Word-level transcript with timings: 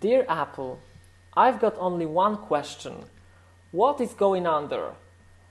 Dear 0.00 0.24
Apple, 0.28 0.80
I've 1.36 1.60
got 1.60 1.76
only 1.78 2.06
one 2.06 2.38
question. 2.38 3.04
What 3.70 4.00
is 4.00 4.12
going 4.12 4.46
under? 4.46 4.92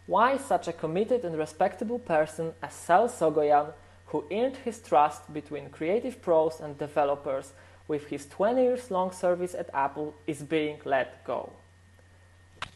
Why 0.06 0.38
such 0.38 0.68
a 0.68 0.74
committed 0.74 1.24
and 1.24 1.38
respectable 1.38 2.00
person 2.00 2.54
as 2.62 2.74
Sal 2.74 3.08
Sogoyan, 3.08 3.72
who 4.08 4.26
earned 4.32 4.58
his 4.58 4.80
trust 4.80 5.34
between 5.34 5.70
creative 5.70 6.22
pros 6.22 6.60
and 6.60 6.78
developers 6.78 7.54
with 7.88 8.08
his 8.08 8.26
20 8.26 8.62
years 8.62 8.92
long 8.92 9.12
service 9.12 9.54
at 9.54 9.70
Apple, 9.74 10.14
is 10.28 10.42
being 10.42 10.80
let 10.84 11.24
go? 11.24 11.54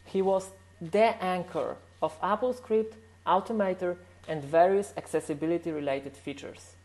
He 0.04 0.22
was 0.22 0.50
the 0.80 1.22
anchor 1.22 1.76
of 2.00 2.18
AppleScript, 2.22 2.94
Automator, 3.26 3.96
and 4.26 4.42
various 4.42 4.94
accessibility 4.96 5.70
related 5.72 6.16
features. 6.16 6.76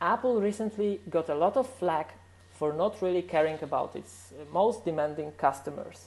Apple 0.00 0.42
recently 0.42 1.00
got 1.08 1.30
a 1.30 1.34
lot 1.34 1.56
of 1.56 1.66
flack 1.66 2.17
for 2.58 2.72
not 2.72 3.00
really 3.00 3.22
caring 3.22 3.58
about 3.62 3.94
its 3.94 4.32
uh, 4.32 4.44
most 4.52 4.84
demanding 4.84 5.30
customers. 5.38 6.06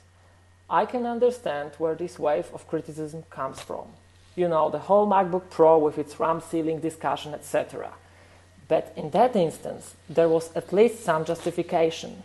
I 0.70 0.86
can 0.86 1.06
understand 1.06 1.72
where 1.78 1.96
this 1.96 2.20
wave 2.20 2.48
of 2.54 2.68
criticism 2.68 3.24
comes 3.30 3.62
from. 3.62 3.88
You 4.36 4.50
know, 4.50 4.70
the 4.70 4.80
whole 4.80 5.08
MacBook 5.08 5.50
Pro 5.50 5.78
with 5.78 5.98
its 5.98 6.20
RAM 6.20 6.42
ceiling 6.42 6.80
discussion, 6.80 7.34
etc. 7.34 7.92
But 8.68 8.94
in 8.96 9.10
that 9.12 9.36
instance, 9.36 9.96
there 10.10 10.30
was 10.30 10.52
at 10.56 10.74
least 10.74 11.04
some 11.04 11.26
justification. 11.26 12.24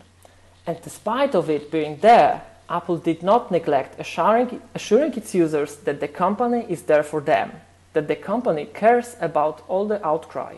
And 0.65 0.77
despite 0.81 1.33
of 1.35 1.49
it 1.49 1.71
being 1.71 1.97
there, 1.97 2.43
Apple 2.69 2.97
did 2.97 3.23
not 3.23 3.51
neglect 3.51 3.99
assuring, 3.99 4.61
assuring 4.75 5.13
its 5.13 5.33
users 5.33 5.77
that 5.77 6.01
the 6.01 6.07
company 6.07 6.65
is 6.67 6.83
there 6.83 7.03
for 7.03 7.21
them, 7.21 7.51
that 7.93 8.07
the 8.09 8.15
company 8.15 8.65
cares 8.65 9.15
about 9.21 9.63
all 9.69 9.87
the 9.87 10.05
outcry. 10.05 10.55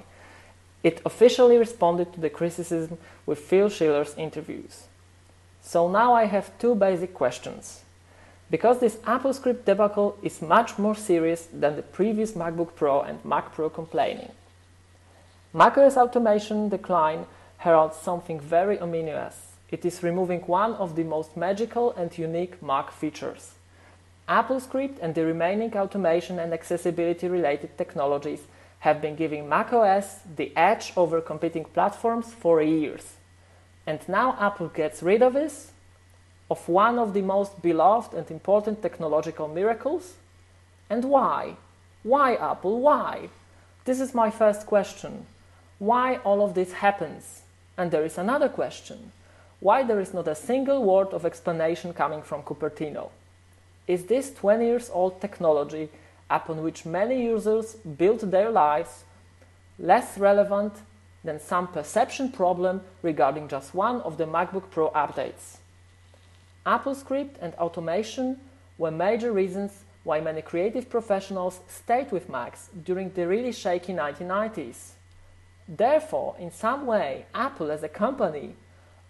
It 0.84 1.02
officially 1.06 1.58
responded 1.58 2.14
to 2.14 2.22
the 2.22 2.30
criticism 2.30 2.98
with 3.26 3.40
Phil 3.40 3.70
Schiller's 3.70 4.16
interviews. 4.18 4.84
So 5.62 5.90
now 5.90 6.14
I 6.14 6.26
have 6.26 6.58
two 6.58 6.76
basic 6.76 7.14
questions. 7.14 7.82
Because 8.50 8.80
this 8.80 8.96
AppleScript 9.06 9.66
debacle 9.66 10.18
is 10.24 10.42
much 10.42 10.80
more 10.80 10.96
serious 10.96 11.48
than 11.54 11.76
the 11.76 11.84
previous 11.84 12.32
MacBook 12.32 12.76
Pro 12.76 13.02
and 13.02 13.24
Mac 13.24 13.54
Pro 13.54 13.70
complaining. 13.70 14.32
macOS 15.54 15.98
automation 15.98 16.70
decline 16.70 17.26
heralds 17.58 17.98
something 17.98 18.40
very 18.40 18.80
ominous. 18.80 19.36
It 19.70 19.86
is 19.86 20.02
removing 20.02 20.42
one 20.42 20.74
of 20.76 20.96
the 20.96 21.04
most 21.04 21.38
magical 21.38 21.92
and 21.92 22.18
unique 22.18 22.64
Mac 22.64 22.92
features. 22.92 23.54
AppleScript 24.28 24.98
and 25.02 25.14
the 25.14 25.26
remaining 25.26 25.76
automation 25.76 26.40
and 26.40 26.54
accessibility 26.54 27.28
related 27.28 27.78
technologies 27.78 28.42
have 28.80 29.02
been 29.02 29.16
giving 29.16 29.48
macOS 29.50 30.20
the 30.36 30.56
edge 30.56 30.94
over 30.96 31.22
competing 31.22 31.66
platforms 31.66 32.34
for 32.34 32.62
years. 32.62 33.16
And 33.86 34.00
now 34.08 34.38
Apple 34.40 34.70
gets 34.70 35.04
rid 35.04 35.22
of 35.22 35.34
this, 35.34 35.72
of 36.50 36.68
one 36.68 36.98
of 36.98 37.14
the 37.14 37.22
most 37.22 37.62
beloved 37.62 38.14
and 38.14 38.30
important 38.32 38.82
technological 38.82 39.48
miracles? 39.48 40.16
And 40.90 41.06
why? 41.06 41.56
Why, 42.04 42.36
Apple? 42.36 42.80
Why? 42.80 43.30
This 43.86 44.00
is 44.00 44.14
my 44.16 44.30
first 44.30 44.66
question. 44.66 45.26
Why 45.78 46.18
all 46.18 46.44
of 46.44 46.54
this 46.54 46.74
happens? 46.74 47.42
And 47.78 47.92
there 47.92 48.06
is 48.06 48.18
another 48.18 48.50
question. 48.50 49.12
Why 49.60 49.84
there 49.84 50.00
is 50.00 50.14
not 50.14 50.28
a 50.28 50.36
single 50.36 50.84
word 50.84 51.10
of 51.10 51.26
explanation 51.26 51.94
coming 51.94 52.22
from 52.22 52.44
Cupertino? 52.44 53.10
Is 53.88 54.06
this 54.06 54.34
20 54.34 54.66
years 54.66 54.90
old 54.92 55.20
technology 55.20 55.90
upon 56.30 56.64
which 56.64 56.86
many 56.86 57.24
users 57.24 57.76
build 57.76 58.20
their 58.20 58.50
lives 58.50 59.04
less 59.78 60.18
relevant 60.18 60.74
than 61.24 61.40
some 61.40 61.68
perception 61.68 62.32
problem 62.32 62.82
regarding 63.02 63.48
just 63.48 63.74
one 63.74 64.02
of 64.02 64.18
the 64.18 64.26
MacBook 64.26 64.70
Pro 64.70 64.90
updates. 64.92 65.58
AppleScript 66.66 67.36
and 67.42 67.54
automation 67.56 68.40
were 68.78 68.92
major 68.92 69.32
reasons 69.32 69.84
why 70.04 70.22
many 70.22 70.42
creative 70.42 70.90
professionals 70.90 71.60
stayed 71.68 72.12
with 72.12 72.30
Macs 72.30 72.70
during 72.84 73.12
the 73.12 73.28
really 73.28 73.52
shaky 73.52 73.94
1990s. 73.94 74.92
Therefore, 75.68 76.36
in 76.40 76.52
some 76.52 76.86
way, 76.86 77.26
Apple 77.34 77.70
as 77.72 77.84
a 77.84 77.90
company 77.90 78.56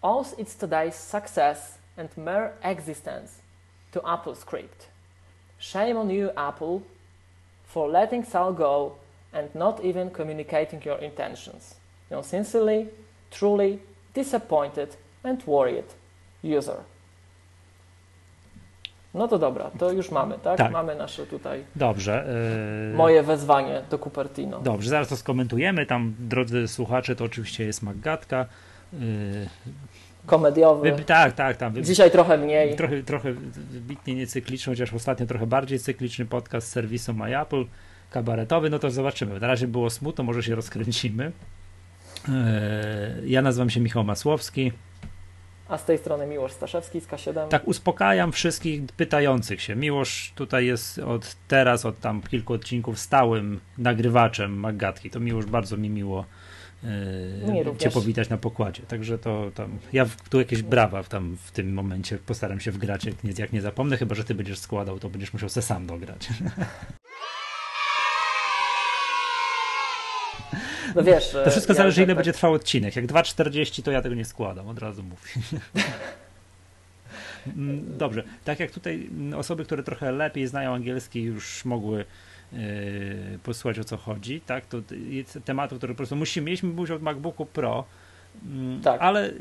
owes 0.03 0.33
its 0.37 0.55
today's 0.55 0.95
success 0.95 1.77
and 1.97 2.09
mere 2.17 2.53
existence 2.63 3.41
to 3.91 3.99
AppleScript. 4.01 4.87
Shame 5.57 5.97
on 5.97 6.09
you, 6.09 6.31
Apple, 6.35 6.83
for 7.73 7.91
letting 7.91 8.25
Sal 8.25 8.53
go 8.53 8.91
and 9.33 9.55
not 9.55 9.85
even 9.85 10.09
communicating 10.09 10.85
your 10.85 11.03
intentions. 11.03 11.75
You 12.11 12.17
know, 12.17 12.23
sincerely, 12.23 12.87
truly 13.31 13.79
disappointed 14.13 14.97
and 15.23 15.43
worried 15.47 15.85
user. 16.43 16.75
No 19.13 19.27
to 19.27 19.37
dobra, 19.39 19.71
to 19.79 19.91
już 19.91 20.11
mamy, 20.11 20.37
tak? 20.39 20.57
Tak. 20.57 20.71
Mamy 20.71 20.95
nasze 20.95 21.25
tutaj 21.25 21.63
Dobrze. 21.75 22.25
yy, 22.91 22.97
moje 22.97 23.23
wezwanie 23.23 23.81
do 23.89 23.97
Cupertino. 23.99 24.59
Dobrze, 24.59 24.89
zaraz 24.89 25.07
to 25.07 25.17
skomentujemy. 25.17 25.85
Tam, 25.85 26.15
drodzy 26.19 26.67
słuchacze, 26.67 27.15
to 27.15 27.23
oczywiście 27.25 27.65
jest 27.65 27.83
Maggatka. 27.83 28.45
Yy, 28.93 28.99
Komediowy. 30.29 30.91
wy, 30.91 31.03
tak, 31.03 31.33
tak, 31.33 31.57
tam. 31.57 31.73
Wy, 31.73 31.81
Dzisiaj 31.81 32.11
trochę 32.11 32.37
mniej. 32.37 32.75
trochę, 32.75 33.03
trochę 33.03 33.33
wybitnie 33.71 34.15
niecykliczny, 34.15 34.73
chociaż 34.73 34.93
ostatnio 34.93 35.25
trochę 35.25 35.47
bardziej 35.47 35.79
cykliczny 35.79 36.25
podcast 36.25 36.67
z 36.67 36.71
serwisu 36.71 37.13
My 37.13 37.41
Apple, 37.41 37.65
kabaretowy, 38.11 38.69
no 38.69 38.79
to 38.79 38.91
zobaczymy. 38.91 39.39
Na 39.39 39.47
razie 39.47 39.67
było 39.67 39.89
smutno, 39.89 40.23
może 40.23 40.43
się 40.43 40.55
rozkręcimy. 40.55 41.31
Yy, 42.27 42.33
Ja 43.29 43.41
nazywam 43.41 43.69
się 43.69 43.79
Michał 43.79 44.03
Masłowski. 44.03 44.71
A 45.69 45.77
z 45.77 45.85
tej 45.85 45.97
strony 45.97 46.27
Miłosz 46.27 46.51
Staszewski 46.51 47.01
z 47.01 47.07
K7. 47.07 47.47
Tak, 47.47 47.67
uspokajam 47.67 48.31
wszystkich 48.31 48.81
pytających 48.97 49.61
się. 49.61 49.75
Miłosz 49.75 50.31
tutaj 50.35 50.65
jest 50.65 50.99
od 50.99 51.35
teraz, 51.47 51.85
od 51.85 51.99
tam 51.99 52.21
kilku 52.21 52.53
odcinków 52.53 52.99
stałym 52.99 53.59
nagrywaczem 53.77 54.59
Maggatki. 54.59 55.09
To 55.09 55.19
Miłosz 55.19 55.45
bardzo 55.45 55.77
mi 55.77 55.89
miło. 55.89 56.25
Cię 57.77 57.89
powitać 57.91 58.29
na 58.29 58.37
pokładzie. 58.37 58.81
Także 58.87 59.17
to 59.17 59.51
tam, 59.55 59.79
ja 59.93 60.05
tu 60.29 60.39
jakieś 60.39 60.61
brawa 60.61 61.03
w, 61.03 61.09
tam 61.09 61.37
w 61.43 61.51
tym 61.51 61.73
momencie 61.73 62.17
postaram 62.17 62.59
się 62.59 62.71
wgrać, 62.71 63.05
jak 63.05 63.23
nie, 63.23 63.31
jak 63.37 63.53
nie 63.53 63.61
zapomnę, 63.61 63.97
chyba 63.97 64.15
że 64.15 64.23
ty 64.23 64.35
będziesz 64.35 64.59
składał, 64.59 64.99
to 64.99 65.09
będziesz 65.09 65.33
musiał 65.33 65.49
se 65.49 65.61
sam 65.61 65.87
dograć. 65.87 66.27
No 70.95 71.03
wiesz, 71.03 71.31
To 71.31 71.51
wszystko 71.51 71.73
ja 71.73 71.77
zależy, 71.77 71.95
tak- 71.95 71.99
ile 71.99 72.07
tak- 72.07 72.17
będzie 72.17 72.33
trwał 72.33 72.53
odcinek. 72.53 72.95
Jak 72.95 73.05
2,40 73.05 73.83
to 73.83 73.91
ja 73.91 74.01
tego 74.01 74.15
nie 74.15 74.25
składam, 74.25 74.67
od 74.67 74.79
razu 74.79 75.03
mówię. 75.03 75.27
Mm, 77.47 77.97
Dobrze, 77.97 78.23
tak 78.45 78.59
jak 78.59 78.71
tutaj 78.71 79.07
mm, 79.11 79.39
osoby, 79.39 79.65
które 79.65 79.83
trochę 79.83 80.11
lepiej 80.11 80.47
znają 80.47 80.73
angielski 80.73 81.21
już 81.21 81.65
mogły 81.65 82.05
posłuchać 83.43 83.79
o 83.79 83.83
co 83.83 83.97
chodzi, 83.97 84.41
tak, 84.41 84.65
to 84.65 84.77
jest 85.09 85.39
tematów, 85.45 85.77
które 85.77 85.93
po 85.93 85.97
prostu 85.97 86.15
musimy, 86.15 86.45
mieliśmy 86.45 86.69
mówić 86.69 86.91
o 86.91 86.99
MacBooku 86.99 87.45
Pro, 87.45 87.85
mm, 88.45 88.81
Tak. 88.81 89.01
ale, 89.01 89.31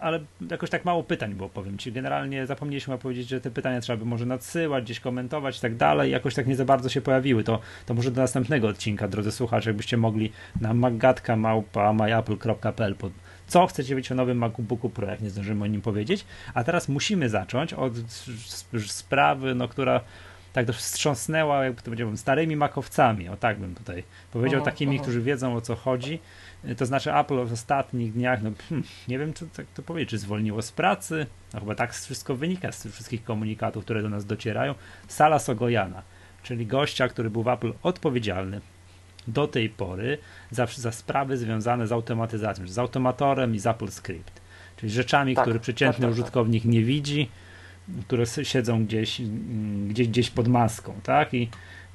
ale 0.00 0.20
jakoś 0.50 0.70
tak 0.70 0.84
mało 0.84 1.02
pytań 1.02 1.34
było, 1.34 1.48
powiem 1.48 1.78
Ci. 1.78 1.92
Generalnie 1.92 2.46
zapomnieliśmy 2.46 2.98
powiedzieć, 2.98 3.28
że 3.28 3.40
te 3.40 3.50
pytania 3.50 3.80
trzeba 3.80 3.96
by 3.96 4.04
może 4.04 4.26
nadsyłać, 4.26 4.84
gdzieś 4.84 5.00
komentować 5.00 5.58
i 5.58 5.60
tak 5.60 5.76
dalej, 5.76 6.10
jakoś 6.10 6.34
tak 6.34 6.46
nie 6.46 6.56
za 6.56 6.64
bardzo 6.64 6.88
się 6.88 7.00
pojawiły. 7.00 7.44
To, 7.44 7.60
to 7.86 7.94
może 7.94 8.10
do 8.10 8.20
następnego 8.20 8.68
odcinka, 8.68 9.08
drodzy 9.08 9.32
słuchacze, 9.32 9.70
jakbyście 9.70 9.96
mogli 9.96 10.32
na 10.60 10.74
maggatka 10.74 11.36
małpa 11.36 11.92
myapple.pl 11.92 12.94
pod 12.94 13.12
co 13.48 13.66
chcecie 13.66 13.96
wiedzieć 13.96 14.12
o 14.12 14.14
nowym 14.14 14.38
MacBooku 14.38 14.90
Pro, 14.90 15.06
jak 15.06 15.20
nie 15.20 15.30
zdążymy 15.30 15.64
o 15.64 15.66
nim 15.66 15.80
powiedzieć. 15.80 16.24
A 16.54 16.64
teraz 16.64 16.88
musimy 16.88 17.28
zacząć 17.28 17.74
od 17.74 17.92
sprawy, 18.86 19.54
no, 19.54 19.68
która 19.68 20.00
tak 20.58 20.66
dość 20.66 20.78
wstrząsnęła, 20.78 21.64
jakby 21.64 21.78
to 21.80 21.84
powiedziałbym, 21.84 22.16
starymi 22.16 22.56
makowcami, 22.56 23.28
o 23.28 23.36
tak 23.36 23.58
bym 23.58 23.74
tutaj 23.74 24.04
powiedział, 24.32 24.60
Aha, 24.60 24.70
takimi, 24.70 24.96
aha. 24.96 25.02
którzy 25.02 25.22
wiedzą 25.22 25.56
o 25.56 25.60
co 25.60 25.76
chodzi. 25.76 26.20
Y, 26.64 26.74
To 26.74 26.86
znaczy 26.86 27.14
Apple 27.14 27.46
w 27.46 27.52
ostatnich 27.52 28.12
dniach, 28.12 28.42
no 28.42 28.50
hmm, 28.68 28.86
nie 29.08 29.18
wiem, 29.18 29.32
czy 29.32 29.46
tak 29.48 29.66
to 29.74 29.82
powiedzieć, 29.82 30.10
czy 30.10 30.18
zwolniło 30.18 30.62
z 30.62 30.72
pracy, 30.72 31.26
no 31.54 31.60
chyba 31.60 31.74
tak 31.74 31.94
wszystko 31.94 32.36
wynika 32.36 32.72
z 32.72 32.82
tych 32.82 32.92
wszystkich 32.92 33.24
komunikatów, 33.24 33.84
które 33.84 34.02
do 34.02 34.08
nas 34.08 34.24
docierają. 34.24 34.74
Sala 35.08 35.38
Sogojana, 35.38 36.02
czyli 36.42 36.66
gościa, 36.66 37.08
który 37.08 37.30
był 37.30 37.42
w 37.42 37.48
Apple 37.48 37.72
odpowiedzialny 37.82 38.60
do 39.28 39.46
tej 39.48 39.68
pory 39.68 40.18
za, 40.50 40.66
za 40.66 40.92
sprawy 40.92 41.36
związane 41.36 41.86
z 41.86 41.92
automatyzacją, 41.92 42.68
z 42.68 42.78
automatorem 42.78 43.54
i 43.54 43.58
z 43.58 43.66
Apple 43.66 43.88
Script, 43.88 44.40
czyli 44.76 44.92
rzeczami, 44.92 45.34
Tak, 45.34 45.44
które 45.44 45.60
przeciętny 45.60 45.92
tak, 45.92 46.10
tak, 46.10 46.10
tak. 46.10 46.20
użytkownik 46.20 46.64
nie 46.64 46.82
widzi, 46.82 47.28
które 48.06 48.26
siedzą 48.26 48.84
gdzieś, 48.84 49.20
mm, 49.20 49.88
gdzieś, 49.88 50.08
gdzieś 50.08 50.30
pod 50.30 50.48
maską, 50.48 50.94
tak? 51.02 51.34
I, 51.34 51.48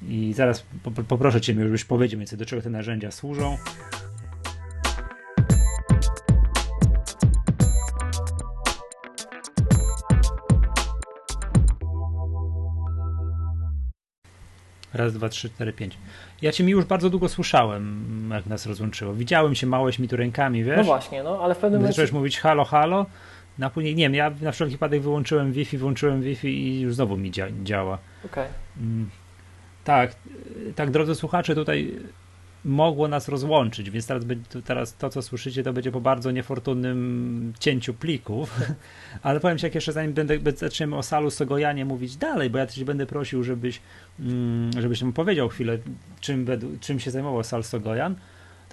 i 0.08 0.32
zaraz 0.32 0.64
po- 0.82 0.90
po- 0.90 1.02
poproszę 1.04 1.40
Cię, 1.40 1.54
żebyś 1.54 1.84
powiedział 1.84 2.18
więcej, 2.18 2.38
do 2.38 2.46
czego 2.46 2.62
te 2.62 2.70
narzędzia 2.70 3.10
służą. 3.10 3.56
Raz, 14.94 15.12
dwa, 15.12 15.28
trzy, 15.28 15.50
cztery, 15.50 15.72
pięć. 15.72 15.98
Ja 16.42 16.52
Cię 16.52 16.64
mi 16.64 16.72
już 16.72 16.84
bardzo 16.84 17.10
długo 17.10 17.28
słyszałem, 17.28 18.04
jak 18.32 18.46
nas 18.46 18.66
rozłączyło. 18.66 19.14
Widziałem 19.14 19.54
się, 19.54 19.66
małeś 19.66 19.98
mi 19.98 20.08
tu 20.08 20.16
rękami, 20.16 20.64
wiesz? 20.64 20.76
No 20.76 20.84
właśnie, 20.84 21.22
no 21.22 21.40
ale 21.42 21.54
w 21.54 21.58
pewnym 21.58 21.80
momencie 21.80 21.92
zacząłeś 21.96 22.12
mówić 22.12 22.40
halo, 22.40 22.64
halo, 22.64 23.06
No 23.58 23.66
a 23.66 23.70
później, 23.70 23.94
nie 23.94 24.04
wiem, 24.04 24.14
ja 24.14 24.32
na 24.42 24.52
wszelki 24.52 24.72
wypadek 24.72 25.02
wyłączyłem 25.02 25.52
Wi-Fi, 25.52 25.78
włączyłem 25.78 26.22
Wi-Fi 26.22 26.48
i 26.48 26.80
już 26.80 26.94
znowu 26.94 27.16
mi 27.16 27.30
dzia 27.30 27.46
działa. 27.62 27.98
Okej. 28.24 28.48
Mm, 28.76 29.10
tak, 29.84 30.16
tak, 30.74 30.90
drodzy 30.90 31.14
słuchacze, 31.14 31.54
tutaj 31.54 32.00
mogło 32.64 33.08
nas 33.08 33.28
rozłączyć, 33.28 33.90
więc 33.90 34.06
teraz, 34.06 34.24
teraz 34.64 34.96
to, 34.96 35.10
co 35.10 35.22
słyszycie, 35.22 35.62
to 35.62 35.72
będzie 35.72 35.92
po 35.92 36.00
bardzo 36.00 36.30
niefortunnym 36.30 37.52
cięciu 37.60 37.94
plików, 37.94 38.60
ale 39.22 39.40
powiem 39.40 39.58
Ci, 39.58 39.66
jak 39.66 39.74
jeszcze 39.74 39.92
zanim 39.92 40.12
będę, 40.12 40.38
zaczniemy 40.56 40.96
o 40.96 41.02
Salu 41.02 41.30
Sogojanie 41.30 41.84
mówić 41.84 42.16
dalej, 42.16 42.50
bo 42.50 42.58
ja 42.58 42.66
Cię 42.66 42.84
będę 42.84 43.06
prosił, 43.06 43.42
żebyś, 43.42 43.80
mm, 44.20 44.70
żebyś 44.82 45.02
mu 45.02 45.12
powiedział 45.12 45.48
chwilę, 45.48 45.78
czym, 46.20 46.46
czym 46.80 47.00
się 47.00 47.10
zajmował 47.10 47.44
Sal 47.44 47.64
Sogojan, 47.64 48.16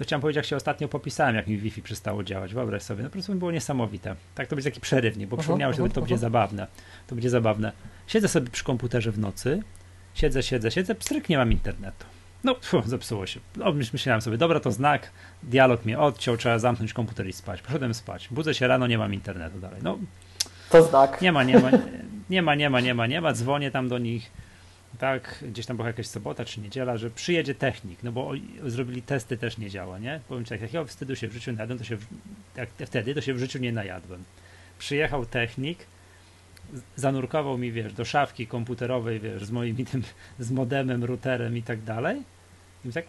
to 0.02 0.06
chciałem 0.06 0.22
powiedzieć, 0.22 0.36
jak 0.36 0.46
się 0.46 0.56
ostatnio 0.56 0.88
popisałem, 0.88 1.36
jak 1.36 1.48
mi 1.48 1.58
Wi-Fi 1.58 1.82
przestało 1.82 2.24
działać. 2.24 2.54
Wyobraź 2.54 2.82
sobie, 2.82 3.04
no 3.04 3.10
po 3.10 3.14
prostu 3.14 3.36
było 3.36 3.52
niesamowite. 3.52 4.16
Tak, 4.36 4.48
to 4.48 4.56
będzie 4.56 4.70
taki 4.70 4.82
przerywnik, 4.82 5.30
bo 5.30 5.38
przypomniałem 5.38 5.76
sobie, 5.76 5.90
to 5.90 6.02
będzie 6.02 6.18
zabawne. 6.18 6.68
To 7.08 7.16
będzie 7.16 7.30
zabawne. 7.30 7.72
Siedzę 8.08 8.28
sobie 8.28 8.50
przy 8.50 8.64
komputerze 8.64 9.12
w 9.12 9.20
nocy, 9.20 9.64
siedzę, 10.14 10.44
siedzę, 10.44 10.72
siedzę, 10.72 10.96
pstryk, 10.96 11.30
nie 11.30 11.38
mam 11.38 11.52
internetu. 11.52 12.06
No, 12.44 12.56
pfu, 12.56 12.82
zepsuło 12.86 13.26
się. 13.26 13.40
No, 13.56 13.74
myślałem 13.94 14.22
sobie, 14.22 14.38
dobra, 14.38 14.60
to 14.60 14.72
znak, 14.72 15.12
dialog 15.44 15.86
mnie 15.86 16.00
odciął, 16.00 16.38
trzeba 16.38 16.60
zamknąć 16.60 16.94
komputer 16.94 17.28
i 17.28 17.34
spać. 17.34 17.62
Poszedłem 17.62 17.94
spać. 17.94 18.28
Budzę 18.32 18.54
się 18.54 18.68
rano, 18.68 18.88
nie 18.88 18.98
mam 18.98 19.14
internetu 19.14 19.60
dalej. 19.60 19.82
No, 19.84 19.98
to 20.70 20.84
znak. 20.84 21.22
Nie 21.22 21.32
ma, 21.32 21.44
nie 21.44 21.60
ma, 21.60 21.72
nie 22.30 22.42
ma, 22.42 22.56
nie 22.56 22.70
ma, 22.70 22.80
nie 22.80 22.94
ma, 22.94 23.08
nie 23.08 23.22
ma. 23.22 23.34
Dzwonię 23.34 23.72
tam 23.72 23.90
do 23.90 23.98
nich, 23.98 24.32
tak, 25.00 25.44
gdzieś 25.48 25.66
tam 25.66 25.78
była 25.78 25.88
jakaś 25.88 26.08
sobota 26.08 26.46
czy 26.46 26.62
niedziela, 26.62 26.98
że 26.98 27.10
przyjedzie 27.10 27.56
technik, 27.56 28.04
no 28.04 28.12
bo 28.12 28.32
zrobili 28.66 29.02
testy, 29.02 29.38
też 29.38 29.58
nie 29.58 29.70
działa, 29.70 30.00
nie? 30.00 30.20
Powiem 30.28 30.46
tak, 30.46 30.62
jak 30.62 30.74
ja 30.74 30.84
wstydu 30.84 31.16
się 31.16 31.28
w 31.28 31.34
życiu 31.34 31.52
najadłem, 31.52 31.80
to 31.80 31.86
się, 31.86 31.98
jak 32.56 32.70
wtedy, 32.86 33.16
to 33.16 33.22
się 33.22 33.34
w 33.34 33.40
życiu 33.40 33.60
nie 33.60 33.72
najadłem. 33.72 34.24
Przyjechał 34.80 35.26
technik, 35.26 35.86
zanurkował 36.96 37.58
mi, 37.58 37.72
wiesz, 37.72 37.94
do 37.94 38.06
szafki 38.06 38.48
komputerowej, 38.48 39.20
wiesz, 39.20 39.46
z 39.46 39.52
moim 39.52 39.86
tym, 39.92 40.04
z 40.40 40.52
modemem, 40.52 41.04
routerem 41.04 41.58
i 41.58 41.64
tak 41.64 41.82
dalej. 41.82 42.22
I 42.86 42.90
tak, 42.90 43.06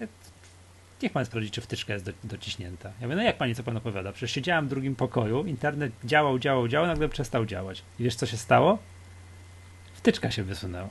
niech 1.02 1.12
pan 1.12 1.26
sprawdzi, 1.26 1.50
czy 1.50 1.60
wtyczka 1.60 1.92
jest 1.92 2.04
do, 2.04 2.12
dociśnięta. 2.24 2.92
Ja 3.00 3.06
mówię, 3.06 3.16
no 3.16 3.22
jak 3.22 3.38
pani, 3.38 3.54
co 3.54 3.62
pan 3.62 3.76
opowiada? 3.76 4.12
Przecież 4.12 4.30
siedziałem 4.30 4.66
w 4.66 4.68
drugim 4.68 4.96
pokoju, 4.96 5.44
internet 5.44 5.92
działał, 6.04 6.38
działał, 6.38 6.68
działał, 6.68 6.86
nagle 6.86 7.08
przestał 7.08 7.46
działać. 7.46 7.82
I 7.98 8.04
wiesz, 8.04 8.14
co 8.14 8.26
się 8.26 8.36
stało? 8.36 8.78
Wtyczka 9.94 10.30
się 10.30 10.42
wysunęła. 10.42 10.88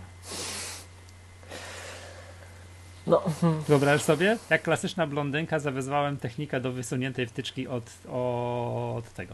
No. 3.08 3.22
Wyobraź 3.68 4.02
sobie, 4.02 4.38
jak 4.50 4.62
klasyczna 4.62 5.08
blondynka 5.08 5.60
zawezwałem 5.60 6.18
technikę 6.18 6.62
do 6.62 6.72
wysuniętej 6.72 7.28
wtyczki 7.28 7.68
od, 7.68 8.08
od 8.08 9.14
tego, 9.14 9.34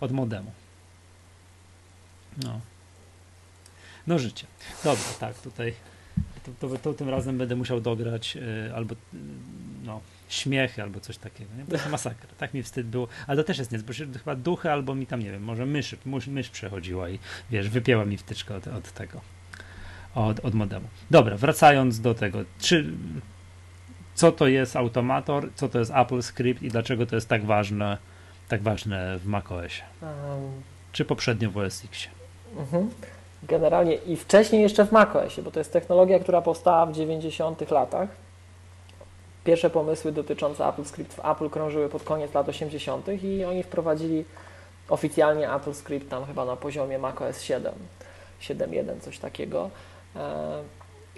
od 0.00 0.12
modemu. 0.12 0.52
No. 2.42 2.60
No 4.06 4.18
życie. 4.18 4.46
Dobra, 4.84 5.04
tak, 5.20 5.38
tutaj 5.38 5.74
to, 6.60 6.68
to, 6.68 6.78
to 6.78 6.94
tym 6.94 7.08
razem 7.08 7.38
będę 7.38 7.56
musiał 7.56 7.80
dograć 7.80 8.36
y, 8.36 8.74
albo 8.74 8.94
y, 8.94 8.96
no, 9.84 10.00
śmiechy 10.28 10.82
albo 10.82 11.00
coś 11.00 11.18
takiego. 11.18 11.50
Nie? 11.58 11.64
To 11.64 11.72
jest 11.72 11.88
masakra. 11.88 12.28
Tak 12.38 12.54
mi 12.54 12.62
wstyd 12.62 12.86
było. 12.86 13.08
Ale 13.26 13.36
to 13.36 13.44
też 13.44 13.58
jest 13.58 13.72
nie, 13.72 13.78
bo 13.78 13.92
się 13.92 14.06
chyba 14.12 14.34
duchy 14.34 14.72
albo 14.72 14.94
mi 14.94 15.06
tam, 15.06 15.20
nie 15.20 15.30
wiem, 15.30 15.42
może 15.42 15.66
mysz, 15.66 15.96
mysz 16.26 16.48
przechodziła 16.48 17.08
i 17.08 17.18
wiesz, 17.50 17.68
wypięła 17.68 18.04
mi 18.04 18.16
wtyczkę 18.16 18.56
od, 18.56 18.66
od 18.66 18.92
tego, 18.92 19.20
od, 20.14 20.44
od 20.44 20.54
modemu. 20.54 20.86
Dobra, 21.10 21.36
wracając 21.36 22.00
do 22.00 22.14
tego. 22.14 22.38
Czy, 22.58 22.92
co 24.14 24.32
to 24.32 24.46
jest 24.46 24.76
automator, 24.76 25.48
co 25.54 25.68
to 25.68 25.78
jest 25.78 25.92
Apple 25.94 26.22
Script 26.22 26.62
i 26.62 26.68
dlaczego 26.68 27.06
to 27.06 27.14
jest 27.14 27.28
tak 27.28 27.44
ważne, 27.44 27.98
tak 28.48 28.62
ważne 28.62 29.18
w 29.18 29.26
macOSie? 29.26 29.82
Um. 30.02 30.12
Czy 30.92 31.04
poprzednio 31.04 31.50
w 31.50 31.58
OS 31.58 31.84
X? 31.84 32.06
Mhm. 32.56 32.90
Generalnie 33.42 33.94
i 33.94 34.16
wcześniej 34.16 34.62
jeszcze 34.62 34.86
w 34.86 34.92
macOSie, 34.92 35.42
bo 35.42 35.50
to 35.50 35.60
jest 35.60 35.72
technologia, 35.72 36.18
która 36.18 36.42
powstała 36.42 36.86
w 36.86 36.92
90 36.92 37.70
latach. 37.70 38.08
Pierwsze 39.44 39.70
pomysły 39.70 40.12
dotyczące 40.12 40.64
AppleScript 40.64 41.14
w 41.14 41.26
Apple 41.26 41.50
krążyły 41.50 41.88
pod 41.88 42.02
koniec 42.02 42.34
lat 42.34 42.48
80. 42.48 43.08
i 43.22 43.44
oni 43.44 43.62
wprowadzili 43.62 44.24
oficjalnie 44.88 45.50
AppleScript 45.50 46.10
tam 46.10 46.24
chyba 46.24 46.44
na 46.44 46.56
poziomie 46.56 46.98
macOS 46.98 47.42
7, 47.42 47.72
7.1, 48.40 49.00
coś 49.00 49.18
takiego. 49.18 49.70
E, 50.16 50.62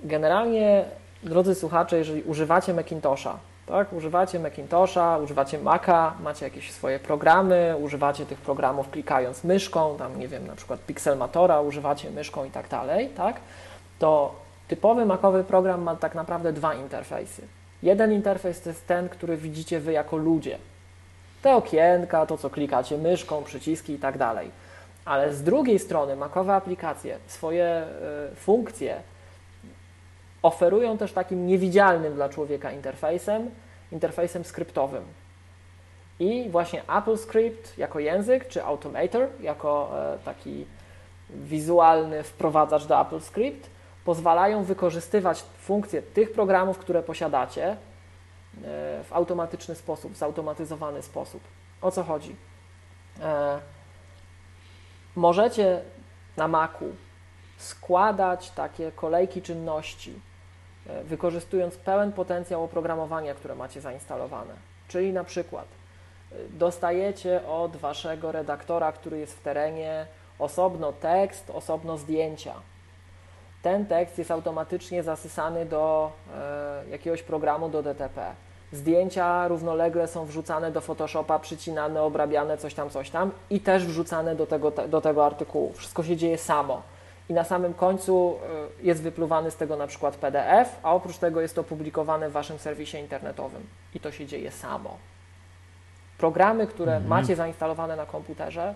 generalnie, 0.02 0.84
drodzy 1.22 1.54
słuchacze, 1.54 1.98
jeżeli 1.98 2.22
używacie 2.22 2.74
Macintosha, 2.74 3.38
tak? 3.66 3.92
Używacie 3.92 4.38
Macintosha, 4.38 5.18
używacie 5.18 5.58
Maca, 5.58 6.14
macie 6.22 6.44
jakieś 6.44 6.72
swoje 6.72 6.98
programy, 6.98 7.76
używacie 7.82 8.26
tych 8.26 8.38
programów 8.38 8.90
klikając 8.90 9.44
myszką, 9.44 9.96
tam 9.96 10.18
nie 10.18 10.28
wiem, 10.28 10.46
na 10.46 10.56
przykład 10.56 10.80
Pixelmatora, 10.80 11.60
używacie 11.60 12.10
myszką 12.10 12.44
i 12.44 12.50
tak 12.50 12.68
dalej, 12.68 13.08
tak? 13.08 13.36
To 13.98 14.34
typowy 14.68 15.06
Macowy 15.06 15.44
program 15.44 15.82
ma 15.82 15.96
tak 15.96 16.14
naprawdę 16.14 16.52
dwa 16.52 16.74
interfejsy. 16.74 17.42
Jeden 17.82 18.12
interfejs 18.12 18.60
to 18.60 18.68
jest 18.68 18.86
ten, 18.86 19.08
który 19.08 19.36
widzicie 19.36 19.80
Wy 19.80 19.92
jako 19.92 20.16
ludzie. 20.16 20.58
Te 21.42 21.54
okienka, 21.54 22.26
to 22.26 22.38
co 22.38 22.50
klikacie 22.50 22.98
myszką, 22.98 23.42
przyciski 23.44 23.92
i 23.92 23.98
tak 23.98 24.18
dalej. 24.18 24.50
Ale 25.04 25.34
z 25.34 25.42
drugiej 25.42 25.78
strony 25.78 26.16
Macowe 26.16 26.54
aplikacje 26.54 27.18
swoje 27.26 27.84
y, 28.32 28.36
funkcje 28.36 29.02
oferują 30.42 30.98
też 30.98 31.12
takim 31.12 31.46
niewidzialnym 31.46 32.14
dla 32.14 32.28
człowieka 32.28 32.72
interfejsem, 32.72 33.50
interfejsem 33.92 34.44
skryptowym. 34.44 35.04
I 36.20 36.50
właśnie 36.50 36.82
AppleScript 36.86 37.78
jako 37.78 37.98
język, 37.98 38.48
czy 38.48 38.64
Automator 38.64 39.28
jako 39.40 39.90
e, 40.14 40.18
taki 40.18 40.66
wizualny 41.30 42.22
wprowadzacz 42.22 42.86
do 42.86 42.98
AppleScript 42.98 43.70
pozwalają 44.04 44.64
wykorzystywać 44.64 45.42
funkcje 45.42 46.02
tych 46.02 46.32
programów, 46.32 46.78
które 46.78 47.02
posiadacie 47.02 47.66
e, 47.66 47.76
w 49.04 49.12
automatyczny 49.12 49.74
sposób, 49.74 50.12
w 50.12 50.16
zautomatyzowany 50.16 51.02
sposób. 51.02 51.40
O 51.82 51.90
co 51.90 52.04
chodzi? 52.04 52.36
Możecie 55.16 55.82
na 56.36 56.48
Macu 56.48 56.84
składać 57.58 58.50
takie 58.50 58.92
kolejki 58.92 59.42
czynności, 59.42 60.20
E, 60.86 61.04
wykorzystując 61.04 61.76
pełen 61.76 62.12
potencjał 62.12 62.64
oprogramowania, 62.64 63.34
które 63.34 63.54
macie 63.54 63.80
zainstalowane. 63.80 64.54
Czyli 64.88 65.12
na 65.12 65.24
przykład 65.24 65.66
e, 66.32 66.34
dostajecie 66.48 67.46
od 67.46 67.76
waszego 67.76 68.32
redaktora, 68.32 68.92
który 68.92 69.18
jest 69.18 69.38
w 69.38 69.42
terenie, 69.42 70.06
osobno 70.38 70.92
tekst, 70.92 71.50
osobno 71.50 71.98
zdjęcia. 71.98 72.54
Ten 73.62 73.86
tekst 73.86 74.18
jest 74.18 74.30
automatycznie 74.30 75.02
zasysany 75.02 75.66
do 75.66 76.12
e, 76.34 76.90
jakiegoś 76.90 77.22
programu 77.22 77.68
do 77.68 77.82
DTP. 77.82 78.34
Zdjęcia 78.72 79.48
równolegle 79.48 80.08
są 80.08 80.26
wrzucane 80.26 80.72
do 80.72 80.80
Photoshopa, 80.80 81.38
przycinane, 81.38 82.02
obrabiane, 82.02 82.58
coś 82.58 82.74
tam, 82.74 82.90
coś 82.90 83.10
tam 83.10 83.30
i 83.50 83.60
też 83.60 83.86
wrzucane 83.86 84.34
do 84.36 84.46
tego, 84.46 84.70
do 84.70 85.00
tego 85.00 85.26
artykułu. 85.26 85.72
Wszystko 85.72 86.02
się 86.02 86.16
dzieje 86.16 86.38
samo 86.38 86.82
i 87.28 87.32
na 87.32 87.44
samym 87.44 87.74
końcu 87.74 88.36
y, 88.80 88.86
jest 88.86 89.02
wypluwany 89.02 89.50
z 89.50 89.56
tego 89.56 89.76
na 89.76 89.86
przykład 89.86 90.16
PDF, 90.16 90.78
a 90.82 90.94
oprócz 90.94 91.18
tego 91.18 91.40
jest 91.40 91.54
to 91.54 91.64
publikowane 91.64 92.28
w 92.28 92.32
Waszym 92.32 92.58
serwisie 92.58 92.98
internetowym 92.98 93.66
i 93.94 94.00
to 94.00 94.12
się 94.12 94.26
dzieje 94.26 94.50
samo. 94.50 94.96
Programy, 96.18 96.66
które 96.66 96.92
mhm. 96.92 97.08
macie 97.08 97.36
zainstalowane 97.36 97.96
na 97.96 98.06
komputerze, 98.06 98.74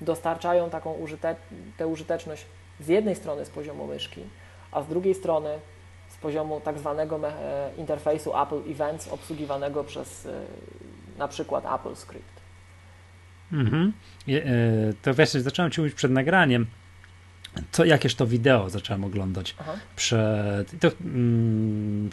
dostarczają 0.00 0.70
taką 0.70 0.92
użyte 0.92 1.36
tę 1.76 1.86
użyteczność 1.86 2.46
z 2.80 2.88
jednej 2.88 3.14
strony 3.14 3.44
z 3.44 3.50
poziomu 3.50 3.86
myszki, 3.86 4.22
a 4.72 4.82
z 4.82 4.86
drugiej 4.86 5.14
strony 5.14 5.58
z 6.16 6.18
poziomu 6.18 6.60
tak 6.60 6.78
zwanego 6.78 7.28
e, 7.28 7.70
interfejsu 7.78 8.38
Apple 8.38 8.70
Events 8.70 9.08
obsługiwanego 9.08 9.84
przez 9.84 10.26
e, 10.26 10.40
na 11.18 11.28
przykład 11.28 11.64
Apple 11.74 11.96
Script. 11.96 12.40
Mhm. 13.52 13.92
E, 14.28 14.32
to 15.02 15.14
wiesz, 15.14 15.30
zacząłem 15.30 15.70
Ci 15.70 15.80
mówić 15.80 15.94
przed 15.94 16.10
nagraniem, 16.10 16.66
co, 17.72 17.84
jakież 17.84 18.14
to 18.14 18.26
wideo 18.26 18.70
zacząłem 18.70 19.04
oglądać 19.04 19.56
przed, 19.96 20.80
to, 20.80 20.90
mm, 21.04 22.10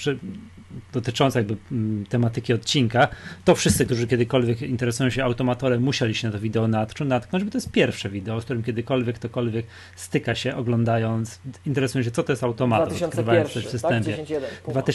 dotyczące 0.94 1.40
jakby 1.40 1.58
mm, 1.72 2.06
tematyki 2.06 2.54
odcinka, 2.54 3.08
to 3.46 3.56
wszyscy, 3.56 3.86
którzy 3.86 4.08
kiedykolwiek 4.08 4.62
interesują 4.62 5.10
się 5.10 5.24
automatorem, 5.24 5.84
musieli 5.84 6.16
się 6.16 6.28
na 6.28 6.34
to 6.34 6.40
wideo 6.40 6.68
natknąć, 6.68 7.10
natknąć 7.10 7.44
bo 7.44 7.52
to 7.52 7.58
jest 7.58 7.72
pierwsze 7.72 8.10
wideo, 8.10 8.42
z 8.42 8.44
którym 8.44 8.64
kiedykolwiek 8.64 9.16
ktokolwiek 9.16 9.66
styka 9.96 10.36
się 10.36 10.56
oglądając, 10.56 11.40
interesują 11.66 12.04
się, 12.04 12.12
co 12.12 12.24
to 12.24 12.32
jest 12.32 12.44
automator, 12.44 12.88
2001, 12.88 13.64
w 13.64 13.70
systemie. 13.70 14.18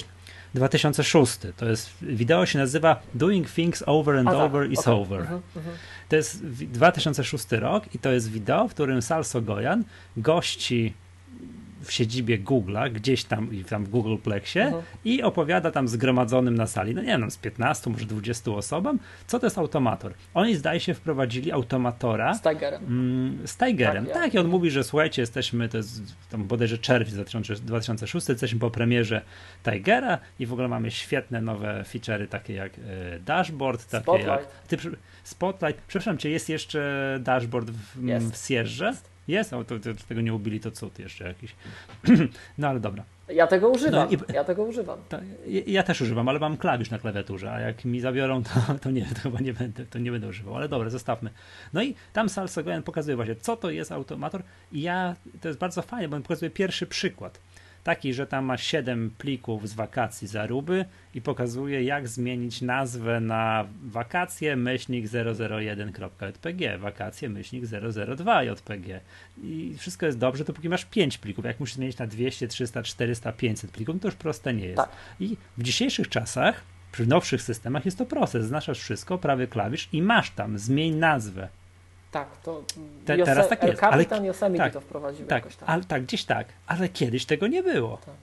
Tak? 0.00 0.27
2006. 0.54 1.38
To 1.56 1.66
jest, 1.66 1.90
wideo 2.02 2.46
się 2.46 2.58
nazywa 2.58 3.02
Doing 3.14 3.50
Things 3.50 3.82
Over 3.86 4.16
and 4.16 4.28
A, 4.28 4.32
tak. 4.32 4.40
Over 4.40 4.70
is 4.70 4.78
okay. 4.78 4.94
Over. 4.94 5.20
Mhm, 5.20 5.42
mhm. 5.56 5.76
To 6.08 6.16
jest 6.16 6.46
2006 6.46 7.52
rok 7.52 7.94
i 7.94 7.98
to 7.98 8.12
jest 8.12 8.30
wideo, 8.30 8.68
w 8.68 8.70
którym 8.70 9.02
Sal 9.02 9.24
Sogoyan 9.24 9.84
gości 10.16 10.94
w 11.88 11.92
siedzibie 11.92 12.38
Google'a, 12.38 12.92
gdzieś 12.92 13.24
tam, 13.24 13.50
tam 13.68 13.84
w 13.84 13.90
Googleplexie 13.90 14.62
mhm. 14.62 14.82
i 15.04 15.22
opowiada 15.22 15.70
tam 15.70 15.88
zgromadzonym 15.88 16.54
na 16.54 16.66
sali, 16.66 16.94
no 16.94 17.02
nie 17.02 17.08
wiem, 17.08 17.30
z 17.30 17.36
15, 17.36 17.90
może 17.90 18.06
20 18.06 18.50
osobom, 18.50 18.98
co 19.26 19.38
to 19.38 19.46
jest 19.46 19.58
automator. 19.58 20.14
Oni 20.34 20.56
zdaje 20.56 20.80
się 20.80 20.94
wprowadzili 20.94 21.52
automatora 21.52 22.34
z 22.34 22.42
Tigerem. 22.42 22.84
Mm, 22.84 23.46
z 23.46 23.56
Tigerem, 23.56 24.06
tak, 24.06 24.14
tak, 24.14 24.34
i 24.34 24.38
on 24.38 24.48
mówi, 24.48 24.70
że 24.70 24.84
słuchajcie, 24.84 25.22
jesteśmy, 25.22 25.68
to 25.68 25.76
jest 25.76 26.02
tam 26.30 26.44
bodajże 26.44 26.78
czerwiec 26.78 27.14
2006, 27.60 28.28
jesteśmy 28.28 28.60
po 28.60 28.70
premierze 28.70 29.20
Tigera 29.64 30.18
i 30.38 30.46
w 30.46 30.52
ogóle 30.52 30.68
mamy 30.68 30.90
świetne 30.90 31.40
nowe 31.40 31.84
feature'y 31.92 32.28
takie 32.28 32.54
jak 32.54 32.72
e, 32.78 33.18
dashboard, 33.18 33.90
takie 33.90 34.02
Spotlight. 34.02 34.28
jak 34.28 34.66
ty, 34.68 34.76
Spotlight. 35.24 35.80
Przepraszam 35.86 36.18
cię, 36.18 36.30
jest 36.30 36.48
jeszcze 36.48 37.18
dashboard 37.20 37.70
w, 37.70 38.04
jest. 38.04 38.32
w 38.32 38.46
Sierrze? 38.46 38.86
Jest, 38.86 39.17
no 39.52 39.64
to, 39.64 39.78
to, 39.78 39.90
tego 40.08 40.20
nie 40.20 40.34
ubili, 40.34 40.60
to 40.60 40.70
cud 40.70 40.98
jeszcze 40.98 41.28
jakiś. 41.28 41.54
no 42.58 42.68
ale 42.68 42.80
dobra. 42.80 43.04
Ja 43.28 43.46
tego 43.46 43.68
używam. 43.68 44.08
No, 44.10 44.16
i, 44.16 44.34
ja 44.34 44.44
tego 44.44 44.62
używam. 44.62 44.98
To, 45.08 45.18
ja, 45.46 45.62
ja, 45.66 45.82
też 45.82 46.00
używam, 46.00 46.28
ale 46.28 46.38
mam 46.38 46.56
klawisz 46.56 46.90
na 46.90 46.98
klawiaturze, 46.98 47.52
a 47.52 47.60
jak 47.60 47.84
mi 47.84 48.00
zabiorą, 48.00 48.42
to, 48.42 48.50
to 48.82 48.90
nie, 48.90 49.06
to 49.06 49.20
chyba 49.20 49.40
nie 49.40 49.52
będę, 49.52 49.86
to 49.86 49.98
nie 49.98 50.12
będę 50.12 50.28
używał. 50.28 50.56
Ale 50.56 50.68
dobra, 50.68 50.90
zostawmy. 50.90 51.30
No 51.72 51.82
i 51.82 51.94
tam 52.12 52.28
Sal 52.28 52.48
Sogoyan 52.48 52.82
pokazuje 52.82 53.16
właśnie, 53.16 53.36
co 53.36 53.56
to 53.56 53.70
jest 53.70 53.92
automator 53.92 54.42
i 54.72 54.82
ja, 54.82 55.16
to 55.40 55.48
jest 55.48 55.60
bardzo 55.60 55.82
fajne, 55.82 56.08
bo 56.08 56.16
on 56.16 56.22
pokazuje 56.22 56.50
pierwszy 56.50 56.86
przykład 56.86 57.40
taki, 57.88 58.14
że 58.14 58.26
tam 58.26 58.44
ma 58.44 58.56
7 58.56 59.10
plików 59.18 59.68
z 59.68 59.74
wakacji 59.74 60.28
Zaruby 60.28 60.84
i 61.14 61.20
pokazuje, 61.20 61.82
jak 61.82 62.08
zmienić 62.08 62.62
nazwę 62.62 63.20
na 63.20 63.66
wakacje 63.82 64.56
myślnik 64.56 65.06
001.jpg, 65.06 66.78
wakacje 66.78 67.28
myślnik 67.28 67.64
002.jpg. 67.64 69.00
I 69.42 69.74
wszystko 69.78 70.06
jest 70.06 70.18
dobrze, 70.18 70.44
dopóki 70.44 70.68
masz 70.68 70.84
5 70.84 71.18
plików. 71.18 71.44
Jak 71.44 71.60
musisz 71.60 71.74
zmienić 71.74 71.98
na 71.98 72.06
200, 72.06 72.48
300, 72.48 72.82
400, 72.82 73.32
500 73.32 73.70
plików, 73.70 73.94
no 73.94 74.00
to 74.00 74.08
już 74.08 74.14
proste 74.14 74.54
nie 74.54 74.66
jest. 74.66 74.76
Tak. 74.76 74.90
I 75.20 75.36
w 75.58 75.62
dzisiejszych 75.62 76.08
czasach, 76.08 76.62
przy 76.92 77.06
nowszych 77.06 77.42
systemach 77.42 77.84
jest 77.84 77.98
to 77.98 78.06
proces. 78.06 78.46
Znaszasz 78.46 78.80
wszystko, 78.80 79.18
prawy 79.18 79.46
klawisz 79.46 79.88
i 79.92 80.02
masz 80.02 80.30
tam, 80.30 80.58
zmień 80.58 80.94
nazwę. 80.94 81.48
Tak, 82.10 82.36
to 82.42 82.62
Te, 83.04 83.16
Jose, 83.16 83.32
teraz 83.32 83.48
tak 83.48 83.62
jest. 83.62 83.80
Kapitan 83.80 84.24
Yosemite 84.24 84.64
tak, 84.64 84.72
to 84.72 84.80
wprowadził 84.80 85.26
tak, 85.26 85.44
jakoś 85.44 85.56
tak. 85.56 85.68
Ale, 85.68 85.84
tak, 85.84 86.02
gdzieś 86.02 86.24
tak, 86.24 86.46
ale 86.66 86.88
kiedyś 86.88 87.26
tego 87.26 87.46
nie 87.46 87.62
było. 87.62 87.96
Tak. 87.96 88.14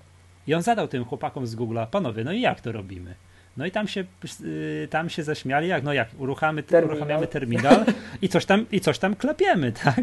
I 0.48 0.54
on 0.54 0.62
zadał 0.62 0.88
tym 0.88 1.06
chłopakom 1.06 1.48
z 1.48 1.56
Google'a, 1.56 1.88
panowie, 1.88 2.24
no 2.24 2.32
i 2.32 2.42
jak 2.42 2.62
to 2.62 2.72
robimy? 2.72 3.16
No 3.58 3.66
i 3.66 3.72
tam 3.72 3.88
się, 3.88 4.04
y, 4.42 4.88
tam 4.92 5.10
się 5.10 5.24
zaśmiali, 5.24 5.68
jak, 5.68 5.84
no 5.84 5.94
jak 5.94 6.08
uruchamy, 6.18 6.64
terminal. 6.64 6.98
uruchamiamy 6.98 7.28
terminal 7.28 7.86
i 8.22 8.30
coś, 8.30 8.46
tam, 8.46 8.66
i 8.72 8.82
coś 8.82 9.00
tam 9.00 9.16
klepiemy, 9.16 9.72
tak? 9.84 10.02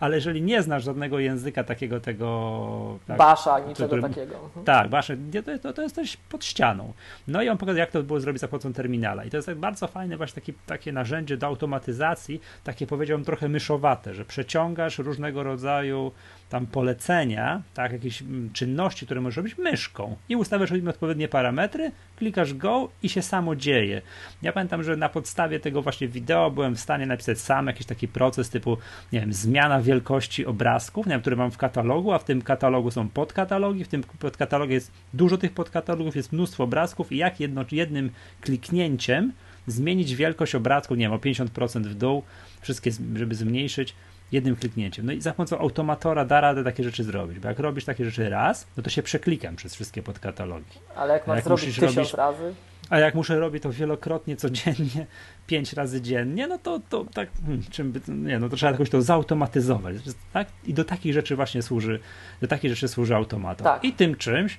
Ale 0.00 0.16
jeżeli 0.16 0.42
nie 0.42 0.62
znasz 0.62 0.84
żadnego 0.84 1.18
języka 1.18 1.64
takiego 1.64 2.00
tego... 2.00 2.98
Tak, 3.06 3.18
Basza, 3.18 3.58
niczego 3.58 3.86
który, 3.86 4.02
takiego. 4.02 4.34
Mhm. 4.44 4.64
Tak, 4.64 4.88
Basza, 4.88 5.14
to, 5.44 5.58
to, 5.58 5.72
to 5.72 5.82
jesteś 5.82 6.16
pod 6.16 6.44
ścianą. 6.44 6.92
No 7.28 7.42
i 7.42 7.48
on 7.48 7.58
pokazał, 7.58 7.78
jak 7.78 7.90
to 7.90 8.02
było 8.02 8.20
zrobić 8.20 8.40
za 8.40 8.48
pomocą 8.48 8.72
terminala. 8.72 9.24
I 9.24 9.30
to 9.30 9.36
jest 9.36 9.46
tak 9.46 9.58
bardzo 9.58 9.86
fajne 9.86 10.16
właśnie 10.16 10.34
takie, 10.34 10.52
takie 10.66 10.92
narzędzie 10.92 11.36
do 11.36 11.46
automatyzacji, 11.46 12.40
takie 12.64 12.86
powiedziałbym 12.86 13.24
trochę 13.24 13.48
myszowate, 13.48 14.14
że 14.14 14.24
przeciągasz 14.24 14.98
różnego 14.98 15.42
rodzaju 15.42 16.12
tam 16.54 16.66
polecenia, 16.66 17.62
tak, 17.74 17.92
jakieś 17.92 18.22
mm, 18.22 18.52
czynności, 18.52 19.06
które 19.06 19.20
możesz 19.20 19.36
robić 19.36 19.58
myszką 19.58 20.16
i 20.28 20.36
ustawiasz 20.36 20.72
odpowiednie 20.88 21.28
parametry, 21.28 21.90
klikasz 22.16 22.54
go 22.54 22.88
i 23.02 23.08
się 23.08 23.22
samo 23.22 23.56
dzieje. 23.56 24.02
Ja 24.42 24.52
pamiętam, 24.52 24.82
że 24.82 24.96
na 24.96 25.08
podstawie 25.08 25.60
tego 25.60 25.82
właśnie 25.82 26.08
wideo 26.08 26.50
byłem 26.50 26.76
w 26.76 26.80
stanie 26.80 27.06
napisać 27.06 27.38
sam 27.38 27.66
jakiś 27.66 27.86
taki 27.86 28.08
proces 28.08 28.50
typu, 28.50 28.76
nie 29.12 29.20
wiem, 29.20 29.32
zmiana 29.32 29.82
wielkości 29.82 30.46
obrazków, 30.46 31.06
nie 31.06 31.10
wiem, 31.10 31.20
które 31.20 31.36
mam 31.36 31.50
w 31.50 31.58
katalogu, 31.58 32.12
a 32.12 32.18
w 32.18 32.24
tym 32.24 32.42
katalogu 32.42 32.90
są 32.90 33.08
podkatalogi, 33.08 33.84
w 33.84 33.88
tym 33.88 34.02
podkatalogu 34.02 34.72
jest 34.72 34.92
dużo 35.14 35.38
tych 35.38 35.52
podkatalogów, 35.52 36.16
jest 36.16 36.32
mnóstwo 36.32 36.64
obrazków 36.64 37.12
i 37.12 37.16
jak 37.16 37.40
jedno, 37.40 37.64
jednym 37.72 38.10
kliknięciem 38.40 39.32
zmienić 39.66 40.14
wielkość 40.14 40.54
obrazków, 40.54 40.98
nie 40.98 41.04
wiem, 41.04 41.12
o 41.12 41.18
50% 41.18 41.82
w 41.82 41.94
dół, 41.94 42.22
wszystkie, 42.60 42.90
żeby 43.14 43.34
zmniejszyć, 43.34 43.94
jednym 44.34 44.56
kliknięciem. 44.56 45.06
No 45.06 45.12
i 45.12 45.20
za 45.20 45.32
pomocą 45.32 45.58
automatora 45.58 46.24
da 46.24 46.40
radę 46.40 46.64
takie 46.64 46.84
rzeczy 46.84 47.04
zrobić, 47.04 47.38
bo 47.38 47.48
jak 47.48 47.58
robisz 47.58 47.84
takie 47.84 48.04
rzeczy 48.04 48.28
raz, 48.28 48.66
no 48.76 48.82
to 48.82 48.90
się 48.90 49.02
przeklikam 49.02 49.56
przez 49.56 49.74
wszystkie 49.74 50.02
podkatalogi. 50.02 50.78
Ale 50.96 51.14
jak 51.14 51.26
masz 51.26 51.44
zrobić 51.44 51.64
tysiąc 51.64 51.96
robić, 51.96 52.14
razy? 52.14 52.54
A 52.90 52.98
jak 52.98 53.14
muszę 53.14 53.40
robić 53.40 53.62
to 53.62 53.72
wielokrotnie, 53.72 54.36
codziennie, 54.36 55.06
pięć 55.46 55.72
razy 55.72 56.00
dziennie, 56.00 56.46
no 56.46 56.58
to, 56.58 56.80
to 56.88 57.04
tak, 57.14 57.28
hmm, 57.44 57.62
czym 57.70 57.92
by, 57.92 58.00
nie, 58.08 58.38
no 58.38 58.48
to 58.48 58.56
trzeba 58.56 58.72
jakoś 58.72 58.90
to 58.90 59.02
zautomatyzować, 59.02 59.96
tak? 60.32 60.48
I 60.64 60.74
do 60.74 60.84
takich 60.84 61.12
rzeczy 61.12 61.36
właśnie 61.36 61.62
służy, 61.62 62.00
do 62.40 62.48
takich 62.48 62.70
rzeczy 62.70 62.88
służy 62.88 63.16
automator. 63.16 63.64
Tak. 63.64 63.84
I 63.84 63.92
tym 63.92 64.16
czymś 64.16 64.58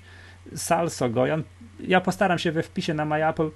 Sal 0.55 0.89
Sogoyan, 0.89 1.43
ja 1.79 2.01
postaram 2.01 2.39
się 2.39 2.51
we 2.51 2.63
wpisie 2.63 2.93
na 2.93 3.05
MyApple 3.05 3.49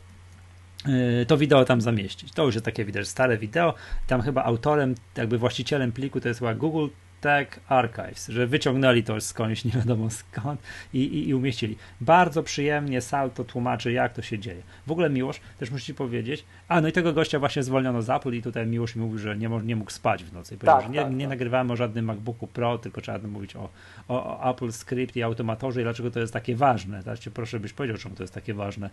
to 1.27 1.37
wideo 1.37 1.65
tam 1.65 1.81
zamieścić. 1.81 2.31
To 2.31 2.45
już 2.45 2.55
jest 2.55 2.65
takie 2.65 2.85
widać 2.85 3.07
stare 3.07 3.37
wideo. 3.37 3.73
Tam 4.07 4.21
chyba 4.21 4.43
autorem, 4.43 4.95
jakby 5.17 5.37
właścicielem 5.37 5.91
pliku 5.91 6.21
to 6.21 6.27
jest 6.27 6.39
chyba 6.39 6.55
Google 6.55 6.87
Tech 7.21 7.59
Archives, 7.67 8.27
że 8.27 8.47
wyciągnęli 8.47 9.03
to 9.03 9.21
skądś, 9.21 9.63
nie 9.65 9.71
wiadomo 9.71 10.09
skąd 10.09 10.61
i, 10.93 10.99
i, 10.99 11.29
i 11.29 11.33
umieścili. 11.33 11.77
Bardzo 12.01 12.43
przyjemnie 12.43 13.01
Salto 13.01 13.43
tłumaczy, 13.43 13.91
jak 13.91 14.13
to 14.13 14.21
się 14.21 14.39
dzieje. 14.39 14.61
W 14.87 14.91
ogóle 14.91 15.09
Miłosz, 15.09 15.41
też 15.57 15.71
muszę 15.71 15.85
ci 15.85 15.93
powiedzieć, 15.93 16.45
a 16.67 16.81
no 16.81 16.87
i 16.87 16.91
tego 16.91 17.13
gościa 17.13 17.39
właśnie 17.39 17.63
zwolniono 17.63 18.01
z 18.01 18.09
Apple 18.09 18.33
i 18.33 18.41
tutaj 18.41 18.67
Miłosz 18.67 18.95
mi 18.95 19.01
mówił, 19.01 19.17
że 19.17 19.37
nie, 19.37 19.49
nie 19.63 19.75
mógł 19.75 19.91
spać 19.91 20.23
w 20.23 20.33
nocy. 20.33 20.57
Powiedział, 20.57 20.77
tak, 20.77 20.85
że 20.85 20.91
nie, 20.91 21.01
tak, 21.01 21.13
nie 21.13 21.25
tak. 21.25 21.29
nagrywamy 21.29 21.73
o 21.73 21.75
żadnym 21.75 22.05
MacBooku 22.05 22.47
Pro, 22.47 22.77
tylko 22.77 23.01
trzeba 23.01 23.27
mówić 23.27 23.55
o, 23.55 23.69
o, 24.07 24.41
o 24.41 24.51
Apple 24.51 24.71
Script 24.71 25.15
i 25.15 25.23
automatorze 25.23 25.81
i 25.81 25.83
dlaczego 25.83 26.11
to 26.11 26.19
jest 26.19 26.33
takie 26.33 26.55
ważne. 26.55 27.03
Cię 27.19 27.31
proszę, 27.31 27.59
byś 27.59 27.73
powiedział, 27.73 27.97
czemu 27.97 28.15
to 28.15 28.23
jest 28.23 28.33
takie 28.33 28.53
ważne. 28.53 28.89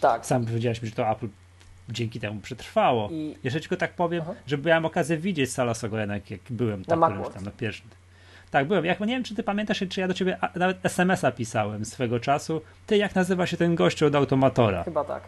Tak. 0.00 0.26
Sam 0.26 0.46
powiedziałeś 0.46 0.82
mi, 0.82 0.88
że 0.88 0.94
to 0.94 1.10
Apple 1.10 1.28
dzięki 1.88 2.20
temu 2.20 2.40
przetrwało. 2.40 3.08
I... 3.12 3.36
Jeszcze 3.44 3.60
tylko 3.60 3.76
tak 3.76 3.94
powiem, 3.94 4.22
Aha. 4.22 4.34
że 4.46 4.58
miałem 4.58 4.84
okazję 4.84 5.16
widzieć 5.16 5.52
Sala 5.52 5.74
Sogojana, 5.74 6.14
jak, 6.14 6.30
jak 6.30 6.40
byłem 6.50 6.84
tam, 6.84 7.00
na 7.00 7.10
tam 7.10 7.44
na 7.44 7.50
pierwszym. 7.50 7.88
Tak, 8.50 8.68
byłem. 8.68 8.84
Jak, 8.84 9.00
nie 9.00 9.06
wiem, 9.06 9.24
czy 9.24 9.34
ty 9.34 9.42
pamiętasz, 9.42 9.84
czy 9.88 10.00
ja 10.00 10.08
do 10.08 10.14
ciebie 10.14 10.38
nawet 10.56 10.86
SMS-a 10.86 11.32
pisałem 11.32 11.84
swego 11.84 12.20
czasu. 12.20 12.60
Ty, 12.86 12.96
jak 12.96 13.14
nazywa 13.14 13.46
się 13.46 13.56
ten 13.56 13.74
gościu 13.74 14.06
od 14.06 14.14
automatora? 14.14 14.84
Chyba 14.84 15.04
tak. 15.04 15.22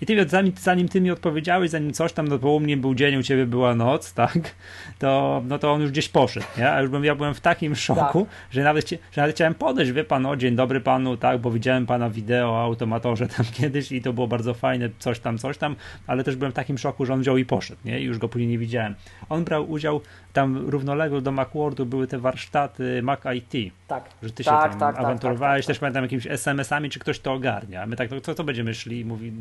I 0.00 0.06
ty, 0.06 0.28
zanim, 0.28 0.52
zanim 0.60 0.88
ty 0.88 1.00
mi 1.00 1.10
odpowiedziałeś, 1.10 1.70
zanim 1.70 1.92
coś 1.92 2.12
tam, 2.12 2.28
no 2.28 2.38
bo 2.38 2.52
u 2.52 2.60
mnie 2.60 2.76
był 2.76 2.94
dzień, 2.94 3.16
u 3.16 3.22
ciebie 3.22 3.46
była 3.46 3.74
noc, 3.74 4.12
tak, 4.14 4.54
to, 4.98 5.42
no 5.48 5.58
to 5.58 5.72
on 5.72 5.80
już 5.80 5.90
gdzieś 5.90 6.08
poszedł, 6.08 6.46
nie? 6.58 6.70
A 6.70 6.80
już 6.80 6.90
bym, 6.90 7.04
ja 7.04 7.14
byłem 7.14 7.34
w 7.34 7.40
takim 7.40 7.76
szoku, 7.86 8.26
tak. 8.30 8.34
że, 8.50 8.62
nawet, 8.62 8.88
że 8.88 8.98
nawet 9.16 9.34
chciałem 9.34 9.54
podejść, 9.54 9.92
wie 9.92 10.04
pan, 10.04 10.26
o 10.26 10.36
dzień 10.36 10.56
dobry 10.56 10.80
panu, 10.80 11.16
tak, 11.16 11.38
bo 11.38 11.50
widziałem 11.50 11.86
pana 11.86 12.10
wideo 12.10 12.50
o 12.50 12.62
automatorze 12.62 13.28
tam 13.28 13.46
kiedyś 13.58 13.92
i 13.92 14.02
to 14.02 14.12
było 14.12 14.26
bardzo 14.26 14.54
fajne, 14.54 14.88
coś 14.98 15.20
tam, 15.20 15.38
coś 15.38 15.58
tam, 15.58 15.76
ale 16.06 16.24
też 16.24 16.36
byłem 16.36 16.52
w 16.52 16.54
takim 16.54 16.78
szoku, 16.78 17.06
że 17.06 17.14
on 17.14 17.20
wziął 17.20 17.36
i 17.36 17.44
poszedł, 17.44 17.80
nie? 17.84 18.00
I 18.00 18.04
już 18.04 18.18
go 18.18 18.28
później 18.28 18.48
nie 18.48 18.58
widziałem. 18.58 18.94
On 19.28 19.44
brał 19.44 19.70
udział, 19.70 20.00
tam 20.32 20.68
równolegle 20.68 21.20
do 21.20 21.32
Macworldu 21.32 21.86
były 21.86 22.06
te 22.06 22.18
warsztaty 22.18 23.02
Mac 23.02 23.20
IT. 23.34 23.72
Tak. 23.86 24.04
Że 24.22 24.30
ty 24.30 24.44
tak, 24.44 24.54
się 24.54 24.70
tam 24.70 24.80
tak, 24.80 24.96
tak 24.96 25.04
awanturowałeś, 25.04 25.64
tak, 25.64 25.66
tak, 25.66 25.74
też 25.74 25.78
pamiętam 25.78 26.04
jakimiś 26.04 26.26
SMS-ami, 26.26 26.90
czy 26.90 26.98
ktoś 26.98 27.20
to 27.20 27.32
ogarnia. 27.32 27.82
A 27.82 27.86
my 27.86 27.96
tak, 27.96 28.08
to 28.08 28.20
co, 28.20 28.34
co 28.34 28.44
będziemy 28.44 28.74
szli? 28.74 29.04
Mówi, 29.04 29.32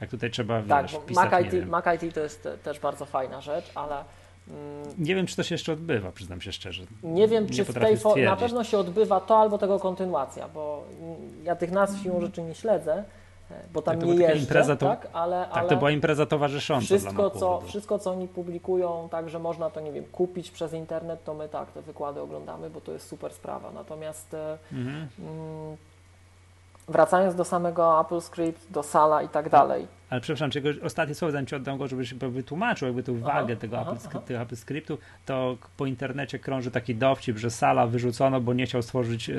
jak 0.00 0.10
tutaj 0.10 0.30
trzeba, 0.30 0.62
tak, 0.62 0.82
wiesz, 0.86 1.00
pisać, 1.06 1.30
Mac 1.30 1.44
IT, 1.44 1.68
Mac 1.68 1.84
IT 2.02 2.14
to 2.14 2.20
jest 2.20 2.48
też 2.62 2.80
bardzo 2.80 3.04
fajna 3.04 3.40
rzecz, 3.40 3.72
ale 3.74 4.04
mm, 4.48 4.94
nie 4.98 5.14
wiem, 5.14 5.26
czy 5.26 5.36
to 5.36 5.42
się 5.42 5.54
jeszcze 5.54 5.72
odbywa, 5.72 6.12
przyznam 6.12 6.40
się 6.40 6.52
szczerze. 6.52 6.82
Nie 7.02 7.28
wiem, 7.28 7.44
nie 7.44 7.50
czy 7.50 7.64
w 7.64 7.74
tej 7.74 7.96
formie, 7.96 8.24
na 8.24 8.36
pewno 8.36 8.64
się 8.64 8.78
odbywa 8.78 9.20
to 9.20 9.38
albo 9.38 9.58
tego 9.58 9.78
kontynuacja, 9.78 10.48
bo 10.48 10.84
ja 11.44 11.56
tych 11.56 11.70
nazw 11.70 12.02
siłą 12.02 12.20
rzeczy 12.20 12.42
nie 12.42 12.54
śledzę, 12.54 13.04
bo 13.72 13.82
tam 13.82 13.98
tak, 13.98 14.08
nie 14.08 14.14
jeżdżę, 14.14 14.76
to, 14.76 14.86
tak? 14.86 15.08
Ale, 15.12 15.44
tak, 15.44 15.58
ale 15.58 15.68
to 15.68 15.76
była 15.76 15.90
impreza 15.90 16.26
towarzysząca 16.26 16.84
wszystko, 16.84 17.30
co, 17.30 17.60
wszystko, 17.60 17.98
co 17.98 18.10
oni 18.10 18.28
publikują, 18.28 19.08
tak, 19.10 19.28
że 19.28 19.38
można 19.38 19.70
to, 19.70 19.80
nie 19.80 19.92
wiem, 19.92 20.04
kupić 20.04 20.50
przez 20.50 20.72
internet, 20.72 21.24
to 21.24 21.34
my 21.34 21.48
tak, 21.48 21.72
te 21.72 21.82
wykłady 21.82 22.20
oglądamy, 22.20 22.70
bo 22.70 22.80
to 22.80 22.92
jest 22.92 23.08
super 23.08 23.32
sprawa. 23.32 23.70
Natomiast 23.72 24.34
e, 24.34 24.58
mhm. 24.72 25.08
Wracając 26.88 27.34
do 27.34 27.44
samego 27.44 27.98
Apple 27.98 28.20
Script, 28.20 28.70
do 28.70 28.82
Sala 28.82 29.22
i 29.22 29.28
tak 29.28 29.48
dalej, 29.48 29.86
ale 30.14 30.20
przepraszam, 30.20 30.50
czego 30.50 30.68
ostatnie 30.82 31.14
słowo, 31.14 31.32
zanim 31.32 31.46
ci 31.46 31.54
oddam 31.54 31.78
go, 31.78 31.88
żebyś 31.88 32.14
wytłumaczył 32.14 32.88
jakby 32.88 33.02
tą 33.02 33.18
wagę 33.18 33.52
aha, 33.52 33.60
tego 33.60 33.80
aha, 33.80 33.92
Apple, 33.92 34.18
aha. 34.34 34.42
Apple 34.42 34.56
Scriptu, 34.56 34.98
to 35.26 35.58
po 35.76 35.86
internecie 35.86 36.38
krąży 36.38 36.70
taki 36.70 36.94
dowcip, 36.94 37.38
że 37.38 37.50
sala 37.50 37.86
wyrzucono, 37.86 38.40
bo 38.40 38.54
nie 38.54 38.66
chciał 38.66 38.82
stworzyć 38.82 39.28
yy, 39.28 39.36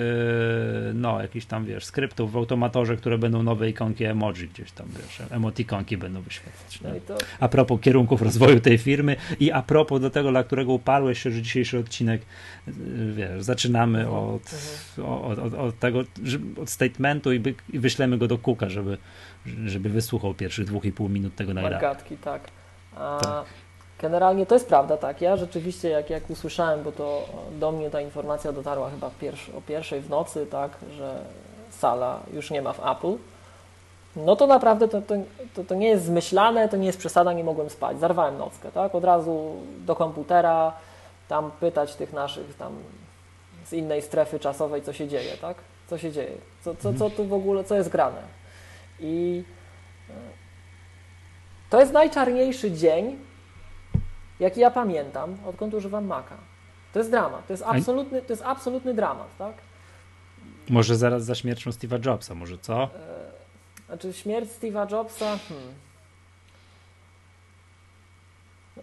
no, 0.93 1.21
jakichś 1.21 1.45
tam, 1.45 1.65
wiesz, 1.65 1.85
skryptów 1.85 2.31
w 2.31 2.37
automatorze, 2.37 2.97
które 2.97 3.17
będą 3.17 3.43
nowe 3.43 3.69
ikonki 3.69 4.03
emoji 4.03 4.47
gdzieś 4.47 4.71
tam, 4.71 4.87
wiesz, 4.97 5.21
emotikonki 5.31 5.97
będą 5.97 6.21
wyświetlać. 6.21 6.81
No 6.81 6.89
to... 7.07 7.17
A 7.39 7.47
propos 7.47 7.81
kierunków 7.81 8.21
rozwoju 8.21 8.59
tej 8.59 8.77
firmy 8.77 9.15
i 9.39 9.51
a 9.51 9.61
propos 9.61 10.01
do 10.01 10.09
tego, 10.09 10.31
dla 10.31 10.43
którego 10.43 10.73
uparłeś 10.73 11.23
się, 11.23 11.31
że 11.31 11.41
dzisiejszy 11.41 11.79
odcinek, 11.79 12.21
yy, 12.67 12.73
wiesz, 13.13 13.43
zaczynamy 13.43 13.99
mhm, 13.99 14.17
od, 14.17 14.53
mhm. 14.97 15.21
od, 15.21 15.39
od, 15.39 15.53
od, 15.53 15.79
tego, 15.79 16.03
od 16.61 16.69
statementu 16.69 17.33
i, 17.33 17.39
by, 17.39 17.53
i 17.73 17.79
wyślemy 17.79 18.17
go 18.17 18.27
do 18.27 18.37
Kuka, 18.37 18.69
żeby 18.69 18.97
żeby 19.65 19.89
wysłuchał 19.89 20.33
pierwszych 20.33 20.65
dwóch 20.65 20.85
i 20.85 20.91
pół 20.91 21.09
minut 21.09 21.35
tego 21.35 21.53
najlepiej. 21.53 21.81
Magatki, 21.81 22.17
tak. 22.17 22.41
A, 22.97 23.43
Generalnie 24.01 24.45
to 24.45 24.55
jest 24.55 24.67
prawda, 24.67 24.97
tak. 24.97 25.21
Ja 25.21 25.37
rzeczywiście, 25.37 25.89
jak, 25.89 26.09
jak 26.09 26.29
usłyszałem, 26.29 26.83
bo 26.83 26.91
to 26.91 27.29
do 27.59 27.71
mnie 27.71 27.89
ta 27.89 28.01
informacja 28.01 28.51
dotarła 28.51 28.89
chyba 28.89 29.09
pierwszy, 29.21 29.55
o 29.57 29.61
pierwszej 29.61 30.01
w 30.01 30.09
nocy, 30.09 30.45
tak, 30.45 30.71
że 30.97 31.19
sala 31.69 32.19
już 32.33 32.51
nie 32.51 32.61
ma 32.61 32.73
w 32.73 32.79
Apple, 32.87 33.17
no 34.15 34.35
to 34.35 34.47
naprawdę 34.47 34.87
to, 34.87 35.01
to, 35.01 35.15
to, 35.53 35.63
to, 35.63 35.75
nie 35.75 35.87
jest 35.87 36.05
zmyślane, 36.05 36.69
to 36.69 36.77
nie 36.77 36.85
jest 36.85 36.99
przesada, 36.99 37.33
nie 37.33 37.43
mogłem 37.43 37.69
spać. 37.69 37.99
Zarwałem 37.99 38.37
nockę, 38.37 38.71
tak? 38.71 38.95
Od 38.95 39.03
razu 39.03 39.55
do 39.85 39.95
komputera, 39.95 40.73
tam 41.27 41.51
pytać 41.59 41.95
tych 41.95 42.13
naszych 42.13 42.55
tam 42.57 42.73
z 43.65 43.73
innej 43.73 44.01
strefy 44.01 44.39
czasowej, 44.39 44.81
co 44.81 44.93
się 44.93 45.07
dzieje, 45.07 45.37
tak? 45.37 45.57
Co 45.89 45.97
się 45.97 46.11
dzieje, 46.11 46.37
co, 46.63 46.75
co, 46.75 46.93
co 46.93 47.09
tu 47.09 47.25
w 47.25 47.33
ogóle, 47.33 47.63
co 47.63 47.75
jest 47.75 47.89
grane. 47.89 48.21
I 48.99 49.43
e, 50.09 50.13
to 51.69 51.79
jest 51.79 51.93
najczarniejszy 51.93 52.71
dzień, 52.71 53.19
jaki 54.39 54.59
ja 54.59 54.71
pamiętam, 54.71 55.37
odkąd 55.45 55.73
używam 55.73 56.05
Maca. 56.05 56.37
To 56.93 56.99
jest 56.99 57.11
dramat, 57.11 57.47
to 57.47 57.53
jest 57.53 57.63
absolutny, 57.67 58.21
to 58.21 58.33
jest 58.33 58.43
absolutny 58.45 58.93
dramat, 58.93 59.37
tak? 59.37 59.55
Może 60.69 60.95
zaraz 60.95 61.25
za 61.25 61.35
śmiercią 61.35 61.71
Steve'a 61.71 62.05
Jobsa, 62.05 62.35
może 62.35 62.57
co? 62.57 62.83
E, 62.83 62.87
znaczy 63.85 64.13
śmierć 64.13 64.49
Steve'a 64.49 64.91
Jobsa, 64.91 65.37
hmm. 65.37 65.73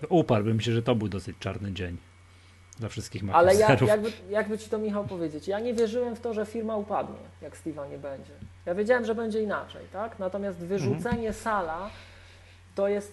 Uparłbym 0.08 0.60
się, 0.60 0.72
że 0.72 0.82
to 0.82 0.94
był 0.94 1.08
dosyć 1.08 1.36
czarny 1.38 1.72
dzień 1.72 1.96
dla 2.82 2.88
wszystkich 2.88 3.22
Ale 3.32 3.54
jak, 3.54 3.80
jakby, 3.80 4.12
jakby 4.30 4.58
ci 4.58 4.70
to 4.70 4.78
Michał 4.78 5.04
powiedzieć, 5.04 5.48
ja 5.48 5.60
nie 5.60 5.74
wierzyłem 5.74 6.16
w 6.16 6.20
to, 6.20 6.34
że 6.34 6.46
firma 6.46 6.76
upadnie, 6.76 7.18
jak 7.42 7.56
Steve'a 7.56 7.90
nie 7.90 7.98
będzie. 7.98 8.32
Ja 8.66 8.74
wiedziałem, 8.74 9.04
że 9.04 9.14
będzie 9.14 9.42
inaczej, 9.42 9.82
tak? 9.92 10.18
Natomiast 10.18 10.58
wyrzucenie 10.58 11.28
mhm. 11.28 11.34
sala 11.34 11.90
to 12.74 12.88
jest 12.88 13.12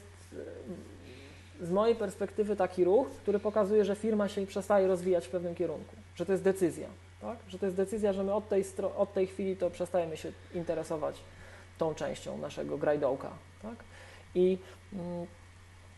z 1.61 1.69
mojej 1.69 1.95
perspektywy 1.95 2.55
taki 2.55 2.83
ruch, 2.83 3.07
który 3.09 3.39
pokazuje, 3.39 3.85
że 3.85 3.95
firma 3.95 4.27
się 4.27 4.45
przestaje 4.45 4.87
rozwijać 4.87 5.27
w 5.27 5.29
pewnym 5.29 5.55
kierunku, 5.55 5.95
że 6.15 6.25
to 6.25 6.31
jest 6.31 6.43
decyzja, 6.43 6.87
tak? 7.21 7.37
że 7.47 7.59
to 7.59 7.65
jest 7.65 7.77
decyzja, 7.77 8.13
że 8.13 8.23
my 8.23 8.33
od 8.33 8.49
tej, 8.49 8.65
od 8.97 9.13
tej 9.13 9.27
chwili 9.27 9.57
to 9.57 9.69
przestajemy 9.69 10.17
się 10.17 10.31
interesować 10.53 11.15
tą 11.77 11.95
częścią 11.95 12.37
naszego 12.37 12.77
grajdołka. 12.77 13.29
Tak? 13.61 13.75
I 14.35 14.57
mm, 14.93 15.27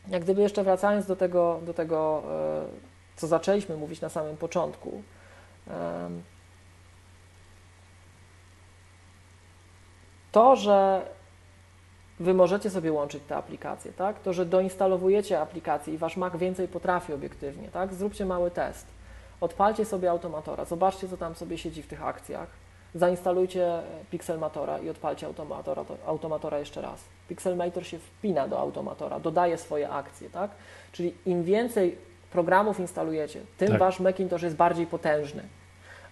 jak 0.07 0.23
gdyby 0.23 0.41
jeszcze 0.41 0.63
wracając 0.63 1.05
do 1.05 1.15
tego, 1.15 1.61
do 1.65 1.73
tego 1.73 2.23
e, 2.25 2.90
co 3.21 3.27
zaczęliśmy 3.27 3.77
mówić 3.77 4.01
na 4.01 4.09
samym 4.09 4.37
początku, 4.37 5.03
to, 10.31 10.55
że 10.55 11.05
Wy 12.19 12.33
możecie 12.33 12.69
sobie 12.69 12.91
łączyć 12.91 13.23
te 13.27 13.35
aplikacje, 13.35 13.91
tak? 13.93 14.19
To, 14.19 14.33
że 14.33 14.45
doinstalowujecie 14.45 15.39
aplikację 15.41 15.93
i 15.93 15.97
Wasz 15.97 16.17
Mac 16.17 16.35
więcej 16.35 16.67
potrafi 16.67 17.13
obiektywnie, 17.13 17.67
tak? 17.67 17.93
Zróbcie 17.93 18.25
mały 18.25 18.51
test. 18.51 18.87
Odpalcie 19.41 19.85
sobie 19.85 20.11
automatora, 20.11 20.65
zobaczcie, 20.65 21.07
co 21.09 21.17
tam 21.17 21.35
sobie 21.35 21.57
siedzi 21.57 21.83
w 21.83 21.87
tych 21.87 22.03
akcjach. 22.03 22.47
Zainstalujcie 22.95 23.81
Pixelmatora 24.11 24.79
i 24.79 24.89
odpalcie 24.89 25.27
automatora, 25.27 25.85
automatora 26.05 26.59
jeszcze 26.59 26.81
raz. 26.81 27.03
Pixelmator 27.27 27.85
się 27.85 27.99
wpina 27.99 28.47
do 28.47 28.59
automatora, 28.59 29.19
dodaje 29.19 29.57
swoje 29.57 29.89
akcje, 29.89 30.29
tak? 30.29 30.51
Czyli 30.91 31.15
im 31.25 31.43
więcej 31.43 31.97
programów 32.31 32.79
instalujecie, 32.79 33.41
tym 33.57 33.69
tak. 33.69 33.79
Wasz 33.79 33.99
Macintosh 33.99 34.41
jest 34.41 34.55
bardziej 34.55 34.87
potężny. 34.87 35.43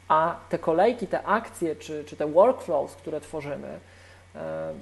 A 0.07 0.35
te 0.49 0.59
kolejki, 0.59 1.07
te 1.07 1.23
akcje, 1.23 1.75
czy, 1.75 2.03
czy 2.03 2.15
te 2.15 2.27
workflows, 2.27 2.95
które 2.95 3.21
tworzymy, 3.21 3.79
e, 4.35 4.73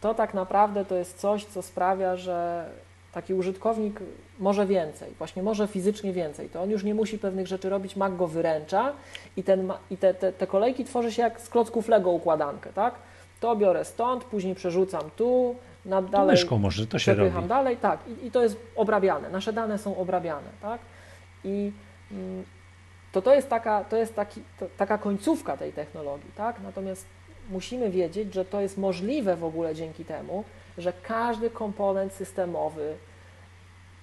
to 0.00 0.14
tak 0.14 0.34
naprawdę 0.34 0.84
to 0.84 0.94
jest 0.94 1.18
coś, 1.18 1.44
co 1.44 1.62
sprawia, 1.62 2.16
że 2.16 2.66
taki 3.12 3.34
użytkownik 3.34 4.00
może 4.38 4.66
więcej, 4.66 5.12
właśnie 5.18 5.42
może 5.42 5.66
fizycznie 5.66 6.12
więcej, 6.12 6.48
to 6.48 6.62
on 6.62 6.70
już 6.70 6.84
nie 6.84 6.94
musi 6.94 7.18
pewnych 7.18 7.46
rzeczy 7.46 7.68
robić, 7.68 7.96
Mac 7.96 8.12
go 8.16 8.26
wyręcza 8.26 8.92
i, 9.36 9.42
ten, 9.42 9.72
i 9.90 9.96
te, 9.96 10.14
te, 10.14 10.32
te 10.32 10.46
kolejki 10.46 10.84
tworzy 10.84 11.12
się 11.12 11.22
jak 11.22 11.40
z 11.40 11.48
klocków 11.48 11.88
Lego 11.88 12.10
układankę, 12.10 12.72
tak? 12.72 12.94
To 13.40 13.56
biorę 13.56 13.84
stąd, 13.84 14.24
później 14.24 14.54
przerzucam 14.54 15.02
tu, 15.16 15.56
na 15.84 16.02
dalej. 16.02 16.30
Myszką 16.30 16.58
może 16.58 16.86
to 16.86 16.98
się 16.98 17.14
robi. 17.14 17.48
dalej, 17.48 17.76
tak, 17.76 18.00
I, 18.08 18.26
i 18.26 18.30
to 18.30 18.42
jest 18.42 18.56
obrabiane. 18.76 19.30
Nasze 19.30 19.52
dane 19.52 19.78
są 19.78 19.96
obrabiane, 19.96 20.48
tak? 20.62 20.80
I 21.44 21.72
mm, 22.10 22.44
to, 23.12 23.22
to 23.22 23.34
jest, 23.34 23.48
taka, 23.48 23.84
to 23.84 23.96
jest 23.96 24.14
taki, 24.14 24.42
to, 24.58 24.66
taka 24.76 24.98
końcówka 24.98 25.56
tej 25.56 25.72
technologii, 25.72 26.30
tak? 26.36 26.60
Natomiast 26.62 27.06
musimy 27.50 27.90
wiedzieć, 27.90 28.34
że 28.34 28.44
to 28.44 28.60
jest 28.60 28.78
możliwe 28.78 29.36
w 29.36 29.44
ogóle 29.44 29.74
dzięki 29.74 30.04
temu, 30.04 30.44
że 30.78 30.92
każdy 31.02 31.50
komponent 31.50 32.12
systemowy 32.12 32.94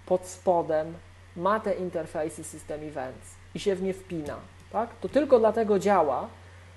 pod 0.06 0.28
spodem 0.28 0.94
ma 1.36 1.60
te 1.60 1.74
interfejsy 1.74 2.44
system 2.44 2.82
events 2.84 3.36
i 3.56 3.60
się 3.60 3.76
w 3.76 3.82
nie 3.82 3.94
wpina. 3.94 4.36
Tak? 4.72 4.90
To 5.02 5.10
tylko 5.10 5.40
dlatego 5.40 5.80
działa, 5.80 6.28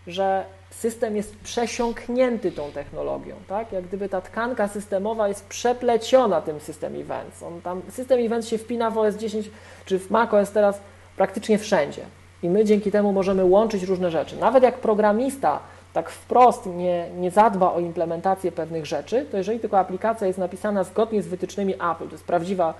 że 0.06 0.44
system 0.70 1.16
jest 1.16 1.36
przesiąknięty 1.36 2.52
tą 2.52 2.72
technologią. 2.72 3.36
Tak? 3.48 3.72
Jak 3.72 3.84
gdyby 3.84 4.08
ta 4.08 4.20
tkanka 4.20 4.68
systemowa 4.68 5.28
jest 5.28 5.46
przepleciona 5.46 6.40
tym 6.40 6.60
system 6.60 7.00
events. 7.00 7.42
On 7.42 7.60
tam, 7.60 7.82
system 7.90 8.20
events 8.20 8.48
się 8.48 8.58
wpina 8.58 8.90
w 8.90 8.98
OS 8.98 9.16
10 9.16 9.50
czy 9.84 9.98
w 9.98 10.10
macOS 10.10 10.50
teraz 10.50 10.80
praktycznie 11.16 11.58
wszędzie. 11.58 12.02
I 12.42 12.48
my 12.48 12.64
dzięki 12.64 12.90
temu 12.90 13.12
możemy 13.12 13.44
łączyć 13.44 13.82
różne 13.82 14.10
rzeczy. 14.10 14.36
Nawet 14.36 14.62
jak 14.62 14.78
programista 14.78 15.60
tak 15.92 16.10
wprost 16.10 16.66
nie, 16.66 17.10
nie 17.10 17.30
zadba 17.30 17.72
o 17.72 17.80
implementację 17.80 18.52
pewnych 18.52 18.86
rzeczy, 18.86 19.26
to 19.30 19.36
jeżeli 19.36 19.60
tylko 19.60 19.78
aplikacja 19.78 20.26
jest 20.26 20.38
napisana 20.38 20.84
zgodnie 20.84 21.22
z 21.22 21.28
wytycznymi 21.28 21.74
Apple, 21.74 22.06
to 22.06 22.12
jest 22.12 22.24
prawdziwa 22.24 22.74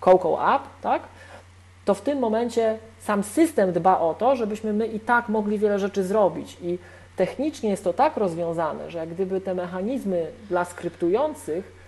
Coco 0.00 0.54
App, 0.56 0.62
tak, 0.82 1.02
to 1.84 1.94
w 1.94 2.00
tym 2.00 2.18
momencie 2.18 2.78
sam 3.00 3.22
system 3.22 3.72
dba 3.72 4.00
o 4.00 4.14
to, 4.14 4.36
żebyśmy 4.36 4.72
my 4.72 4.86
i 4.86 5.00
tak 5.00 5.28
mogli 5.28 5.58
wiele 5.58 5.78
rzeczy 5.78 6.04
zrobić. 6.04 6.56
I 6.62 6.78
technicznie 7.16 7.70
jest 7.70 7.84
to 7.84 7.92
tak 7.92 8.16
rozwiązane, 8.16 8.90
że 8.90 8.98
jak 8.98 9.08
gdyby 9.08 9.40
te 9.40 9.54
mechanizmy 9.54 10.30
dla 10.48 10.64
skryptujących 10.64 11.84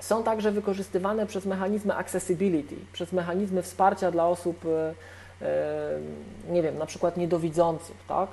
są 0.00 0.22
także 0.22 0.52
wykorzystywane 0.52 1.26
przez 1.26 1.46
mechanizmy 1.46 1.94
accessibility, 1.94 2.76
przez 2.92 3.12
mechanizmy 3.12 3.62
wsparcia 3.62 4.10
dla 4.10 4.28
osób, 4.28 4.64
e, 4.66 4.94
e, 5.46 6.00
nie 6.50 6.62
wiem, 6.62 6.78
na 6.78 6.86
przykład 6.86 7.16
niedowidzących, 7.16 7.96
tak? 8.08 8.28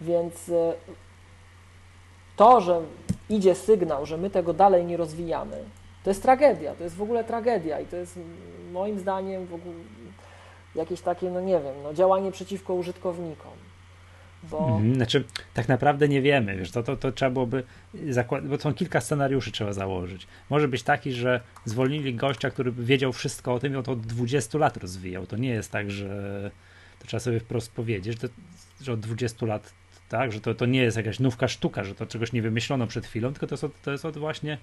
Więc 0.00 0.48
e, 0.48 0.72
to, 2.36 2.60
że 2.60 2.80
idzie 3.28 3.54
sygnał, 3.54 4.06
że 4.06 4.16
my 4.16 4.30
tego 4.30 4.52
dalej 4.52 4.84
nie 4.84 4.96
rozwijamy, 4.96 5.64
to 6.04 6.10
jest 6.10 6.22
tragedia, 6.22 6.74
to 6.74 6.84
jest 6.84 6.96
w 6.96 7.02
ogóle 7.02 7.24
tragedia 7.24 7.80
i 7.80 7.86
to 7.86 7.96
jest 7.96 8.18
moim 8.72 8.98
zdaniem 8.98 9.46
w 9.46 9.54
ogóle 9.54 9.74
jakieś 10.74 11.00
takie, 11.00 11.30
no 11.30 11.40
nie 11.40 11.60
wiem, 11.60 11.74
no 11.82 11.94
działanie 11.94 12.32
przeciwko 12.32 12.74
użytkownikom. 12.74 13.52
Bo... 14.42 14.58
Mhm, 14.58 14.94
znaczy, 14.94 15.24
tak 15.54 15.68
naprawdę 15.68 16.08
nie 16.08 16.22
wiemy, 16.22 16.56
wiesz, 16.56 16.70
to, 16.70 16.82
to, 16.82 16.96
to 16.96 17.12
trzeba 17.12 17.30
byłoby 17.30 17.62
zakładać, 18.08 18.50
bo 18.50 18.58
są 18.58 18.74
kilka 18.74 19.00
scenariuszy 19.00 19.52
trzeba 19.52 19.72
założyć. 19.72 20.26
Może 20.50 20.68
być 20.68 20.82
taki, 20.82 21.12
że 21.12 21.40
zwolnili 21.64 22.14
gościa, 22.14 22.50
który 22.50 22.72
wiedział 22.72 23.12
wszystko 23.12 23.54
o 23.54 23.58
tym 23.58 23.72
i 23.72 23.76
on 23.76 23.82
to 23.82 23.92
od 23.92 24.00
20 24.00 24.58
lat 24.58 24.76
rozwijał. 24.76 25.26
To 25.26 25.36
nie 25.36 25.48
jest 25.48 25.72
tak, 25.72 25.90
że 25.90 26.50
to 26.98 27.06
trzeba 27.06 27.20
sobie 27.20 27.40
wprost 27.40 27.72
powiedzieć, 27.72 28.20
że, 28.20 28.28
to, 28.28 28.34
że 28.80 28.92
od 28.92 29.00
20 29.00 29.46
lat 29.46 29.72
tak? 30.10 30.32
Że 30.32 30.40
to, 30.40 30.54
to 30.54 30.66
nie 30.66 30.82
jest 30.82 30.96
jakaś 30.96 31.20
nówka 31.20 31.48
sztuka, 31.48 31.84
że 31.84 31.94
to 31.94 32.06
czegoś 32.06 32.32
nie 32.32 32.42
wymyślono 32.42 32.86
przed 32.86 33.06
chwilą, 33.06 33.32
tylko 33.32 33.46
to 33.46 33.54
jest, 33.54 33.82
to 33.82 33.92
jest 33.92 34.04
od 34.04 34.18
właśnie 34.18 34.58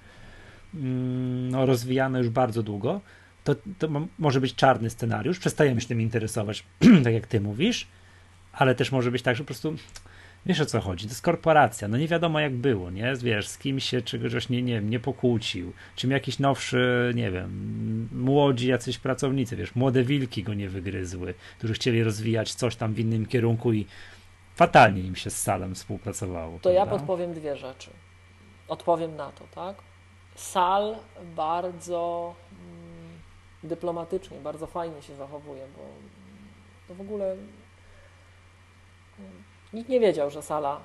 mm, 0.74 1.50
no, 1.50 1.66
rozwijane 1.66 2.20
już 2.20 2.30
bardzo 2.30 2.64
długo. 2.64 3.02
To, 3.48 3.56
to 3.80 3.88
może 4.20 4.42
być 4.42 4.56
czarny 4.56 4.90
scenariusz, 4.90 5.40
przestajemy 5.40 5.82
się 5.82 5.88
tym 5.88 6.02
interesować, 6.02 6.64
tak 7.04 7.14
jak 7.14 7.28
ty 7.28 7.42
mówisz, 7.42 7.88
ale 8.54 8.76
też 8.76 8.92
może 8.92 9.12
być 9.12 9.22
tak, 9.22 9.36
że 9.36 9.44
po 9.44 9.48
prostu 9.48 9.76
wiesz 10.46 10.62
o 10.62 10.66
co 10.66 10.82
chodzi, 10.82 11.06
to 11.06 11.12
jest 11.12 11.22
korporacja, 11.22 11.88
no 11.88 11.98
nie 11.98 12.08
wiadomo 12.08 12.40
jak 12.40 12.56
było, 12.56 12.92
nie? 12.92 13.14
Wiesz, 13.16 13.48
z 13.48 13.58
kim 13.58 13.80
się 13.80 14.02
czegoś 14.02 14.50
nie, 14.50 14.62
nie, 14.62 14.74
wiem, 14.74 14.90
nie 14.90 15.00
pokłócił, 15.00 15.74
czym 15.96 16.12
jakiś 16.12 16.40
nowszy, 16.40 17.12
nie 17.16 17.32
wiem, 17.32 18.10
młodzi 18.12 18.68
jacyś 18.68 18.98
pracownicy, 18.98 19.56
wiesz, 19.56 19.76
młode 19.76 20.04
wilki 20.04 20.44
go 20.44 20.54
nie 20.54 20.70
wygryzły, 20.70 21.34
którzy 21.58 21.74
chcieli 21.74 22.04
rozwijać 22.04 22.54
coś 22.54 22.76
tam 22.76 22.94
w 22.94 23.00
innym 23.00 23.26
kierunku 23.26 23.74
i 23.74 23.86
fatalnie 24.56 25.02
im 25.02 25.16
się 25.16 25.30
z 25.30 25.42
Salem 25.42 25.76
współpracowało. 25.76 26.54
To 26.54 26.60
prawda? 26.60 26.80
ja 26.80 26.86
podpowiem 26.86 27.34
dwie 27.34 27.58
rzeczy. 27.58 27.90
Odpowiem 28.68 29.16
na 29.16 29.32
to, 29.32 29.44
tak? 29.56 29.76
Sal 30.36 30.96
bardzo 31.36 32.36
dyplomatycznie, 33.64 34.38
bardzo 34.38 34.68
fajnie 34.68 35.02
się 35.02 35.16
zachowuje, 35.16 35.68
bo 35.78 35.84
to 36.88 36.96
w 36.96 37.02
ogóle 37.02 37.36
nikt 39.74 39.90
nie 39.90 40.00
wiedział, 40.00 40.30
że 40.30 40.42
Sala 40.42 40.80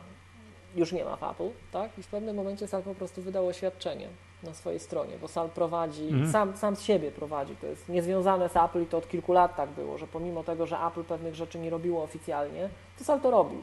już 0.76 0.92
nie 0.92 1.04
ma 1.04 1.16
w 1.16 1.22
Apple, 1.22 1.50
tak? 1.72 1.98
I 1.98 2.02
w 2.02 2.06
pewnym 2.06 2.36
momencie 2.36 2.66
Sal 2.66 2.82
po 2.82 2.94
prostu 2.94 3.22
wydał 3.22 3.46
oświadczenie 3.46 4.08
na 4.42 4.54
swojej 4.54 4.80
stronie, 4.80 5.18
bo 5.20 5.28
Sal 5.28 5.48
prowadzi, 5.48 6.02
mhm. 6.02 6.32
sam, 6.32 6.56
sam 6.56 6.76
z 6.76 6.82
siebie 6.82 7.10
prowadzi, 7.10 7.56
to 7.56 7.66
jest 7.66 7.88
niezwiązane 7.88 8.48
z 8.48 8.56
Apple 8.56 8.82
i 8.82 8.86
to 8.86 8.98
od 8.98 9.08
kilku 9.08 9.32
lat 9.32 9.56
tak 9.56 9.70
było, 9.70 9.98
że 9.98 10.06
pomimo 10.06 10.44
tego, 10.44 10.66
że 10.66 10.78
Apple 10.78 11.04
pewnych 11.04 11.34
rzeczy 11.34 11.58
nie 11.58 11.70
robiło 11.70 12.02
oficjalnie, 12.02 12.68
to 12.98 13.04
Sal 13.04 13.20
to 13.20 13.30
robił, 13.30 13.60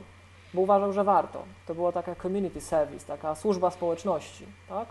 bo 0.53 0.61
uważał, 0.61 0.93
że 0.93 1.03
warto. 1.03 1.43
To 1.67 1.75
była 1.75 1.91
taka 1.91 2.15
community 2.15 2.61
service, 2.61 3.07
taka 3.07 3.35
służba 3.35 3.71
społeczności, 3.71 4.45
tak? 4.69 4.87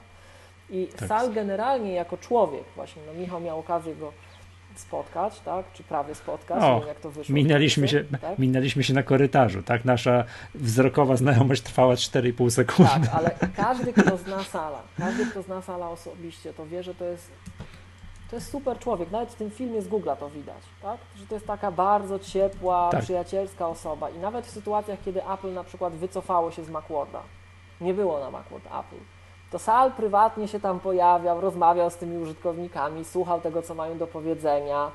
I 0.71 0.87
tak. 0.87 1.09
Sal 1.09 1.33
generalnie 1.33 1.93
jako 1.93 2.17
człowiek, 2.17 2.65
właśnie, 2.77 3.03
no 3.07 3.21
Michał 3.21 3.41
miał 3.41 3.59
okazję 3.59 3.97
go 3.97 4.13
spotkać, 4.75 5.41
tak? 5.41 5.73
Czy 5.73 5.83
prawie 5.83 6.15
spotkać, 6.15 6.63
o, 6.63 6.87
jak 6.87 7.01
to 7.01 7.11
wyszło. 7.11 7.35
Minęliśmy 7.35 7.89
się, 7.89 8.05
tak? 8.21 8.39
minęliśmy 8.39 8.83
się 8.83 8.95
na 8.95 9.03
korytarzu, 9.03 9.63
tak? 9.63 9.85
Nasza 9.85 10.25
wzrokowa 10.55 11.17
znajomość 11.17 11.63
trwała 11.63 11.95
4,5 11.95 12.51
sekundy. 12.51 13.07
Tak, 13.07 13.15
ale 13.15 13.31
każdy, 13.57 13.93
kto 13.93 14.17
zna 14.17 14.45
Sala, 14.45 14.83
każdy, 14.99 15.27
kto 15.27 15.43
zna 15.43 15.63
Sala 15.63 15.91
osobiście, 15.91 16.53
to 16.53 16.67
wie, 16.67 16.83
że 16.83 16.95
to 16.95 17.05
jest 17.05 17.31
to 18.31 18.37
jest 18.37 18.51
super 18.51 18.79
człowiek. 18.79 19.11
Nawet 19.11 19.31
w 19.31 19.35
tym 19.35 19.51
filmie 19.51 19.83
z 19.83 19.89
Google'a 19.89 20.17
to 20.17 20.31
widać, 20.31 20.63
tak? 20.83 20.99
Że 21.17 21.27
to 21.27 21.35
jest 21.35 21.47
taka 21.47 21.73
bardzo 21.73 22.19
ciepła, 22.19 22.89
tak. 22.93 23.03
przyjacielska 23.03 23.69
osoba. 23.69 24.11
I 24.11 24.19
nawet 24.19 24.47
w 24.47 24.51
sytuacjach, 24.51 24.99
kiedy 25.05 25.27
Apple 25.27 25.53
na 25.53 25.65
przykład 25.65 25.95
wycofało 25.95 26.51
się 26.51 26.65
z 26.65 26.71
Macworlda, 26.71 27.23
nie 27.81 27.95
było 27.95 28.21
na 28.21 28.31
Macworld 28.31 28.67
Apple, 28.67 29.18
to 29.51 29.59
Sal 29.59 29.93
prywatnie 29.93 30.49
się 30.49 30.61
tam 30.61 30.81
pojawiał, 30.81 31.41
rozmawiał 31.41 31.91
z 31.91 31.97
tymi 31.97 32.19
użytkownikami, 32.19 33.05
słuchał 33.05 33.41
tego, 33.41 33.63
co 33.63 33.75
mają 33.75 33.99
do 33.99 34.07
powiedzenia, 34.07 34.91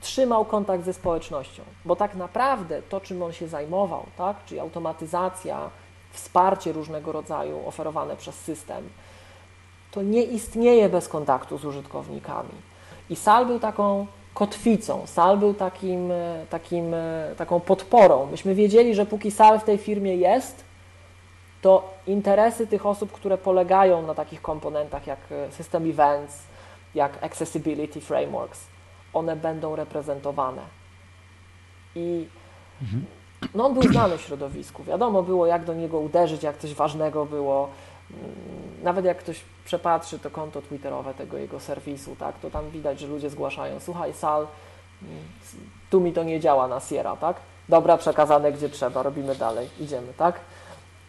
trzymał 0.00 0.44
kontakt 0.44 0.84
ze 0.84 0.92
społecznością. 0.92 1.62
Bo 1.84 1.96
tak 1.96 2.14
naprawdę 2.14 2.82
to, 2.82 3.00
czym 3.00 3.22
on 3.22 3.32
się 3.32 3.48
zajmował, 3.48 4.06
tak? 4.16 4.44
czyli 4.44 4.60
automatyzacja, 4.60 5.70
wsparcie 6.10 6.72
różnego 6.72 7.12
rodzaju 7.12 7.68
oferowane 7.68 8.16
przez 8.16 8.34
system, 8.34 8.88
to 9.90 10.02
nie 10.02 10.22
istnieje 10.22 10.88
bez 10.88 11.08
kontaktu 11.08 11.58
z 11.58 11.64
użytkownikami. 11.64 12.54
I 13.10 13.16
Sal 13.16 13.46
był 13.46 13.60
taką 13.60 14.06
kotwicą, 14.34 15.02
Sal 15.06 15.38
był 15.38 15.54
takim, 15.54 16.12
takim, 16.50 16.94
taką 17.36 17.60
podporą. 17.60 18.26
Myśmy 18.30 18.54
wiedzieli, 18.54 18.94
że 18.94 19.06
póki 19.06 19.30
Sal 19.30 19.60
w 19.60 19.64
tej 19.64 19.78
firmie 19.78 20.16
jest, 20.16 20.65
to 21.62 21.94
interesy 22.06 22.66
tych 22.66 22.86
osób, 22.86 23.12
które 23.12 23.38
polegają 23.38 24.02
na 24.02 24.14
takich 24.14 24.42
komponentach 24.42 25.06
jak 25.06 25.18
e, 25.30 25.52
System 25.52 25.90
Events, 25.90 26.42
jak 26.94 27.24
Accessibility 27.24 28.00
Frameworks, 28.00 28.66
one 29.12 29.36
będą 29.36 29.76
reprezentowane. 29.76 30.62
I 31.94 32.28
mhm. 32.82 33.04
no 33.54 33.66
on 33.66 33.74
był 33.74 33.82
znany 33.82 34.18
w 34.18 34.20
środowisku. 34.20 34.84
Wiadomo 34.84 35.22
było, 35.22 35.46
jak 35.46 35.64
do 35.64 35.74
niego 35.74 35.98
uderzyć, 35.98 36.42
jak 36.42 36.58
coś 36.58 36.74
ważnego 36.74 37.26
było. 37.26 37.68
Mm, 38.10 38.82
nawet 38.82 39.04
jak 39.04 39.18
ktoś 39.18 39.40
przepatrzy 39.64 40.18
to 40.18 40.30
konto 40.30 40.62
twitterowe 40.62 41.14
tego 41.14 41.38
jego 41.38 41.60
serwisu, 41.60 42.16
tak, 42.16 42.38
to 42.38 42.50
tam 42.50 42.70
widać, 42.70 43.00
że 43.00 43.06
ludzie 43.06 43.30
zgłaszają, 43.30 43.80
słuchaj 43.80 44.12
Sal, 44.12 44.46
mm, 45.02 45.16
tu 45.90 46.00
mi 46.00 46.12
to 46.12 46.24
nie 46.24 46.40
działa 46.40 46.68
na 46.68 46.80
Sierra, 46.80 47.16
tak? 47.16 47.36
Dobra, 47.68 47.96
przekazane 47.96 48.52
gdzie 48.52 48.68
trzeba, 48.68 49.02
robimy 49.02 49.34
dalej, 49.34 49.68
idziemy, 49.80 50.12
tak? 50.16 50.40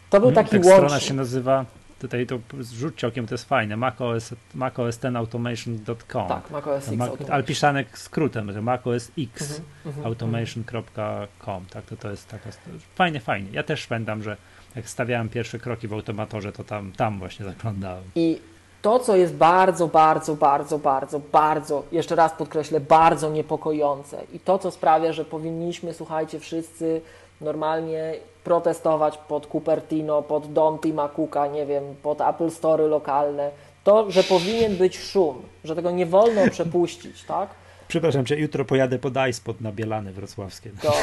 To 0.09 0.19
był 0.19 0.29
hmm, 0.29 0.45
taki 0.45 0.55
tak 0.55 0.65
łącznik. 0.65 0.89
strona 0.89 0.99
się 0.99 1.13
nazywa, 1.13 1.65
tutaj 1.99 2.27
to 2.27 2.39
rzućcie 2.73 3.07
okiem, 3.07 3.27
to 3.27 3.33
jest 3.33 3.45
fajne, 3.45 3.77
macOS, 3.77 4.33
macOS10automation.com. 4.55 6.27
Tak, 6.27 6.51
macOS 6.51 6.91
Mac, 6.91 7.11
Ale 7.29 7.43
pisane 7.43 7.85
skrótem, 7.93 8.63
macOS 8.63 9.11
X 9.17 9.41
mhm, 9.41 9.63
mhm, 9.85 10.05
automation.com, 10.05 11.65
tak, 11.69 11.85
to, 11.85 11.97
to 11.97 12.09
jest 12.11 12.27
taka, 12.27 12.49
fajnie, 12.95 13.19
fajnie. 13.19 13.49
Ja 13.51 13.63
też 13.63 13.87
pamiętam, 13.87 14.23
że 14.23 14.37
jak 14.75 14.89
stawiałem 14.89 15.29
pierwsze 15.29 15.59
kroki 15.59 15.87
w 15.87 15.93
automatorze, 15.93 16.51
to 16.51 16.63
tam, 16.63 16.91
tam 16.91 17.19
właśnie 17.19 17.45
zaglądałem. 17.45 18.03
I 18.15 18.39
to, 18.81 18.99
co 18.99 19.15
jest 19.15 19.33
bardzo, 19.33 19.87
bardzo, 19.87 20.35
bardzo, 20.35 20.79
bardzo, 20.79 21.19
bardzo, 21.19 21.83
jeszcze 21.91 22.15
raz 22.15 22.31
podkreślę, 22.33 22.79
bardzo 22.79 23.29
niepokojące 23.29 24.23
i 24.33 24.39
to, 24.39 24.59
co 24.59 24.71
sprawia, 24.71 25.13
że 25.13 25.25
powinniśmy, 25.25 25.93
słuchajcie, 25.93 26.39
wszyscy 26.39 27.01
normalnie 27.41 28.13
protestować 28.43 29.17
pod 29.17 29.47
Cupertino, 29.47 30.21
pod 30.21 30.53
dom 30.53 30.79
Tima 30.79 31.09
Cooka, 31.09 31.47
nie 31.47 31.65
wiem, 31.65 31.83
pod 32.03 32.21
Apple 32.21 32.49
Store 32.49 32.87
lokalne, 32.87 33.51
to, 33.83 34.11
że 34.11 34.23
powinien 34.23 34.75
być 34.75 34.99
szum, 34.99 35.41
że 35.63 35.75
tego 35.75 35.91
nie 35.91 36.05
wolno 36.05 36.41
przepuścić, 36.51 37.23
tak? 37.23 37.49
Przepraszam 37.87 38.25
cię, 38.25 38.35
jutro 38.35 38.65
pojadę 38.65 38.99
pod 38.99 39.13
iSpot 39.29 39.61
na 39.61 39.71
Bielany 39.71 40.13
wrocławskie. 40.13 40.71
To, 40.81 40.93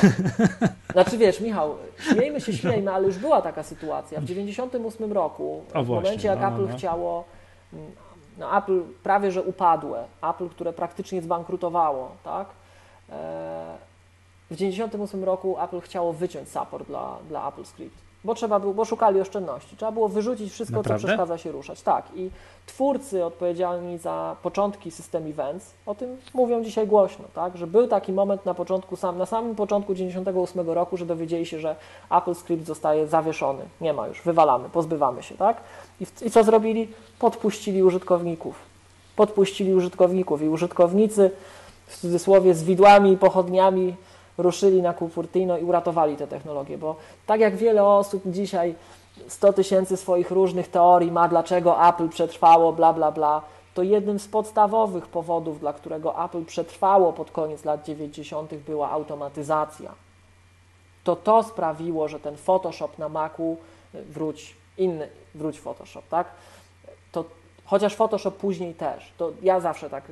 znaczy 0.92 1.18
wiesz, 1.18 1.40
Michał, 1.40 1.76
śmiejmy 2.12 2.40
się, 2.40 2.52
śmiejmy, 2.52 2.92
ale 2.92 3.06
już 3.06 3.18
była 3.18 3.42
taka 3.42 3.62
sytuacja. 3.62 4.20
W 4.20 4.24
98 4.24 5.12
roku, 5.12 5.64
o, 5.74 5.82
w 5.82 5.86
właśnie, 5.86 5.94
momencie 5.94 6.28
jak 6.28 6.40
no, 6.40 6.50
no 6.50 6.54
Apple 6.56 6.68
no. 6.68 6.76
chciało, 6.78 7.24
mm, 7.72 7.86
no 8.38 8.58
Apple 8.58 8.80
prawie 9.02 9.32
że 9.32 9.42
upadłe, 9.42 10.04
Apple, 10.30 10.48
które 10.48 10.72
praktycznie 10.72 11.22
zbankrutowało, 11.22 12.10
tak? 12.24 12.48
E, 13.10 13.93
w 14.50 14.56
98 14.56 15.24
roku 15.24 15.56
Apple 15.60 15.80
chciało 15.80 16.12
wyciąć 16.12 16.48
support 16.48 16.86
dla, 16.86 17.18
dla 17.28 17.48
Apple 17.48 17.64
Script 17.64 18.04
bo 18.24 18.34
trzeba 18.34 18.60
było, 18.60 18.74
bo 18.74 18.84
szukali 18.84 19.20
oszczędności. 19.20 19.76
Trzeba 19.76 19.92
było 19.92 20.08
wyrzucić 20.08 20.52
wszystko, 20.52 20.76
Naprawdę? 20.76 21.02
co 21.02 21.06
przeszkadza 21.06 21.38
się 21.38 21.52
ruszać. 21.52 21.82
Tak. 21.82 22.04
I 22.14 22.30
twórcy 22.66 23.24
odpowiedzialni 23.24 23.98
za 23.98 24.36
początki 24.42 24.90
System 24.90 25.26
Events 25.26 25.74
o 25.86 25.94
tym 25.94 26.16
mówią 26.34 26.64
dzisiaj 26.64 26.86
głośno, 26.86 27.24
tak? 27.34 27.56
Że 27.56 27.66
był 27.66 27.88
taki 27.88 28.12
moment 28.12 28.46
na 28.46 28.54
początku, 28.54 28.96
sam, 28.96 29.18
na 29.18 29.26
samym 29.26 29.54
początku 29.54 29.94
98 29.94 30.70
roku, 30.70 30.96
że 30.96 31.06
dowiedzieli 31.06 31.46
się, 31.46 31.60
że 31.60 31.76
Apple 32.10 32.34
Script 32.34 32.66
zostaje 32.66 33.06
zawieszony. 33.06 33.64
Nie 33.80 33.92
ma 33.92 34.06
już, 34.08 34.22
wywalamy, 34.22 34.68
pozbywamy 34.68 35.22
się, 35.22 35.34
tak? 35.34 35.56
I, 36.00 36.06
i 36.26 36.30
co 36.30 36.44
zrobili? 36.44 36.88
Podpuścili 37.18 37.82
użytkowników. 37.82 38.56
Podpuścili 39.16 39.74
użytkowników 39.74 40.42
i 40.42 40.48
użytkownicy 40.48 41.30
w 41.86 41.98
cudzysłowie 41.98 42.54
z 42.54 42.64
widłami 42.64 43.12
i 43.12 43.16
pochodniami 43.16 43.96
ruszyli 44.38 44.82
na 44.82 44.94
Cupertino 44.94 45.58
i 45.58 45.64
uratowali 45.64 46.16
tę 46.16 46.26
technologię, 46.26 46.78
bo 46.78 46.96
tak 47.26 47.40
jak 47.40 47.56
wiele 47.56 47.84
osób 47.84 48.22
dzisiaj 48.26 48.74
100 49.28 49.52
tysięcy 49.52 49.96
swoich 49.96 50.30
różnych 50.30 50.68
teorii 50.68 51.12
ma, 51.12 51.28
dlaczego 51.28 51.88
Apple 51.88 52.08
przetrwało, 52.08 52.72
bla, 52.72 52.92
bla, 52.92 53.12
bla, 53.12 53.42
to 53.74 53.82
jednym 53.82 54.18
z 54.18 54.28
podstawowych 54.28 55.06
powodów, 55.06 55.60
dla 55.60 55.72
którego 55.72 56.24
Apple 56.24 56.44
przetrwało 56.44 57.12
pod 57.12 57.30
koniec 57.30 57.64
lat 57.64 57.84
90., 57.84 58.54
była 58.54 58.90
automatyzacja. 58.90 59.92
To 61.04 61.16
to 61.16 61.42
sprawiło, 61.42 62.08
że 62.08 62.20
ten 62.20 62.36
Photoshop 62.36 62.98
na 62.98 63.08
Macu, 63.08 63.56
wróć, 63.94 64.56
inny, 64.78 65.08
wróć 65.34 65.60
Photoshop, 65.60 66.02
tak? 66.10 66.26
To, 67.12 67.24
chociaż 67.64 67.94
Photoshop 67.94 68.30
później 68.30 68.74
też, 68.74 69.12
to 69.16 69.32
ja 69.42 69.60
zawsze 69.60 69.90
tak 69.90 70.04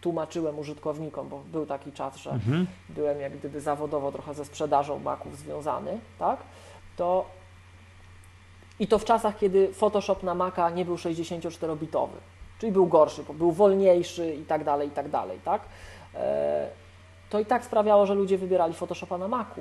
tłumaczyłem 0.00 0.58
użytkownikom, 0.58 1.28
bo 1.28 1.42
był 1.52 1.66
taki 1.66 1.92
czas, 1.92 2.16
że 2.16 2.30
mhm. 2.30 2.66
byłem 2.88 3.20
jak 3.20 3.36
gdyby 3.36 3.60
zawodowo 3.60 4.12
trochę 4.12 4.34
ze 4.34 4.44
sprzedażą 4.44 4.98
maków 4.98 5.38
związany, 5.38 5.98
tak? 6.18 6.40
To 6.96 7.24
i 8.80 8.86
to 8.86 8.98
w 8.98 9.04
czasach, 9.04 9.38
kiedy 9.38 9.72
Photoshop 9.72 10.22
na 10.22 10.34
Maca 10.34 10.70
nie 10.70 10.84
był 10.84 10.96
64-bitowy, 10.96 12.16
czyli 12.58 12.72
był 12.72 12.86
gorszy, 12.86 13.22
bo 13.22 13.34
był 13.34 13.52
wolniejszy 13.52 14.34
i 14.34 14.44
tak 14.44 14.64
dalej, 14.64 14.88
i 14.88 14.90
tak 14.90 15.08
dalej, 15.08 15.38
tak? 15.44 15.62
E, 16.14 16.68
to 17.30 17.40
i 17.40 17.46
tak 17.46 17.64
sprawiało, 17.64 18.06
że 18.06 18.14
ludzie 18.14 18.38
wybierali 18.38 18.74
Photoshopa 18.74 19.18
na 19.18 19.28
Macu. 19.28 19.60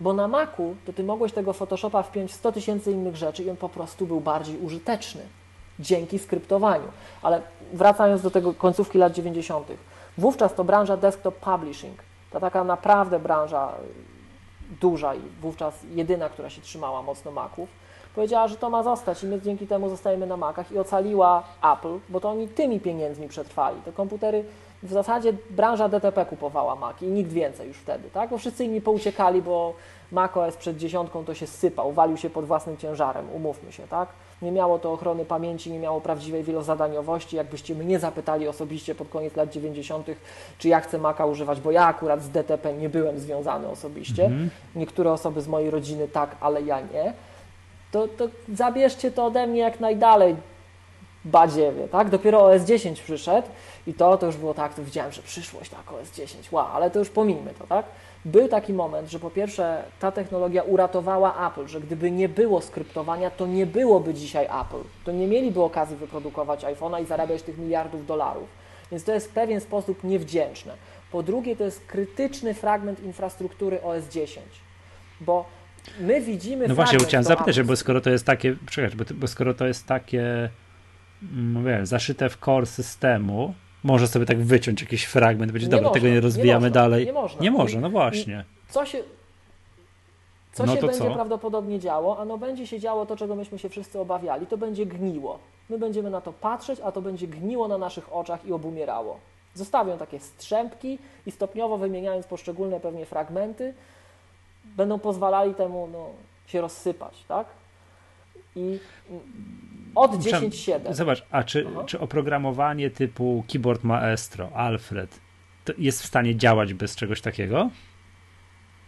Bo 0.00 0.12
na 0.12 0.28
Macu 0.28 0.76
to 0.86 0.92
ty 0.92 1.04
mogłeś 1.04 1.32
tego 1.32 1.52
Photoshopa 1.52 2.02
wpiąć 2.02 2.32
100 2.32 2.52
tysięcy 2.52 2.92
innych 2.92 3.16
rzeczy 3.16 3.42
i 3.44 3.50
on 3.50 3.56
po 3.56 3.68
prostu 3.68 4.06
był 4.06 4.20
bardziej 4.20 4.58
użyteczny 4.58 5.22
dzięki 5.80 6.18
skryptowaniu. 6.18 6.88
Ale 7.22 7.42
wracając 7.72 8.22
do 8.22 8.30
tego 8.30 8.54
końcówki 8.54 8.98
lat 8.98 9.12
90., 9.12 9.66
wówczas 10.18 10.54
to 10.54 10.64
branża 10.64 10.96
desktop 10.96 11.34
publishing, 11.36 12.02
ta 12.30 12.40
taka 12.40 12.64
naprawdę 12.64 13.18
branża 13.18 13.72
duża 14.80 15.14
i 15.14 15.20
wówczas 15.40 15.74
jedyna, 15.94 16.28
która 16.28 16.50
się 16.50 16.60
trzymała 16.60 17.02
mocno 17.02 17.30
Maców, 17.30 17.68
powiedziała, 18.14 18.48
że 18.48 18.56
to 18.56 18.70
ma 18.70 18.82
zostać 18.82 19.24
i 19.24 19.26
my 19.26 19.40
dzięki 19.40 19.66
temu 19.66 19.88
zostajemy 19.88 20.26
na 20.26 20.36
Macach 20.36 20.72
i 20.72 20.78
ocaliła 20.78 21.42
Apple, 21.72 21.98
bo 22.08 22.20
to 22.20 22.30
oni 22.30 22.48
tymi 22.48 22.80
pieniędzmi 22.80 23.28
przetrwali. 23.28 23.80
Te 23.84 23.92
komputery, 23.92 24.44
w 24.82 24.92
zasadzie 24.92 25.32
branża 25.50 25.88
DTP 25.88 26.26
kupowała 26.26 26.76
Mac 26.76 27.02
i 27.02 27.06
nikt 27.06 27.30
więcej 27.30 27.68
już 27.68 27.76
wtedy, 27.76 28.10
tak? 28.10 28.30
Bo 28.30 28.38
wszyscy 28.38 28.64
inni 28.64 28.80
pouciekali, 28.80 29.42
bo 29.42 29.74
macOS 30.12 30.56
przed 30.56 30.76
dziesiątką 30.76 31.24
to 31.24 31.34
się 31.34 31.46
sypał, 31.46 31.92
walił 31.92 32.16
się 32.16 32.30
pod 32.30 32.44
własnym 32.44 32.76
ciężarem, 32.76 33.26
umówmy 33.34 33.72
się, 33.72 33.82
tak? 33.88 34.08
Nie 34.42 34.52
miało 34.52 34.78
to 34.78 34.92
ochrony 34.92 35.24
pamięci, 35.24 35.72
nie 35.72 35.78
miało 35.78 36.00
prawdziwej 36.00 36.42
wielozadaniowości. 36.42 37.36
Jakbyście 37.36 37.74
mnie 37.74 37.98
zapytali 37.98 38.48
osobiście 38.48 38.94
pod 38.94 39.08
koniec 39.08 39.36
lat 39.36 39.50
90., 39.50 40.06
czy 40.58 40.68
ja 40.68 40.80
chcę 40.80 40.98
Maca 40.98 41.26
używać, 41.26 41.60
bo 41.60 41.70
ja 41.70 41.86
akurat 41.86 42.22
z 42.22 42.28
DTP 42.28 42.72
nie 42.72 42.88
byłem 42.88 43.18
związany 43.18 43.68
osobiście. 43.68 44.24
Mhm. 44.24 44.50
Niektóre 44.74 45.12
osoby 45.12 45.40
z 45.40 45.48
mojej 45.48 45.70
rodziny 45.70 46.08
tak, 46.08 46.36
ale 46.40 46.62
ja 46.62 46.80
nie. 46.80 47.12
To, 47.92 48.08
to 48.08 48.28
zabierzcie 48.54 49.10
to 49.10 49.26
ode 49.26 49.46
mnie 49.46 49.60
jak 49.60 49.80
najdalej 49.80 50.36
badziewie, 51.24 51.88
tak? 51.88 52.10
Dopiero 52.10 52.44
OS 52.44 52.62
10 52.62 53.00
przyszedł 53.00 53.48
i 53.86 53.94
to, 53.94 54.16
to 54.16 54.26
już 54.26 54.36
było 54.36 54.54
tak, 54.54 54.74
to 54.74 54.84
widziałem, 54.84 55.12
że 55.12 55.22
przyszłość, 55.22 55.70
tak, 55.70 55.92
OS 55.92 56.12
10, 56.12 56.52
wow, 56.52 56.66
ale 56.66 56.90
to 56.90 56.98
już 56.98 57.10
pomińmy 57.10 57.54
to, 57.58 57.66
tak? 57.66 57.86
Był 58.26 58.48
taki 58.48 58.72
moment, 58.72 59.10
że 59.10 59.18
po 59.18 59.30
pierwsze 59.30 59.84
ta 60.00 60.12
technologia 60.12 60.62
uratowała 60.62 61.48
Apple, 61.48 61.66
że 61.66 61.80
gdyby 61.80 62.10
nie 62.10 62.28
było 62.28 62.60
skryptowania, 62.60 63.30
to 63.30 63.46
nie 63.46 63.66
byłoby 63.66 64.14
dzisiaj 64.14 64.44
Apple. 64.44 64.88
To 65.04 65.12
nie 65.12 65.26
mieliby 65.26 65.62
okazji 65.62 65.96
wyprodukować 65.96 66.64
iPhone'a 66.64 67.02
i 67.02 67.06
zarabiać 67.06 67.42
tych 67.42 67.58
miliardów 67.58 68.06
dolarów. 68.06 68.48
Więc 68.90 69.04
to 69.04 69.12
jest 69.12 69.30
w 69.30 69.30
pewien 69.30 69.60
sposób 69.60 70.04
niewdzięczne. 70.04 70.74
Po 71.12 71.22
drugie, 71.22 71.56
to 71.56 71.64
jest 71.64 71.86
krytyczny 71.86 72.54
fragment 72.54 73.00
infrastruktury 73.00 73.82
OS 73.82 74.08
10, 74.08 74.46
bo 75.20 75.44
my 76.00 76.20
widzimy. 76.20 76.68
No 76.68 76.74
właśnie, 76.74 76.98
chciałem 76.98 77.24
zapytać, 77.24 77.62
bo 77.62 77.76
skoro 77.76 78.00
to 78.00 78.10
jest 78.10 78.24
takie, 78.24 78.56
bo, 78.96 79.04
bo 79.14 79.26
skoro 79.26 79.54
to 79.54 79.66
jest 79.66 79.86
takie, 79.86 80.50
no 81.32 81.62
wiesz, 81.62 81.88
zaszyte 81.88 82.28
w 82.28 82.36
core 82.36 82.66
systemu, 82.66 83.54
może 83.86 84.08
sobie 84.08 84.26
tak 84.26 84.42
wyciąć 84.42 84.80
jakiś 84.80 85.04
fragment, 85.04 85.52
będzie 85.52 85.68
dobra, 85.68 85.90
tego 85.90 86.08
nie 86.08 86.20
rozwijamy 86.20 86.66
nie 86.66 86.72
dalej. 86.74 87.06
Nie 87.06 87.12
można. 87.12 87.42
Nie 87.42 87.50
może, 87.50 87.80
no 87.80 87.90
właśnie. 87.90 88.44
Co 88.68 88.86
się, 88.86 89.02
co 90.52 90.66
No 90.66 90.74
się 90.74 90.80
będzie 90.80 90.98
co? 90.98 91.10
prawdopodobnie 91.10 91.80
działo? 91.80 92.18
Ano 92.18 92.38
będzie 92.38 92.66
się 92.66 92.80
działo 92.80 93.06
to, 93.06 93.16
czego 93.16 93.36
myśmy 93.36 93.58
się 93.58 93.68
wszyscy 93.68 94.00
obawiali. 94.00 94.46
To 94.46 94.58
będzie 94.58 94.86
gniło. 94.86 95.38
My 95.70 95.78
będziemy 95.78 96.10
na 96.10 96.20
to 96.20 96.32
patrzeć, 96.32 96.80
a 96.80 96.92
to 96.92 97.02
będzie 97.02 97.26
gniło 97.26 97.68
na 97.68 97.78
naszych 97.78 98.12
oczach 98.12 98.46
i 98.46 98.52
obumierało. 98.52 99.18
Zostawią 99.54 99.98
takie 99.98 100.20
strzępki 100.20 100.98
i 101.26 101.30
stopniowo 101.30 101.78
wymieniając 101.78 102.26
poszczególne 102.26 102.80
pewnie 102.80 103.06
fragmenty, 103.06 103.74
będą 104.64 104.98
pozwalali 104.98 105.54
temu 105.54 105.88
no, 105.92 106.06
się 106.46 106.60
rozsypać, 106.60 107.24
tak? 107.28 107.46
I 108.56 108.78
od 109.96 110.18
Przepraszam, 110.20 110.50
10.7. 110.50 110.94
Zobacz, 110.94 111.26
a 111.30 111.42
czy, 111.44 111.66
Aha. 111.72 111.84
czy 111.86 112.00
oprogramowanie 112.00 112.90
typu 112.90 113.44
Keyboard 113.52 113.84
Maestro, 113.84 114.50
Alfred, 114.54 115.20
jest 115.78 116.02
w 116.02 116.06
stanie 116.06 116.36
działać 116.36 116.74
bez 116.74 116.96
czegoś 116.96 117.20
takiego? 117.20 117.70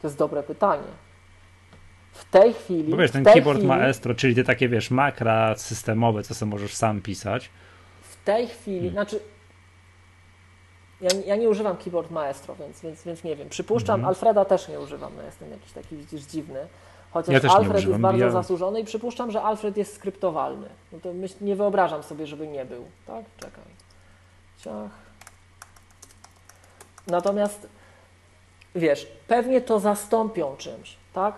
To 0.03 0.07
jest 0.09 0.19
dobre 0.19 0.43
pytanie. 0.43 0.83
W 2.13 2.25
tej 2.25 2.53
chwili. 2.55 2.91
Bo 2.91 2.97
wiesz, 2.97 3.11
ten 3.11 3.25
Keyboard 3.25 3.59
chwili, 3.59 3.69
Maestro, 3.69 4.15
czyli 4.15 4.35
te 4.35 4.45
takie, 4.45 4.69
wiesz, 4.69 4.91
makra 4.91 5.55
systemowe, 5.57 6.23
co 6.23 6.35
sobie 6.35 6.51
możesz 6.51 6.75
sam 6.75 7.01
pisać. 7.03 7.51
W 8.03 8.25
tej 8.25 8.47
chwili, 8.47 8.79
Hmm. 8.79 8.93
znaczy. 8.93 9.21
Ja, 11.01 11.09
ja 11.27 11.37
nie 11.37 11.49
używam 11.49 11.77
keyboard 11.77 12.11
maestro, 12.11 12.55
więc, 12.57 12.81
więc, 12.81 13.05
więc 13.05 13.25
nie 13.25 13.37
wiem. 13.37 13.49
Przypuszczam, 13.49 13.95
Mhm. 13.95 14.09
Alfreda 14.09 14.45
też 14.45 14.69
nie 14.69 14.81
używam, 14.81 15.13
no 15.17 15.23
jestem 15.23 15.51
jakiś 15.51 15.73
taki 15.73 15.97
widzisz 15.97 16.21
dziwny. 16.23 16.67
Chociaż 17.11 17.45
Ja 17.45 17.51
Alfred 17.51 17.87
jest 17.87 17.99
bardzo 17.99 18.25
ja- 18.25 18.31
zasłużony 18.31 18.81
i 18.81 18.85
przypuszczam, 18.85 19.31
że 19.31 19.43
Alfred 19.43 19.77
jest 19.77 19.95
skryptowalny. 19.95 20.69
No 20.93 20.99
to 21.03 21.13
myśl, 21.13 21.35
nie 21.41 21.57
wyobrażam 21.57 22.03
sobie, 22.03 22.27
żeby 22.27 22.49
nie 22.49 22.65
był. 22.65 22.85
Tak? 23.07 23.25
Czekaj. 23.37 23.65
Ciach. 24.59 24.91
Natomiast 27.07 27.69
wiesz, 28.75 29.07
pewnie 29.29 29.61
to 29.61 29.81
zastąpią 29.81 30.57
czymś, 30.57 30.97
tak? 31.13 31.35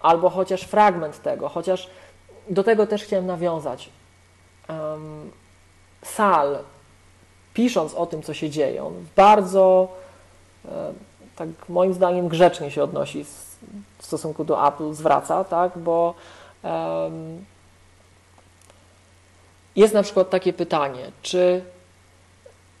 Albo 0.00 0.30
chociaż 0.30 0.62
fragment 0.62 1.22
tego, 1.22 1.48
chociaż 1.48 1.90
do 2.50 2.64
tego 2.64 2.86
też 2.86 3.04
chciałem 3.04 3.26
nawiązać. 3.26 3.90
Um, 4.68 5.30
Sal, 6.02 6.58
pisząc 7.54 7.94
o 7.94 8.06
tym, 8.06 8.22
co 8.22 8.34
się 8.34 8.50
dzieje, 8.50 8.84
on 8.84 9.06
bardzo, 9.16 9.88
e, 10.64 10.92
tak 11.36 11.48
moim 11.68 11.94
zdaniem, 11.94 12.28
grzecznie 12.28 12.70
się 12.70 12.82
odnosi 12.82 13.24
z, 13.24 13.47
w 13.98 14.06
stosunku 14.06 14.44
do 14.44 14.68
Apple, 14.68 14.92
zwraca, 14.92 15.44
tak? 15.44 15.78
Bo 15.78 16.14
em, 16.62 17.44
jest 19.76 19.94
na 19.94 20.02
przykład 20.02 20.30
takie 20.30 20.52
pytanie, 20.52 21.12
czy 21.22 21.64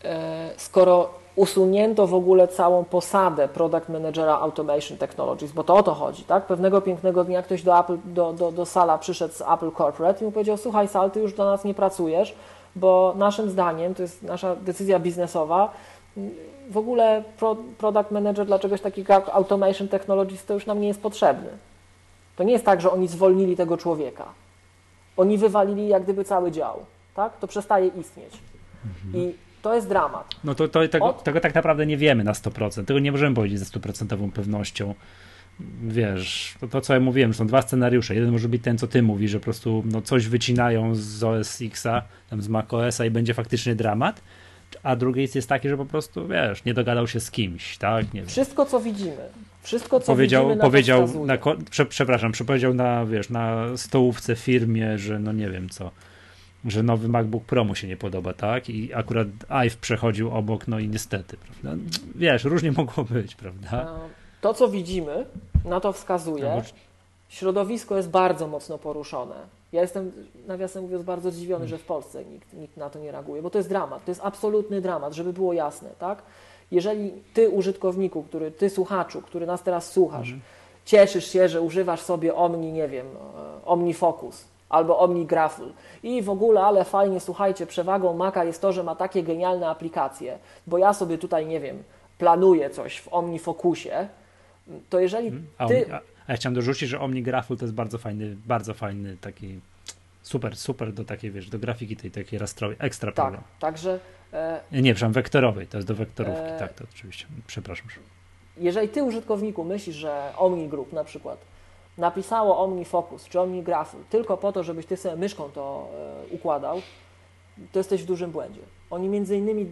e, 0.04 0.50
skoro 0.56 1.10
usunięto 1.36 2.06
w 2.06 2.14
ogóle 2.14 2.48
całą 2.48 2.84
posadę 2.84 3.48
Product 3.48 3.88
Managera 3.88 4.38
Automation 4.38 4.98
Technologies, 4.98 5.52
bo 5.52 5.64
to 5.64 5.74
o 5.74 5.82
to 5.82 5.94
chodzi, 5.94 6.24
tak? 6.24 6.46
Pewnego 6.46 6.80
pięknego 6.80 7.24
dnia 7.24 7.42
ktoś 7.42 7.62
do, 7.62 7.80
Apple, 7.80 7.98
do, 8.04 8.32
do, 8.32 8.52
do 8.52 8.66
Sala 8.66 8.98
przyszedł 8.98 9.34
z 9.34 9.40
Apple 9.40 9.70
Corporate 9.78 10.20
i 10.20 10.24
mu 10.24 10.32
powiedział, 10.32 10.56
słuchaj 10.56 10.88
Sal, 10.88 11.10
ty 11.10 11.20
już 11.20 11.34
do 11.34 11.44
nas 11.44 11.64
nie 11.64 11.74
pracujesz, 11.74 12.34
bo 12.76 13.14
naszym 13.16 13.50
zdaniem, 13.50 13.94
to 13.94 14.02
jest 14.02 14.22
nasza 14.22 14.56
decyzja 14.56 14.98
biznesowa, 14.98 15.72
w 16.70 16.76
ogóle 16.76 17.24
pro, 17.38 17.56
Product 17.78 18.10
Manager 18.10 18.46
dla 18.46 18.58
czegoś 18.58 18.80
takiego 18.80 19.12
jak 19.12 19.28
Automation 19.28 19.88
Technologies 19.88 20.44
to 20.44 20.54
już 20.54 20.66
nam 20.66 20.80
nie 20.80 20.88
jest 20.88 21.00
potrzebny. 21.00 21.48
To 22.36 22.44
nie 22.44 22.52
jest 22.52 22.64
tak, 22.64 22.80
że 22.80 22.90
oni 22.90 23.08
zwolnili 23.08 23.56
tego 23.56 23.76
człowieka. 23.76 24.24
Oni 25.16 25.38
wywalili 25.38 25.88
jak 25.88 26.02
gdyby 26.02 26.24
cały 26.24 26.50
dział, 26.52 26.86
tak? 27.14 27.38
To 27.38 27.46
przestaje 27.46 27.86
istnieć. 27.86 28.32
I 29.14 29.34
to 29.62 29.74
jest 29.74 29.88
dramat. 29.88 30.26
No 30.44 30.54
to, 30.54 30.68
to 30.68 30.88
tego, 30.88 31.06
Od- 31.06 31.22
tego 31.22 31.40
tak 31.40 31.54
naprawdę 31.54 31.86
nie 31.86 31.96
wiemy 31.96 32.24
na 32.24 32.32
100%. 32.32 32.84
Tego 32.84 33.00
nie 33.00 33.12
możemy 33.12 33.34
powiedzieć 33.34 33.58
ze 33.58 33.64
stuprocentową 33.64 34.30
pewnością. 34.30 34.94
Wiesz, 35.82 36.54
to, 36.60 36.68
to 36.68 36.80
co 36.80 36.94
ja 36.94 37.00
mówiłem, 37.00 37.34
są 37.34 37.46
dwa 37.46 37.62
scenariusze. 37.62 38.14
Jeden 38.14 38.32
może 38.32 38.48
być 38.48 38.62
ten, 38.62 38.78
co 38.78 38.86
ty 38.86 39.02
mówisz, 39.02 39.30
że 39.30 39.38
po 39.38 39.44
prostu 39.44 39.82
no, 39.86 40.02
coś 40.02 40.28
wycinają 40.28 40.94
z 40.94 41.24
OS 41.24 41.62
X-a, 41.62 42.02
tam 42.30 42.42
z 42.42 42.48
macOS-a 42.48 43.04
i 43.04 43.10
będzie 43.10 43.34
faktycznie 43.34 43.74
dramat. 43.74 44.20
A 44.82 44.96
drugi 44.96 45.28
jest 45.34 45.48
taki, 45.48 45.68
że 45.68 45.76
po 45.76 45.86
prostu, 45.86 46.28
wiesz, 46.28 46.64
nie 46.64 46.74
dogadał 46.74 47.06
się 47.06 47.20
z 47.20 47.30
kimś, 47.30 47.78
tak? 47.78 48.14
Nie 48.14 48.20
wiem. 48.20 48.28
Wszystko, 48.28 48.66
co 48.66 48.80
widzimy, 48.80 49.28
wszystko, 49.62 50.00
co 50.00 50.12
powiedział, 50.12 50.42
widzimy, 50.42 50.56
na 50.56 50.64
powiedział 50.64 51.08
to 51.08 51.24
na, 51.24 51.38
prze, 51.70 51.86
przepraszam, 51.86 52.32
powiedział 52.46 52.74
na, 52.74 53.06
wiesz, 53.06 53.30
na 53.30 53.76
stołówce 53.76 54.36
firmie, 54.36 54.98
że 54.98 55.18
no 55.18 55.32
nie 55.32 55.50
wiem 55.50 55.68
co, 55.68 55.90
że 56.64 56.82
nowy 56.82 57.08
MacBook 57.08 57.44
Pro 57.44 57.64
mu 57.64 57.74
się 57.74 57.88
nie 57.88 57.96
podoba, 57.96 58.32
tak? 58.32 58.70
I 58.70 58.94
akurat 58.94 59.28
ive 59.48 59.76
przechodził 59.76 60.30
obok, 60.30 60.68
no 60.68 60.78
i 60.78 60.88
niestety, 60.88 61.36
prawda? 61.36 61.82
Wiesz, 62.14 62.44
różnie 62.44 62.72
mogło 62.82 63.04
być, 63.04 63.34
prawda? 63.34 63.98
To, 64.40 64.54
co 64.54 64.68
widzimy, 64.68 65.26
na 65.64 65.80
to 65.80 65.92
wskazuje. 65.92 66.62
Środowisko 67.28 67.96
jest 67.96 68.10
bardzo 68.10 68.46
mocno 68.46 68.78
poruszone. 68.78 69.57
Ja 69.72 69.80
jestem, 69.80 70.12
nawiasem 70.46 70.82
mówiąc, 70.82 71.02
bardzo 71.02 71.30
zdziwiony, 71.30 71.68
że 71.68 71.78
w 71.78 71.84
Polsce 71.84 72.24
nikt, 72.24 72.52
nikt 72.52 72.76
na 72.76 72.90
to 72.90 72.98
nie 72.98 73.12
reaguje, 73.12 73.42
bo 73.42 73.50
to 73.50 73.58
jest 73.58 73.68
dramat, 73.68 74.04
to 74.04 74.10
jest 74.10 74.20
absolutny 74.24 74.80
dramat, 74.80 75.12
żeby 75.12 75.32
było 75.32 75.52
jasne, 75.52 75.88
tak? 75.98 76.22
Jeżeli 76.70 77.12
ty, 77.34 77.50
użytkowniku, 77.50 78.22
który, 78.22 78.50
ty, 78.50 78.70
słuchaczu, 78.70 79.22
który 79.22 79.46
nas 79.46 79.62
teraz 79.62 79.92
słuchasz, 79.92 80.34
cieszysz 80.84 81.32
się, 81.32 81.48
że 81.48 81.62
używasz 81.62 82.00
sobie 82.00 82.34
Omni, 82.34 82.72
nie 82.72 82.88
wiem, 82.88 83.06
e, 83.06 83.66
OmniFocus 83.66 84.44
albo 84.68 84.98
OmniGraffle 84.98 85.66
i 86.02 86.22
w 86.22 86.30
ogóle, 86.30 86.60
ale 86.60 86.84
fajnie, 86.84 87.20
słuchajcie, 87.20 87.66
przewagą 87.66 88.14
Maca 88.14 88.44
jest 88.44 88.62
to, 88.62 88.72
że 88.72 88.82
ma 88.82 88.94
takie 88.94 89.22
genialne 89.22 89.68
aplikacje, 89.68 90.38
bo 90.66 90.78
ja 90.78 90.92
sobie 90.92 91.18
tutaj, 91.18 91.46
nie 91.46 91.60
wiem, 91.60 91.82
planuję 92.18 92.70
coś 92.70 93.00
w 93.00 93.08
OmniFocusie, 93.12 94.08
to 94.90 95.00
jeżeli 95.00 95.32
A, 95.58 95.66
ty... 95.66 95.86
A, 95.92 96.00
a 96.28 96.32
ja 96.32 96.36
chciałem 96.36 96.54
dorzucić, 96.54 96.88
że 96.88 97.00
OmniGraffle 97.00 97.56
to 97.56 97.64
jest 97.64 97.74
bardzo 97.74 97.98
fajny, 97.98 98.36
bardzo 98.46 98.74
fajny 98.74 99.16
taki 99.20 99.60
super, 100.22 100.56
super 100.56 100.92
do 100.92 101.04
takiej, 101.04 101.30
wiesz, 101.30 101.50
do 101.50 101.58
grafiki 101.58 101.96
tej 101.96 102.10
takiej 102.10 102.38
rastrowej, 102.38 102.76
ekstra 102.80 103.12
Tak, 103.12 103.24
program. 103.24 103.42
także 103.58 104.00
e, 104.32 104.60
Nie, 104.72 104.94
przepraszam, 104.94 105.12
wektorowej, 105.12 105.66
to 105.66 105.78
jest 105.78 105.88
do 105.88 105.94
wektorówki, 105.94 106.40
E, 106.42 106.58
tak, 106.58 106.72
to 106.72 106.84
oczywiście, 106.94 107.26
przepraszam. 107.46 107.86
jeżeli 108.56 108.88
ty 108.88 109.02
użytkowniku 109.02 109.64
myślisz, 109.64 109.96
że 109.96 110.32
Omni 110.36 110.68
Group 110.68 110.92
na 110.92 111.04
przykład 111.04 111.38
napisało 111.98 112.58
OmniFocus 112.64 113.24
czy 113.28 113.40
OmniGraffle 113.40 114.00
tylko 114.10 114.36
po 114.36 114.52
to, 114.52 114.62
żebyś 114.64 114.86
ty 114.86 114.96
sobie 114.96 115.16
myszką 115.16 115.48
to 115.50 115.88
e, 116.32 116.34
układał, 116.34 116.82
to 117.72 117.78
jesteś 117.78 118.02
w 118.02 118.06
dużym 118.06 118.30
błędzie. 118.30 118.60
Oni 118.90 119.08
między 119.08 119.36
innymi 119.36 119.66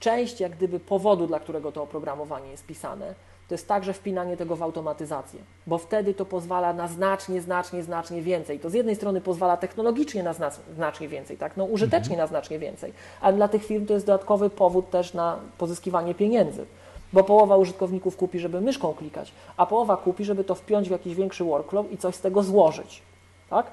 część 0.00 0.40
jak 0.40 0.56
gdyby 0.56 0.80
powodu, 0.80 1.26
dla 1.26 1.40
którego 1.40 1.72
to 1.72 1.82
oprogramowanie 1.82 2.50
jest 2.50 2.66
pisane, 2.66 3.14
to 3.48 3.54
jest 3.54 3.68
także 3.68 3.92
wpinanie 3.92 4.36
tego 4.36 4.56
w 4.56 4.62
automatyzację, 4.62 5.40
bo 5.66 5.78
wtedy 5.78 6.14
to 6.14 6.24
pozwala 6.24 6.72
na 6.72 6.88
znacznie, 6.88 7.40
znacznie, 7.40 7.82
znacznie 7.82 8.22
więcej. 8.22 8.60
To 8.60 8.70
z 8.70 8.74
jednej 8.74 8.96
strony 8.96 9.20
pozwala 9.20 9.56
technologicznie 9.56 10.22
na 10.22 10.32
znac- 10.32 10.58
znacznie 10.74 11.08
więcej, 11.08 11.36
tak? 11.36 11.56
no 11.56 11.64
użytecznie 11.64 12.16
na 12.16 12.26
znacznie 12.26 12.58
więcej, 12.58 12.92
ale 13.20 13.36
dla 13.36 13.48
tych 13.48 13.64
firm 13.64 13.86
to 13.86 13.94
jest 13.94 14.06
dodatkowy 14.06 14.50
powód 14.50 14.90
też 14.90 15.14
na 15.14 15.38
pozyskiwanie 15.58 16.14
pieniędzy, 16.14 16.66
bo 17.12 17.24
połowa 17.24 17.56
użytkowników 17.56 18.16
kupi, 18.16 18.38
żeby 18.38 18.60
myszką 18.60 18.94
klikać, 18.94 19.32
a 19.56 19.66
połowa 19.66 19.96
kupi, 19.96 20.24
żeby 20.24 20.44
to 20.44 20.54
wpiąć 20.54 20.88
w 20.88 20.92
jakiś 20.92 21.14
większy 21.14 21.44
workflow 21.44 21.92
i 21.92 21.98
coś 21.98 22.14
z 22.14 22.20
tego 22.20 22.42
złożyć, 22.42 23.02
tak? 23.50 23.66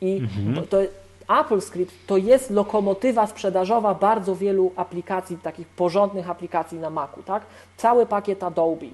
I 0.00 0.22
to, 0.54 0.62
to 0.62 0.78
AppleScript 1.26 1.94
to 2.06 2.16
jest 2.16 2.50
lokomotywa 2.50 3.26
sprzedażowa 3.26 3.94
bardzo 3.94 4.36
wielu 4.36 4.72
aplikacji, 4.76 5.38
takich 5.38 5.68
porządnych 5.68 6.30
aplikacji 6.30 6.78
na 6.78 6.90
Macu, 6.90 7.22
tak? 7.22 7.42
Cały 7.76 8.06
pakiet 8.06 8.42
Adobe, 8.42 8.86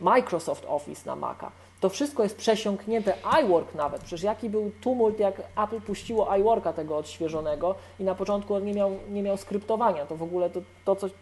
Microsoft 0.00 0.64
Office 0.68 1.02
na 1.06 1.16
Maca. 1.16 1.50
To 1.80 1.88
wszystko 1.88 2.22
jest 2.22 2.36
przesiąknięte, 2.36 3.14
iWork 3.42 3.74
nawet. 3.74 4.00
Przecież 4.00 4.22
jaki 4.22 4.50
był 4.50 4.70
tumult, 4.80 5.18
jak 5.18 5.42
Apple 5.56 5.80
puściło 5.80 6.36
iWorka 6.36 6.72
tego 6.72 6.96
odświeżonego 6.96 7.74
i 8.00 8.04
na 8.04 8.14
początku 8.14 8.54
on 8.54 8.64
nie 8.64 8.74
miał, 8.74 8.90
nie 9.10 9.22
miał 9.22 9.36
skryptowania. 9.36 10.06
To 10.06 10.16
w 10.16 10.22
ogóle 10.22 10.50
to, 10.50 10.60
to 10.84 10.96
coś, 10.96 11.12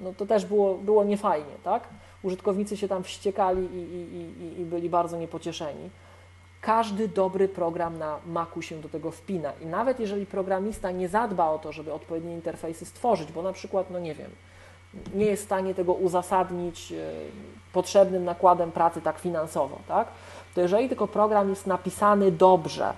no 0.00 0.12
to 0.16 0.26
też 0.26 0.46
było, 0.46 0.74
było 0.74 1.04
niefajnie, 1.04 1.52
tak? 1.64 1.88
Użytkownicy 2.22 2.76
się 2.76 2.88
tam 2.88 3.02
wściekali 3.04 3.62
i, 3.62 3.78
i, 3.78 4.44
i, 4.44 4.60
i 4.60 4.64
byli 4.64 4.90
bardzo 4.90 5.16
niepocieszeni 5.16 5.90
każdy 6.62 7.08
dobry 7.08 7.48
program 7.48 7.98
na 7.98 8.18
Macu 8.26 8.62
się 8.62 8.80
do 8.80 8.88
tego 8.88 9.10
wpina. 9.10 9.52
I 9.60 9.66
nawet 9.66 10.00
jeżeli 10.00 10.26
programista 10.26 10.90
nie 10.90 11.08
zadba 11.08 11.50
o 11.50 11.58
to, 11.58 11.72
żeby 11.72 11.92
odpowiednie 11.92 12.34
interfejsy 12.34 12.84
stworzyć, 12.86 13.32
bo 13.32 13.42
na 13.42 13.52
przykład, 13.52 13.90
no 13.90 13.98
nie 13.98 14.14
wiem, 14.14 14.30
nie 15.14 15.26
jest 15.26 15.42
w 15.42 15.46
stanie 15.46 15.74
tego 15.74 15.92
uzasadnić 15.92 16.92
e, 16.92 16.96
potrzebnym 17.72 18.24
nakładem 18.24 18.72
pracy 18.72 19.00
tak 19.00 19.18
finansowo, 19.18 19.78
tak? 19.88 20.08
To 20.54 20.60
jeżeli 20.60 20.88
tylko 20.88 21.08
program 21.08 21.50
jest 21.50 21.66
napisany 21.66 22.32
dobrze, 22.32 22.92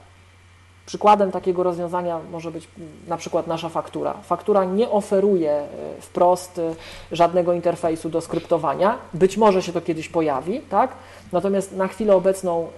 przykładem 0.86 1.32
takiego 1.32 1.62
rozwiązania 1.62 2.20
może 2.32 2.50
być 2.50 2.68
na 3.06 3.16
przykład 3.16 3.46
nasza 3.46 3.68
faktura. 3.68 4.14
Faktura 4.22 4.64
nie 4.64 4.90
oferuje 4.90 5.52
e, 5.52 5.66
wprost 6.00 6.58
e, 6.58 6.74
żadnego 7.12 7.52
interfejsu 7.52 8.08
do 8.08 8.20
skryptowania. 8.20 8.98
Być 9.14 9.36
może 9.36 9.62
się 9.62 9.72
to 9.72 9.80
kiedyś 9.80 10.08
pojawi, 10.08 10.60
tak? 10.60 10.92
Natomiast 11.32 11.72
na 11.72 11.88
chwilę 11.88 12.16
obecną 12.16 12.68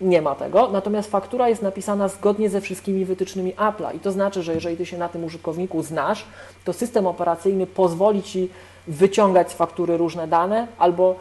nie 0.00 0.22
ma 0.22 0.34
tego, 0.34 0.68
natomiast 0.72 1.10
faktura 1.10 1.48
jest 1.48 1.62
napisana 1.62 2.08
zgodnie 2.08 2.50
ze 2.50 2.60
wszystkimi 2.60 3.04
wytycznymi 3.04 3.54
Apple'a 3.54 3.96
i 3.96 4.00
to 4.00 4.12
znaczy, 4.12 4.42
że 4.42 4.54
jeżeli 4.54 4.76
Ty 4.76 4.86
się 4.86 4.98
na 4.98 5.08
tym 5.08 5.24
użytkowniku 5.24 5.82
znasz, 5.82 6.24
to 6.64 6.72
system 6.72 7.06
operacyjny 7.06 7.66
pozwoli 7.66 8.22
Ci 8.22 8.50
wyciągać 8.86 9.50
z 9.50 9.54
faktury 9.54 9.96
różne 9.96 10.28
dane 10.28 10.68
albo 10.78 11.16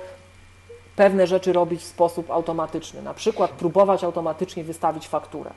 pewne 0.96 1.28
rzeczy 1.28 1.54
robić 1.54 1.82
w 1.82 1.86
sposób 1.86 2.32
automatyczny, 2.32 3.02
na 3.02 3.14
przykład 3.14 3.52
próbować 3.52 4.04
automatycznie 4.04 4.64
wystawić 4.64 5.08
fakturę. 5.08 5.52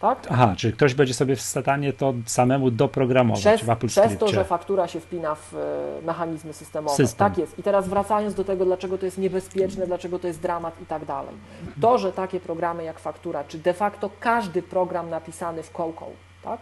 Tak? 0.00 0.26
Aha, 0.30 0.54
czyli 0.56 0.72
ktoś 0.72 0.94
będzie 0.94 1.14
sobie 1.14 1.36
w 1.36 1.40
stanie 1.40 1.92
to 1.92 2.14
samemu 2.26 2.70
doprogramować 2.70 3.40
przez, 3.40 3.62
w 3.62 3.70
Apple 3.70 3.86
Przez 3.86 4.18
to, 4.18 4.28
że 4.28 4.44
faktura 4.44 4.88
się 4.88 5.00
wpina 5.00 5.34
w 5.34 5.54
e, 5.54 6.06
mechanizmy 6.06 6.52
systemowe. 6.52 6.96
System. 6.96 7.28
Tak 7.28 7.38
jest. 7.38 7.58
I 7.58 7.62
teraz 7.62 7.88
wracając 7.88 8.34
do 8.34 8.44
tego, 8.44 8.64
dlaczego 8.64 8.98
to 8.98 9.04
jest 9.04 9.18
niebezpieczne, 9.18 9.86
dlaczego 9.86 10.18
to 10.18 10.26
jest 10.26 10.40
dramat 10.40 10.82
i 10.82 10.86
tak 10.86 11.04
dalej. 11.04 11.34
To, 11.80 11.98
że 11.98 12.12
takie 12.12 12.40
programy 12.40 12.84
jak 12.84 12.98
faktura, 12.98 13.44
czy 13.44 13.58
de 13.58 13.72
facto 13.72 14.10
każdy 14.20 14.62
program 14.62 15.10
napisany 15.10 15.62
w 15.62 15.70
Coco, 15.72 16.06
tak? 16.42 16.60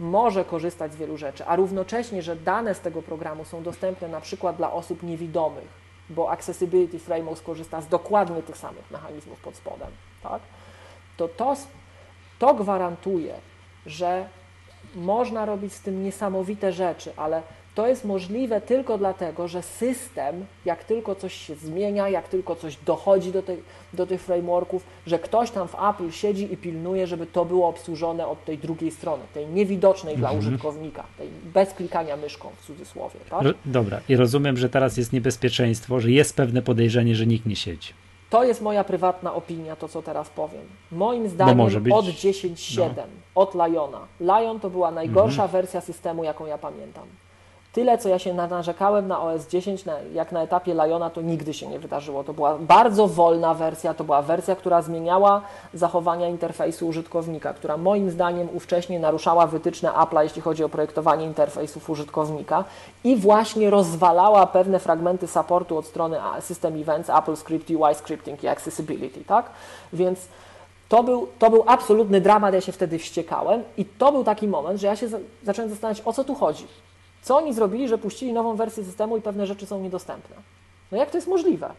może 0.00 0.44
korzystać 0.44 0.92
z 0.92 0.96
wielu 0.96 1.16
rzeczy, 1.16 1.46
a 1.46 1.56
równocześnie, 1.56 2.22
że 2.22 2.36
dane 2.36 2.74
z 2.74 2.80
tego 2.80 3.02
programu 3.02 3.44
są 3.44 3.62
dostępne 3.62 4.08
na 4.08 4.20
przykład 4.20 4.56
dla 4.56 4.72
osób 4.72 5.02
niewidomych, 5.02 5.68
bo 6.10 6.30
Accessibility 6.30 6.98
Framework 6.98 7.42
korzysta 7.42 7.80
z 7.80 7.88
dokładnie 7.88 8.42
tych 8.42 8.56
samych 8.56 8.90
mechanizmów 8.90 9.40
pod 9.40 9.56
spodem, 9.56 9.88
tak? 10.22 10.42
to 11.16 11.28
to 11.28 11.56
to 12.40 12.54
gwarantuje, 12.54 13.34
że 13.86 14.26
można 14.94 15.44
robić 15.44 15.72
z 15.72 15.80
tym 15.80 16.04
niesamowite 16.04 16.72
rzeczy, 16.72 17.12
ale 17.16 17.42
to 17.74 17.86
jest 17.86 18.04
możliwe 18.04 18.60
tylko 18.60 18.98
dlatego, 18.98 19.48
że 19.48 19.62
system, 19.62 20.46
jak 20.64 20.84
tylko 20.84 21.14
coś 21.14 21.34
się 21.34 21.54
zmienia, 21.54 22.08
jak 22.08 22.28
tylko 22.28 22.56
coś 22.56 22.76
dochodzi 22.76 23.32
do, 23.32 23.42
tej, 23.42 23.62
do 23.92 24.06
tych 24.06 24.20
frameworków, 24.20 24.84
że 25.06 25.18
ktoś 25.18 25.50
tam 25.50 25.68
w 25.68 25.74
Apple 25.90 26.10
siedzi 26.10 26.52
i 26.52 26.56
pilnuje, 26.56 27.06
żeby 27.06 27.26
to 27.26 27.44
było 27.44 27.68
obsłużone 27.68 28.26
od 28.26 28.44
tej 28.44 28.58
drugiej 28.58 28.90
strony, 28.90 29.22
tej 29.34 29.46
niewidocznej 29.46 30.14
mhm. 30.14 30.32
dla 30.32 30.38
użytkownika, 30.38 31.04
tej 31.18 31.28
bez 31.54 31.74
klikania 31.74 32.16
myszką 32.16 32.48
w 32.60 32.66
cudzysłowie. 32.66 33.20
Tak? 33.30 33.46
Dobra, 33.64 34.00
i 34.08 34.16
rozumiem, 34.16 34.56
że 34.56 34.68
teraz 34.68 34.96
jest 34.96 35.12
niebezpieczeństwo, 35.12 36.00
że 36.00 36.10
jest 36.10 36.36
pewne 36.36 36.62
podejrzenie, 36.62 37.14
że 37.14 37.26
nikt 37.26 37.46
nie 37.46 37.56
siedzi. 37.56 37.92
To 38.30 38.44
jest 38.44 38.62
moja 38.62 38.84
prywatna 38.84 39.34
opinia, 39.34 39.76
to 39.76 39.88
co 39.88 40.02
teraz 40.02 40.28
powiem. 40.28 40.62
Moim 40.92 41.28
zdaniem 41.28 41.82
być... 41.82 41.92
od 41.92 42.04
10.7, 42.04 42.86
no. 42.96 43.04
od 43.34 43.54
Liona. 43.54 44.06
Lion 44.20 44.60
to 44.60 44.70
była 44.70 44.90
najgorsza 44.90 45.42
mhm. 45.42 45.50
wersja 45.50 45.80
systemu, 45.80 46.24
jaką 46.24 46.46
ja 46.46 46.58
pamiętam. 46.58 47.04
Tyle, 47.72 47.98
co 47.98 48.08
ja 48.08 48.18
się 48.18 48.34
narzekałem 48.34 49.08
na 49.08 49.22
OS 49.22 49.46
10, 49.46 49.84
na, 49.84 49.92
jak 50.12 50.32
na 50.32 50.42
etapie 50.42 50.74
Liona, 50.74 51.10
to 51.10 51.22
nigdy 51.22 51.54
się 51.54 51.66
nie 51.66 51.78
wydarzyło. 51.78 52.24
To 52.24 52.32
była 52.32 52.58
bardzo 52.58 53.06
wolna 53.08 53.54
wersja, 53.54 53.94
to 53.94 54.04
była 54.04 54.22
wersja, 54.22 54.56
która 54.56 54.82
zmieniała 54.82 55.42
zachowania 55.74 56.28
interfejsu 56.28 56.88
użytkownika, 56.88 57.54
która 57.54 57.76
moim 57.76 58.10
zdaniem 58.10 58.48
ówcześnie 58.54 59.00
naruszała 59.00 59.46
wytyczne 59.46 59.88
Apple'a, 59.88 60.22
jeśli 60.22 60.42
chodzi 60.42 60.64
o 60.64 60.68
projektowanie 60.68 61.26
interfejsów 61.26 61.90
użytkownika 61.90 62.64
i 63.04 63.16
właśnie 63.16 63.70
rozwalała 63.70 64.46
pewne 64.46 64.78
fragmenty 64.78 65.26
supportu 65.26 65.78
od 65.78 65.86
strony 65.86 66.16
System 66.40 66.80
Events, 66.80 67.10
Apple 67.10 67.36
Script, 67.36 67.70
UI 67.70 67.94
Scripting 67.94 68.44
i 68.44 68.48
Accessibility, 68.48 69.24
tak? 69.24 69.50
Więc 69.92 70.28
to 70.88 71.02
był, 71.02 71.28
to 71.38 71.50
był 71.50 71.64
absolutny 71.66 72.20
dramat, 72.20 72.54
ja 72.54 72.60
się 72.60 72.72
wtedy 72.72 72.98
wściekałem 72.98 73.62
i 73.76 73.84
to 73.84 74.12
był 74.12 74.24
taki 74.24 74.48
moment, 74.48 74.80
że 74.80 74.86
ja 74.86 74.96
się 74.96 75.08
zacząłem 75.42 75.70
zastanawiać, 75.70 76.02
o 76.06 76.12
co 76.12 76.24
tu 76.24 76.34
chodzi. 76.34 76.66
Co 77.22 77.36
oni 77.36 77.54
zrobili, 77.54 77.88
że 77.88 77.98
puścili 77.98 78.32
nową 78.32 78.56
wersję 78.56 78.84
systemu 78.84 79.16
i 79.16 79.22
pewne 79.22 79.46
rzeczy 79.46 79.66
są 79.66 79.80
niedostępne? 79.80 80.36
No 80.92 80.98
jak 80.98 81.10
to 81.10 81.18
jest 81.18 81.28
możliwe? 81.28 81.70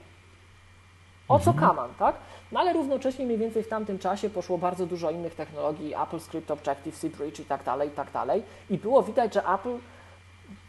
O 1.27 1.39
co 1.39 1.51
mhm. 1.51 1.69
kaman, 1.69 1.89
tak? 1.99 2.15
No 2.51 2.60
ale 2.60 2.73
równocześnie 2.73 3.25
mniej 3.25 3.38
więcej 3.38 3.63
w 3.63 3.67
tamtym 3.67 3.99
czasie 3.99 4.30
poszło 4.30 4.58
bardzo 4.58 4.86
dużo 4.86 5.12
innych 5.12 5.36
technologii, 5.36 5.93
Apple 5.95 6.19
Script 6.19 6.51
Objective, 6.51 6.97
C 6.97 7.10
Bridge 7.10 7.39
i 7.39 7.45
tak 7.45 7.63
dalej, 7.63 7.89
i 7.89 7.91
tak 7.91 8.12
dalej. 8.12 8.43
I 8.69 8.77
było 8.77 9.04
widać, 9.04 9.34
że 9.34 9.47
Apple 9.47 9.77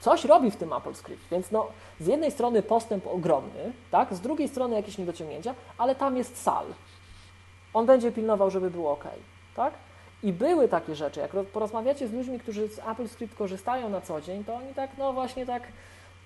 coś 0.01 0.25
robi 0.25 0.51
w 0.51 0.57
tym 0.57 0.73
Apple 0.73 0.95
Script, 0.95 1.29
więc 1.31 1.51
no 1.51 1.67
z 2.01 2.07
jednej 2.07 2.31
strony 2.31 2.63
postęp 2.63 3.07
ogromny, 3.07 3.73
tak? 3.91 4.15
Z 4.15 4.21
drugiej 4.21 4.49
strony 4.49 4.77
jakieś 4.77 4.99
niedociągnięcia, 4.99 5.55
ale 5.79 5.95
tam 5.95 6.17
jest 6.17 6.43
sal. 6.43 6.67
On 7.75 7.87
będzie 7.87 8.13
pilnował, 8.13 8.51
żeby 8.51 8.71
było 8.71 8.93
ok, 8.93 9.05
tak? 9.57 9.75
I 10.23 10.33
były 10.33 10.69
takie 10.69 10.95
rzeczy, 10.95 11.21
jak 11.21 11.31
porozmawiacie 11.31 12.09
z 12.09 12.13
ludźmi, 12.13 12.39
którzy 12.39 12.69
z 12.69 12.79
Apple 12.79 13.09
Script 13.09 13.35
korzystają 13.35 13.89
na 13.89 14.01
co 14.01 14.21
dzień, 14.21 14.45
to 14.45 14.55
oni 14.55 14.75
tak, 14.75 14.91
no 14.99 15.13
właśnie 15.13 15.47
tak, 15.47 15.63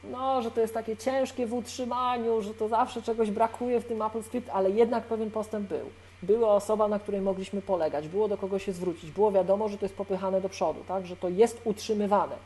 no, 0.04 0.42
że 0.42 0.50
to 0.50 0.61
jest 0.61 0.74
takie 0.74 0.96
ciężkie 0.96 1.46
w 1.46 1.54
utrzymaniu, 1.54 2.42
że 2.42 2.54
to 2.54 2.68
zawsze 2.68 3.02
czegoś 3.02 3.30
brakuje 3.30 3.80
w 3.80 3.85
tym 3.85 4.02
Apple 4.02 4.22
Script, 4.22 4.50
ale 4.52 4.70
jednak 4.70 5.04
pewien 5.04 5.30
postęp 5.30 5.68
był. 5.68 5.90
Była 6.22 6.54
osoba, 6.54 6.88
na 6.88 6.98
której 6.98 7.20
mogliśmy 7.20 7.62
polegać, 7.62 8.09
było 8.09 8.28
do 8.28 8.37
kogo 8.37 8.59
się 8.59 8.72
zwrócić, 8.72 9.11
było 9.11 9.32
wiadomo, 9.32 9.68
że 9.68 9.78
to 9.78 9.85
jest 9.85 9.96
popychane 9.96 10.40
do 10.40 10.48
przodu, 10.48 10.85
tak, 10.88 11.06
że 11.06 11.16
to 11.16 11.28
jest 11.28 11.61
utrzymywane. 11.64 12.37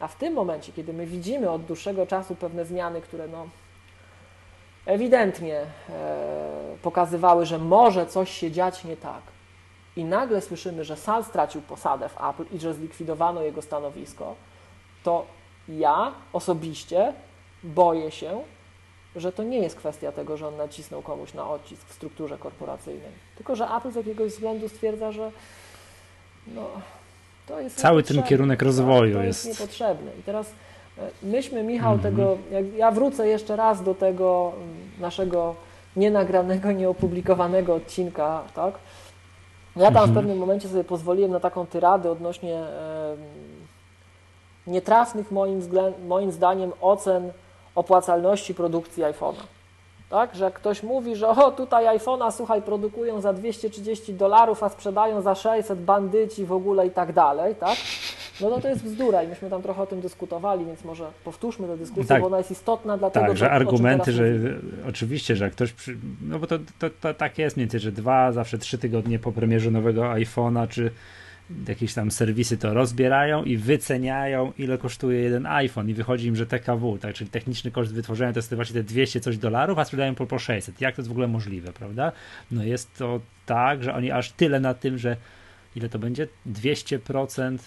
A 0.00 0.08
w 0.08 0.16
tym 0.16 0.34
momencie, 0.34 0.72
kiedy 0.72 0.92
my 0.92 1.06
widzimy 1.06 1.50
od 1.50 1.62
dłuższego 1.62 2.06
czasu 2.06 2.34
pewne 2.34 2.64
zmiany, 2.64 3.00
które 3.00 3.28
no, 3.28 3.46
ewidentnie 4.86 5.60
e, 5.60 5.66
pokazywały, 6.82 7.46
że 7.46 7.58
może 7.58 8.06
coś 8.06 8.30
się 8.30 8.50
dziać 8.50 8.84
nie 8.84 8.96
tak, 8.96 9.22
i 9.96 10.04
nagle 10.04 10.40
słyszymy, 10.40 10.84
że 10.84 10.96
Sal 10.96 11.24
stracił 11.24 11.62
posadę 11.62 12.08
w 12.08 12.16
Apple 12.24 12.56
i 12.56 12.58
że 12.58 12.74
zlikwidowano 12.74 13.42
jego 13.42 13.62
stanowisko, 13.62 14.34
to 15.02 15.26
ja 15.68 16.12
osobiście 16.32 17.12
boję 17.64 18.10
się, 18.10 18.40
że 19.16 19.32
to 19.32 19.42
nie 19.42 19.58
jest 19.58 19.76
kwestia 19.76 20.12
tego, 20.12 20.36
że 20.36 20.48
on 20.48 20.56
nacisnął 20.56 21.02
komuś 21.02 21.34
na 21.34 21.50
odcisk 21.50 21.88
w 21.88 21.92
strukturze 21.92 22.38
korporacyjnej, 22.38 23.10
tylko 23.36 23.56
że 23.56 23.68
Apple 23.76 23.92
z 23.92 23.94
jakiegoś 23.94 24.32
względu 24.32 24.68
stwierdza, 24.68 25.12
że 25.12 25.30
no, 26.46 26.70
to 27.46 27.60
jest 27.60 27.76
cały 27.76 28.02
ten 28.02 28.22
kierunek 28.22 28.62
rozwoju 28.62 29.16
to 29.16 29.22
jest, 29.22 29.46
jest 29.46 29.60
niepotrzebny. 29.60 30.10
I 30.20 30.22
teraz 30.22 30.52
e, 30.98 31.10
myśmy, 31.22 31.62
Michał, 31.62 31.92
mm 31.92 32.00
-hmm. 32.00 32.02
tego, 32.02 32.38
ja 32.76 32.90
wrócę 32.90 33.28
jeszcze 33.28 33.56
raz 33.56 33.82
do 33.82 33.94
tego 33.94 34.52
naszego 35.00 35.54
nienagranego, 35.96 36.72
nieopublikowanego 36.72 37.74
odcinka, 37.74 38.42
tak? 38.54 38.74
Ja 39.76 39.90
tam 39.90 39.94
w 39.94 40.08
mhm. 40.08 40.14
pewnym 40.14 40.38
momencie 40.38 40.68
sobie 40.68 40.84
pozwoliłem 40.84 41.30
na 41.30 41.40
taką 41.40 41.66
tyradę 41.66 42.10
odnośnie 42.10 42.64
nietrafnych 44.66 45.30
moim, 45.30 45.60
moim 46.06 46.32
zdaniem 46.32 46.72
ocen 46.80 47.32
opłacalności 47.74 48.54
produkcji 48.54 49.02
iPhone'a. 49.02 49.42
Tak, 50.10 50.34
że 50.34 50.50
ktoś 50.50 50.82
mówi, 50.82 51.16
że 51.16 51.28
o 51.28 51.50
tutaj 51.50 51.98
iPhone'a, 51.98 52.32
słuchaj, 52.32 52.62
produkują 52.62 53.20
za 53.20 53.32
230 53.32 54.14
dolarów, 54.14 54.62
a 54.62 54.68
sprzedają 54.68 55.22
za 55.22 55.34
600 55.34 55.80
bandyci 55.80 56.46
w 56.46 56.52
ogóle 56.52 56.86
i 56.86 56.90
tak 56.90 57.12
dalej, 57.12 57.54
tak? 57.54 57.76
No, 58.40 58.50
no 58.50 58.60
to 58.60 58.68
jest 58.68 58.84
bzdura 58.84 59.22
i 59.22 59.28
myśmy 59.28 59.50
tam 59.50 59.62
trochę 59.62 59.82
o 59.82 59.86
tym 59.86 60.00
dyskutowali, 60.00 60.64
więc 60.64 60.84
może 60.84 61.10
powtórzmy 61.24 61.66
tę 61.66 61.76
dyskusję, 61.76 62.04
tak, 62.04 62.20
bo 62.20 62.26
ona 62.26 62.38
jest 62.38 62.50
istotna 62.50 62.98
dla 62.98 63.10
tak, 63.10 63.22
tego, 63.22 63.36
że 63.36 63.50
argumenty, 63.50 64.12
że 64.12 64.24
oczywiście, 64.88 65.36
że 65.36 65.44
jak 65.44 65.52
ktoś, 65.52 65.72
przy, 65.72 65.96
no 66.22 66.38
bo 66.38 66.46
to, 66.46 66.58
to, 66.78 66.90
to 66.90 67.14
tak 67.14 67.38
jest 67.38 67.56
mniej 67.56 67.66
więcej, 67.66 67.80
że 67.80 67.92
dwa, 67.92 68.32
zawsze 68.32 68.58
trzy 68.58 68.78
tygodnie 68.78 69.18
po 69.18 69.32
premierze 69.32 69.70
nowego 69.70 70.02
iPhone'a, 70.02 70.68
czy 70.68 70.90
jakieś 71.68 71.94
tam 71.94 72.10
serwisy 72.10 72.58
to 72.58 72.74
rozbierają 72.74 73.44
i 73.44 73.56
wyceniają, 73.56 74.52
ile 74.58 74.78
kosztuje 74.78 75.20
jeden 75.20 75.46
iPhone 75.46 75.88
i 75.88 75.94
wychodzi 75.94 76.26
im, 76.26 76.36
że 76.36 76.46
TKW, 76.46 76.98
tak, 76.98 77.14
czyli 77.14 77.30
techniczny 77.30 77.70
koszt 77.70 77.94
wytworzenia 77.94 78.32
to 78.32 78.38
jest 78.38 78.54
właśnie 78.54 78.74
te 78.74 78.82
200 78.82 79.20
coś 79.20 79.38
dolarów, 79.38 79.78
a 79.78 79.84
sprzedają 79.84 80.14
po, 80.14 80.26
po 80.26 80.38
600. 80.38 80.80
Jak 80.80 80.94
to 80.94 81.02
jest 81.02 81.08
w 81.08 81.12
ogóle 81.12 81.28
możliwe, 81.28 81.72
prawda? 81.72 82.12
No 82.50 82.64
jest 82.64 82.98
to 82.98 83.20
tak, 83.46 83.82
że 83.82 83.94
oni 83.94 84.10
aż 84.10 84.32
tyle 84.32 84.60
na 84.60 84.74
tym, 84.74 84.98
że 84.98 85.16
ile 85.76 85.88
to 85.88 85.98
będzie? 85.98 86.28
200% 86.46 87.58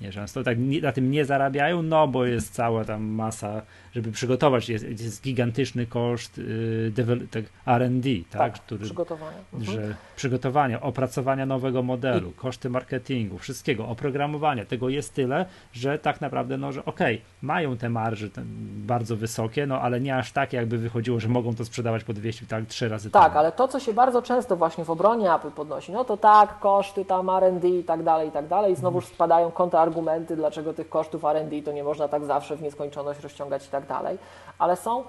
nie, 0.00 0.12
często 0.12 0.42
tak 0.42 0.58
na 0.82 0.92
tym 0.92 1.10
nie 1.10 1.24
zarabiają, 1.24 1.82
no 1.82 2.08
bo 2.08 2.26
jest 2.26 2.54
cała 2.54 2.84
tam 2.84 3.02
masa, 3.02 3.62
żeby 3.96 4.12
przygotować, 4.12 4.68
jest, 4.68 4.84
jest 4.84 5.22
gigantyczny 5.22 5.86
koszt 5.86 6.38
yy, 6.38 7.28
tak, 7.30 7.44
R&D, 7.66 8.08
tak, 8.30 8.40
tak 8.40 8.52
który, 8.52 8.84
przygotowania. 8.84 9.38
Że 9.60 9.72
mhm. 9.72 9.94
przygotowania, 10.16 10.80
opracowania 10.80 11.46
nowego 11.46 11.82
modelu, 11.82 12.30
I... 12.30 12.32
koszty 12.32 12.70
marketingu, 12.70 13.38
wszystkiego, 13.38 13.88
oprogramowania, 13.88 14.64
tego 14.64 14.88
jest 14.88 15.14
tyle, 15.14 15.46
że 15.72 15.98
tak 15.98 16.20
naprawdę, 16.20 16.56
no, 16.56 16.72
że 16.72 16.84
okej, 16.84 17.14
okay, 17.16 17.26
mają 17.42 17.76
te 17.76 17.88
marże 17.88 18.30
ten, 18.30 18.46
bardzo 18.86 19.16
wysokie, 19.16 19.66
no 19.66 19.80
ale 19.80 20.00
nie 20.00 20.16
aż 20.16 20.32
tak, 20.32 20.52
jakby 20.52 20.78
wychodziło, 20.78 21.20
że 21.20 21.28
mogą 21.28 21.54
to 21.54 21.64
sprzedawać 21.64 22.04
po 22.04 22.12
200, 22.12 22.46
tak, 22.46 22.66
trzy 22.66 22.88
razy 22.88 23.10
Tak, 23.10 23.36
ale 23.36 23.52
to, 23.52 23.68
co 23.68 23.80
się 23.80 23.92
bardzo 23.92 24.22
często 24.22 24.56
właśnie 24.56 24.84
w 24.84 24.90
obronie 24.90 25.34
Apple 25.34 25.50
podnosi, 25.50 25.92
no 25.92 26.04
to 26.04 26.16
tak, 26.16 26.58
koszty 26.58 27.04
tam 27.04 27.30
R&D 27.30 27.68
i 27.68 27.84
tak 27.84 28.02
dalej, 28.02 28.28
i 28.28 28.32
tak 28.32 28.46
dalej, 28.46 28.72
i 28.72 28.76
znowu 28.76 28.98
mhm. 28.98 29.14
spadają 29.14 29.50
konta 29.50 29.80
argumenty, 29.80 30.36
dlaczego 30.36 30.74
tych 30.74 30.88
kosztów 30.88 31.24
R&D 31.24 31.62
to 31.62 31.72
nie 31.72 31.84
można 31.84 32.08
tak 32.08 32.24
zawsze 32.24 32.56
w 32.56 32.62
nieskończoność 32.62 33.20
rozciągać 33.20 33.66
i 33.66 33.70
tak 33.70 33.85
dalej, 33.86 34.18
ale 34.58 34.76
są 34.76 35.04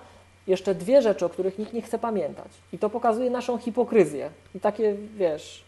jeszcze 0.48 0.76
dwie 0.76 1.02
rzeczy, 1.02 1.26
o 1.26 1.30
których 1.30 1.60
nikt 1.60 1.74
nie 1.74 1.82
chce 1.82 2.00
pamiętać 2.00 2.48
i 2.74 2.80
to 2.80 2.90
pokazuje 2.90 3.30
naszą 3.30 3.58
hipokryzję 3.58 4.30
i 4.56 4.60
takie, 4.60 4.96
wiesz, 5.16 5.64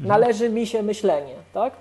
mhm. 0.00 0.20
należy 0.20 0.50
mi 0.50 0.66
się 0.66 0.82
myślenie, 0.82 1.34
tak? 1.54 1.72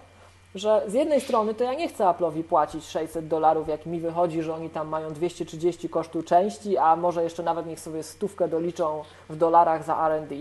Że 0.55 0.82
z 0.88 0.93
jednej 0.93 1.21
strony 1.21 1.53
to 1.53 1.63
ja 1.63 1.73
nie 1.73 1.88
chcę 1.88 2.03
Apple'owi 2.03 2.43
płacić 2.43 2.86
600 2.86 3.28
dolarów, 3.28 3.67
jak 3.67 3.86
mi 3.86 3.99
wychodzi, 3.99 4.41
że 4.41 4.53
oni 4.53 4.69
tam 4.69 4.88
mają 4.88 5.13
230 5.13 5.89
kosztu 5.89 6.23
części, 6.23 6.78
a 6.78 6.95
może 6.95 7.23
jeszcze 7.23 7.43
nawet 7.43 7.65
niech 7.65 7.80
sobie 7.80 8.03
stówkę 8.03 8.47
doliczą 8.47 9.03
w 9.30 9.36
dolarach 9.36 9.84
za 9.84 10.07
R&D, 10.07 10.36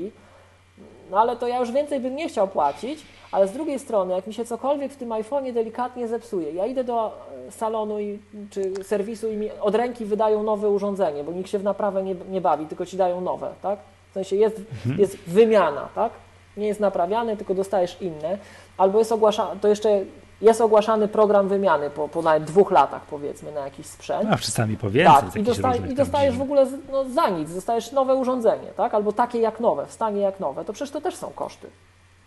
no 1.11 1.21
ale 1.21 1.37
to 1.37 1.49
ja 1.49 1.61
już 1.61 1.73
więcej 1.73 2.01
bym 2.01 2.17
nie 2.17 2.29
chciał 2.29 2.49
płacić, 2.49 3.07
ale 3.33 3.49
z 3.49 3.53
drugiej 3.53 3.79
strony, 3.79 4.15
jak 4.15 4.27
mi 4.27 4.35
się 4.35 4.45
cokolwiek 4.45 4.93
w 4.93 4.97
tym 4.97 5.09
iPhone'ie 5.09 5.53
delikatnie 5.53 6.09
zepsuje, 6.09 6.53
ja 6.53 6.67
idę 6.67 6.85
do 6.85 7.13
salonu 7.51 8.01
i, 8.01 8.19
czy 8.51 8.85
serwisu 8.85 9.31
i 9.31 9.37
mi 9.37 9.51
od 9.61 9.75
ręki 9.75 10.05
wydają 10.05 10.43
nowe 10.43 10.69
urządzenie, 10.69 11.25
bo 11.25 11.33
nikt 11.33 11.51
się 11.51 11.59
w 11.59 11.65
naprawę 11.65 12.03
nie, 12.03 12.15
nie 12.31 12.41
bawi, 12.41 12.67
tylko 12.67 12.87
ci 12.87 12.97
dają 12.97 13.21
nowe, 13.21 13.55
tak? 13.63 13.79
W 14.11 14.15
sensie 14.15 14.37
jest, 14.37 14.59
mhm. 14.59 15.01
jest 15.01 15.17
wymiana, 15.17 15.89
tak? 15.95 16.13
Nie 16.57 16.67
jest 16.67 16.81
naprawiane, 16.81 17.37
tylko 17.37 17.55
dostajesz 17.55 17.97
inne. 18.01 18.39
Albo 18.79 18.99
jest 18.99 19.13
ogłaszane, 19.13 19.61
to 19.61 19.69
jeszcze 19.69 20.01
jest 20.41 20.61
ogłaszany 20.61 21.09
program 21.09 21.49
wymiany 21.49 21.91
po, 21.91 22.09
po 22.09 22.23
nawet 22.23 22.45
dwóch 22.45 22.71
latach, 22.71 23.03
powiedzmy, 23.03 23.53
na 23.53 23.61
jakiś 23.61 23.87
sprzęt. 23.87 24.29
A 24.33 24.37
czasami 24.37 24.77
po 24.77 24.91
więcej. 24.91 25.23
Tak, 25.23 25.37
i, 25.37 25.43
dostaj, 25.43 25.91
i 25.91 25.95
dostajesz 25.95 26.37
w 26.37 26.43
ogóle 26.43 26.67
no, 26.93 27.05
za 27.05 27.29
nic, 27.29 27.55
dostajesz 27.55 27.93
nowe 27.93 28.15
urządzenie, 28.15 28.69
tak? 28.77 28.95
Albo 28.95 29.13
takie 29.13 29.39
jak 29.39 29.61
nowe, 29.61 29.87
w 29.87 29.93
stanie 29.93 30.21
jak 30.21 30.41
nowe, 30.41 30.65
to 30.65 30.73
przecież 30.73 30.91
to 30.91 31.01
też 31.01 31.17
są 31.17 31.31
koszty. 31.31 31.67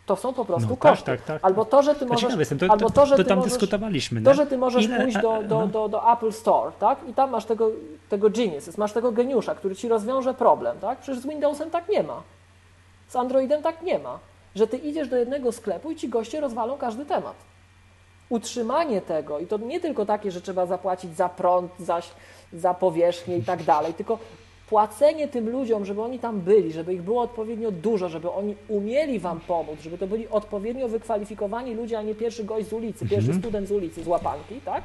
To 0.07 0.15
są 0.15 0.33
po 0.33 0.45
prostu 0.45 0.69
no, 0.69 0.75
tak, 0.75 0.91
koszty. 0.91 1.05
Tak, 1.05 1.21
tak, 1.21 1.27
tak, 1.27 1.45
albo 1.45 1.65
to, 1.65 1.83
że 1.83 1.95
ty 1.95 2.05
możesz. 2.05 2.35
Jestem, 2.37 2.57
to, 2.57 2.65
albo 2.69 2.89
to, 2.89 3.05
że 3.05 3.17
to, 3.17 3.23
to 3.23 3.29
tam 3.29 3.37
możesz, 3.37 3.53
dyskutowaliśmy. 3.53 4.21
To, 4.21 4.33
że 4.33 4.45
ty 4.45 4.57
możesz 4.57 4.85
Ile? 4.85 5.01
pójść 5.01 5.17
do, 5.17 5.43
do, 5.43 5.67
do, 5.67 5.89
do, 5.89 6.13
Apple 6.13 6.31
Store, 6.31 6.71
tak? 6.79 6.99
I 7.09 7.13
tam 7.13 7.29
masz 7.29 7.45
tego, 7.45 7.71
tego 8.09 8.29
geniuses, 8.29 8.77
masz 8.77 8.93
tego 8.93 9.11
geniusza, 9.11 9.55
który 9.55 9.75
ci 9.75 9.87
rozwiąże 9.87 10.33
problem, 10.33 10.79
tak? 10.79 10.99
Przecież 10.99 11.21
z 11.23 11.27
Windowsem 11.27 11.69
tak 11.69 11.89
nie 11.89 12.03
ma. 12.03 12.23
Z 13.07 13.15
Androidem 13.15 13.63
tak 13.63 13.81
nie 13.81 13.99
ma. 13.99 14.19
Że 14.55 14.67
ty 14.67 14.77
idziesz 14.77 15.07
do 15.07 15.17
jednego 15.17 15.51
sklepu 15.51 15.91
i 15.91 15.95
ci 15.95 16.09
goście 16.09 16.41
rozwalą 16.41 16.77
każdy 16.77 17.05
temat 17.05 17.35
utrzymanie 18.29 19.01
tego, 19.01 19.39
i 19.39 19.47
to 19.47 19.57
nie 19.57 19.79
tylko 19.79 20.05
takie, 20.05 20.31
że 20.31 20.41
trzeba 20.41 20.65
zapłacić 20.65 21.15
za 21.15 21.29
prąd, 21.29 21.71
za, 21.79 22.01
za 22.53 22.73
powierzchnię 22.73 23.37
i 23.37 23.43
tak 23.43 23.63
dalej, 23.63 23.93
tylko 23.93 24.19
płacenie 24.69 25.27
tym 25.27 25.49
ludziom, 25.49 25.85
żeby 25.85 26.01
oni 26.01 26.19
tam 26.19 26.41
byli, 26.41 26.71
żeby 26.71 26.93
ich 26.93 27.01
było 27.01 27.21
odpowiednio 27.21 27.71
dużo, 27.71 28.09
żeby 28.09 28.31
oni 28.31 28.55
umieli 28.67 29.19
Wam 29.19 29.39
pomóc, 29.39 29.79
żeby 29.81 29.97
to 29.97 30.07
byli 30.07 30.27
odpowiednio 30.27 30.87
wykwalifikowani 30.87 31.75
ludzie, 31.75 31.99
a 31.99 32.01
nie 32.01 32.15
pierwszy 32.15 32.43
gość 32.43 32.67
z 32.67 32.73
ulicy, 32.73 33.07
pierwszy 33.07 33.31
mhm. 33.31 33.39
student 33.39 33.67
z 33.67 33.71
ulicy, 33.71 34.03
z 34.03 34.07
łapanki, 34.07 34.61
tak? 34.65 34.83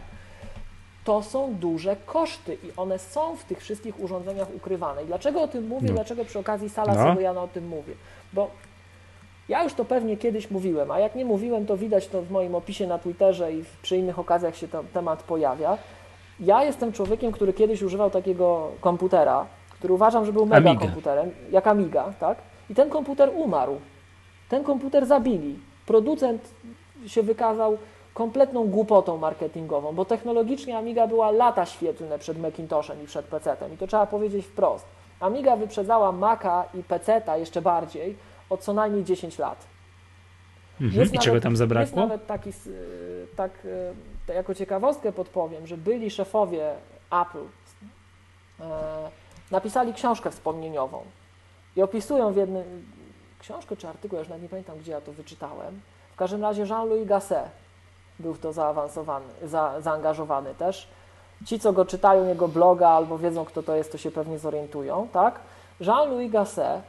To 1.05 1.23
są 1.23 1.55
duże 1.55 1.97
koszty 2.07 2.55
i 2.55 2.73
one 2.77 2.99
są 2.99 3.37
w 3.37 3.45
tych 3.45 3.61
wszystkich 3.61 4.01
urządzeniach 4.01 4.55
ukrywane. 4.55 5.03
I 5.03 5.07
dlaczego 5.07 5.43
o 5.43 5.49
tym 5.49 5.67
mówię? 5.67 5.89
No. 5.89 5.95
Dlaczego 5.95 6.25
przy 6.25 6.39
okazji 6.39 6.69
Sala 6.69 6.95
no. 6.95 7.03
Sogojana 7.03 7.43
o 7.43 7.49
tym 7.49 7.69
mówię? 7.69 7.95
Bo 8.33 8.51
ja 9.49 9.65
już 9.65 9.75
to 9.75 9.85
pewnie 9.85 10.17
kiedyś 10.17 10.51
mówiłem, 10.51 10.91
a 10.91 10.99
jak 10.99 11.15
nie 11.15 11.25
mówiłem, 11.25 11.67
to 11.67 11.77
widać 11.77 12.09
to 12.09 12.23
w 12.23 12.31
moim 12.31 12.55
opisie 12.55 12.87
na 12.87 12.99
Twitterze 12.99 13.53
i 13.53 13.65
przy 13.83 13.97
innych 13.97 14.19
okazjach 14.19 14.57
się 14.57 14.69
ten 14.69 14.87
temat 14.87 15.23
pojawia. 15.23 15.79
Ja 16.41 16.65
jestem 16.65 16.93
człowiekiem, 16.93 17.33
który 17.33 17.53
kiedyś 17.53 17.83
używał 17.83 18.11
takiego 18.11 18.71
komputera, 18.81 19.47
który 19.83 19.95
uważam, 19.95 20.25
że 20.25 20.33
był 20.33 20.47
mega 20.47 20.71
Amiga. 20.71 20.87
komputerem, 20.87 21.31
jak 21.51 21.67
Amiga, 21.67 22.13
tak? 22.21 22.39
I 22.71 22.75
ten 22.75 22.91
komputer 22.91 23.31
umarł. 23.35 23.81
Ten 24.49 24.65
komputer 24.65 25.07
zabili. 25.07 25.59
Producent 25.87 26.55
się 27.07 27.23
wykazał 27.23 27.79
kompletną 28.15 28.69
głupotą 28.69 29.19
marketingową, 29.19 29.93
bo 29.93 30.05
technologicznie 30.05 30.79
Amiga 30.79 31.07
była 31.07 31.31
lata 31.31 31.67
świetlne 31.67 32.19
przed 32.19 32.39
Macintoshem 32.39 33.03
i 33.05 33.07
przed 33.07 33.27
PC-tem 33.27 33.75
i 33.75 33.77
to 33.77 33.87
trzeba 33.87 34.07
powiedzieć 34.07 34.47
wprost. 34.47 34.87
Amiga 35.21 35.57
wyprzedzała 35.57 36.13
Maca 36.13 36.65
i 36.75 36.83
PC-ta 36.83 37.37
jeszcze 37.37 37.63
bardziej, 37.63 38.17
o 38.51 38.57
co 38.57 38.73
najmniej 38.73 39.05
10 39.05 39.39
lat. 39.39 39.67
Mhm. 40.81 41.03
I 41.03 41.07
nawet, 41.07 41.21
czego 41.23 41.41
tam 41.41 41.57
zabrakło? 41.57 41.83
Jest 41.83 41.97
nawet 41.97 42.27
taki, 42.27 42.51
tak 43.37 43.51
e, 44.29 44.35
jako 44.35 44.55
ciekawostkę 44.55 45.13
podpowiem, 45.13 45.67
że 45.67 45.77
byli 45.77 46.11
szefowie 46.11 46.75
Apple 47.11 47.45
e, 48.61 49.22
napisali 49.53 49.95
książkę 49.95 50.31
wspomnieniową 50.31 51.05
i 51.77 51.83
opisują 51.83 52.33
w 52.33 52.37
jednym, 52.37 52.87
książkę 53.39 53.77
czy 53.77 53.89
artykuł, 53.89 54.17
ja 54.17 54.21
już 54.21 54.29
nawet 54.29 54.43
nie 54.43 54.49
pamiętam, 54.49 54.79
gdzie 54.79 54.93
ja 54.93 55.01
to 55.01 55.13
wyczytałem. 55.13 55.81
W 56.13 56.17
każdym 56.17 56.43
razie 56.43 56.63
Jean-Louis 56.63 57.09
Gasset 57.09 57.51
był 58.19 58.35
w 58.35 58.39
to 58.39 58.53
zaawansowany, 58.53 59.27
za, 59.43 59.81
zaangażowany 59.81 60.55
też. 60.55 60.89
Ci, 61.47 61.61
co 61.61 61.73
go 61.73 61.85
czytają, 61.85 62.29
jego 62.29 62.49
bloga 62.49 62.89
albo 62.89 63.19
wiedzą, 63.19 63.45
kto 63.45 63.63
to 63.63 63.77
jest, 63.77 63.93
to 63.93 63.99
się 63.99 64.11
pewnie 64.11 64.39
zorientują, 64.39 65.09
tak? 65.13 65.41
Jean-Louis 65.81 66.33
Gasset 66.33 66.83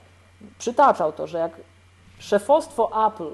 przytaczał 0.57 1.14
to, 1.14 1.28
że 1.28 1.38
jak 1.38 1.51
szefostwo 2.20 3.07
Apple 3.07 3.32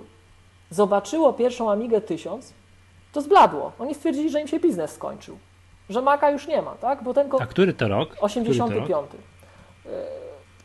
zobaczyło 0.69 1.33
pierwszą 1.33 1.71
Amigę 1.71 2.01
1000, 2.01 2.53
to 3.11 3.21
zbladło. 3.21 3.71
Oni 3.79 3.95
stwierdzili, 3.95 4.29
że 4.29 4.41
im 4.41 4.47
się 4.47 4.59
biznes 4.59 4.91
skończył. 4.91 5.37
Że 5.89 6.01
Maca 6.01 6.31
już 6.31 6.47
nie 6.47 6.61
ma, 6.61 6.71
tak? 6.71 7.03
Bo 7.03 7.13
ten 7.13 7.29
A 7.39 7.45
który 7.45 7.73
to 7.73 7.87
rok? 7.87 8.15
85. 8.21 8.87
To 8.89 8.95
rok? 8.95 9.07
E, 9.85 9.89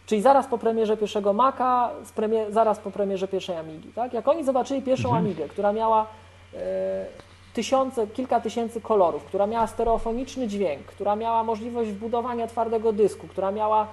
czyli 0.07 0.23
zaraz 0.23 0.47
po 0.47 0.59
premierze 0.59 0.97
pierwszego 0.97 1.33
Maca, 1.33 1.91
premier, 2.15 2.53
zaraz 2.53 2.79
po 2.79 2.91
premierze 2.91 3.29
pierwszej 3.29 3.57
Amigi, 3.57 3.89
tak? 3.89 4.13
Jak 4.13 4.29
oni 4.29 4.45
zobaczyli 4.45 4.83
pierwszą 4.83 5.09
mhm. 5.09 5.25
Amigę, 5.25 5.49
która 5.49 5.73
miała 5.73 6.07
e, 6.55 7.07
tysiące, 7.55 8.07
kilka 8.07 8.41
tysięcy 8.41 8.81
kolorów, 8.81 9.25
która 9.25 9.47
miała 9.47 9.67
stereofoniczny 9.67 10.49
dźwięk, 10.49 10.87
która 10.87 11.17
miała 11.17 11.45
możliwość 11.45 11.91
wbudowania 11.91 12.47
twardego 12.47 12.93
dysku, 12.93 13.29
która 13.29 13.53
miała 13.53 13.87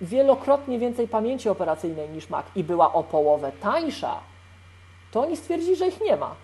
wielokrotnie 0.00 0.78
więcej 0.78 1.08
pamięci 1.08 1.48
operacyjnej 1.48 2.08
niż 2.10 2.30
Mac 2.30 2.46
i 2.56 2.64
była 2.64 2.92
o 2.92 3.02
połowę 3.02 3.52
tańsza, 3.60 4.20
to 5.10 5.20
oni 5.20 5.36
stwierdzili, 5.36 5.76
że 5.76 5.88
ich 5.88 6.00
nie 6.00 6.16
ma, 6.16 6.34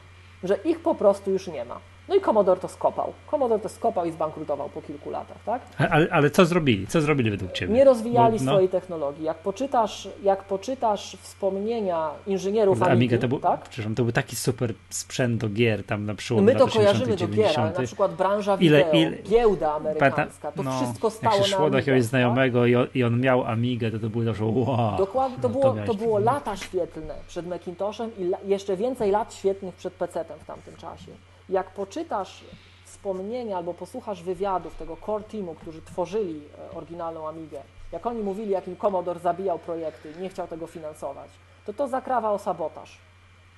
że 0.42 0.56
ich 0.56 0.80
po 0.80 0.94
prostu 0.94 1.30
już 1.30 1.46
nie 1.46 1.64
ma. 1.64 1.80
No 2.08 2.14
i 2.14 2.20
Commodore 2.20 2.60
to 2.60 2.68
skopał. 2.68 3.12
Commodore 3.30 3.62
to 3.62 3.68
skopał 3.68 4.04
i 4.04 4.12
zbankrutował 4.12 4.68
po 4.68 4.82
kilku 4.82 5.10
latach, 5.10 5.36
tak? 5.46 5.62
Ale, 5.90 6.06
ale 6.10 6.30
co 6.30 6.46
zrobili? 6.46 6.86
Co 6.86 7.00
zrobili 7.00 7.30
według 7.30 7.52
Ciebie? 7.52 7.74
Nie 7.74 7.84
rozwijali 7.84 8.38
no. 8.40 8.52
swojej 8.52 8.68
technologii. 8.68 9.24
Jak 9.24 9.38
poczytasz, 9.38 10.08
jak 10.22 10.44
poczytasz 10.44 11.16
wspomnienia 11.20 12.10
inżynierów 12.26 12.82
Amigi, 12.82 12.92
Amiga 12.92 13.18
to 13.18 13.28
był, 13.28 13.38
tak? 13.38 13.62
Przepraszam, 13.62 13.94
to 13.94 14.02
był 14.02 14.12
taki 14.12 14.36
super 14.36 14.74
sprzęt 14.90 15.40
do 15.40 15.48
gier 15.48 15.84
tam 15.84 16.06
na 16.06 16.14
przełomie 16.14 16.46
My 16.46 16.58
to 16.58 16.66
kojarzymy 16.68 17.16
do 17.16 17.28
gier, 17.28 17.60
ale 17.60 17.72
na 17.72 17.82
przykład 17.82 18.14
branża 18.14 18.56
wideo, 18.56 18.90
ile, 18.92 19.00
ile, 19.00 19.22
giełda 19.22 19.74
amerykańska, 19.74 20.52
to 20.52 20.62
no, 20.62 20.76
wszystko 20.76 21.10
stało 21.10 21.36
jak 21.36 21.46
się 21.46 21.56
szło 21.56 21.70
do 21.70 21.76
jakiegoś 21.76 22.00
tak? 22.00 22.08
znajomego 22.08 22.66
i, 22.66 22.76
on, 22.76 22.86
i 22.94 23.04
on 23.04 23.20
miał 23.20 23.44
Amigę, 23.44 23.90
to 23.90 23.98
to 23.98 24.08
było 24.08 24.34
że 24.34 24.44
wow. 24.44 24.96
Dokładnie, 24.98 25.38
to, 25.42 25.48
no, 25.48 25.54
było, 25.54 25.74
to, 25.74 25.84
to 25.86 25.94
było 25.94 26.18
lata 26.18 26.56
świetlne 26.56 27.14
przed 27.28 27.46
Macintoshem 27.46 28.10
i 28.18 28.22
la, 28.22 28.38
jeszcze 28.46 28.76
więcej 28.76 29.10
lat 29.10 29.34
świetnych 29.34 29.74
przed 29.74 29.94
PC-tem 29.94 30.38
w 30.38 30.44
tamtym 30.44 30.76
czasie 30.76 31.12
jak 31.48 31.70
poczytasz 31.70 32.44
wspomnienia 32.84 33.56
albo 33.56 33.74
posłuchasz 33.74 34.22
wywiadów 34.22 34.74
tego 34.74 34.96
core 35.06 35.24
teamu, 35.24 35.54
którzy 35.54 35.82
tworzyli 35.82 36.40
e, 36.58 36.76
oryginalną 36.76 37.28
Amigę, 37.28 37.62
jak 37.92 38.06
oni 38.06 38.22
mówili, 38.22 38.50
jakim 38.50 38.76
Commodore 38.76 39.20
zabijał 39.20 39.58
projekty 39.58 40.12
i 40.18 40.22
nie 40.22 40.28
chciał 40.28 40.48
tego 40.48 40.66
finansować, 40.66 41.30
to 41.66 41.72
to 41.72 41.88
zakrawa 41.88 42.30
o 42.30 42.38
sabotaż. 42.38 42.98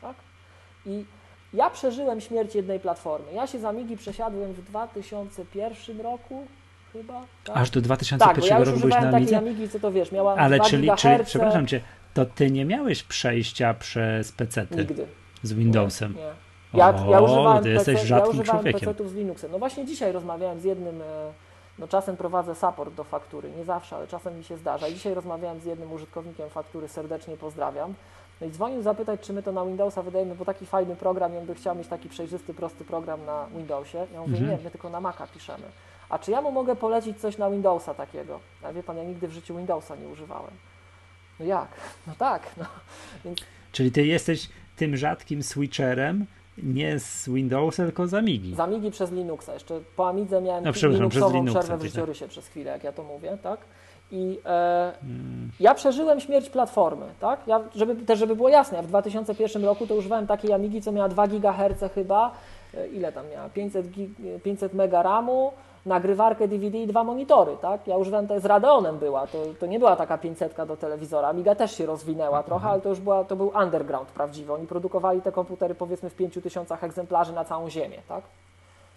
Tak? 0.01 0.17
I 0.87 1.05
ja 1.55 1.71
przeżyłem 1.71 2.21
śmierć 2.21 2.55
jednej 2.55 2.81
platformy. 2.81 3.33
Ja 3.33 3.47
się 3.47 3.59
z 3.59 3.65
Amigi 3.65 3.97
przesiadłem 3.97 4.53
w 4.53 4.65
2001 4.65 6.01
roku, 6.01 6.47
chyba. 6.93 7.25
Tak? 7.45 7.57
Aż 7.57 7.71
do 7.71 7.81
2001 7.81 8.35
tak, 8.35 8.51
ja 8.51 8.59
roku 8.59 8.79
byłeś 8.79 8.95
na 8.95 9.09
Amidze? 9.09 9.39
Amigi, 9.39 9.69
co 9.69 9.81
to 9.81 9.93
wiesz, 9.93 10.13
miała 10.13 10.37
Ale 10.37 10.61
czyli, 10.61 10.91
czyli, 10.97 11.25
przepraszam 11.25 11.67
Cię, 11.67 11.81
to 12.15 12.27
Ty 12.27 12.51
nie 12.51 12.65
miałeś 12.65 13.03
przejścia 13.03 13.75
przez 13.75 14.33
PC 14.33 14.67
Nigdy. 14.71 15.07
z 15.43 15.53
Windowsem? 15.53 16.15
Nie, 16.15 16.21
nie. 16.21 16.46
Ja, 16.77 16.95
o, 17.07 17.11
ja 17.11 17.21
używałem, 17.21 17.65
PC, 17.65 17.93
ja 17.93 18.27
używałem 18.27 18.65
PC-ów 18.65 19.11
z 19.11 19.15
Linuxem. 19.15 19.51
No 19.53 19.59
właśnie 19.59 19.87
dzisiaj 19.87 20.13
rozmawiałem 20.13 20.61
z 20.61 20.65
jednym, 20.65 21.03
e, 21.03 21.33
no 21.79 21.89
czasem 21.89 22.17
prowadzę 22.17 22.55
support 22.55 22.95
do 22.95 23.05
faktury, 23.05 23.51
nie 23.59 23.65
zawsze, 23.65 23.97
ale 23.97 24.07
czasem 24.07 24.39
mi 24.39 24.45
się 24.45 24.57
zdarza. 24.57 24.89
I 24.89 24.95
dzisiaj 24.95 25.15
rozmawiałem 25.15 25.61
z 25.61 25.65
jednym 25.65 25.93
użytkownikiem 25.93 26.51
faktury, 26.51 26.89
serdecznie 26.89 27.37
pozdrawiam. 27.37 27.95
No 28.41 28.47
i 28.47 28.51
dzwonił 28.51 28.83
zapytać, 28.83 29.21
czy 29.21 29.33
my 29.33 29.43
to 29.43 29.53
na 29.53 29.65
Windowsa 29.65 30.03
wydajemy, 30.03 30.35
bo 30.35 30.45
taki 30.45 30.67
fajny 30.67 30.97
program 30.97 31.35
i 31.35 31.37
on 31.37 31.47
by 31.47 31.55
chciał 31.55 31.77
mieć 31.77 31.89
taki 31.89 32.09
przejrzysty, 32.09 32.55
prosty 32.55 32.85
program 32.85 33.25
na 33.25 33.47
Windowsie. 33.57 34.07
Ja 34.13 34.21
mówię, 34.21 34.33
mhm. 34.39 34.51
nie, 34.51 34.65
my 34.65 34.71
tylko 34.71 34.91
na 34.91 35.01
Maca 35.01 35.27
piszemy. 35.27 35.65
A 36.09 36.19
czy 36.19 36.31
ja 36.31 36.41
mu 36.41 36.53
mogę 36.53 36.77
polecić 36.77 37.21
coś 37.21 37.39
na 37.39 37.51
Windowsa 37.51 37.95
takiego? 37.95 38.41
A 38.63 38.73
wie 38.73 38.83
pan, 38.83 38.97
ja 38.97 39.05
nigdy 39.05 39.29
w 39.29 39.33
życiu 39.33 39.57
Windowsa 39.57 39.97
nie 39.97 40.09
używałem. 40.09 40.51
No 41.41 41.47
jak? 41.47 41.69
No 42.07 42.15
tak. 42.19 42.51
No. 42.57 42.65
Więc... 43.25 43.39
Czyli 43.73 43.93
ty 43.93 44.07
jesteś 44.07 44.49
tym 44.77 44.97
rzadkim 44.97 45.43
switcherem, 45.43 46.27
nie 46.63 46.99
z 46.99 47.29
Windowsa, 47.29 47.85
tylko 47.85 48.07
z 48.07 48.15
Amigi. 48.15 48.55
Z 48.55 48.61
Amigi 48.61 48.91
przez 48.91 49.13
Linuxa. 49.13 49.55
Jeszcze 49.55 49.81
po 49.97 50.09
Amidze 50.09 50.41
miałem 50.41 50.65
no, 50.65 50.89
Linuxową 50.89 51.35
Linuxa, 51.35 51.61
przerwę 51.61 51.79
w 51.79 51.83
życiorysie 51.83 52.29
przez 52.29 52.49
chwilę, 52.49 52.71
jak 52.71 52.85
ja 52.85 52.93
to 52.93 53.03
mówię, 53.03 53.39
tak? 53.43 53.61
I 54.11 54.39
e, 54.45 54.93
hmm. 55.01 55.51
ja 55.61 55.75
przeżyłem 55.75 56.21
śmierć 56.21 56.51
platformy, 56.51 57.07
tak? 57.21 57.41
Ja, 57.47 57.61
żeby, 57.75 57.97
też 57.97 58.19
żeby 58.19 58.37
było 58.37 58.49
jasne, 58.49 58.77
ja 58.77 58.83
w 58.83 58.87
2001 58.87 59.65
roku 59.65 59.87
to 59.87 59.95
używałem 59.95 60.27
takiej 60.27 60.53
Amigi, 60.53 60.83
co 60.83 60.93
miała 60.93 61.09
2 61.09 61.27
GHz 61.27 61.93
chyba, 61.95 62.33
e, 62.75 62.89
ile 62.89 63.13
tam 63.13 63.29
miała? 63.29 63.49
500, 63.49 63.87
500 64.45 64.75
mega 64.75 65.03
RAMu, 65.03 65.53
nagrywarkę 65.87 66.49
DVD 66.49 66.79
i 66.79 66.87
dwa 66.87 67.05
monitory, 67.05 67.57
tak? 67.63 67.87
Ja 67.87 67.97
używałem, 67.97 68.29
to 68.29 68.41
z 68.41 68.45
Radeonem 68.45 68.99
była, 68.99 69.27
to, 69.27 69.39
to 69.61 69.67
nie 69.67 69.79
była 69.79 69.97
taka 69.97 70.19
500 70.19 70.57
do 70.67 70.77
telewizora. 70.77 71.29
Amiga 71.29 71.55
też 71.55 71.77
się 71.77 71.87
rozwinęła 71.87 72.43
trochę, 72.43 72.57
mhm. 72.57 72.73
ale 72.73 72.83
to 72.83 72.89
już 72.89 73.01
była, 73.01 73.25
to 73.25 73.37
był 73.37 73.53
underground 73.63 74.09
prawdziwy. 74.09 74.53
Oni 74.53 74.67
produkowali 74.67 75.23
te 75.23 75.33
komputery 75.33 75.75
powiedzmy 75.75 76.11
w 76.11 76.15
5000 76.15 76.79
egzemplarzy 76.81 77.33
na 77.33 77.45
całą 77.45 77.71
ziemię, 77.71 77.99
tak? 78.09 78.25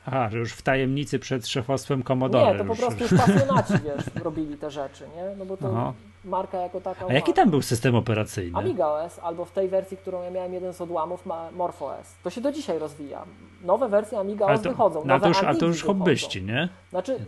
Aha, 0.05 0.29
że 0.29 0.37
już 0.37 0.53
w 0.53 0.61
tajemnicy 0.61 1.19
przed 1.19 1.47
szefostwem 1.47 2.03
Commodore. 2.03 2.53
Nie, 2.53 2.59
to 2.59 2.65
po 2.65 2.75
prostu 2.75 3.03
już 3.03 3.13
pasjonaci, 3.13 3.73
wiesz, 3.73 4.23
robili 4.23 4.57
te 4.57 4.71
rzeczy, 4.71 5.03
nie? 5.15 5.35
No 5.37 5.45
bo 5.45 5.57
to 5.57 5.67
Aha. 5.71 5.93
Marka 6.25 6.57
jako 6.57 6.81
taka... 6.81 7.05
A 7.07 7.13
jaki 7.13 7.33
tam 7.33 7.49
był 7.49 7.61
system 7.61 7.95
operacyjny? 7.95 8.57
Amiga 8.57 8.87
OS, 8.87 9.19
albo 9.23 9.45
w 9.45 9.51
tej 9.51 9.67
wersji, 9.69 9.97
którą 9.97 10.23
ja 10.23 10.31
miałem 10.31 10.53
jeden 10.53 10.73
z 10.73 10.81
odłamów, 10.81 11.25
ma 11.25 11.51
MorphOS. 11.51 12.15
To 12.23 12.29
się 12.29 12.41
do 12.41 12.51
dzisiaj 12.51 12.79
rozwija. 12.79 13.25
Nowe 13.61 13.89
wersje 13.89 14.19
Amiga 14.19 14.45
OS 14.45 14.61
to, 14.61 14.69
wychodzą, 14.69 15.05
nowe 15.05 15.21
to 15.21 15.27
już, 15.27 15.43
A 15.43 15.53
to 15.53 15.65
już 15.65 15.83
hobbyści, 15.83 16.43
nie? 16.43 16.69
Znaczy, 16.89 17.19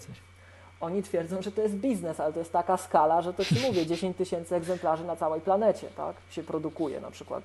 oni 0.82 1.04
twierdzą, 1.04 1.42
że 1.42 1.52
to 1.52 1.62
jest 1.62 1.76
biznes, 1.76 2.20
ale 2.20 2.34
to 2.34 2.40
jest 2.40 2.52
taka 2.52 2.78
skala, 2.78 3.22
że 3.22 3.34
to 3.34 3.46
ci 3.46 3.56
mówię, 3.68 3.86
10 3.86 4.18
tysięcy 4.18 4.56
egzemplarzy 4.56 5.06
na 5.06 5.16
całej 5.16 5.42
planecie, 5.42 5.88
tak, 5.98 6.16
się 6.30 6.44
produkuje 6.44 7.02
na 7.02 7.12
przykład. 7.12 7.44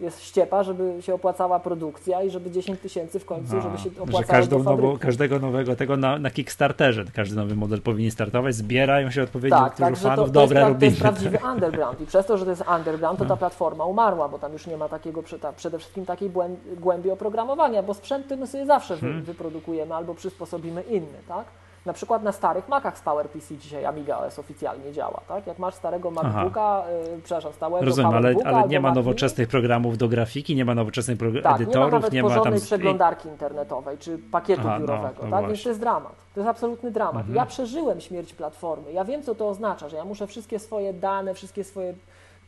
Jest 0.00 0.22
ściepa, 0.22 0.62
żeby 0.62 1.02
się 1.02 1.14
opłacała 1.14 1.60
produkcja 1.60 2.22
i 2.22 2.30
żeby 2.30 2.50
10 2.50 2.80
tysięcy 2.80 3.18
w 3.18 3.24
końcu, 3.24 3.56
no, 3.56 3.62
żeby 3.62 3.78
się 3.78 3.90
opłacało 3.90 4.22
że 4.22 4.28
każdą 4.28 4.62
nową, 4.62 4.98
każdego 4.98 5.38
nowego 5.38 5.76
tego 5.76 5.96
na, 5.96 6.18
na 6.18 6.30
Kickstarterze, 6.30 7.04
każdy 7.14 7.36
nowy 7.36 7.56
model 7.56 7.82
powinien 7.82 8.10
startować, 8.10 8.54
zbierają 8.54 9.10
się 9.10 9.22
odpowiednio 9.22 9.58
tak, 9.58 9.76
tak, 9.76 9.96
fanów, 9.96 10.26
to, 10.26 10.32
dobra, 10.32 10.60
to 10.60 10.68
robimy. 10.68 10.80
To 10.80 10.86
jest 10.86 11.00
prawdziwy 11.00 11.38
underground 11.52 12.00
i 12.00 12.06
przez 12.06 12.26
to, 12.26 12.38
że 12.38 12.44
to 12.44 12.50
jest 12.50 12.64
underground, 12.76 13.18
to 13.18 13.24
ta 13.24 13.34
no. 13.34 13.36
platforma 13.36 13.84
umarła, 13.84 14.28
bo 14.28 14.38
tam 14.38 14.52
już 14.52 14.66
nie 14.66 14.76
ma 14.76 14.88
takiego, 14.88 15.22
przede 15.56 15.78
wszystkim 15.78 16.06
takiej 16.06 16.30
głębi 16.76 17.10
oprogramowania, 17.10 17.82
bo 17.82 17.94
sprzęty 17.94 18.36
my 18.36 18.46
sobie 18.46 18.66
zawsze 18.66 18.96
hmm. 18.96 19.22
wyprodukujemy 19.22 19.94
albo 19.94 20.14
przysposobimy 20.14 20.82
inny, 20.82 21.18
tak? 21.28 21.44
Na 21.86 21.92
przykład 21.92 22.22
na 22.22 22.32
starych 22.32 22.68
Macach 22.68 22.98
z 22.98 23.00
PowerPC 23.00 23.56
dzisiaj 23.56 23.84
Amiga 23.84 24.18
OS 24.18 24.38
oficjalnie 24.38 24.92
działa, 24.92 25.20
tak? 25.28 25.46
Jak 25.46 25.58
masz 25.58 25.74
starego 25.74 26.10
MacBooka, 26.10 26.84
yy, 27.12 27.20
przepraszam, 27.24 27.52
stałego 27.52 27.86
Rozumiem, 27.86 28.14
ale, 28.14 28.34
ale 28.44 28.68
nie 28.68 28.80
ma 28.80 28.92
nowoczesnych 28.92 29.48
programów 29.48 29.98
do 29.98 30.08
grafiki, 30.08 30.56
nie 30.56 30.64
ma 30.64 30.74
nowoczesnych 30.74 31.18
tak, 31.42 31.60
edytorów, 31.60 31.72
nie 31.72 31.90
ma, 31.90 31.98
nawet 31.98 32.12
nie 32.12 32.22
ma 32.22 32.40
tam... 32.40 32.60
przeglądarki 32.60 33.28
internetowej 33.28 33.98
czy 33.98 34.18
pakietu 34.18 34.62
Aha, 34.64 34.78
no, 34.78 34.80
biurowego, 34.80 35.22
no, 35.22 35.28
no 35.28 35.36
tak? 35.36 35.46
Więc 35.46 35.62
to 35.62 35.68
jest 35.68 35.80
dramat. 35.80 36.14
To 36.34 36.40
jest 36.40 36.50
absolutny 36.50 36.90
dramat. 36.90 37.20
Mhm. 37.20 37.36
Ja 37.36 37.46
przeżyłem 37.46 38.00
śmierć 38.00 38.34
platformy. 38.34 38.92
Ja 38.92 39.04
wiem, 39.04 39.22
co 39.22 39.34
to 39.34 39.48
oznacza, 39.48 39.88
że 39.88 39.96
ja 39.96 40.04
muszę 40.04 40.26
wszystkie 40.26 40.58
swoje 40.58 40.92
dane, 40.92 41.34
wszystkie 41.34 41.64
swoje 41.64 41.94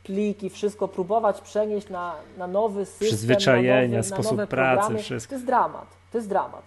pliki, 0.05 0.51
wszystko 0.51 0.89
próbować 0.89 1.41
przenieść 1.41 1.91
na, 1.91 2.15
na 2.39 2.47
nowy 2.47 2.85
system, 2.87 3.09
Przyzwyczajenia, 3.09 3.89
na 3.91 3.97
nowy, 3.97 4.09
sposób 4.09 4.33
na 4.33 4.37
nowe 4.37 4.47
pracy, 4.47 4.79
programy. 4.79 5.03
wszystko. 5.03 5.31
To 5.31 5.35
jest 5.35 5.47
dramat. 5.47 5.87
To 6.13 6.19
jest 6.19 6.29
dramat. 6.29 6.63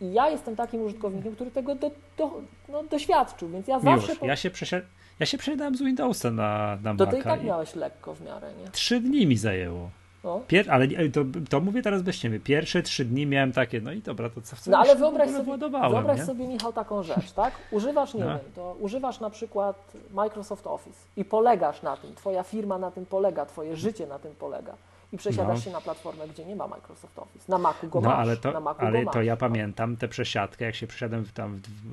I 0.00 0.12
ja 0.12 0.28
jestem 0.28 0.56
takim 0.56 0.82
użytkownikiem, 0.82 1.34
który 1.34 1.50
tego 1.50 1.74
do, 1.74 1.90
do, 2.18 2.30
no, 2.68 2.82
doświadczył, 2.82 3.48
więc 3.48 3.68
ja 3.68 3.80
zawsze... 3.80 4.16
Po... 4.16 4.26
Ja 4.26 4.36
się 4.36 4.50
przesiadłem. 4.50 4.90
Ja 5.20 5.26
się 5.26 5.38
przesiadałem 5.38 5.76
z 5.76 5.82
Windowsa 5.82 6.30
na, 6.30 6.78
na 6.82 6.94
To 6.94 7.04
Maca 7.04 7.16
ty 7.16 7.18
i 7.18 7.22
tak 7.22 7.44
miałeś 7.44 7.74
lekko 7.74 8.14
w 8.14 8.20
miarę, 8.20 8.48
nie? 8.64 8.70
Trzy 8.70 9.00
dni 9.00 9.26
mi 9.26 9.36
zajęło. 9.36 9.90
No. 10.24 10.40
Pier 10.48 10.70
ale 10.70 10.88
to, 10.88 11.20
to 11.48 11.60
mówię 11.60 11.82
teraz 11.82 12.02
bez 12.02 12.18
ciebie. 12.18 12.40
Pierwsze 12.40 12.82
trzy 12.82 13.04
dni 13.04 13.26
miałem 13.26 13.52
takie, 13.52 13.80
no 13.80 13.92
i 13.92 14.00
dobra, 14.00 14.30
to 14.30 14.42
co 14.42 14.56
w 14.56 14.66
No 14.66 14.78
ale 14.78 14.96
wyobraź 14.96 15.30
sobie, 15.30 15.58
wyobraź 15.90 16.20
sobie, 16.20 16.48
Michał, 16.48 16.72
taką 16.72 17.02
rzecz, 17.02 17.32
tak? 17.32 17.54
Używasz, 17.70 18.14
nie 18.14 18.24
no. 18.24 18.26
wiem, 18.26 18.38
to 18.54 18.76
używasz 18.80 19.20
na 19.20 19.30
przykład 19.30 19.92
Microsoft 20.10 20.66
Office 20.66 20.98
i 21.16 21.24
polegasz 21.24 21.82
na 21.82 21.96
tym, 21.96 22.14
twoja 22.14 22.42
firma 22.42 22.78
na 22.78 22.90
tym 22.90 23.06
polega, 23.06 23.46
twoje 23.46 23.76
życie 23.76 24.06
na 24.06 24.18
tym 24.18 24.34
polega 24.38 24.74
i 25.12 25.16
przesiadasz 25.16 25.58
no. 25.58 25.64
się 25.64 25.70
na 25.70 25.80
platformę, 25.80 26.28
gdzie 26.28 26.44
nie 26.44 26.56
ma 26.56 26.66
Microsoft 26.66 27.18
Office. 27.18 27.44
Na 27.48 27.58
Macu 27.58 27.88
go 27.88 28.00
no, 28.00 28.08
masz. 28.08 28.18
Ale 28.18 28.36
to, 28.36 28.52
na 28.52 28.60
Macu 28.60 28.80
ale 28.80 29.04
to 29.04 29.12
masz, 29.14 29.26
ja 29.26 29.36
pamiętam 29.36 29.96
tę 29.96 30.08
przesiadkę, 30.08 30.64
jak 30.64 30.74
się 30.74 30.86
przesiadłem 30.86 31.24
w, 31.24 31.32
tam 31.32 31.56
w, 31.56 31.92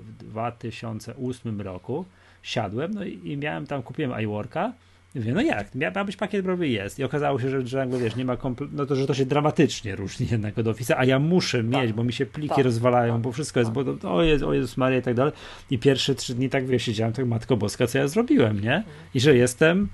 w 0.00 0.12
2008 0.24 1.60
roku, 1.60 2.04
siadłem 2.42 2.94
no 2.94 3.04
i, 3.04 3.20
i 3.24 3.36
miałem 3.36 3.66
tam, 3.66 3.82
kupiłem 3.82 4.20
iWorka 4.20 4.72
Mówię, 5.14 5.32
no 5.32 5.40
jak, 5.40 5.74
miał 5.74 6.04
być 6.04 6.16
pakiet 6.16 6.44
browy 6.44 6.68
jest 6.68 6.98
i 6.98 7.04
okazało 7.04 7.40
się, 7.40 7.50
że, 7.50 7.66
że 7.66 7.78
jakby, 7.78 7.98
wiesz, 7.98 8.16
nie 8.16 8.24
ma 8.24 8.36
komple- 8.36 8.68
no 8.72 8.86
to, 8.86 8.96
że 8.96 9.06
to 9.06 9.14
się 9.14 9.26
dramatycznie 9.26 9.96
różni 9.96 10.26
jednak 10.32 10.58
od 10.58 10.66
Office'a, 10.66 10.94
a 10.96 11.04
ja 11.04 11.18
muszę 11.18 11.58
tak. 11.58 11.66
mieć, 11.66 11.92
bo 11.92 12.04
mi 12.04 12.12
się 12.12 12.26
pliki 12.26 12.54
tak. 12.54 12.64
rozwalają, 12.64 13.12
tak. 13.12 13.22
bo 13.22 13.32
wszystko 13.32 13.60
jest, 13.60 13.74
tak. 13.74 13.84
bo 13.84 13.96
to, 13.96 14.14
o, 14.14 14.22
jest, 14.22 14.44
o 14.44 14.54
Jezus 14.54 14.76
Maria 14.76 14.98
i 14.98 15.02
tak 15.02 15.14
dalej 15.14 15.32
i 15.70 15.78
pierwsze 15.78 16.14
trzy 16.14 16.34
dni 16.34 16.50
tak, 16.50 16.66
wiesz, 16.66 16.82
siedziałem, 16.82 17.12
tak 17.12 17.26
Matko 17.26 17.56
Boska, 17.56 17.86
co 17.86 17.98
ja 17.98 18.08
zrobiłem, 18.08 18.60
nie? 18.60 18.84
I 19.14 19.20
że 19.20 19.36
jestem 19.36 19.88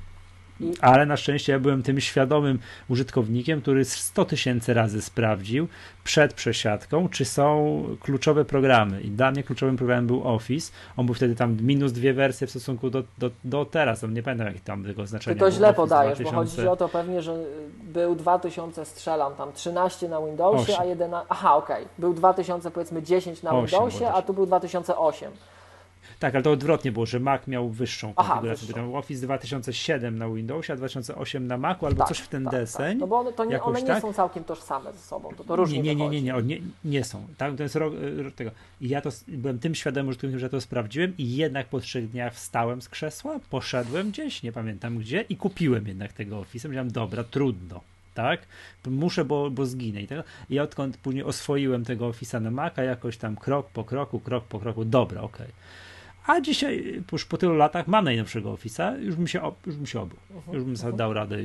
ale 0.81 1.07
na 1.07 1.17
szczęście 1.17 1.53
ja 1.53 1.59
byłem 1.59 1.83
tym 1.83 2.01
świadomym 2.01 2.59
użytkownikiem, 2.89 3.61
który 3.61 3.85
100 3.85 4.25
tysięcy 4.25 4.75
razy 4.75 5.03
sprawdził 5.03 5.69
przed 6.05 6.35
przesiadką, 6.35 7.09
czy 7.09 7.25
są 7.25 7.83
kluczowe 8.01 8.45
programy. 8.45 9.01
I 9.01 9.11
dla 9.11 9.31
mnie 9.31 9.43
kluczowym 9.43 9.77
programem 9.77 10.07
był 10.07 10.29
Office. 10.29 10.73
On 10.97 11.07
był 11.07 11.15
wtedy 11.15 11.35
tam 11.35 11.57
minus 11.61 11.93
dwie 11.93 12.15
wersje 12.15 12.47
w 12.47 12.51
stosunku 12.51 12.91
do, 12.91 13.03
do, 13.19 13.31
do 13.45 13.65
teraz. 13.65 14.03
Nie 14.03 14.23
pamiętam, 14.23 14.47
jak 14.47 14.61
tam 14.61 14.85
tego 14.85 15.07
znaczenia 15.07 15.35
Ty 15.35 15.41
to 15.41 15.51
źle 15.51 15.75
podajesz, 15.75 16.19
2000... 16.19 16.37
bo 16.37 16.45
chodzi 16.45 16.69
o 16.69 16.77
to 16.77 16.89
pewnie, 16.89 17.23
że 17.23 17.37
był 17.83 18.15
2000, 18.15 18.85
strzelam 18.85 19.35
tam 19.35 19.53
13 19.53 20.09
na 20.09 20.21
Windowsie, 20.21 20.73
8. 20.73 20.77
a 20.81 20.85
11. 20.85 21.27
Aha, 21.29 21.57
okej. 21.57 21.83
Okay. 21.83 21.89
Był 21.99 22.15
2000, 22.15 22.71
powiedzmy 22.71 23.03
10 23.03 23.43
na 23.43 23.51
8, 23.51 23.67
Windowsie, 23.67 24.09
a 24.09 24.23
tu 24.23 24.35
był 24.35 24.47
2008. 24.47 25.31
Tak, 26.25 26.35
ale 26.35 26.43
to 26.43 26.51
odwrotnie 26.51 26.93
było, 26.93 27.07
że 27.07 27.21
Mac 27.21 27.47
miał 27.47 27.69
wyższą 27.69 28.13
Aha, 28.17 28.29
konfigurację. 28.29 28.67
Wyższą. 28.67 28.81
Tam 28.81 28.95
Office 28.95 29.23
2007 29.23 30.19
na 30.19 30.29
Windowsie, 30.29 30.73
a 30.73 30.77
2008 30.77 31.47
na 31.47 31.59
Macu, 31.59 31.87
albo 31.87 31.99
tak, 31.99 32.09
coś 32.09 32.19
w 32.19 32.29
ten 32.29 32.45
tak, 32.45 32.53
deseń. 32.53 32.93
Tak. 32.93 32.99
No 32.99 33.07
bo 33.07 33.19
one, 33.19 33.33
to 33.33 33.45
nie, 33.45 33.63
one 33.63 33.81
nie 33.81 33.87
tak? 33.87 34.03
są 34.03 34.13
całkiem 34.13 34.45
tożsame 34.45 34.93
ze 34.93 34.99
sobą, 34.99 35.31
to, 35.37 35.45
to 35.45 35.57
różnie 35.57 35.83
nie, 35.83 35.95
nie, 35.95 36.09
nie, 36.09 36.23
nie, 36.23 36.43
nie, 36.43 36.61
nie, 36.85 37.05
są. 37.05 37.27
Tak, 37.37 37.57
to 37.57 37.63
jest 37.63 37.77
rok, 37.77 37.95
tego. 38.37 38.51
I 38.81 38.89
ja 38.89 39.01
to 39.01 39.11
byłem 39.29 39.59
tym 39.59 39.75
świadomym, 39.75 40.15
że 40.37 40.51
to 40.51 40.61
sprawdziłem 40.61 41.15
i 41.19 41.37
jednak 41.37 41.67
po 41.67 41.81
trzech 41.81 42.11
dniach 42.11 42.35
wstałem 42.35 42.83
z 42.83 42.89
krzesła, 42.89 43.41
poszedłem 43.51 44.11
gdzieś, 44.11 44.43
nie 44.43 44.53
pamiętam 44.53 44.99
gdzie 44.99 45.25
i 45.29 45.37
kupiłem 45.37 45.87
jednak 45.87 46.13
tego 46.13 46.39
Office. 46.39 46.69
Myślałem, 46.69 46.93
dobra, 46.93 47.25
trudno 47.25 47.81
tak? 48.15 48.41
Muszę, 48.87 49.25
bo, 49.25 49.51
bo 49.51 49.67
zginę 49.67 50.03
i 50.03 50.07
tego. 50.07 50.25
I 50.51 50.59
odkąd 50.59 50.97
później 50.97 51.25
oswoiłem 51.25 51.85
tego 51.85 52.11
Office'a 52.11 52.43
na 52.43 52.51
Maca, 52.51 52.83
jakoś 52.83 53.17
tam 53.17 53.37
krok 53.37 53.71
po 53.71 53.85
kroku, 53.85 54.21
krok 54.21 54.45
po 54.45 54.59
kroku, 54.59 54.85
dobra, 54.85 55.21
okej. 55.21 55.47
Okay. 55.47 55.84
A 56.27 56.41
dzisiaj, 56.41 57.03
już 57.13 57.25
po 57.25 57.37
tylu 57.37 57.55
latach, 57.55 57.87
mam 57.87 58.05
najnowszego 58.05 58.53
Office'a, 58.53 58.99
już 58.99 59.17
bym 59.17 59.27
się, 59.27 59.53
już 59.67 59.77
bym 59.77 59.87
się 59.87 60.01
obył. 60.01 60.19
Uh-huh, 60.19 60.55
już 60.55 60.65
bym 60.65 60.75
uh-huh. 60.75 60.97
dał 60.97 61.13
radę 61.13 61.37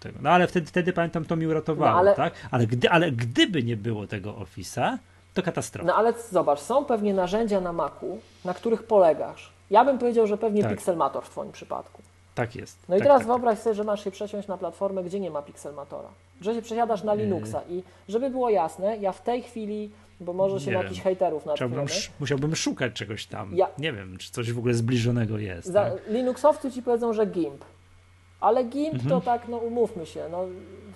tego. 0.00 0.18
No 0.22 0.30
ale 0.30 0.46
wtedy, 0.46 0.66
wtedy 0.66 0.92
pamiętam, 0.92 1.24
to 1.24 1.36
mi 1.36 1.46
uratowało, 1.46 1.92
no, 1.92 1.98
ale... 1.98 2.14
tak? 2.14 2.32
Ale, 2.50 2.66
gdy, 2.66 2.90
ale 2.90 3.12
gdyby 3.12 3.62
nie 3.62 3.76
było 3.76 4.06
tego 4.06 4.32
Office'a, 4.32 4.98
to 5.34 5.42
katastrofa. 5.42 5.86
No 5.86 5.94
ale 5.94 6.12
zobacz, 6.30 6.60
są 6.60 6.84
pewnie 6.84 7.14
narzędzia 7.14 7.60
na 7.60 7.72
Macu, 7.72 8.18
na 8.44 8.54
których 8.54 8.82
polegasz. 8.82 9.52
Ja 9.70 9.84
bym 9.84 9.98
powiedział, 9.98 10.26
że 10.26 10.38
pewnie 10.38 10.62
tak. 10.62 10.70
Pixelmator 10.70 11.24
w 11.24 11.30
Twoim 11.30 11.52
przypadku. 11.52 12.02
Tak 12.34 12.56
jest. 12.56 12.78
No 12.88 12.96
i 12.96 12.98
tak, 12.98 13.06
teraz 13.06 13.18
tak, 13.18 13.26
wyobraź 13.26 13.54
tak. 13.54 13.64
sobie, 13.64 13.74
że 13.74 13.84
masz 13.84 14.04
się 14.04 14.10
przesiąść 14.10 14.48
na 14.48 14.58
platformę, 14.58 15.04
gdzie 15.04 15.20
nie 15.20 15.30
ma 15.30 15.42
Pixelmatora. 15.42 16.08
Że 16.40 16.54
się 16.54 16.62
przesiadasz 16.62 17.02
na 17.02 17.14
Linuxa. 17.14 17.62
I 17.68 17.82
żeby 18.08 18.30
było 18.30 18.50
jasne, 18.50 18.96
ja 18.96 19.12
w 19.12 19.22
tej 19.22 19.42
chwili 19.42 19.90
bo 20.20 20.32
może 20.32 20.60
się 20.60 20.70
nie 20.70 20.76
na 20.76 20.82
jakichś 20.82 21.00
hejterów 21.00 21.46
natkniemy. 21.46 21.86
Musiałbym 22.20 22.56
szukać 22.56 22.92
czegoś 22.92 23.26
tam. 23.26 23.56
Ja, 23.56 23.68
nie 23.78 23.92
wiem, 23.92 24.18
czy 24.18 24.32
coś 24.32 24.52
w 24.52 24.58
ogóle 24.58 24.74
zbliżonego 24.74 25.38
jest. 25.38 25.68
Za, 25.68 25.90
tak? 25.90 26.08
Linuxowcy 26.08 26.72
ci 26.72 26.82
powiedzą, 26.82 27.12
że 27.12 27.26
GIMP. 27.26 27.64
Ale 28.40 28.64
GIMP 28.64 28.94
mhm. 28.94 29.10
to 29.10 29.20
tak, 29.20 29.48
no 29.48 29.56
umówmy 29.56 30.06
się, 30.06 30.28
no, 30.30 30.46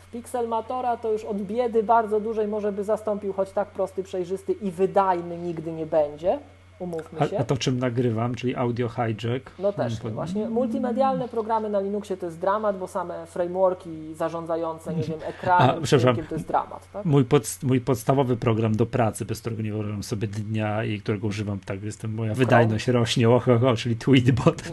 w 0.03 0.11
Pixelmatora 0.11 0.97
to 0.97 1.13
już 1.13 1.25
od 1.25 1.43
biedy 1.43 1.83
bardzo 1.83 2.21
dużej 2.21 2.49
może 2.49 2.73
by 2.73 2.85
zastąpił, 2.85 3.33
choć 3.33 3.51
tak 3.51 3.71
prosty, 3.71 4.03
przejrzysty 4.03 4.53
i 4.53 4.71
wydajny 4.71 5.39
nigdy 5.39 5.73
nie 5.73 5.87
będzie 5.87 6.39
umówmy 6.79 7.29
się. 7.29 7.39
A, 7.39 7.41
a, 7.41 7.45
to 7.45 7.57
czym 7.57 7.79
nagrywam, 7.79 8.35
czyli 8.35 8.57
audio 8.57 8.89
hijack? 8.89 9.51
No 9.59 9.73
też, 9.73 10.01
pod... 10.01 10.13
właśnie 10.13 10.49
multimedialne 10.49 11.29
programy 11.29 11.71
na 11.71 11.81
Linuxie 11.81 12.17
to 12.17 12.27
jest 12.27 12.39
dramat, 12.39 12.79
bo 12.79 12.89
same 12.89 13.27
frameworki 13.27 14.15
zarządzające, 14.15 14.95
nie 14.95 15.03
wiem, 15.03 15.19
ekranem, 15.23 15.83
to 16.29 16.35
jest 16.35 16.47
dramat. 16.47 16.93
Tak? 16.93 17.05
Mój, 17.05 17.25
pod, 17.25 17.59
mój 17.63 17.81
podstawowy 17.81 18.37
program 18.37 18.77
do 18.77 18.87
pracy, 18.87 19.25
bez 19.25 19.41
którego 19.41 19.63
nie 19.63 19.73
wyobrażam 19.73 20.03
sobie 20.03 20.29
dnia 20.29 20.85
i 20.85 21.01
którego 21.01 21.27
używam, 21.27 21.59
tak, 21.59 21.83
jestem, 21.83 22.15
moja 22.15 22.35
wydajność 22.35 22.89
rośnie, 22.89 23.31
oho, 23.31 23.77
czyli 23.77 23.97
Tweetbot. 23.97 24.63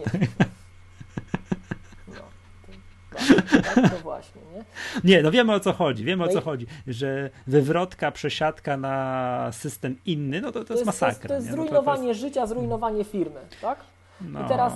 tak, 3.64 3.92
to 3.92 3.98
właśnie, 4.04 4.42
nie? 4.56 4.64
Nie, 5.04 5.24
no 5.24 5.32
wiemy 5.32 5.54
o 5.54 5.60
co 5.60 5.74
chodzi, 5.74 6.04
wiemy 6.04 6.26
no 6.26 6.32
o 6.32 6.34
co 6.34 6.40
i... 6.40 6.42
chodzi, 6.42 6.68
że 6.88 7.30
wywrotka, 7.48 8.12
przesiadka 8.12 8.78
na 8.78 9.50
system 9.52 9.96
inny, 10.06 10.42
no 10.42 10.52
to, 10.52 10.60
to, 10.60 10.66
to 10.66 10.74
jest, 10.74 10.86
masakra. 10.86 11.28
To 11.28 11.34
jest, 11.34 11.46
jest 11.46 11.58
zrujnowanie 11.58 11.98
no 11.98 12.04
to, 12.04 12.10
jest... 12.10 12.20
życia, 12.20 12.46
zrujnowanie 12.46 13.04
firmy, 13.04 13.40
tak? 13.62 13.80
No. 14.22 14.46
I 14.46 14.48
teraz 14.48 14.74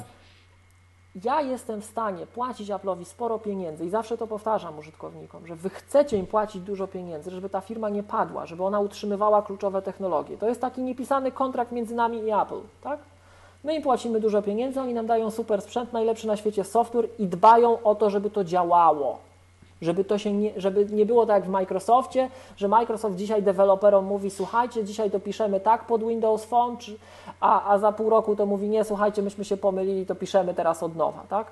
ja 1.23 1.41
jestem 1.41 1.81
w 1.81 1.85
stanie 1.85 2.27
płacić 2.27 2.69
Apple'owi 2.69 3.05
sporo 3.05 3.39
pieniędzy 3.39 3.85
i 3.85 3.89
zawsze 3.89 4.17
to 4.17 4.27
powtarzam 4.27 4.79
użytkownikom, 4.79 5.47
że 5.47 5.55
wy 5.55 5.69
chcecie 5.69 6.17
im 6.17 6.27
płacić 6.27 6.61
dużo 6.61 6.87
pieniędzy, 6.87 7.31
żeby 7.31 7.49
ta 7.49 7.61
firma 7.61 7.89
nie 7.89 8.03
padła, 8.03 8.45
żeby 8.45 8.63
ona 8.63 8.79
utrzymywała 8.79 9.41
kluczowe 9.41 9.81
technologie. 9.81 10.37
To 10.37 10.47
jest 10.47 10.61
taki 10.61 10.81
niepisany 10.81 11.31
kontrakt 11.31 11.71
między 11.71 11.95
nami 11.95 12.17
i 12.17 12.31
Apple, 12.31 12.61
tak? 12.81 12.99
My 13.65 13.75
im 13.75 13.81
płacimy 13.81 14.19
dużo 14.19 14.41
pieniędzy, 14.41 14.81
oni 14.81 14.93
nam 14.93 15.07
dają 15.07 15.31
super 15.31 15.61
sprzęt, 15.61 15.93
najlepszy 15.93 16.27
na 16.27 16.37
świecie 16.37 16.63
software 16.63 17.07
i 17.19 17.27
dbają 17.27 17.83
o 17.83 17.95
to, 17.95 18.09
żeby 18.09 18.29
to 18.29 18.43
działało. 18.43 19.17
Żeby, 19.81 20.03
to 20.03 20.17
się 20.17 20.33
nie, 20.33 20.51
żeby 20.57 20.85
nie 20.85 21.05
było 21.05 21.25
tak 21.25 21.35
jak 21.35 21.45
w 21.45 21.49
Microsoftie, 21.49 22.29
że 22.57 22.67
Microsoft 22.67 23.15
dzisiaj 23.15 23.43
deweloperom 23.43 24.05
mówi, 24.05 24.31
słuchajcie, 24.31 24.83
dzisiaj 24.83 25.11
to 25.11 25.19
piszemy 25.19 25.59
tak 25.59 25.85
pod 25.85 26.03
Windows 26.03 26.45
Phone, 26.45 26.77
a, 27.39 27.71
a 27.71 27.77
za 27.77 27.91
pół 27.91 28.09
roku 28.09 28.35
to 28.35 28.45
mówi, 28.45 28.69
nie, 28.69 28.83
słuchajcie, 28.83 29.21
myśmy 29.21 29.45
się 29.45 29.57
pomylili, 29.57 30.05
to 30.05 30.15
piszemy 30.15 30.53
teraz 30.53 30.83
od 30.83 30.95
nowa. 30.95 31.23
Tak? 31.29 31.47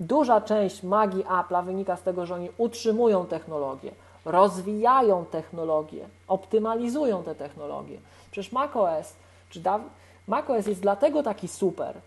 Duża 0.00 0.40
część 0.40 0.82
magii 0.82 1.24
Apple'a 1.24 1.64
wynika 1.64 1.96
z 1.96 2.02
tego, 2.02 2.26
że 2.26 2.34
oni 2.34 2.48
utrzymują 2.58 3.26
technologię, 3.26 3.90
rozwijają 4.24 5.24
technologie, 5.24 6.08
optymalizują 6.28 7.22
te 7.22 7.34
technologie. 7.34 7.98
Przecież 8.30 8.52
macOS, 8.52 9.12
czy 9.50 9.60
da, 9.60 9.80
macOS 10.28 10.66
jest 10.66 10.80
dlatego 10.80 11.22
taki 11.22 11.48
super, 11.48 12.00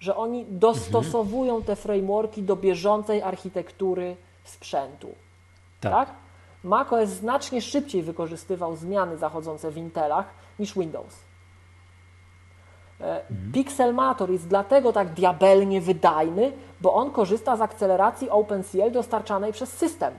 że 0.00 0.16
oni 0.16 0.46
dostosowują 0.48 1.56
mhm. 1.56 1.64
te 1.64 1.76
frameworki 1.76 2.42
do 2.42 2.56
bieżącej 2.56 3.22
architektury 3.22 4.16
sprzętu. 4.44 5.08
Tak. 5.80 5.92
tak? 5.92 6.14
macOS 6.64 7.08
znacznie 7.08 7.62
szybciej 7.62 8.02
wykorzystywał 8.02 8.76
zmiany 8.76 9.16
zachodzące 9.16 9.70
w 9.70 9.76
Intelach 9.76 10.26
niż 10.58 10.74
Windows. 10.74 11.16
E, 13.00 13.28
mhm. 13.30 13.52
Pixelmator 13.52 14.30
jest 14.30 14.48
dlatego 14.48 14.92
tak 14.92 15.08
diabelnie 15.08 15.80
wydajny, 15.80 16.52
bo 16.80 16.94
on 16.94 17.10
korzysta 17.10 17.56
z 17.56 17.60
akceleracji 17.60 18.30
OpenCL 18.30 18.90
dostarczanej 18.92 19.52
przez 19.52 19.72
system. 19.72 20.14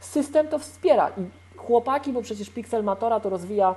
System 0.00 0.48
to 0.48 0.58
wspiera 0.58 1.08
i 1.08 1.42
chłopaki, 1.56 2.12
bo 2.12 2.22
przecież 2.22 2.50
Pixelmatora 2.50 3.20
to 3.20 3.30
rozwija, 3.30 3.74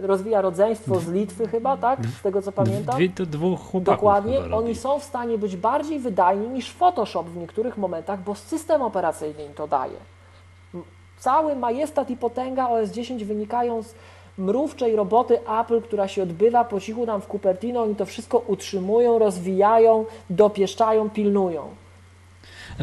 rozwija 0.00 0.40
rodzeństwo 0.40 1.00
z 1.00 1.08
Litwy 1.08 1.48
chyba, 1.48 1.76
tak? 1.76 1.98
Z 2.20 2.22
tego 2.22 2.42
co 2.42 2.52
pamiętam. 2.52 2.94
To 2.94 3.26
dwóch 3.26 3.60
chłopaków 3.60 3.84
Dokładnie. 3.84 4.38
Oni 4.52 4.74
są 4.74 4.98
w 4.98 5.04
stanie 5.04 5.38
być 5.38 5.56
bardziej 5.56 5.98
wydajni 5.98 6.48
niż 6.48 6.70
Photoshop 6.70 7.24
w 7.24 7.36
niektórych 7.36 7.78
momentach, 7.78 8.22
bo 8.22 8.34
system 8.34 8.82
operacyjny 8.82 9.44
im 9.44 9.54
to 9.54 9.68
daje. 9.68 9.96
Cały 11.18 11.56
majestat 11.56 12.10
i 12.10 12.16
potęga 12.16 12.68
OS 12.68 12.90
10 12.90 13.24
wynikają 13.24 13.82
z 13.82 13.94
mrówczej 14.38 14.96
roboty 14.96 15.38
Apple, 15.60 15.82
która 15.82 16.08
się 16.08 16.22
odbywa 16.22 16.64
po 16.64 16.80
cichu 16.80 17.06
tam 17.06 17.20
w 17.20 17.26
Cupertino. 17.26 17.82
Oni 17.82 17.96
to 17.96 18.06
wszystko 18.06 18.38
utrzymują, 18.38 19.18
rozwijają, 19.18 20.04
dopieszczają, 20.30 21.10
pilnują. 21.10 21.62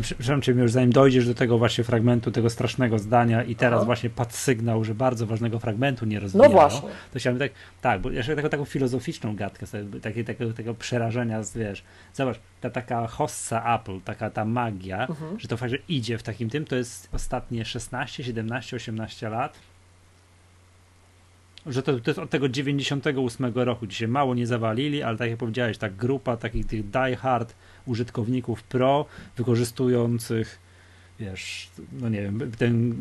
Przepraszam 0.02 0.42
Cię, 0.42 0.52
już 0.52 0.72
zanim 0.72 0.92
dojdziesz 0.92 1.28
do 1.28 1.34
tego 1.34 1.58
właśnie 1.58 1.84
fragmentu, 1.84 2.32
tego 2.32 2.50
strasznego 2.50 3.00
zdania 3.00 3.44
i 3.44 3.56
teraz 3.56 3.78
Aha. 3.78 3.86
właśnie 3.86 4.10
padł 4.10 4.32
sygnał, 4.34 4.84
że 4.84 4.96
bardzo 4.96 5.26
ważnego 5.26 5.60
fragmentu 5.60 6.06
nie 6.06 6.20
rozwijało. 6.20 6.50
No 6.50 6.54
właśnie. 6.54 6.90
To 7.14 7.20
chciałbym 7.20 7.40
tak, 7.40 7.52
tak, 7.82 8.02
bo 8.02 8.12
jeszcze 8.12 8.36
taką, 8.36 8.50
taką 8.50 8.66
filozoficzną 8.66 9.36
gadkę 9.36 9.68
sobie, 9.68 10.00
takie, 10.00 10.24
takiego, 10.24 10.54
tego 10.54 10.74
przerażenia, 10.74 11.42
wiesz, 11.56 11.84
zobacz, 12.14 12.40
ta 12.62 12.70
taka 12.70 13.08
hossa 13.08 13.76
Apple, 13.76 14.02
taka 14.02 14.30
ta 14.30 14.46
magia, 14.46 15.08
mhm. 15.08 15.40
że 15.40 15.48
to 15.48 15.58
fakt, 15.58 15.72
że 15.72 15.78
idzie 15.90 16.18
w 16.18 16.24
takim 16.24 16.50
tym, 16.50 16.66
to 16.66 16.76
jest 16.76 17.10
ostatnie 17.14 17.66
16, 17.66 18.24
17, 18.24 18.76
18 18.76 19.30
lat, 19.30 19.60
że 21.66 21.84
to, 21.84 22.00
to 22.00 22.12
jest 22.12 22.20
od 22.20 22.30
tego 22.30 22.50
98 22.50 23.54
roku. 23.56 23.88
Dzisiaj 23.88 24.08
mało 24.08 24.36
nie 24.36 24.48
zawalili, 24.48 25.04
ale 25.04 25.18
tak 25.18 25.30
jak 25.30 25.40
powiedziałeś, 25.40 25.78
ta 25.78 25.90
grupa 25.90 26.38
takich 26.38 26.66
tych 26.66 26.90
die 26.90 27.16
hard 27.16 27.56
użytkowników 27.88 28.64
pro, 28.64 29.06
wykorzystujących 29.38 30.68
wiesz, 31.20 31.70
no 31.92 32.10
nie 32.10 32.22
wiem, 32.22 32.52
ten 32.58 32.96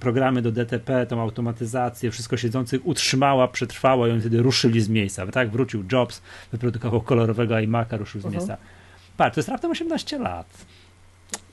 programy 0.00 0.42
do 0.42 0.52
DTP, 0.52 1.06
tą 1.06 1.20
automatyzację, 1.20 2.10
wszystko 2.10 2.36
siedzących 2.36 2.86
utrzymała, 2.86 3.48
przetrwała 3.48 4.08
i 4.08 4.10
oni 4.10 4.20
wtedy 4.20 4.42
ruszyli 4.42 4.80
z 4.80 4.88
miejsca. 4.88 5.26
Tak, 5.26 5.50
wrócił 5.50 5.84
Jobs, 5.92 6.22
wyprodukował 6.52 7.00
kolorowego 7.00 7.54
iMac'a, 7.54 7.98
ruszył 7.98 8.20
z 8.20 8.24
uh 8.24 8.30
-huh. 8.30 8.34
miejsca. 8.34 8.56
Patrz, 9.16 9.34
to 9.34 9.40
jest 9.40 9.48
raptem 9.48 9.70
18 9.70 10.18
lat. 10.18 10.46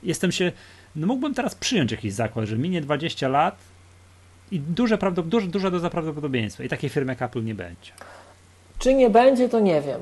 Jestem 0.02 0.32
się, 0.32 0.52
no 0.96 1.06
mógłbym 1.06 1.34
teraz 1.34 1.54
przyjąć 1.54 1.92
jakiś 1.92 2.12
zakład, 2.12 2.46
że 2.46 2.58
minie 2.58 2.80
20 2.80 3.28
lat 3.28 3.58
i 4.50 4.60
duże, 4.60 4.98
duże, 5.24 5.46
duża 5.46 5.70
doza 5.70 5.90
prawdopodobieństwa 5.90 6.64
i 6.64 6.68
takiej 6.68 6.90
firmy 6.90 7.12
jak 7.12 7.22
Apple 7.22 7.44
nie 7.44 7.54
będzie. 7.54 7.92
Czy 8.78 8.94
nie 8.94 9.10
będzie, 9.10 9.48
to 9.48 9.60
nie 9.60 9.82
wiem. 9.82 10.00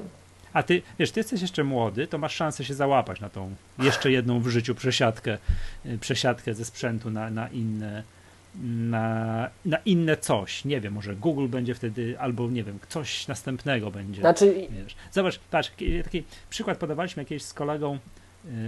A 0.57 0.63
ty, 0.63 0.83
wiesz, 0.99 1.11
ty 1.11 1.21
jesteś 1.21 1.43
jeszcze 1.43 1.65
młody, 1.65 2.07
to 2.07 2.19
masz 2.19 2.35
szansę 2.35 2.65
się 2.65 2.75
załapać 2.75 3.21
na 3.21 3.29
tą 3.29 3.55
jeszcze 3.79 4.11
jedną 4.11 4.41
w 4.41 4.49
życiu 4.49 4.75
przesiadkę, 4.75 5.39
y, 5.87 5.99
przesiadkę 5.99 6.55
ze 6.55 6.65
sprzętu 6.65 7.11
na, 7.11 7.31
na 7.31 7.49
inne 7.49 8.03
na, 8.65 9.51
na 9.65 9.77
inne 9.77 10.17
coś. 10.17 10.65
Nie 10.65 10.81
wiem, 10.81 10.93
może 10.93 11.17
Google 11.17 11.49
będzie 11.49 11.75
wtedy, 11.75 12.21
albo 12.21 12.51
nie 12.51 12.65
wiem, 12.65 12.79
coś 12.89 13.29
następnego 13.29 13.91
będzie. 13.91 14.21
Znaczy... 14.21 14.69
Wiesz. 14.71 14.97
Zobacz, 15.13 15.39
patrz, 15.51 15.71
taki 16.05 16.25
przykład 16.51 16.79
podawaliśmy 16.79 17.23
jakieś 17.23 17.43
z 17.43 17.55
kolegą, 17.55 17.99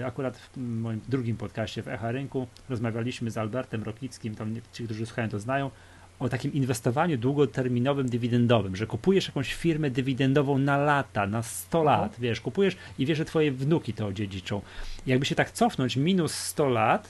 y, 0.00 0.06
akurat 0.06 0.38
w 0.38 0.56
moim 0.56 1.00
drugim 1.08 1.36
podcaście 1.36 1.82
w 1.82 1.88
Echa 1.88 2.12
Rynku, 2.12 2.46
rozmawialiśmy 2.68 3.30
z 3.30 3.38
Albertem 3.38 3.82
Rokickim, 3.82 4.34
tam 4.34 4.54
ci, 4.72 4.84
którzy 4.84 5.06
słuchają 5.06 5.28
to 5.28 5.40
znają, 5.40 5.70
o 6.18 6.28
takim 6.28 6.52
inwestowaniu 6.52 7.18
długoterminowym, 7.18 8.08
dywidendowym, 8.08 8.76
że 8.76 8.86
kupujesz 8.86 9.26
jakąś 9.26 9.54
firmę 9.54 9.90
dywidendową 9.90 10.58
na 10.58 10.76
lata, 10.76 11.26
na 11.26 11.42
100 11.42 11.82
lat, 11.82 12.02
mhm. 12.02 12.22
wiesz, 12.22 12.40
kupujesz 12.40 12.76
i 12.98 13.06
wiesz, 13.06 13.18
że 13.18 13.24
twoje 13.24 13.52
wnuki 13.52 13.94
to 13.94 14.06
odziedziczą. 14.06 14.62
jakby 15.06 15.26
się 15.26 15.34
tak 15.34 15.50
cofnąć 15.50 15.96
minus 15.96 16.34
100 16.34 16.68
lat, 16.68 17.08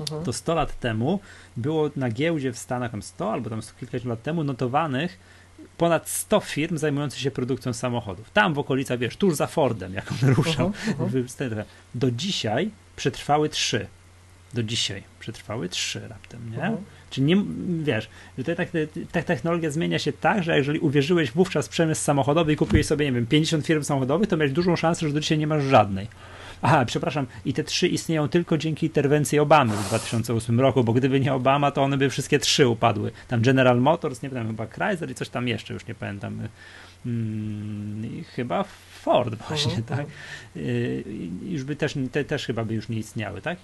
mhm. 0.00 0.24
to 0.24 0.32
100 0.32 0.54
lat 0.54 0.80
temu 0.80 1.20
było 1.56 1.90
na 1.96 2.10
giełdzie 2.10 2.52
w 2.52 2.58
Stanach, 2.58 2.90
tam 2.90 3.02
100 3.02 3.32
albo 3.32 3.50
tam 3.50 3.60
kilkadziesiąt 3.80 4.10
lat 4.10 4.22
temu, 4.22 4.44
notowanych 4.44 5.18
ponad 5.76 6.08
100 6.08 6.40
firm 6.40 6.78
zajmujących 6.78 7.20
się 7.20 7.30
produkcją 7.30 7.72
samochodów. 7.72 8.30
Tam 8.30 8.54
w 8.54 8.58
okolicach, 8.58 8.98
wiesz, 8.98 9.16
tuż 9.16 9.34
za 9.34 9.46
Fordem, 9.46 9.94
jak 9.94 10.12
on 10.12 10.28
ruszał. 10.28 10.66
Mhm, 10.66 11.10
Do 11.94 12.10
dzisiaj 12.10 12.70
przetrwały 12.96 13.48
trzy. 13.48 13.86
Do 14.54 14.62
dzisiaj 14.62 15.02
przetrwały 15.20 15.68
trzy 15.68 16.08
raptem, 16.08 16.50
nie? 16.50 16.76
Czy 17.12 17.22
nie, 17.22 17.36
wiesz, 17.82 18.08
że 18.38 18.44
ta, 18.44 18.64
ta, 19.12 19.22
technologia 19.22 19.70
zmienia 19.70 19.98
się 19.98 20.12
tak, 20.12 20.42
że 20.42 20.56
jeżeli 20.56 20.78
uwierzyłeś 20.78 21.32
wówczas 21.32 21.66
w 21.66 21.70
przemysł 21.70 22.02
samochodowy 22.02 22.52
i 22.52 22.56
kupiłeś 22.56 22.86
sobie, 22.86 23.06
nie 23.06 23.12
wiem, 23.12 23.26
50 23.26 23.66
firm 23.66 23.82
samochodowych, 23.82 24.28
to 24.28 24.36
miałeś 24.36 24.52
dużą 24.52 24.76
szansę, 24.76 25.08
że 25.08 25.14
do 25.14 25.20
dzisiaj 25.20 25.38
nie 25.38 25.46
masz 25.46 25.64
żadnej. 25.64 26.06
Aha, 26.62 26.84
przepraszam, 26.84 27.26
i 27.44 27.54
te 27.54 27.64
trzy 27.64 27.88
istnieją 27.88 28.28
tylko 28.28 28.58
dzięki 28.58 28.86
interwencji 28.86 29.38
Obamy 29.38 29.76
w 29.76 29.88
2008 29.88 30.60
roku, 30.60 30.84
bo 30.84 30.92
gdyby 30.92 31.20
nie 31.20 31.34
Obama, 31.34 31.70
to 31.70 31.82
one 31.82 31.96
by 31.96 32.10
wszystkie 32.10 32.38
trzy 32.38 32.68
upadły. 32.68 33.10
Tam 33.28 33.42
General 33.42 33.80
Motors, 33.80 34.22
nie 34.22 34.30
pamiętam, 34.30 34.56
chyba 34.56 34.66
Chrysler 34.66 35.10
i 35.10 35.14
coś 35.14 35.28
tam 35.28 35.48
jeszcze, 35.48 35.74
już 35.74 35.86
nie 35.86 35.94
pamiętam. 35.94 36.48
Hmm, 37.04 38.24
chyba 38.24 38.64
Ford 39.02 39.34
właśnie, 39.48 39.72
uh 39.72 39.78
-huh. 39.78 39.84
tak? 39.84 40.06
Y, 40.56 41.04
już 41.44 41.64
by 41.64 41.76
też, 41.76 41.94
te, 42.12 42.24
też 42.24 42.46
chyba 42.46 42.64
by 42.64 42.74
już 42.74 42.88
nie 42.88 42.98
istniały, 42.98 43.40
tak? 43.40 43.58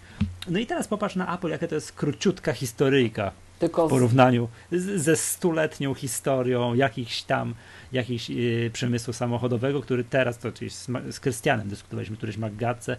No 0.48 0.58
i 0.58 0.66
teraz 0.66 0.88
popatrz 0.88 1.16
na 1.16 1.34
Apple, 1.34 1.48
jaka 1.48 1.68
to 1.68 1.74
jest 1.74 1.92
króciutka 1.92 2.52
historyjka 2.52 3.32
Tylko 3.58 3.86
w 3.86 3.90
porównaniu 3.90 4.48
z, 4.72 5.02
ze 5.02 5.16
stuletnią 5.16 5.94
historią 5.94 6.74
jakichś 6.74 7.22
tam 7.22 7.54
jakichś 7.92 8.30
yy, 8.30 8.70
przemysłu 8.72 9.12
samochodowego, 9.12 9.80
który 9.80 10.04
teraz, 10.04 10.38
to 10.38 10.52
czyli 10.52 10.70
z, 10.70 10.86
z 11.10 11.20
Krystianem 11.20 11.68
dyskutowaliśmy 11.68 12.16
któryś 12.16 12.36
Maggatce, 12.36 12.96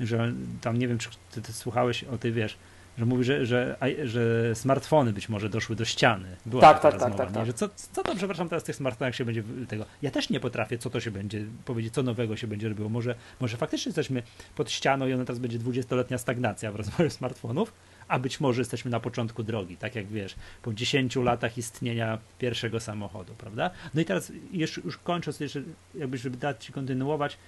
że 0.00 0.32
tam 0.60 0.78
nie 0.78 0.88
wiem, 0.88 0.98
czy 0.98 1.08
ty, 1.32 1.42
ty 1.42 1.52
słuchałeś 1.52 2.04
o 2.04 2.18
tej, 2.18 2.32
wiesz, 2.32 2.56
że 2.98 3.06
mówi, 3.06 3.24
że, 3.24 3.46
że, 3.46 3.76
że 4.04 4.54
smartfony 4.54 5.12
być 5.12 5.28
może 5.28 5.48
doszły 5.48 5.76
do 5.76 5.84
ściany. 5.84 6.36
Była 6.46 6.62
tak, 6.62 6.80
tak, 6.80 6.92
rozmowa, 6.92 7.16
tak, 7.16 7.32
tak, 7.32 7.46
Że 7.46 7.52
co, 7.52 7.68
co 7.92 8.02
to, 8.02 8.16
przepraszam, 8.16 8.48
teraz 8.48 8.62
w 8.62 8.66
tych 8.66 8.76
smartfonach 8.76 9.14
się 9.14 9.24
będzie 9.24 9.42
tego. 9.68 9.84
Ja 10.02 10.10
też 10.10 10.30
nie 10.30 10.40
potrafię, 10.40 10.78
co 10.78 10.90
to 10.90 11.00
się 11.00 11.10
będzie 11.10 11.44
powiedzieć, 11.64 11.94
co 11.94 12.02
nowego 12.02 12.36
się 12.36 12.46
będzie 12.46 12.68
robiło. 12.68 12.88
Może, 12.88 13.14
może 13.40 13.56
faktycznie 13.56 13.90
jesteśmy 13.90 14.22
pod 14.56 14.70
ścianą 14.70 15.06
i 15.06 15.12
ona 15.12 15.24
teraz 15.24 15.38
będzie 15.38 15.58
dwudziestoletnia 15.58 16.18
stagnacja 16.18 16.72
w 16.72 16.76
rozwoju 16.76 17.10
smartfonów, 17.18 17.72
a 18.08 18.18
być 18.18 18.40
może 18.40 18.60
jesteśmy 18.60 18.90
na 18.90 19.00
początku 19.00 19.42
drogi, 19.42 19.76
tak 19.76 19.94
jak 19.94 20.06
wiesz, 20.06 20.34
po 20.62 20.74
10 20.74 21.16
latach 21.16 21.58
istnienia 21.58 22.18
pierwszego 22.38 22.80
samochodu, 22.80 23.34
prawda? 23.34 23.70
No 23.94 24.00
i 24.00 24.04
teraz 24.04 24.32
już, 24.52 24.76
już 24.84 24.98
kończąc, 24.98 25.40
jeszcze 25.40 25.62
jakby, 25.94 26.18
żeby 26.18 26.36
dać 26.36 26.64
ci 26.64 26.72
kontynuować, 26.72 27.38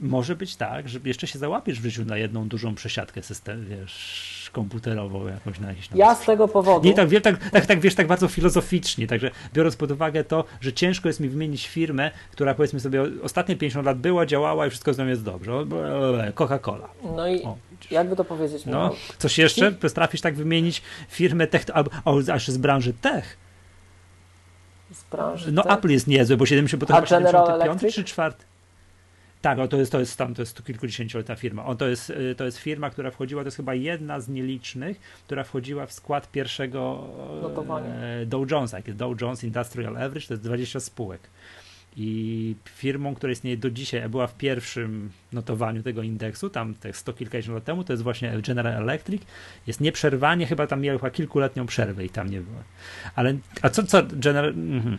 może 0.00 0.36
być 0.36 0.56
tak, 0.56 0.88
że 0.88 0.98
jeszcze 1.04 1.26
się 1.26 1.38
załapiesz 1.38 1.80
w 1.80 1.84
życiu 1.84 2.04
na 2.04 2.16
jedną 2.16 2.48
dużą 2.48 2.74
przesiadkę 2.74 3.22
system, 3.22 3.66
wiesz, 3.66 4.50
komputerową 4.52 5.26
jakąś 5.26 5.58
na 5.58 5.68
jakiś 5.68 5.88
Ja 5.94 6.14
z 6.14 6.26
tego 6.26 6.48
powodu. 6.48 6.88
Nie, 6.88 6.94
tak, 6.94 7.08
tak, 7.22 7.50
tak, 7.50 7.66
tak, 7.66 7.80
wiesz, 7.80 7.94
tak 7.94 8.06
bardzo 8.06 8.28
filozoficznie, 8.28 9.06
także 9.06 9.30
biorąc 9.54 9.76
pod 9.76 9.90
uwagę 9.90 10.24
to, 10.24 10.44
że 10.60 10.72
ciężko 10.72 11.08
jest 11.08 11.20
mi 11.20 11.28
wymienić 11.28 11.68
firmę, 11.68 12.10
która 12.32 12.54
powiedzmy 12.54 12.80
sobie 12.80 13.02
ostatnie 13.22 13.56
50 13.56 13.86
lat 13.86 13.98
była, 13.98 14.26
działała 14.26 14.66
i 14.66 14.70
wszystko 14.70 14.94
z 14.94 14.98
nią 14.98 15.06
jest 15.06 15.22
dobrze. 15.22 15.52
Coca-Cola. 16.34 16.86
No 17.16 17.28
i 17.28 17.42
o, 17.42 17.56
jakby 17.90 18.16
to 18.16 18.24
powiedzieć? 18.24 18.66
No, 18.66 18.94
coś 19.18 19.38
jeszcze? 19.38 19.72
Potrafisz 19.72 20.20
tak 20.20 20.34
wymienić 20.34 20.82
firmę 21.08 21.46
tech, 21.46 21.64
albo 21.74 21.90
aż 22.32 22.48
z 22.48 22.58
branży 22.58 22.92
tech. 22.92 23.36
Z 24.92 25.04
branży 25.04 25.52
No 25.52 25.62
tech? 25.62 25.72
Apple 25.72 25.88
jest 25.88 26.06
niezły, 26.06 26.36
bo 26.36 26.46
70, 26.46 26.80
bo 26.80 26.86
to 26.86 26.94
A 26.96 27.02
General 27.02 27.60
Electric? 27.60 27.94
czy 27.94 28.04
4. 28.04 28.34
Tak, 29.44 29.58
o, 29.58 29.68
to 29.68 29.76
jest, 29.76 29.92
to 29.92 30.00
jest 30.00 30.18
tam, 30.18 30.34
to 30.34 30.42
jest 30.42 30.66
kilkudziesięcioletnia 30.66 31.36
firma. 31.36 31.64
O, 31.66 31.74
to, 31.74 31.88
jest, 31.88 32.10
y, 32.10 32.34
to 32.34 32.44
jest 32.44 32.58
firma, 32.58 32.90
która 32.90 33.10
wchodziła, 33.10 33.42
to 33.42 33.46
jest 33.46 33.56
chyba 33.56 33.74
jedna 33.74 34.20
z 34.20 34.28
nielicznych, 34.28 35.00
która 35.24 35.44
wchodziła 35.44 35.86
w 35.86 35.92
skład 35.92 36.30
pierwszego. 36.30 37.08
E, 38.22 38.26
Dow 38.26 38.50
Jonesa, 38.50 38.76
jak 38.76 38.86
jest 38.86 38.98
Dow 38.98 39.20
Jones 39.20 39.44
Industrial 39.44 39.96
Average, 39.96 40.26
to 40.26 40.34
jest 40.34 40.42
20 40.42 40.80
spółek. 40.80 41.20
I 41.96 42.54
firmą, 42.64 43.14
która 43.14 43.32
istnieje 43.32 43.56
do 43.56 43.70
dzisiaj, 43.70 44.02
a 44.02 44.08
była 44.08 44.26
w 44.26 44.34
pierwszym 44.34 45.10
notowaniu 45.32 45.82
tego 45.82 46.02
indeksu, 46.02 46.50
tam 46.50 46.74
te 46.74 46.92
sto 46.92 47.12
kilkadziesiąt 47.12 47.54
lat 47.54 47.64
temu, 47.64 47.84
to 47.84 47.92
jest 47.92 48.02
właśnie 48.02 48.42
General 48.46 48.82
Electric. 48.82 49.22
Jest 49.66 49.80
nieprzerwanie, 49.80 50.46
chyba 50.46 50.66
tam 50.66 50.80
miała 50.80 50.98
chyba 50.98 51.10
kilkuletnią 51.10 51.66
przerwę 51.66 52.04
i 52.04 52.10
tam 52.10 52.30
nie 52.30 52.40
było. 52.40 52.58
Ale, 53.14 53.34
a 53.62 53.70
co, 53.70 53.82
co 53.82 54.02
General... 54.12 54.50
Mm 54.50 54.82
-hmm. 54.82 54.98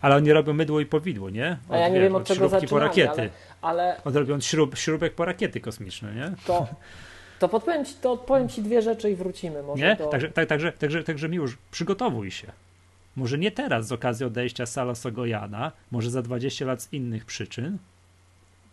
Ale 0.00 0.16
oni 0.16 0.32
robią 0.32 0.52
mydło 0.52 0.80
i 0.80 0.86
powidło, 0.86 1.30
nie? 1.30 1.56
Od, 1.68 1.74
a 1.74 1.78
ja 1.78 1.88
nie 1.88 1.94
wiesz, 1.94 2.02
wiem 2.02 2.14
od, 2.14 2.22
od 2.22 2.28
czego 2.28 2.50
po 2.70 2.78
rakiety. 2.78 3.20
Ale, 3.20 3.30
ale... 3.66 4.00
Od 4.04 4.16
robią 4.16 4.40
śrub, 4.40 4.78
śrubek 4.78 5.14
po 5.14 5.24
rakiety 5.24 5.60
kosmiczne, 5.60 6.14
nie? 6.14 6.32
To 6.46 6.66
To 7.38 7.48
podpowiem 7.48 7.84
ci, 7.84 7.94
to 7.94 8.12
odpowiem 8.12 8.48
ci 8.48 8.62
dwie 8.62 8.82
rzeczy 8.82 9.10
i 9.10 9.14
wrócimy. 9.14 9.62
Może 9.62 9.84
nie? 9.84 9.96
do... 9.96 10.06
Także, 10.06 10.30
tak, 10.30 10.48
także, 10.48 10.72
także, 10.72 11.04
także 11.04 11.28
Miłosz, 11.28 11.56
przygotowuj 11.70 12.30
się. 12.30 12.52
Może 13.16 13.38
nie 13.38 13.50
teraz 13.50 13.86
z 13.86 13.92
okazji 13.92 14.26
odejścia 14.26 14.66
Sala 14.66 14.94
Sogojana, 14.94 15.72
może 15.90 16.10
za 16.10 16.22
20 16.22 16.64
lat 16.64 16.82
z 16.82 16.92
innych 16.92 17.24
przyczyn, 17.24 17.78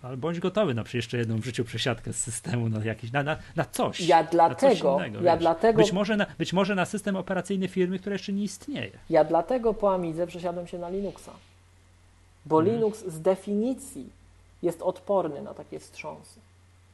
ale 0.01 0.17
bądź 0.17 0.39
gotowy 0.39 0.73
na 0.73 0.83
jeszcze 0.93 1.17
jedną 1.17 1.37
w 1.37 1.45
życiu 1.45 1.63
przesiadkę 1.63 2.13
z 2.13 2.17
systemu 2.17 2.69
na, 2.69 2.85
jakiś, 2.85 3.11
na, 3.11 3.23
na, 3.23 3.37
na 3.55 3.65
coś. 3.65 3.99
Ja 3.99 4.23
dlatego, 4.23 4.97
innego, 4.97 5.21
ja 5.21 5.37
dlatego, 5.37 5.77
być, 5.77 5.91
może 5.91 6.17
na, 6.17 6.25
być 6.37 6.53
może 6.53 6.75
na 6.75 6.85
system 6.85 7.15
operacyjny 7.15 7.67
firmy, 7.67 7.99
która 7.99 8.13
jeszcze 8.13 8.33
nie 8.33 8.43
istnieje. 8.43 8.91
Ja 9.09 9.23
dlatego 9.23 9.73
po 9.73 9.93
Amidze 9.93 10.27
przesiadłem 10.27 10.67
się 10.67 10.79
na 10.79 10.89
Linuxa. 10.89 11.31
Bo 12.45 12.57
hmm. 12.57 12.73
Linux 12.73 13.05
z 13.07 13.21
definicji 13.21 14.09
jest 14.63 14.81
odporny 14.81 15.41
na 15.41 15.53
takie 15.53 15.79
wstrząsy. 15.79 16.39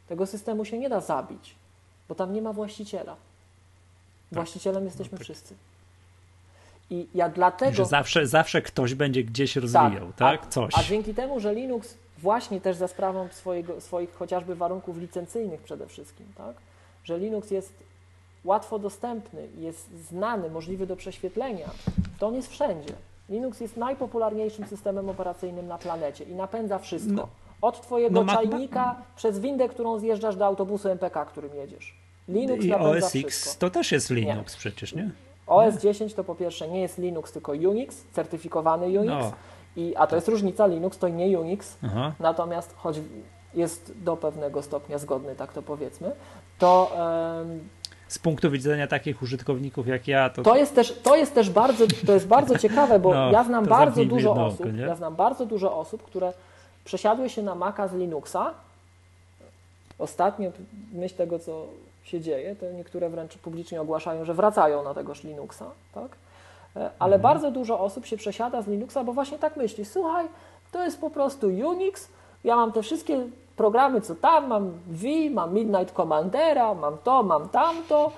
Tego 0.08 0.26
systemu 0.26 0.66
się 0.66 0.78
nie 0.78 0.90
da 0.90 1.02
zabić, 1.02 1.56
bo 2.10 2.16
tam 2.16 2.34
nie 2.34 2.42
ma 2.42 2.54
właściciela. 2.54 3.16
Tak. 3.16 3.20
Właścicielem 4.32 4.86
jesteśmy 4.86 5.12
no 5.12 5.18
tak. 5.18 5.24
wszyscy. 5.24 5.56
I 6.90 7.08
ja 7.14 7.30
dlatego. 7.30 7.76
Że 7.76 7.86
zawsze, 7.86 8.28
zawsze 8.28 8.62
ktoś 8.62 8.94
będzie 8.94 9.24
gdzieś 9.24 9.56
rozwijał, 9.56 10.08
tak? 10.08 10.16
tak? 10.18 10.44
A, 10.44 10.50
Coś. 10.50 10.74
A 10.78 10.84
dzięki 10.84 11.14
temu, 11.14 11.40
że 11.40 11.56
Linux 11.56 11.98
właśnie 12.18 12.62
też 12.62 12.76
za 12.78 12.88
sprawą 12.88 13.28
swojego, 13.32 13.82
swoich 13.82 14.14
chociażby 14.14 14.56
warunków 14.56 14.98
licencyjnych 14.98 15.62
przede 15.62 15.88
wszystkim, 15.88 16.26
tak? 16.38 16.56
Że 17.04 17.20
Linux 17.20 17.52
jest 17.52 17.74
łatwo 18.44 18.80
dostępny, 18.80 19.48
jest 19.58 19.90
znany, 20.10 20.50
możliwy 20.50 20.88
do 20.88 20.96
prześwietlenia, 20.96 21.70
to 22.20 22.28
on 22.28 22.36
jest 22.36 22.50
wszędzie. 22.50 22.94
Linux 23.30 23.60
jest 23.60 23.78
najpopularniejszym 23.78 24.68
systemem 24.68 25.10
operacyjnym 25.10 25.68
na 25.68 25.78
planecie 25.78 26.24
i 26.24 26.36
napędza 26.36 26.80
wszystko. 26.80 27.14
No. 27.14 27.28
Od 27.62 27.82
twojego 27.82 28.24
no, 28.24 28.34
czajnika 28.34 28.86
ma... 28.86 29.01
przez 29.16 29.39
windę, 29.39 29.70
którą 29.70 29.99
zjeżdżasz 29.99 30.36
do 30.36 30.45
autobusu 30.45 30.89
MPK, 30.89 31.26
którym 31.26 31.55
jedziesz. 31.55 31.95
Linux 32.28 32.66
I 32.66 32.74
OS 32.74 33.16
X 33.16 33.16
wszystko. 33.16 33.60
to 33.60 33.70
też 33.70 33.91
jest 33.91 34.10
Linux 34.10 34.53
nie. 34.53 34.60
przecież, 34.60 34.95
nie? 34.95 35.12
OS 35.47 35.78
10 35.82 36.14
to 36.14 36.24
po 36.24 36.36
pierwsze 36.36 36.68
nie 36.68 36.82
jest 36.82 36.97
Linux, 36.97 37.32
tylko 37.32 37.51
Unix, 37.51 38.03
certyfikowany 38.12 38.86
Unix. 38.86 39.10
No. 39.10 39.32
I, 39.76 39.95
a 39.95 40.07
to 40.07 40.16
jest 40.16 40.28
różnica, 40.28 40.68
Linux 40.68 40.97
to 40.97 41.07
nie 41.07 41.39
Unix, 41.39 41.78
Aha. 41.84 42.14
natomiast 42.20 42.76
choć 42.78 42.99
jest 43.53 43.93
do 44.03 44.18
pewnego 44.18 44.62
stopnia 44.62 44.97
zgodny, 44.97 45.36
tak 45.36 45.53
to 45.53 45.62
powiedzmy, 45.62 46.12
to... 46.60 46.91
Um, 47.39 47.70
z 48.07 48.20
punktu 48.20 48.51
widzenia 48.51 48.88
takich 48.88 49.22
użytkowników 49.22 49.88
jak 49.88 50.07
ja, 50.07 50.30
to... 50.30 50.43
To 50.43 50.55
jest 50.55 50.76
też, 50.76 50.99
to 51.03 51.16
jest 51.16 51.36
też 51.36 51.49
bardzo, 51.49 51.86
to 52.05 52.14
jest 52.14 52.28
bardzo 52.28 52.57
ciekawe, 52.57 52.99
bo 52.99 53.14
no, 53.14 53.32
ja 53.32 53.43
znam 53.43 53.66
bardzo 53.66 54.05
dużo 54.05 54.45
osób, 54.45 54.78
ja 54.78 54.95
znam 54.95 55.16
bardzo 55.16 55.45
dużo 55.45 55.78
osób, 55.78 56.03
które 56.03 56.34
przesiadły 56.86 57.30
się 57.30 57.44
na 57.44 57.56
Maca 57.56 57.88
z 57.88 57.94
Linuxa. 57.94 58.54
Ostatnio, 60.00 60.52
myśl 60.94 61.16
tego, 61.16 61.40
co 61.40 61.66
się 62.04 62.22
dzieje, 62.22 62.56
to 62.56 62.72
niektóre 62.72 63.10
wręcz 63.10 63.38
publicznie 63.38 63.82
ogłaszają, 63.82 64.26
że 64.26 64.34
wracają 64.34 64.84
na 64.84 64.94
tegoż 64.94 65.24
Linuxa, 65.24 65.66
tak? 65.94 66.12
E, 66.76 66.92
ale 67.00 67.16
mhm. 67.16 67.22
bardzo 67.22 67.52
dużo 67.52 67.80
osób 67.80 68.06
się 68.06 68.18
przesiada 68.18 68.62
z 68.62 68.68
Linuxa, 68.68 69.04
bo 69.06 69.14
właśnie 69.14 69.40
tak 69.40 69.58
myśli, 69.58 69.86
słuchaj, 69.86 70.28
to 70.72 70.84
jest 70.84 71.02
po 71.02 71.10
prostu 71.10 71.48
Unix, 71.48 72.08
ja 72.44 72.56
mam 72.56 72.72
te 72.72 72.84
wszystkie 72.84 73.28
programy, 73.56 74.02
co 74.02 74.16
tam, 74.16 74.48
mam 74.48 74.72
V, 74.88 75.08
mam 75.32 75.54
Midnight 75.54 75.96
Commandera, 75.96 76.74
mam 76.74 76.98
to, 76.98 77.24
mam 77.24 77.50
tamto, 77.50 78.12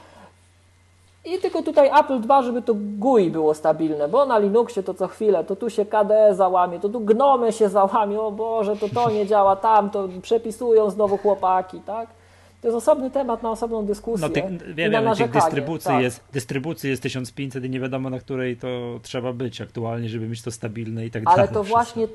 i 1.26 1.38
tylko 1.38 1.62
tutaj 1.62 1.92
Apple 2.00 2.20
dba, 2.20 2.42
żeby 2.42 2.62
to 2.62 2.74
GUI 2.76 3.32
było 3.32 3.54
stabilne, 3.54 4.08
bo 4.08 4.26
na 4.26 4.40
Linuxie 4.40 4.84
to 4.84 4.94
co 4.94 5.08
chwilę, 5.08 5.44
to 5.44 5.56
tu 5.56 5.70
się 5.70 5.86
KDE 5.86 6.36
załamie, 6.36 6.80
to 6.80 6.90
tu 6.90 7.00
Gnome 7.00 7.52
się 7.52 7.70
załamie, 7.70 8.22
o 8.22 8.32
Boże, 8.32 8.76
to 8.76 8.90
to 8.90 9.12
nie 9.12 9.28
działa 9.28 9.56
tam, 9.56 9.90
to 9.90 10.10
przepisują 10.22 10.90
znowu 10.90 11.18
chłopaki, 11.18 11.80
tak? 11.80 12.10
To 12.62 12.68
jest 12.68 12.78
osobny 12.78 13.12
temat 13.12 13.44
na 13.44 13.52
osobną 13.52 13.86
dyskusję. 13.86 14.28
No, 14.28 14.34
ty, 14.34 14.74
wiem, 14.74 14.92
wiem 14.92 15.16
tych 15.16 15.32
dystrybucji, 15.32 15.88
tak. 15.88 16.02
jest, 16.02 16.24
dystrybucji 16.34 16.90
jest 16.90 17.04
1500 17.04 17.66
i 17.66 17.70
nie 17.70 17.80
wiadomo, 17.80 18.10
na 18.10 18.20
której 18.20 18.58
to 18.58 18.68
trzeba 19.02 19.34
być 19.34 19.62
aktualnie, 19.62 20.10
żeby 20.10 20.28
mieć 20.28 20.42
to 20.42 20.52
stabilne 20.52 21.06
i 21.06 21.12
tak 21.12 21.24
Ale 21.26 21.36
dalej. 21.36 21.50
Ale 21.50 21.54
to 21.54 21.64
właśnie 21.64 22.08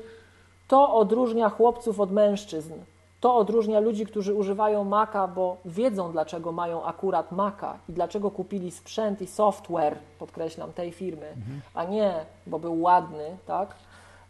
to 0.67 0.93
odróżnia 0.93 1.49
chłopców 1.49 1.99
od 1.99 2.11
mężczyzn. 2.11 2.73
To 3.19 3.35
odróżnia 3.35 3.79
ludzi, 3.79 4.05
którzy 4.05 4.33
używają 4.33 4.83
Maca, 4.83 5.27
bo 5.27 5.57
wiedzą, 5.65 6.11
dlaczego 6.11 6.51
mają 6.51 6.85
akurat 6.85 7.31
Maca 7.31 7.77
i 7.89 7.93
dlaczego 7.93 8.31
kupili 8.31 8.71
sprzęt 8.71 9.21
i 9.21 9.27
software, 9.27 9.97
podkreślam, 10.19 10.73
tej 10.73 10.91
firmy, 10.91 11.27
mhm. 11.27 11.61
a 11.73 11.83
nie, 11.83 12.13
bo 12.47 12.59
był 12.59 12.81
ładny, 12.81 13.37
tak? 13.47 13.75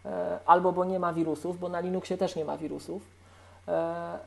E, 0.06 0.40
albo 0.46 0.72
bo 0.72 0.86
nie 0.86 1.00
ma 1.00 1.14
wirusów, 1.14 1.60
bo 1.60 1.70
na 1.70 1.80
Linuxie 1.80 2.18
też 2.18 2.36
nie 2.36 2.46
ma 2.46 2.58
wirusów, 2.58 3.02
e, 3.68 4.20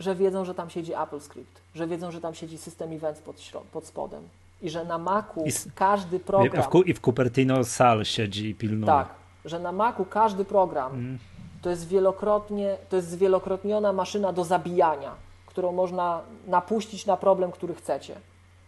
że 0.00 0.14
wiedzą, 0.14 0.44
że 0.44 0.54
tam 0.54 0.70
siedzi 0.70 0.94
AppleScript, 0.94 1.60
że 1.74 1.86
wiedzą, 1.86 2.10
że 2.10 2.20
tam 2.20 2.34
siedzi 2.34 2.58
system 2.58 2.92
events 2.92 3.20
pod, 3.20 3.36
pod 3.72 3.86
spodem 3.86 4.22
i 4.62 4.70
że 4.70 4.84
na 4.84 4.98
Macu 4.98 5.44
każdy 5.74 6.20
program... 6.20 6.64
I 6.64 6.84
w, 6.84 6.88
I 6.88 6.94
w 6.94 7.00
Cupertino 7.00 7.64
Sal 7.64 8.04
siedzi 8.04 8.48
i 8.48 8.54
pilnuje. 8.54 8.86
Tak, 8.86 9.08
że 9.44 9.58
na 9.58 9.72
Macu 9.72 10.04
każdy 10.04 10.44
program 10.44 10.92
mm 10.92 11.18
to 11.66 11.70
jest 11.70 11.88
wielokrotnie, 11.88 12.76
to 12.88 12.96
jest 12.96 13.08
zwielokrotniona 13.08 13.92
maszyna 13.92 14.32
do 14.32 14.44
zabijania, 14.44 15.14
którą 15.46 15.72
można 15.72 16.22
napuścić 16.46 17.06
na 17.06 17.16
problem, 17.16 17.52
który 17.52 17.74
chcecie. 17.74 18.16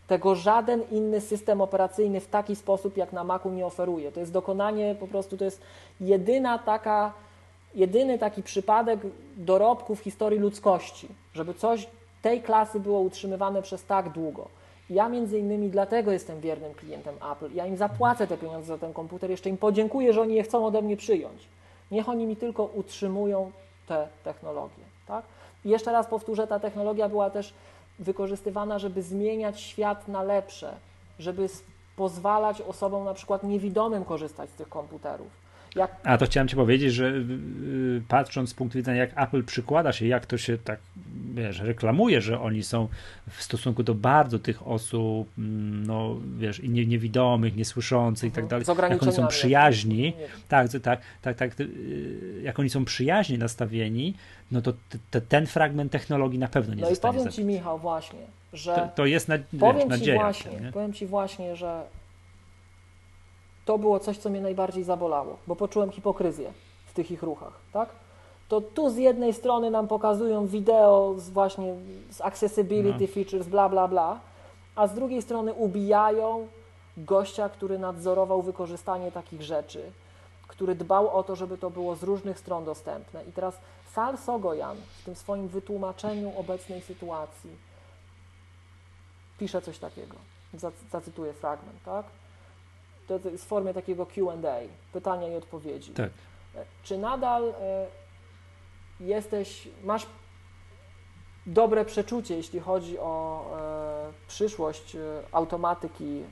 Tego 0.06 0.34
żaden 0.34 0.82
inny 0.90 1.20
system 1.20 1.60
operacyjny 1.60 2.20
w 2.20 2.28
taki 2.28 2.56
sposób 2.56 2.96
jak 2.96 3.12
na 3.12 3.24
Macu 3.24 3.50
nie 3.50 3.66
oferuje. 3.66 4.12
To 4.12 4.20
jest 4.20 4.32
dokonanie, 4.32 4.96
po 5.00 5.06
prostu 5.06 5.36
to 5.36 5.44
jest 5.44 5.60
jedyna 6.00 6.58
taka, 6.58 7.12
jedyny 7.74 8.18
taki 8.18 8.42
przypadek 8.42 9.00
dorobku 9.36 9.94
w 9.94 10.00
historii 10.00 10.38
ludzkości, 10.38 11.08
żeby 11.34 11.54
coś 11.54 11.88
tej 12.22 12.42
klasy 12.42 12.80
było 12.80 13.00
utrzymywane 13.00 13.62
przez 13.62 13.84
tak 13.84 14.08
długo. 14.08 14.48
Ja 14.90 15.08
między 15.08 15.38
innymi 15.38 15.70
dlatego 15.70 16.12
jestem 16.12 16.40
wiernym 16.40 16.74
klientem 16.74 17.14
Apple. 17.32 17.54
Ja 17.54 17.66
im 17.66 17.76
zapłacę 17.76 18.26
te 18.26 18.38
pieniądze 18.38 18.68
za 18.68 18.78
ten 18.78 18.92
komputer, 18.92 19.30
jeszcze 19.30 19.50
im 19.50 19.56
podziękuję, 19.56 20.12
że 20.12 20.20
oni 20.20 20.34
je 20.34 20.42
chcą 20.42 20.66
ode 20.66 20.82
mnie 20.82 20.96
przyjąć. 20.96 21.48
Niech 21.90 22.08
oni 22.08 22.26
mi 22.26 22.36
tylko 22.36 22.64
utrzymują 22.64 23.52
te 23.86 24.08
technologie. 24.24 24.84
Tak? 25.06 25.24
I 25.64 25.68
jeszcze 25.68 25.92
raz 25.92 26.06
powtórzę, 26.06 26.46
ta 26.46 26.60
technologia 26.60 27.08
była 27.08 27.30
też 27.30 27.54
wykorzystywana, 27.98 28.78
żeby 28.78 29.02
zmieniać 29.02 29.60
świat 29.60 30.08
na 30.08 30.22
lepsze, 30.22 30.76
żeby 31.18 31.48
pozwalać 31.96 32.60
osobom 32.60 33.04
na 33.04 33.14
przykład 33.14 33.42
niewidomym 33.42 34.04
korzystać 34.04 34.50
z 34.50 34.54
tych 34.54 34.68
komputerów 34.68 35.47
jak... 35.76 35.96
A 36.04 36.18
to 36.18 36.26
chciałem 36.26 36.48
Ci 36.48 36.56
powiedzieć, 36.56 36.94
że 36.94 37.12
patrząc 38.08 38.50
z 38.50 38.54
punktu 38.54 38.78
widzenia, 38.78 38.98
jak 38.98 39.10
Apple 39.16 39.44
przykłada 39.44 39.92
się, 39.92 40.06
jak 40.06 40.26
to 40.26 40.38
się 40.38 40.58
tak 40.58 40.78
wiesz, 41.34 41.60
reklamuje, 41.60 42.20
że 42.20 42.40
oni 42.40 42.62
są 42.62 42.88
w 43.30 43.42
stosunku 43.42 43.82
do 43.82 43.94
bardzo 43.94 44.38
tych 44.38 44.68
osób, 44.68 45.28
mm, 45.38 45.86
no 45.86 46.16
wiesz, 46.38 46.60
i 46.60 46.68
nie, 46.68 46.86
niewidomych, 46.86 47.56
niesłyszących 47.56 48.32
i 48.32 48.34
tak 48.34 48.46
dalej, 48.46 48.66
jak 48.90 49.02
oni 49.02 49.12
są 49.12 49.26
przyjaźni, 49.26 50.12
tak, 50.48 50.68
tak, 50.82 51.00
tak, 51.22 51.36
tak, 51.36 51.50
jak 52.42 52.58
oni 52.58 52.70
są 52.70 52.84
przyjaźnie 52.84 53.38
nastawieni, 53.38 54.14
no 54.52 54.62
to 54.62 54.72
ten 55.28 55.46
fragment 55.46 55.92
technologii 55.92 56.38
na 56.38 56.48
pewno 56.48 56.74
nie 56.74 56.82
no 56.82 56.88
zostanie 56.88 57.18
No 57.18 57.20
i 57.20 57.24
powiem 57.24 57.32
Ci, 57.32 57.44
Michał, 57.44 57.78
właśnie, 57.78 58.20
że... 58.52 58.74
To, 58.74 58.88
to 58.94 59.06
jest 59.06 59.28
na, 59.28 59.38
powiem 59.60 59.76
wiesz, 59.76 59.88
nadzieja. 59.88 60.32
Ci 60.32 60.44
właśnie, 60.44 60.72
powiem 60.72 60.92
Ci 60.92 61.06
właśnie, 61.06 61.56
że 61.56 61.82
to 63.68 63.78
było 63.78 64.00
coś, 64.00 64.18
co 64.18 64.30
mnie 64.30 64.40
najbardziej 64.40 64.84
zabolało, 64.84 65.36
bo 65.46 65.56
poczułem 65.56 65.90
hipokryzję 65.90 66.52
w 66.86 66.92
tych 66.92 67.10
ich 67.10 67.22
ruchach, 67.22 67.52
tak? 67.72 67.88
To 68.48 68.60
tu 68.60 68.90
z 68.90 68.96
jednej 68.96 69.34
strony 69.34 69.70
nam 69.70 69.88
pokazują 69.88 70.46
wideo 70.46 71.14
z 71.18 71.30
właśnie 71.30 71.74
z 72.10 72.20
accessibility 72.20 73.04
no. 73.04 73.14
features, 73.14 73.48
bla, 73.48 73.68
bla, 73.68 73.88
bla, 73.88 74.20
a 74.76 74.86
z 74.86 74.94
drugiej 74.94 75.22
strony 75.22 75.52
ubijają 75.52 76.48
gościa, 76.96 77.48
który 77.48 77.78
nadzorował 77.78 78.42
wykorzystanie 78.42 79.12
takich 79.12 79.42
rzeczy, 79.42 79.92
który 80.46 80.74
dbał 80.74 81.16
o 81.18 81.22
to, 81.22 81.36
żeby 81.36 81.58
to 81.58 81.70
było 81.70 81.96
z 81.96 82.02
różnych 82.02 82.38
stron 82.38 82.64
dostępne. 82.64 83.24
I 83.24 83.32
teraz 83.32 83.54
Sal 83.92 84.18
Sogojan 84.18 84.76
w 85.00 85.04
tym 85.04 85.14
swoim 85.14 85.48
wytłumaczeniu 85.48 86.32
obecnej 86.38 86.80
sytuacji 86.80 87.50
pisze 89.38 89.62
coś 89.62 89.78
takiego. 89.78 90.16
Zacytuję 90.90 91.32
fragment, 91.32 91.82
tak? 91.84 92.06
To 93.08 93.28
jest 93.28 93.44
w 93.44 93.46
formie 93.46 93.74
takiego 93.74 94.06
QA, 94.06 94.34
pytania 94.92 95.28
i 95.28 95.34
odpowiedzi. 95.34 95.92
Tak. 95.92 96.10
E, 96.54 96.64
czy 96.82 96.98
nadal 96.98 97.48
e, 97.48 97.86
jesteś, 99.00 99.68
masz 99.84 100.06
dobre 101.46 101.84
przeczucie, 101.84 102.36
jeśli 102.36 102.60
chodzi 102.60 102.98
o 102.98 103.44
e, 103.58 104.28
przyszłość 104.28 104.96
automatyki 105.32 106.22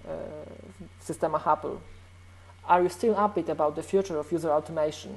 w 0.99 1.05
systemach 1.05 1.49
Apple? 1.49 1.77
Are 2.67 2.85
you 2.85 2.91
still 2.91 3.11
upbeat 3.11 3.51
about 3.51 3.75
the 3.75 3.83
future 3.83 4.19
of 4.19 4.33
user 4.33 4.51
automation? 4.51 5.13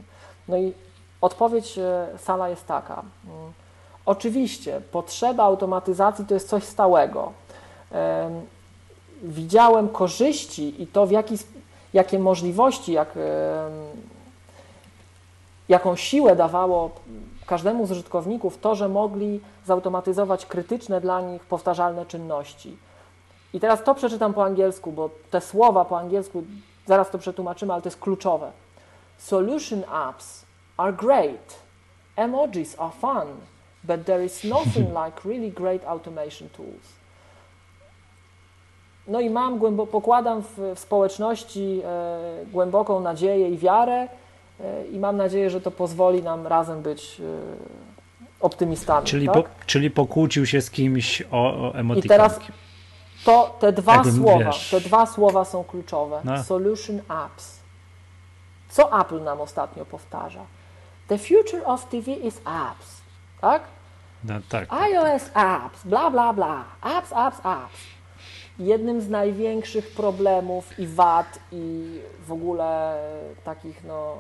No 0.48 0.58
i 0.58 0.74
odpowiedź 1.22 1.80
Sala 2.18 2.50
jest 2.50 2.68
taka. 2.68 3.04
Mm, 3.26 3.54
oczywiście, 4.06 4.82
potrzeba 4.92 5.44
automatyzacji 5.44 6.26
to 6.26 6.34
jest 6.34 6.50
coś 6.50 6.64
stałego 6.64 7.34
widziałem 9.24 9.90
korzyści 9.90 10.84
i 10.84 10.88
to, 10.88 11.08
w 11.08 11.12
jaki, 11.12 11.38
jakie 11.94 12.20
możliwości, 12.20 12.92
jak, 12.92 13.10
jaką 15.70 15.96
siłę 15.96 16.36
dawało 16.36 16.92
każdemu 17.46 17.88
z 17.88 17.92
użytkowników 17.92 18.58
to, 18.58 18.76
że 18.76 18.90
mogli 18.90 19.40
zautomatyzować 19.66 20.46
krytyczne 20.46 21.02
dla 21.02 21.22
nich 21.22 21.46
powtarzalne 21.46 22.06
czynności. 22.06 22.78
I 23.54 23.60
teraz 23.60 23.84
to 23.84 23.96
przeczytam 23.96 24.34
po 24.34 24.44
angielsku, 24.44 24.92
bo 24.92 25.10
te 25.32 25.42
słowa 25.42 25.86
po 25.86 26.00
angielsku 26.00 26.44
zaraz 26.86 27.10
to 27.10 27.18
przetłumaczymy, 27.18 27.74
ale 27.74 27.82
to 27.82 27.88
jest 27.88 28.00
kluczowe. 28.00 28.52
Solution 29.18 29.84
apps 29.92 30.46
are 30.78 30.94
great. 30.94 31.60
Emojis 32.16 32.76
are 32.80 32.92
fun, 33.02 33.28
but 33.84 34.06
there 34.06 34.26
is 34.26 34.44
nothing 34.44 34.90
like 35.06 35.22
really 35.26 35.52
great 35.52 35.86
automation 35.86 36.50
tools. 36.50 36.99
No 39.10 39.20
i 39.20 39.30
mam, 39.30 39.60
pokładam 39.92 40.42
w, 40.42 40.76
w 40.76 40.80
społeczności 40.80 41.82
e, 41.86 42.46
głęboką 42.52 43.00
nadzieję 43.00 43.50
i 43.50 43.58
wiarę 43.58 44.08
e, 44.60 44.86
i 44.86 45.00
mam 45.00 45.18
nadzieję, 45.18 45.50
że 45.50 45.62
to 45.62 45.72
pozwoli 45.72 46.24
nam 46.24 46.48
razem 46.48 46.82
być 46.82 47.20
e, 47.20 47.24
optymistami. 48.40 49.08
Czyli, 49.08 49.26
tak? 49.26 49.36
po, 49.36 49.44
czyli 49.66 49.92
pokłócił 49.92 50.46
się 50.46 50.62
z 50.62 50.72
kimś 50.72 51.24
o, 51.32 51.72
o 51.72 51.96
I 51.96 52.02
teraz 52.02 52.40
to, 53.26 53.58
te 53.60 53.72
dwa 53.72 53.96
Jakbym, 53.96 54.16
słowa, 54.16 54.46
wiesz... 54.46 54.70
te 54.70 54.82
dwa 54.82 55.06
słowa 55.06 55.46
są 55.46 55.64
kluczowe. 55.64 56.22
No. 56.24 56.44
Solution 56.44 57.02
apps. 57.08 57.60
Co 58.70 59.02
Apple 59.02 59.24
nam 59.24 59.42
ostatnio 59.42 59.86
powtarza? 59.86 60.42
The 61.08 61.18
future 61.18 61.62
of 61.66 61.86
TV 61.86 62.12
is 62.12 62.42
apps. 62.46 63.02
Tak? 63.42 63.64
No, 64.24 64.34
tak, 64.50 64.68
tak, 64.68 64.82
iOS 64.82 65.24
tak. 65.34 65.44
apps, 65.44 65.86
bla, 65.86 66.12
bla, 66.12 66.34
bla. 66.34 66.64
Apps, 66.82 67.14
apps, 67.14 67.46
apps 67.46 67.99
jednym 68.60 69.02
z 69.02 69.10
największych 69.10 69.92
problemów 69.92 70.80
i 70.80 70.88
wad 70.88 71.40
i 71.52 71.86
w 72.28 72.32
ogóle 72.32 72.98
takich 73.44 73.84
no, 73.84 74.18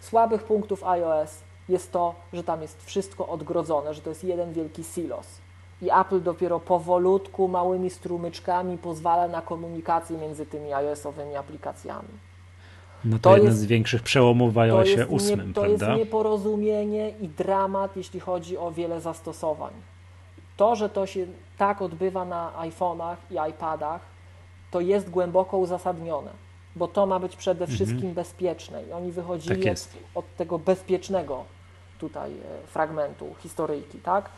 słabych 0.00 0.42
punktów 0.42 0.84
iOS 0.84 1.42
jest 1.68 1.92
to, 1.92 2.14
że 2.32 2.44
tam 2.44 2.62
jest 2.62 2.84
wszystko 2.84 3.28
odgrodzone, 3.28 3.94
że 3.94 4.00
to 4.00 4.10
jest 4.10 4.24
jeden 4.24 4.52
wielki 4.52 4.84
silos. 4.84 5.26
I 5.82 5.90
Apple 6.00 6.22
dopiero 6.22 6.60
powolutku, 6.60 7.48
małymi 7.48 7.90
strumyczkami 7.90 8.78
pozwala 8.78 9.28
na 9.28 9.42
komunikację 9.42 10.18
między 10.18 10.46
tymi 10.46 10.72
iOS-owymi 10.72 11.36
aplikacjami. 11.36 12.08
No 13.04 13.18
to, 13.18 13.22
to 13.22 13.36
jeden 13.36 13.46
jest, 13.46 13.58
z 13.58 13.66
większych 13.66 14.02
przełomów 14.02 14.54
w 14.54 14.58
iOSie 14.58 15.08
8, 15.08 15.48
nie, 15.48 15.54
To 15.54 15.60
prawda? 15.60 15.86
jest 15.86 15.98
nieporozumienie 15.98 17.10
i 17.10 17.28
dramat, 17.28 17.96
jeśli 17.96 18.20
chodzi 18.20 18.58
o 18.58 18.70
wiele 18.70 19.00
zastosowań. 19.00 19.72
To, 20.56 20.76
że 20.76 20.88
to 20.88 21.06
się 21.06 21.26
tak 21.58 21.82
odbywa 21.82 22.24
na 22.24 22.52
iPhone'ach 22.58 23.16
i 23.30 23.50
iPadach, 23.50 24.00
to 24.70 24.80
jest 24.80 25.10
głęboko 25.10 25.58
uzasadnione, 25.58 26.30
bo 26.76 26.88
to 26.88 27.06
ma 27.06 27.18
być 27.18 27.36
przede 27.36 27.64
mhm. 27.64 27.76
wszystkim 27.76 28.14
bezpieczne 28.14 28.82
i 28.84 28.92
oni 28.92 29.12
wychodzili 29.12 29.64
tak 29.64 29.72
od, 29.72 30.24
od, 30.24 30.36
tego 30.36 30.58
bezpiecznego 30.58 31.44
tutaj 31.98 32.32
e, 32.32 32.66
fragmentu 32.66 33.34
historyjki, 33.38 33.98
tak? 33.98 34.28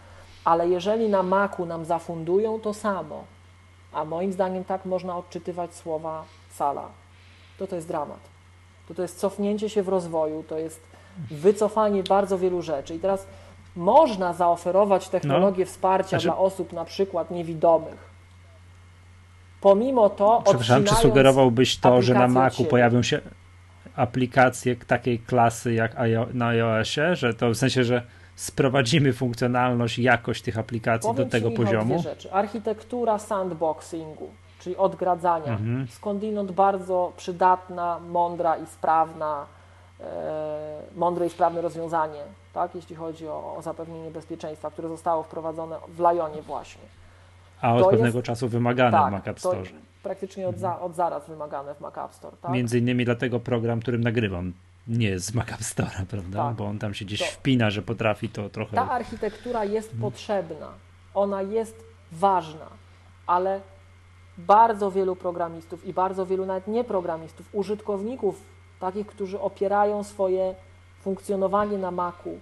Ale 0.45 0.69
jeżeli 0.69 1.09
na 1.09 1.23
Macu 1.23 1.67
nam 1.67 1.85
zafundują 1.85 2.61
to 2.61 2.75
samo, 2.75 3.25
a 3.93 4.05
moim 4.05 4.33
zdaniem 4.33 4.65
tak 4.65 4.85
można 4.85 5.17
odczytywać 5.17 5.75
słowa 5.75 6.25
Sala, 6.55 6.89
to 7.59 7.67
to 7.67 7.77
jest 7.77 7.89
dramat. 7.89 8.21
To 8.89 8.95
to 8.95 9.03
jest 9.03 9.19
cofnięcie 9.19 9.69
się 9.69 9.83
w 9.83 9.89
rozwoju, 9.89 10.45
to 10.49 10.59
jest 10.59 10.81
wycofanie 11.31 12.03
bardzo 12.03 12.39
wielu 12.39 12.63
rzeczy. 12.63 12.95
I 12.95 12.99
teraz 12.99 13.27
można 13.77 14.33
zaoferować 14.33 15.09
technologię 15.09 15.65
no. 15.65 15.71
wsparcia 15.71 16.09
znaczy... 16.09 16.25
dla 16.25 16.37
osób 16.37 16.73
na 16.73 16.85
przykład 16.85 17.31
niewidomych. 17.31 18.09
Pomimo 19.61 20.11
to. 20.11 20.43
Przepraszam, 20.45 20.85
czy 20.85 20.95
sugerowałbyś 20.95 21.77
to, 21.77 22.03
że 22.03 22.15
na 22.15 22.29
Macu 22.29 22.65
pojawią 22.65 23.03
się 23.03 23.21
aplikacje 23.97 24.77
takiej 24.77 25.19
klasy 25.19 25.75
jak 25.75 25.97
na 26.35 26.47
iOSie, 26.47 27.17
że 27.17 27.35
to 27.35 27.51
w 27.51 27.57
sensie, 27.57 27.85
że 27.85 28.03
sprowadzimy 28.37 29.13
funkcjonalność, 29.13 29.99
jakość 29.99 30.43
tych 30.43 30.59
aplikacji 30.59 31.11
Powiem 31.11 31.25
do 31.25 31.31
tego 31.31 31.51
ci, 31.51 31.57
poziomu? 31.57 31.95
Dwie 31.95 32.11
rzeczy. 32.11 32.33
Architektura 32.33 33.19
sandboxingu, 33.19 34.31
czyli 34.61 34.77
odgradzania, 34.77 35.53
mhm. 35.53 35.87
skądinąd 35.91 36.53
bardzo 36.53 37.13
przydatna, 37.17 38.01
mądra 38.09 38.57
i 38.57 38.67
sprawna, 38.67 39.47
mądre 40.97 41.27
i 41.27 41.31
sprawne 41.31 41.61
rozwiązanie 41.61 42.21
tak, 42.53 42.75
jeśli 42.75 42.97
chodzi 42.97 43.29
o, 43.29 43.57
o 43.57 43.63
zapewnienie 43.63 44.11
bezpieczeństwa, 44.11 44.71
które 44.71 44.89
zostało 44.89 45.23
wprowadzone 45.23 45.77
w 45.89 45.99
Lionie 45.99 46.43
właśnie. 46.43 46.83
A 47.61 47.75
od 47.75 47.83
to 47.85 47.91
pewnego 47.91 48.19
jest, 48.19 48.27
czasu 48.27 48.49
wymagane 48.49 48.91
tak, 48.91 49.09
w 49.09 49.13
Mac 49.13 49.29
App 49.29 49.41
Store. 49.41 49.63
praktycznie 50.03 50.49
od, 50.49 50.59
za, 50.59 50.81
od 50.81 50.95
zaraz 50.95 51.29
wymagane 51.29 51.75
w 51.75 51.81
Mac 51.81 51.99
App 51.99 52.15
Store. 52.15 52.37
Tak? 52.43 52.51
Między 52.51 52.79
innymi 52.79 53.05
dlatego 53.05 53.41
program, 53.41 53.81
którym 53.81 54.01
nagrywam, 54.01 54.53
nie 54.87 55.09
jest 55.09 55.27
z 55.27 55.35
Mac 55.35 55.49
App 55.49 55.61
Store'a, 55.61 56.07
prawda? 56.07 56.45
Tak. 56.45 56.57
Bo 56.57 56.67
on 56.67 56.79
tam 56.79 56.95
się 56.95 57.05
gdzieś 57.05 57.21
to, 57.21 57.27
wpina, 57.27 57.71
że 57.71 57.83
potrafi 57.83 58.29
to 58.29 58.51
trochę. 58.51 58.77
Ta 58.77 58.91
architektura 58.91 59.65
jest 59.65 59.91
hmm. 59.91 60.11
potrzebna, 60.11 60.69
ona 61.15 61.43
jest 61.43 61.85
ważna, 62.13 62.67
ale 63.27 63.61
bardzo 64.39 64.91
wielu 64.91 65.17
programistów 65.17 65.85
i 65.85 65.93
bardzo 65.93 66.27
wielu 66.27 66.47
nawet 66.47 66.67
nieprogramistów, 66.67 67.49
użytkowników, 67.53 68.43
takich, 68.81 69.07
którzy 69.07 69.41
opierają 69.41 70.05
swoje 70.05 70.55
funkcjonowanie 71.03 71.79
na 71.79 71.91
Macu 71.91 72.39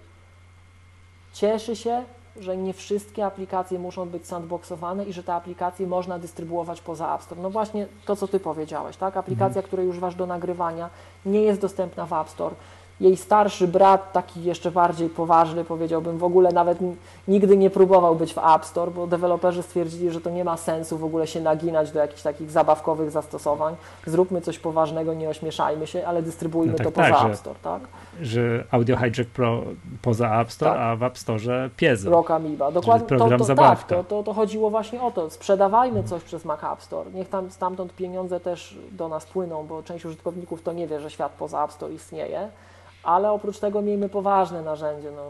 cieszy 1.33 1.75
się, 1.75 2.03
że 2.39 2.57
nie 2.57 2.73
wszystkie 2.73 3.25
aplikacje 3.25 3.79
muszą 3.79 4.09
być 4.09 4.27
sandboxowane 4.27 5.05
i 5.05 5.13
że 5.13 5.23
te 5.23 5.33
aplikacje 5.33 5.87
można 5.87 6.19
dystrybuować 6.19 6.81
poza 6.81 7.15
App 7.15 7.23
Store. 7.23 7.41
No 7.41 7.49
właśnie 7.49 7.87
to, 8.05 8.15
co 8.15 8.27
Ty 8.27 8.39
powiedziałeś, 8.39 8.97
tak? 8.97 9.17
Aplikacja, 9.17 9.59
mhm. 9.59 9.67
której 9.67 9.87
używasz 9.87 10.15
do 10.15 10.25
nagrywania, 10.25 10.89
nie 11.25 11.41
jest 11.41 11.61
dostępna 11.61 12.05
w 12.05 12.13
App 12.13 12.29
Store 12.29 12.55
jej 12.99 13.17
starszy 13.17 13.67
brat, 13.67 14.11
taki 14.11 14.43
jeszcze 14.43 14.71
bardziej 14.71 15.09
poważny, 15.09 15.63
powiedziałbym, 15.63 16.17
w 16.17 16.23
ogóle 16.23 16.51
nawet 16.51 16.77
nigdy 17.27 17.57
nie 17.57 17.69
próbował 17.69 18.15
być 18.15 18.33
w 18.33 18.37
App 18.37 18.65
Store, 18.65 18.91
bo 18.91 19.07
deweloperzy 19.07 19.63
stwierdzili, 19.63 20.11
że 20.11 20.21
to 20.21 20.29
nie 20.29 20.43
ma 20.43 20.57
sensu 20.57 20.97
w 20.97 21.03
ogóle 21.03 21.27
się 21.27 21.41
naginać 21.41 21.91
do 21.91 21.99
jakichś 21.99 22.21
takich 22.21 22.51
zabawkowych 22.51 23.11
zastosowań. 23.11 23.75
Zróbmy 24.05 24.41
coś 24.41 24.59
poważnego, 24.59 25.13
nie 25.13 25.29
ośmieszajmy 25.29 25.87
się, 25.87 26.07
ale 26.07 26.21
dystrybuujmy 26.21 26.71
no 26.71 26.77
tak, 26.77 26.87
to 26.87 26.91
poza 26.91 27.09
tak, 27.09 27.25
App 27.25 27.35
Store, 27.35 27.59
tak? 27.61 27.81
Że 28.21 28.63
Audio 28.71 28.97
Hijack 28.97 29.29
Pro 29.29 29.63
poza 30.01 30.39
App 30.41 30.51
Store, 30.51 30.71
tak. 30.71 30.81
a 30.81 30.95
w 30.95 31.03
App 31.03 31.17
Store 31.17 31.69
Piezo. 31.77 32.09
Rock 32.09 32.31
Amoeba. 32.31 32.71
Dokładnie. 32.71 33.07
Program 33.07 33.29
to, 33.29 33.37
to, 33.37 33.43
zabawka. 33.43 33.95
Tak, 33.95 33.97
to, 33.97 34.03
to, 34.03 34.23
to 34.23 34.33
chodziło 34.33 34.69
właśnie 34.69 35.01
o 35.01 35.11
to. 35.11 35.29
Sprzedawajmy 35.29 36.03
coś 36.03 36.23
przez 36.23 36.45
Mac 36.45 36.63
App 36.63 36.81
Store. 36.81 37.11
Niech 37.13 37.29
tam 37.29 37.51
stamtąd 37.51 37.95
pieniądze 37.95 38.39
też 38.39 38.77
do 38.91 39.07
nas 39.07 39.25
płyną, 39.25 39.65
bo 39.67 39.83
część 39.83 40.05
użytkowników 40.05 40.61
to 40.61 40.73
nie 40.73 40.87
wie, 40.87 40.99
że 40.99 41.09
świat 41.09 41.31
poza 41.31 41.63
App 41.63 41.71
Store 41.71 41.93
istnieje 41.93 42.49
ale 43.07 43.31
oprócz 43.31 43.59
tego 43.59 43.81
miejmy 43.81 44.09
poważne 44.09 44.61
narzędzie. 44.61 45.11
No, 45.11 45.21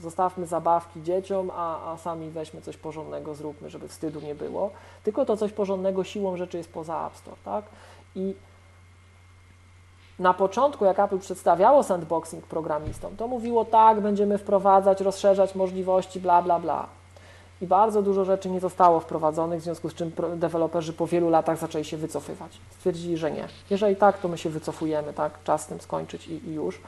zostawmy 0.00 0.46
zabawki 0.46 1.02
dzieciom, 1.02 1.50
a, 1.54 1.92
a 1.92 1.96
sami 1.96 2.30
weźmy 2.30 2.60
coś 2.60 2.76
porządnego, 2.76 3.34
zróbmy, 3.34 3.70
żeby 3.70 3.88
wstydu 3.88 4.20
nie 4.20 4.34
było. 4.34 4.70
Tylko 5.04 5.24
to 5.24 5.36
coś 5.36 5.52
porządnego 5.52 6.04
siłą 6.04 6.36
rzeczy 6.36 6.56
jest 6.56 6.72
poza 6.72 7.06
App 7.06 7.16
Store, 7.16 7.36
tak? 7.44 7.64
I 8.14 8.34
na 10.18 10.34
początku, 10.34 10.84
jak 10.84 10.98
Apple 10.98 11.18
przedstawiało 11.18 11.82
sandboxing 11.82 12.46
programistom, 12.46 13.16
to 13.16 13.28
mówiło 13.28 13.64
tak, 13.64 14.00
będziemy 14.00 14.38
wprowadzać, 14.38 15.00
rozszerzać 15.00 15.54
możliwości, 15.54 16.20
bla, 16.20 16.42
bla, 16.42 16.58
bla 16.58 16.97
i 17.60 17.66
bardzo 17.66 18.02
dużo 18.02 18.24
rzeczy 18.24 18.50
nie 18.50 18.60
zostało 18.60 19.00
wprowadzonych, 19.00 19.60
w 19.60 19.64
związku 19.64 19.88
z 19.88 19.94
czym 19.94 20.12
deweloperzy 20.36 20.92
po 20.92 21.06
wielu 21.06 21.30
latach 21.30 21.58
zaczęli 21.58 21.84
się 21.84 21.96
wycofywać. 21.96 22.60
Stwierdzili, 22.70 23.16
że 23.16 23.30
nie. 23.30 23.48
Jeżeli 23.70 23.96
tak, 23.96 24.18
to 24.18 24.28
my 24.28 24.38
się 24.38 24.50
wycofujemy, 24.50 25.12
tak, 25.12 25.42
czas 25.44 25.62
z 25.62 25.66
tym 25.66 25.80
skończyć 25.80 26.28
i, 26.28 26.48
i 26.48 26.54
już. 26.54 26.76
Y, 26.76 26.80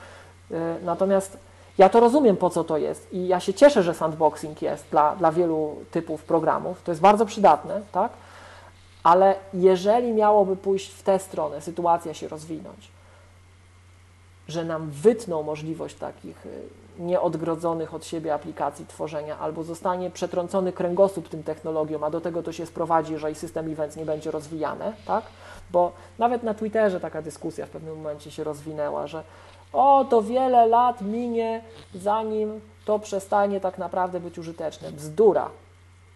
natomiast 0.85 1.39
ja 1.79 1.89
to 1.89 2.01
rozumiem, 2.01 2.37
po 2.37 2.51
co 2.51 2.65
to 2.65 2.79
jest 2.79 3.13
i 3.13 3.29
ja 3.29 3.41
się 3.41 3.55
cieszę, 3.55 3.83
że 3.83 3.95
sandboxing 3.95 4.63
jest 4.63 4.85
dla, 4.91 5.17
dla 5.17 5.33
wielu 5.33 5.77
typów 5.91 6.25
programów. 6.25 6.83
To 6.83 6.91
jest 6.91 7.01
bardzo 7.01 7.27
przydatne, 7.27 7.81
tak? 7.93 8.13
Ale 9.03 9.35
jeżeli 9.55 10.13
miałoby 10.13 10.57
pójść 10.57 10.91
w 10.91 11.03
tę 11.03 11.19
stronę, 11.19 11.61
sytuacja 11.61 12.15
się 12.15 12.29
rozwinąć, 12.29 12.89
że 14.49 14.65
nam 14.65 14.91
wytną 14.91 15.43
możliwość 15.43 15.97
takich 15.97 16.47
y, 16.47 16.80
nieodgrodzonych 16.99 17.95
od 17.95 18.07
siebie 18.07 18.35
aplikacji 18.35 18.87
tworzenia, 18.87 19.39
albo 19.39 19.65
zostanie 19.65 20.11
przetrącony 20.11 20.73
kręgosłup 20.73 21.29
tym 21.29 21.43
technologiom, 21.43 22.05
a 22.05 22.11
do 22.11 22.21
tego 22.21 22.43
to 22.43 22.53
się 22.53 22.67
sprowadzi, 22.67 23.13
jeżeli 23.13 23.35
system 23.35 23.73
events 23.73 23.97
nie 23.97 24.05
będzie 24.05 24.31
rozwijany, 24.31 24.93
tak? 25.07 25.25
Bo 25.71 25.93
nawet 26.19 26.43
na 26.43 26.55
Twitterze 26.55 27.01
taka 27.01 27.23
dyskusja 27.23 27.67
w 27.67 27.71
pewnym 27.71 27.97
momencie 27.97 28.31
się 28.31 28.45
rozwinęła, 28.45 29.07
że 29.07 29.23
o, 29.73 30.05
to 30.11 30.23
wiele 30.23 30.67
lat 30.67 31.03
minie, 31.03 31.63
zanim 31.95 32.61
to 32.85 32.99
przestanie 32.99 33.61
tak 33.61 33.79
naprawdę 33.79 34.21
być 34.21 34.39
użyteczne. 34.39 34.93
Bzdura. 34.93 35.51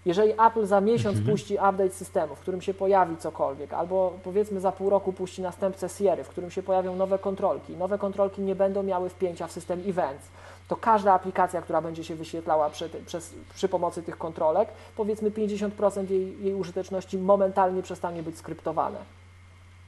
Jeżeli 0.04 0.32
Apple 0.32 0.66
za 0.66 0.80
miesiąc 0.80 1.18
mhm. 1.18 1.36
puści 1.36 1.54
update 1.54 1.90
systemu, 1.90 2.34
w 2.34 2.40
którym 2.40 2.60
się 2.60 2.74
pojawi 2.74 3.16
cokolwiek, 3.16 3.72
albo 3.72 4.12
powiedzmy 4.24 4.60
za 4.60 4.72
pół 4.72 4.90
roku 4.90 5.12
puści 5.12 5.42
następcę 5.42 5.88
Sierra, 5.88 6.24
w 6.24 6.28
którym 6.28 6.50
się 6.50 6.62
pojawią 6.62 6.96
nowe 6.96 7.18
kontrolki, 7.18 7.76
nowe 7.76 7.98
kontrolki 7.98 8.42
nie 8.42 8.54
będą 8.54 8.82
miały 8.82 9.08
wpięcia 9.08 9.46
w 9.46 9.52
system 9.52 9.82
events, 9.86 10.28
to 10.68 10.76
każda 10.76 11.12
aplikacja, 11.12 11.62
która 11.62 11.82
będzie 11.82 12.04
się 12.04 12.14
wyświetlała 12.14 12.70
przy, 12.70 12.90
przez, 13.06 13.34
przy 13.54 13.68
pomocy 13.68 14.02
tych 14.02 14.18
kontrolek, 14.18 14.68
powiedzmy 14.96 15.30
50% 15.30 16.10
jej, 16.10 16.44
jej 16.44 16.54
użyteczności 16.54 17.18
momentalnie 17.18 17.82
przestanie 17.82 18.22
być 18.22 18.38
skryptowane. 18.38 18.98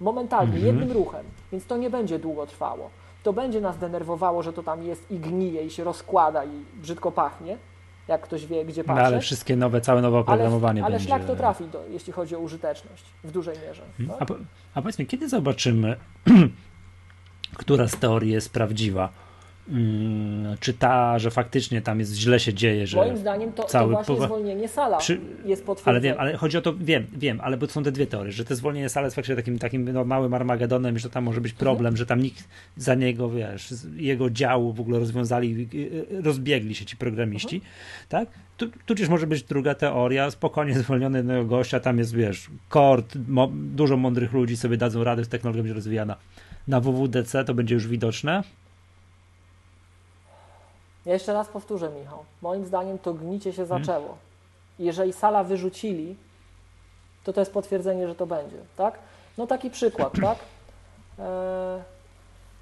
Momentalnie, 0.00 0.56
mhm. 0.56 0.66
jednym 0.66 0.92
ruchem, 0.92 1.26
więc 1.52 1.66
to 1.66 1.76
nie 1.76 1.90
będzie 1.90 2.18
długo 2.18 2.46
trwało. 2.46 2.90
to 3.22 3.32
będzie 3.32 3.60
nas 3.60 3.78
denerwowało, 3.78 4.42
że 4.42 4.52
to 4.52 4.62
tam 4.62 4.82
jest 4.82 5.10
i 5.10 5.18
gnije 5.18 5.66
i 5.66 5.70
się 5.70 5.84
rozkłada 5.84 6.44
i 6.44 6.64
brzydko 6.74 7.12
pachnie, 7.12 7.58
jak 8.08 8.20
ktoś 8.20 8.46
wie, 8.46 8.64
gdzie 8.64 8.82
No 8.82 8.86
patrzeć. 8.86 9.06
ale 9.06 9.20
wszystkie 9.20 9.56
nowe, 9.56 9.80
całe 9.80 10.02
nowe 10.02 10.18
oprogramowanie 10.18 10.80
ale, 10.80 10.86
ale 10.86 10.92
będzie. 10.92 11.06
szlak 11.06 11.24
to 11.24 11.36
trafi, 11.36 11.64
do, 11.64 11.84
jeśli 11.90 12.12
chodzi 12.12 12.36
o 12.36 12.38
użyteczność 12.38 13.04
w 13.24 13.30
dużej 13.30 13.56
mierze. 13.68 13.82
Hmm? 13.96 14.18
tak? 14.18 14.22
A, 14.22 14.26
po- 14.26 14.40
a 14.74 14.82
powiedz 14.82 14.98
mi, 14.98 15.06
kiedy 15.06 15.28
zobaczymy, 15.28 15.96
która 17.60 17.88
z 17.88 17.96
teorii 17.96 18.32
jest 18.32 18.52
prawdziwa? 18.52 19.08
Mm, 19.68 20.56
czy 20.60 20.74
ta, 20.74 21.18
że 21.18 21.30
faktycznie 21.30 21.82
tam 21.82 22.00
jest 22.00 22.14
źle 22.14 22.40
się 22.40 22.54
dzieje, 22.54 22.86
że 22.86 22.96
Moim 22.96 23.16
zdaniem 23.16 23.52
to, 23.52 23.62
to 23.62 23.68
cały 23.68 23.92
właśnie 23.92 24.14
powa- 24.14 24.26
zwolnienie 24.26 24.68
sala 24.68 24.96
Przy- 24.98 25.20
jest 25.44 25.62
Ale 25.62 25.66
potwierdzone. 25.66 26.00
wiem, 26.00 26.16
ale 26.18 26.36
chodzi 26.36 26.58
o 26.58 26.60
to, 26.60 26.74
wiem, 26.80 27.06
wiem, 27.16 27.40
ale 27.42 27.56
bo 27.56 27.66
są 27.66 27.82
te 27.82 27.92
dwie 27.92 28.06
teorie, 28.06 28.32
że 28.32 28.44
te 28.44 28.56
zwolnienie 28.56 28.88
sale 28.88 29.06
jest 29.06 29.14
faktycznie 29.16 29.36
takim, 29.36 29.58
takim 29.58 29.92
no, 29.92 30.04
małym 30.04 30.34
Armagedonem, 30.34 30.98
że 30.98 31.10
tam 31.10 31.24
może 31.24 31.40
być 31.40 31.52
problem, 31.52 31.96
że 31.96 32.06
tam 32.06 32.20
nikt 32.20 32.44
za 32.76 32.94
niego, 32.94 33.30
wiesz, 33.30 33.74
jego 33.96 34.30
działu 34.30 34.72
w 34.72 34.80
ogóle 34.80 34.98
rozwiązali, 34.98 35.68
y, 35.74 35.76
y, 36.18 36.22
rozbiegli 36.22 36.74
się 36.74 36.84
ci 36.84 36.96
programiści, 36.96 37.60
tak? 38.08 38.28
Tu, 38.56 38.66
tudzież 38.86 39.08
może 39.08 39.26
być 39.26 39.42
druga 39.42 39.74
teoria, 39.74 40.30
spokojnie 40.30 40.74
zwolniony 40.74 41.18
jednego 41.18 41.44
gościa, 41.44 41.80
tam 41.80 41.98
jest, 41.98 42.14
wiesz, 42.14 42.50
kord, 42.68 43.16
mo, 43.28 43.48
dużo 43.52 43.96
mądrych 43.96 44.32
ludzi 44.32 44.56
sobie 44.56 44.76
dadzą 44.76 45.04
radę, 45.04 45.26
technologia 45.26 45.62
będzie 45.62 45.74
rozwijana. 45.74 46.16
Na 46.68 46.80
WWDC 46.80 47.44
to 47.44 47.54
będzie 47.54 47.74
już 47.74 47.88
widoczne. 47.88 48.42
Ja 51.06 51.12
jeszcze 51.12 51.32
raz 51.32 51.48
powtórzę, 51.48 51.90
Michał. 52.00 52.18
Moim 52.42 52.66
zdaniem 52.66 52.98
to 52.98 53.14
gnicie 53.14 53.52
się 53.52 53.66
Hmm. 53.66 53.84
zaczęło. 53.84 54.16
Jeżeli 54.78 55.12
sala 55.12 55.44
wyrzucili, 55.44 56.16
to 57.24 57.32
to 57.32 57.40
jest 57.40 57.52
potwierdzenie, 57.52 58.08
że 58.08 58.14
to 58.14 58.26
będzie, 58.26 58.56
tak? 58.76 58.98
No 59.38 59.46
taki 59.46 59.70
przykład, 59.70 60.12
tak? 60.22 60.38
E, 61.18 61.82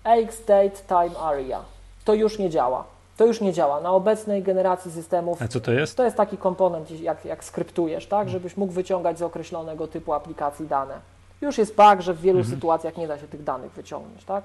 AX 0.04 0.44
Date 0.44 0.70
Time 0.88 1.18
Area. 1.18 1.64
To 2.04 2.14
już 2.14 2.38
nie 2.38 2.50
działa. 2.50 2.84
To 3.16 3.26
już 3.26 3.40
nie 3.40 3.52
działa. 3.52 3.80
Na 3.80 3.90
obecnej 3.92 4.42
generacji 4.42 4.90
systemów 4.92 5.42
A 5.42 5.48
co 5.48 5.60
to 5.60 5.72
jest? 5.72 5.96
to 5.96 6.04
jest 6.04 6.16
taki 6.16 6.36
komponent, 6.38 6.90
jak, 6.90 7.24
jak 7.24 7.44
skryptujesz, 7.44 8.06
tak? 8.06 8.28
Żebyś 8.28 8.56
mógł 8.56 8.72
wyciągać 8.72 9.18
z 9.18 9.22
określonego 9.22 9.86
typu 9.88 10.12
aplikacji 10.12 10.66
dane. 10.66 10.94
Już 11.40 11.58
jest 11.58 11.76
bug, 11.76 12.00
że 12.00 12.14
w 12.14 12.20
wielu 12.20 12.38
Mhm. 12.38 12.56
sytuacjach 12.56 12.96
nie 12.96 13.08
da 13.08 13.18
się 13.18 13.28
tych 13.28 13.44
danych 13.44 13.72
wyciągnąć, 13.72 14.24
tak? 14.24 14.44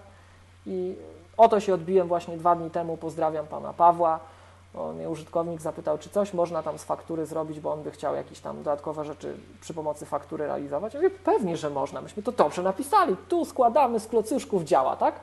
I 0.65 0.95
o 1.39 1.47
to 1.49 1.59
się 1.59 1.73
odbiłem 1.73 2.07
właśnie 2.07 2.37
dwa 2.37 2.55
dni 2.55 2.69
temu. 2.71 2.97
Pozdrawiam 2.97 3.47
pana 3.47 3.73
Pawła. 3.73 4.19
On 4.75 4.95
mnie 4.95 5.09
użytkownik 5.09 5.61
zapytał, 5.61 5.97
czy 5.97 6.09
coś 6.09 6.33
można 6.33 6.63
tam 6.63 6.79
z 6.79 6.83
faktury 6.83 7.25
zrobić, 7.25 7.59
bo 7.59 7.73
on 7.73 7.83
by 7.83 7.91
chciał 7.91 8.15
jakieś 8.15 8.39
tam 8.39 8.57
dodatkowe 8.57 9.05
rzeczy 9.05 9.37
przy 9.61 9.73
pomocy 9.73 10.05
faktury 10.05 10.47
realizować. 10.47 10.93
Ja 10.93 11.01
mówię, 11.01 11.15
pewnie, 11.23 11.57
że 11.57 11.69
można. 11.69 12.01
Myśmy 12.01 12.23
to 12.23 12.31
dobrze 12.31 12.63
napisali. 12.63 13.15
Tu 13.29 13.45
składamy 13.45 13.99
z 13.99 14.07
klocuszków, 14.07 14.63
działa, 14.63 14.95
tak? 14.95 15.15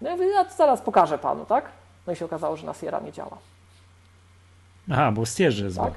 No 0.00 0.10
ja 0.10 0.16
mówię, 0.16 0.28
ja 0.28 0.44
zaraz 0.44 0.80
pokażę 0.80 1.18
panu, 1.18 1.44
tak? 1.44 1.64
No 2.06 2.12
i 2.12 2.16
się 2.16 2.24
okazało, 2.24 2.56
że 2.56 2.66
na 2.66 2.74
Sierra 2.74 3.00
nie 3.00 3.12
działa. 3.12 3.38
Aha, 4.90 5.12
bo 5.12 5.26
stieży 5.26 5.64
jest 5.64 5.76
Tak? 5.76 5.92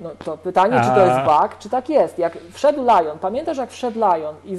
No 0.00 0.10
to 0.24 0.36
pytanie, 0.36 0.80
czy 0.84 0.90
to 0.94 1.06
jest 1.06 1.20
bug, 1.20 1.58
czy 1.58 1.70
tak 1.70 1.88
jest. 1.88 2.18
Jak 2.18 2.38
wszedł 2.52 2.82
Lion, 2.82 3.18
pamiętasz 3.20 3.56
jak 3.56 3.70
wszedł 3.70 3.98
Lion 3.98 4.34
i 4.44 4.56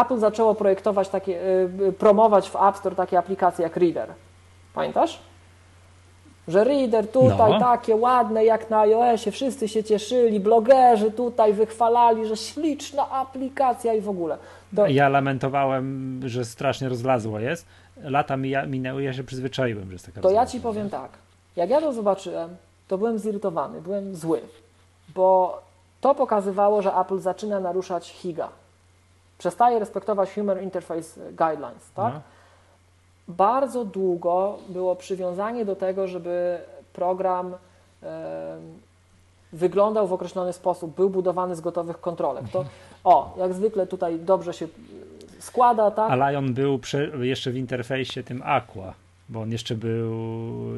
Apple 0.00 0.18
zaczęło 0.18 0.54
projektować 0.54 1.08
takie, 1.08 1.40
y, 1.88 1.92
promować 1.98 2.50
w 2.50 2.56
App 2.56 2.76
Store 2.76 2.96
takie 2.96 3.18
aplikacje 3.18 3.62
jak 3.62 3.76
Reader. 3.76 4.08
Pamiętasz? 4.74 5.18
Że 6.48 6.64
Reader 6.64 7.08
tutaj 7.08 7.50
No. 7.52 7.60
takie 7.60 7.96
ładne 7.96 8.44
jak 8.44 8.70
na 8.70 8.80
iOSie, 8.80 9.30
wszyscy 9.30 9.68
się 9.68 9.84
cieszyli, 9.84 10.40
blogerzy 10.40 11.10
tutaj 11.10 11.52
wychwalali, 11.52 12.26
że 12.26 12.36
śliczna 12.36 13.10
aplikacja 13.10 13.94
i 13.94 14.00
w 14.00 14.08
ogóle. 14.08 14.38
To, 14.76 14.86
Ja 14.86 15.08
lamentowałem, 15.08 16.20
że 16.24 16.44
strasznie 16.44 16.88
rozlazło 16.88 17.38
jest. 17.40 17.66
Lata 18.02 18.36
mija, 18.36 18.66
minęły, 18.66 19.02
ja 19.02 19.12
się 19.12 19.24
przyzwyczaiłem, 19.24 19.86
że 19.86 19.92
jest 19.92 20.06
taka 20.06 20.20
To 20.20 20.30
ja 20.30 20.46
ci 20.46 20.60
powiem 20.60 20.90
tak. 20.90 21.10
Jak 21.56 21.70
ja 21.70 21.80
to 21.80 21.92
zobaczyłem, 21.92 22.56
to 22.88 22.98
byłem 22.98 23.18
zirytowany, 23.18 23.80
byłem 23.80 24.16
zły, 24.16 24.40
bo 25.14 25.60
to 26.00 26.14
pokazywało, 26.14 26.82
że 26.82 26.94
Apple 26.94 27.18
zaczyna 27.18 27.60
naruszać 27.60 28.10
HIGA. 28.10 28.48
Przestaje 29.38 29.78
respektować 29.78 30.34
Human 30.34 30.62
Interface 30.62 31.20
Guidelines, 31.32 31.90
tak? 31.94 32.14
No. 32.14 32.20
Bardzo 33.28 33.84
długo 33.84 34.58
było 34.68 34.96
przywiązanie 34.96 35.64
do 35.64 35.76
tego, 35.76 36.08
żeby 36.08 36.58
program 36.92 37.54
wyglądał 39.52 40.06
w 40.06 40.12
określony 40.12 40.52
sposób, 40.52 40.94
był 40.96 41.10
budowany 41.10 41.56
z 41.56 41.60
gotowych 41.60 42.00
kontrolek. 42.00 42.44
To, 42.52 42.64
o, 43.04 43.34
jak 43.38 43.54
zwykle 43.54 43.86
tutaj 43.86 44.18
dobrze 44.18 44.52
się 44.52 44.68
składa, 45.38 45.90
tak? 45.90 46.10
A 46.10 46.30
Lion 46.30 46.54
był 46.54 46.78
prze, 46.78 47.04
jeszcze 47.26 47.50
w 47.50 47.56
interfejsie 47.56 48.22
tym 48.22 48.42
Aqua, 48.44 48.94
bo 49.28 49.40
on 49.40 49.52
jeszcze 49.52 49.74
był, 49.74 50.10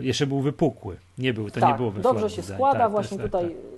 jeszcze 0.02 0.26
był 0.26 0.40
wypukły. 0.40 0.96
Nie 1.18 1.34
był, 1.34 1.50
to 1.50 1.60
tak, 1.60 1.70
nie 1.70 1.74
było 1.76 1.90
we 1.90 2.02
dobrze 2.02 2.30
się 2.30 2.36
Design. 2.42 2.54
składa, 2.54 2.78
Tak, 2.78 2.90
właśnie 2.90 3.16
jest- 3.16 3.26
tutaj 3.32 3.44
tak, 3.44 3.52
y, 3.52 3.77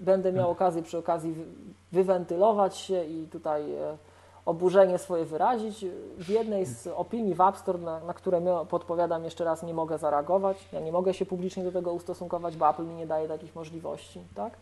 będę 0.00 0.32
miał 0.32 0.50
okazję 0.50 0.82
przy 0.82 0.98
okazji 0.98 1.32
wy- 1.32 1.44
wywentylować 1.92 2.76
się 2.76 3.04
i 3.04 3.26
tutaj 3.26 3.74
e, 3.74 3.96
oburzenie 4.46 4.98
swoje 4.98 5.24
wyrazić. 5.24 5.84
W 6.18 6.28
jednej 6.28 6.66
z 6.66 6.86
opinii 6.86 7.34
w 7.34 7.40
App 7.40 7.56
Store, 7.56 7.78
na, 7.78 8.00
na 8.00 8.14
które 8.14 8.42
podpowiadam 8.68 9.24
jeszcze 9.24 9.44
raz, 9.44 9.62
nie 9.62 9.74
mogę 9.74 9.98
zareagować. 9.98 10.68
Ja 10.72 10.80
nie 10.80 10.92
mogę 10.92 11.14
się 11.14 11.26
publicznie 11.26 11.64
do 11.64 11.72
tego 11.72 11.92
ustosunkować, 11.92 12.56
bo 12.56 12.68
Apple 12.70 12.84
mi 12.84 12.94
nie 12.94 13.06
daje 13.06 13.28
takich 13.28 13.54
możliwości. 13.54 14.20
Tak? 14.34 14.56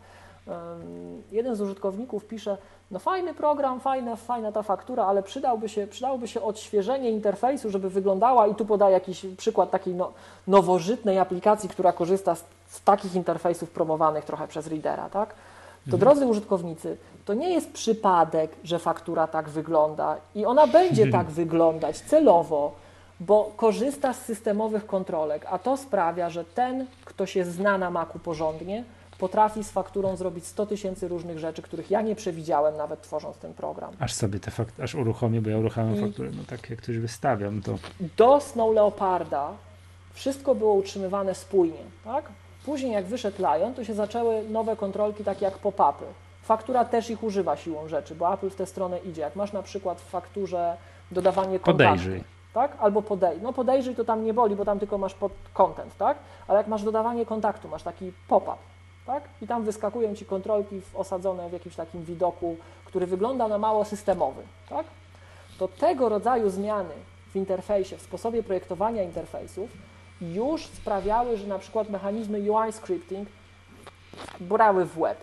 Jeden 1.31 1.55
z 1.55 1.61
użytkowników 1.61 2.25
pisze, 2.25 2.57
no 2.91 2.99
fajny 2.99 3.33
program, 3.33 3.79
fajna, 3.79 4.15
fajna 4.15 4.51
ta 4.51 4.63
faktura, 4.63 5.05
ale 5.05 5.23
przydałby 5.23 5.69
się, 5.69 5.87
przydałoby 5.87 6.27
się 6.27 6.41
odświeżenie 6.41 7.11
interfejsu, 7.11 7.69
żeby 7.69 7.89
wyglądała. 7.89 8.47
I 8.47 8.55
tu 8.55 8.65
podaje 8.65 8.93
jakiś 8.93 9.25
przykład 9.37 9.71
takiej 9.71 9.95
no, 9.95 10.11
nowożytnej 10.47 11.19
aplikacji, 11.19 11.69
która 11.69 11.91
korzysta 11.91 12.35
z, 12.35 12.43
z 12.67 12.83
takich 12.83 13.15
interfejsów 13.15 13.69
promowanych 13.69 14.25
trochę 14.25 14.47
przez 14.47 14.67
readera, 14.67 15.09
tak? 15.09 15.33
To 15.91 15.97
drodzy 15.97 16.25
użytkownicy, 16.25 16.97
to 17.25 17.33
nie 17.33 17.49
jest 17.53 17.73
przypadek, 17.73 18.51
że 18.63 18.79
faktura 18.79 19.27
tak 19.27 19.49
wygląda 19.49 20.17
i 20.35 20.45
ona 20.45 20.67
będzie 20.67 21.11
tak 21.11 21.27
wyglądać 21.27 21.97
celowo, 21.97 22.71
bo 23.19 23.51
korzysta 23.57 24.13
z 24.13 24.25
systemowych 24.25 24.85
kontrolek, 24.85 25.45
a 25.49 25.59
to 25.59 25.77
sprawia, 25.77 26.29
że 26.29 26.45
ten, 26.45 26.85
kto 27.05 27.25
się 27.25 27.45
zna 27.45 27.77
na 27.77 27.89
Macu 27.89 28.19
porządnie, 28.19 28.83
potrafi 29.19 29.63
z 29.63 29.71
fakturą 29.71 30.15
zrobić 30.15 30.45
100 30.47 30.65
tysięcy 30.65 31.07
różnych 31.07 31.39
rzeczy, 31.39 31.61
których 31.61 31.91
ja 31.91 32.01
nie 32.01 32.15
przewidziałem 32.15 32.77
nawet 32.77 33.01
tworząc 33.01 33.37
ten 33.37 33.53
program. 33.53 33.91
Aż 33.99 34.13
sobie 34.13 34.39
te 34.39 34.51
fakt, 34.51 34.79
aż 34.79 34.95
uruchomię, 34.95 35.41
bo 35.41 35.49
ja 35.49 35.57
uruchamiam 35.57 35.95
I- 35.95 36.01
fakturę, 36.01 36.29
no 36.37 36.43
tak 36.47 36.69
jak 36.69 36.79
ktoś 36.81 36.97
wystawia, 36.97 37.51
no 37.51 37.61
to 37.61 37.75
do 38.17 38.39
Snow 38.41 38.75
Leoparda 38.75 39.51
wszystko 40.13 40.55
było 40.55 40.73
utrzymywane 40.73 41.35
spójnie, 41.35 41.83
tak? 42.05 42.25
Później 42.65 42.91
jak 42.91 43.05
wyszedł 43.05 43.37
Lion, 43.37 43.73
to 43.73 43.83
się 43.83 43.93
zaczęły 43.93 44.43
nowe 44.49 44.75
kontrolki 44.75 45.23
takie 45.23 45.45
jak 45.45 45.57
pop-upy. 45.57 46.05
Faktura 46.43 46.85
też 46.85 47.09
ich 47.09 47.23
używa 47.23 47.57
siłą 47.57 47.87
rzeczy, 47.87 48.15
bo 48.15 48.33
Apple 48.33 48.49
w 48.49 48.55
tę 48.55 48.65
stronę 48.65 48.97
idzie. 48.99 49.21
Jak 49.21 49.35
masz 49.35 49.53
na 49.53 49.63
przykład 49.63 50.01
w 50.01 50.09
fakturze 50.09 50.77
dodawanie 51.11 51.59
kontaktu, 51.59 51.71
podejrzyj. 51.71 52.23
tak? 52.53 52.77
Albo 52.79 53.01
podej 53.01 53.41
no 53.41 53.53
podejrzyj 53.53 53.95
to 53.95 54.03
tam 54.05 54.23
nie 54.23 54.33
boli, 54.33 54.55
bo 54.55 54.65
tam 54.65 54.79
tylko 54.79 54.97
masz 54.97 55.13
pod 55.13 55.31
content, 55.53 55.97
tak? 55.97 56.17
Ale 56.47 56.57
jak 56.57 56.67
masz 56.67 56.83
dodawanie 56.83 57.25
kontaktu, 57.25 57.67
masz 57.67 57.83
taki 57.83 58.11
pop-up, 58.27 58.57
tak? 59.09 59.23
I 59.41 59.47
tam 59.47 59.63
wyskakują 59.63 60.15
ci 60.15 60.25
kontrolki 60.25 60.81
osadzone 60.93 61.49
w 61.49 61.53
jakimś 61.53 61.75
takim 61.75 62.03
widoku, 62.03 62.57
który 62.85 63.05
wygląda 63.07 63.47
na 63.47 63.57
mało 63.57 63.85
systemowy, 63.85 64.41
tak? 64.69 64.85
To 65.57 65.67
tego 65.67 66.09
rodzaju 66.09 66.49
zmiany 66.49 66.93
w 67.31 67.35
interfejsie, 67.35 67.97
w 67.97 68.01
sposobie 68.01 68.43
projektowania 68.43 69.03
interfejsów 69.03 69.69
już 70.21 70.65
sprawiały, 70.65 71.37
że 71.37 71.47
na 71.47 71.59
przykład 71.59 71.89
mechanizmy 71.89 72.51
UI 72.51 72.71
scripting 72.73 73.29
brały 74.39 74.85
w 74.85 74.99
łeb, 74.99 75.17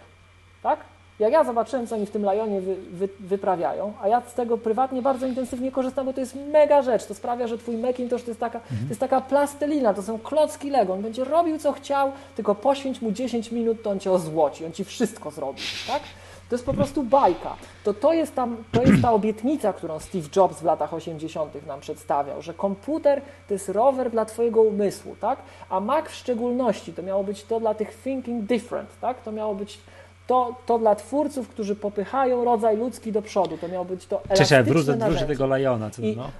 tak? 0.62 0.80
Jak 1.18 1.32
ja 1.32 1.44
zobaczyłem, 1.44 1.86
co 1.86 1.94
oni 1.94 2.06
w 2.06 2.10
tym 2.10 2.22
Lionie 2.22 2.60
wy, 2.60 2.76
wy, 2.92 3.08
wyprawiają, 3.20 3.92
a 4.02 4.08
ja 4.08 4.22
z 4.26 4.34
tego 4.34 4.58
prywatnie 4.58 5.02
bardzo 5.02 5.26
intensywnie 5.26 5.72
korzystam, 5.72 6.06
bo 6.06 6.12
to 6.12 6.20
jest 6.20 6.34
mega 6.52 6.82
rzecz. 6.82 7.06
To 7.06 7.14
sprawia, 7.14 7.46
że 7.46 7.58
twój 7.58 7.76
Macintosh 7.76 8.22
to 8.22 8.30
jest 8.30 8.40
taka, 8.40 8.60
to 8.60 8.88
jest 8.88 9.00
taka 9.00 9.20
plastelina, 9.20 9.94
to 9.94 10.02
są 10.02 10.18
klocki 10.18 10.70
Lego. 10.70 10.92
On 10.92 11.02
będzie 11.02 11.24
robił 11.24 11.58
co 11.58 11.72
chciał, 11.72 12.12
tylko 12.36 12.54
poświęć 12.54 13.02
mu 13.02 13.12
10 13.12 13.52
minut, 13.52 13.82
to 13.82 13.90
on 13.90 14.00
cię 14.00 14.12
ozłoci, 14.12 14.66
on 14.66 14.72
ci 14.72 14.84
wszystko 14.84 15.30
zrobi, 15.30 15.62
tak? 15.86 16.02
To 16.48 16.54
jest 16.54 16.66
po 16.66 16.74
prostu 16.74 17.02
bajka. 17.02 17.56
To, 17.84 17.94
to, 17.94 18.12
jest 18.12 18.34
tam, 18.34 18.56
to 18.72 18.82
jest 18.82 19.02
ta 19.02 19.12
obietnica, 19.12 19.72
którą 19.72 19.98
Steve 19.98 20.28
Jobs 20.36 20.60
w 20.60 20.64
latach 20.64 20.94
80. 20.94 21.66
nam 21.66 21.80
przedstawiał, 21.80 22.42
że 22.42 22.54
komputer 22.54 23.22
to 23.48 23.54
jest 23.54 23.68
rower 23.68 24.10
dla 24.10 24.24
Twojego 24.24 24.62
umysłu, 24.62 25.16
tak? 25.20 25.38
A 25.68 25.80
Mac 25.80 26.06
w 26.08 26.14
szczególności 26.14 26.92
to 26.92 27.02
miało 27.02 27.24
być 27.24 27.44
to 27.44 27.60
dla 27.60 27.74
tych 27.74 28.02
thinking 28.02 28.44
different, 28.44 28.88
tak? 29.00 29.22
To 29.22 29.32
miało 29.32 29.54
być 29.54 29.78
to, 30.26 30.54
to 30.66 30.78
dla 30.78 30.94
twórców, 30.94 31.48
którzy 31.48 31.76
popychają 31.76 32.44
rodzaj 32.44 32.76
ludzki 32.76 33.12
do 33.12 33.22
przodu. 33.22 33.58
To 33.58 33.68
miało 33.68 33.84
być 33.84 34.06
to 34.06 34.16
Cześć, 34.16 34.30
elastyczne 34.30 34.62
wrócę, 34.62 34.84
wrócę 34.92 34.96
narzędzie. 34.98 35.26
tego 35.26 35.56
Liona, 35.56 35.90
co, 35.90 36.02
I- 36.02 36.16
no. 36.16 36.30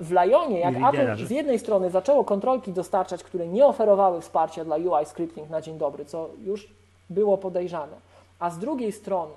W 0.00 0.10
Lionie, 0.10 0.60
jak 0.60 0.74
Apple 0.94 1.26
z 1.26 1.30
jednej 1.30 1.58
strony 1.58 1.90
zaczęło 1.90 2.24
kontrolki 2.24 2.72
dostarczać, 2.72 3.24
które 3.24 3.48
nie 3.48 3.66
oferowały 3.66 4.20
wsparcia 4.20 4.64
dla 4.64 4.76
UI 4.76 5.06
scripting 5.06 5.50
na 5.50 5.60
dzień 5.60 5.78
dobry, 5.78 6.04
co 6.04 6.28
już 6.44 6.68
było 7.10 7.38
podejrzane, 7.38 7.96
a 8.38 8.50
z 8.50 8.58
drugiej 8.58 8.92
strony 8.92 9.32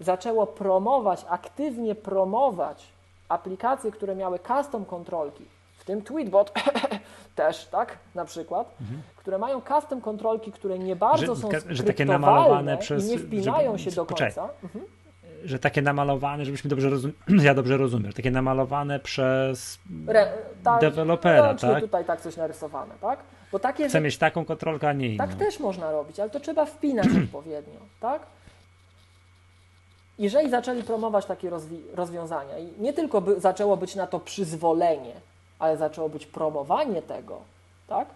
zaczęło 0.00 0.46
promować, 0.46 1.24
aktywnie 1.28 1.94
promować 1.94 2.86
aplikacje, 3.28 3.90
które 3.92 4.16
miały 4.16 4.38
custom 4.38 4.84
kontrolki 4.84 5.44
w 5.82 5.84
tym 5.84 6.02
Tweetbot 6.02 6.52
też, 7.34 7.64
tak, 7.64 7.98
na 8.14 8.24
przykład, 8.24 8.74
mhm. 8.80 9.02
które 9.16 9.38
mają 9.38 9.60
custom 9.60 10.00
kontrolki, 10.00 10.52
które 10.52 10.78
nie 10.78 10.96
bardzo 10.96 11.34
że, 11.34 11.40
są 11.40 11.48
że 11.70 11.82
takie 11.82 12.04
namalowane 12.04 12.78
przez, 12.78 13.06
i 13.06 13.10
nie 13.10 13.18
wpinają 13.18 13.78
żeby, 13.78 13.90
się 13.90 13.96
do 13.96 14.06
końca. 14.06 14.48
Mhm. 14.62 14.84
Że 15.44 15.58
takie 15.58 15.82
namalowane, 15.82 16.44
żebyśmy 16.44 16.70
dobrze 16.70 16.90
rozumieli, 16.90 17.18
ja 17.48 17.54
dobrze 17.54 17.76
rozumiem, 17.76 18.12
takie 18.12 18.30
namalowane 18.30 19.00
przez 19.00 19.78
Re, 20.08 20.32
ta, 20.64 20.78
dewelopera, 20.78 21.54
tak? 21.54 21.80
tutaj 21.80 22.04
tak 22.04 22.20
coś 22.20 22.36
narysowane, 22.36 22.94
tak? 23.00 23.18
Bo 23.52 23.58
takie, 23.58 23.84
Chcę 23.84 23.98
że, 23.98 24.00
mieć 24.00 24.18
taką 24.18 24.44
kontrolkę, 24.44 24.88
a 24.88 24.92
nie 24.92 25.08
inną. 25.08 25.26
Tak 25.26 25.34
też 25.34 25.60
można 25.60 25.92
robić, 25.92 26.20
ale 26.20 26.30
to 26.30 26.40
trzeba 26.40 26.66
wpinać 26.66 27.08
odpowiednio, 27.24 27.80
tak? 28.00 28.22
Jeżeli 30.18 30.50
zaczęli 30.50 30.82
promować 30.82 31.26
takie 31.26 31.50
rozwiązania 31.94 32.58
i 32.58 32.72
nie 32.78 32.92
tylko 32.92 33.20
by, 33.20 33.40
zaczęło 33.40 33.76
być 33.76 33.94
na 33.94 34.06
to 34.06 34.20
przyzwolenie, 34.20 35.14
ale 35.62 35.76
zaczęło 35.76 36.08
być 36.08 36.26
promowanie 36.26 37.02
tego, 37.02 37.38
tak? 37.88 38.08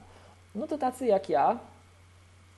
No 0.55 0.67
to 0.67 0.79
tacy 0.79 1.07
jak 1.07 1.29
ja 1.29 1.59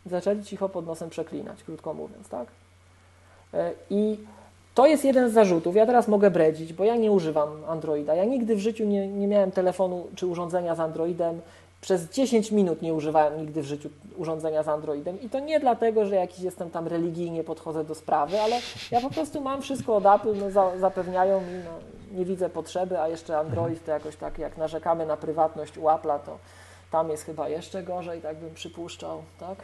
zaczęli 0.07 0.45
cicho 0.45 0.69
pod 0.69 0.87
nosem 0.87 1.11
przeklinać, 1.11 1.63
krótko 1.63 1.95
mówiąc, 1.95 2.29
tak? 2.29 2.47
E, 3.55 3.71
I 3.91 4.19
to 4.75 4.87
jest 4.87 5.05
jeden 5.05 5.31
z 5.31 5.33
zarzutów. 5.33 5.77
Ja 5.77 5.87
teraz 5.87 6.09
mogę 6.09 6.31
bredzić, 6.31 6.73
bo 6.73 6.85
ja 6.85 6.97
nie 6.97 7.13
używam 7.13 7.49
Androida. 7.69 8.15
Ja 8.15 8.25
nigdy 8.25 8.57
w 8.57 8.59
życiu 8.59 8.85
nie, 8.85 9.09
nie 9.09 9.27
miałem 9.27 9.51
telefonu 9.51 10.07
czy 10.17 10.27
urządzenia 10.27 10.75
z 10.75 10.81
Androidem. 10.81 11.41
Przez 11.81 12.11
10 12.11 12.53
minut 12.53 12.83
nie 12.83 12.95
używałem 12.95 13.41
nigdy 13.41 13.63
w 13.63 13.65
życiu 13.65 13.89
urządzenia 14.17 14.63
z 14.63 14.69
Androidem 14.69 15.21
i 15.23 15.29
to 15.29 15.41
nie 15.41 15.61
dlatego, 15.61 16.07
że 16.07 16.17
jakiś 16.17 16.41
jestem 16.41 16.71
tam 16.71 16.87
religijnie 16.87 17.45
podchodzę 17.45 17.85
do 17.85 17.95
sprawy, 17.95 18.41
ale 18.41 18.57
ja 18.91 19.01
po 19.01 19.11
prostu 19.11 19.41
mam 19.41 19.63
wszystko 19.63 19.97
od 19.97 20.07
Apple, 20.07 20.37
no, 20.39 20.51
za, 20.51 20.79
zapewniają 20.79 21.41
mi, 21.41 21.59
no, 21.65 21.98
nie 22.13 22.25
widzę 22.25 22.51
potrzeby, 22.51 23.01
a 23.01 23.09
jeszcze 23.09 23.39
Android 23.39 23.85
to 23.85 23.91
jakoś 23.91 24.17
tak, 24.17 24.39
jak 24.39 24.57
narzekamy 24.57 25.07
na 25.07 25.17
prywatność 25.17 25.79
u 25.79 25.83
Apple'a, 25.83 26.19
to 26.19 26.39
tam 26.91 27.11
jest 27.11 27.25
chyba 27.25 27.49
jeszcze 27.49 27.83
gorzej, 27.83 28.21
tak 28.21 28.37
bym 28.37 28.55
przypuszczał, 28.55 29.23
tak? 29.41 29.59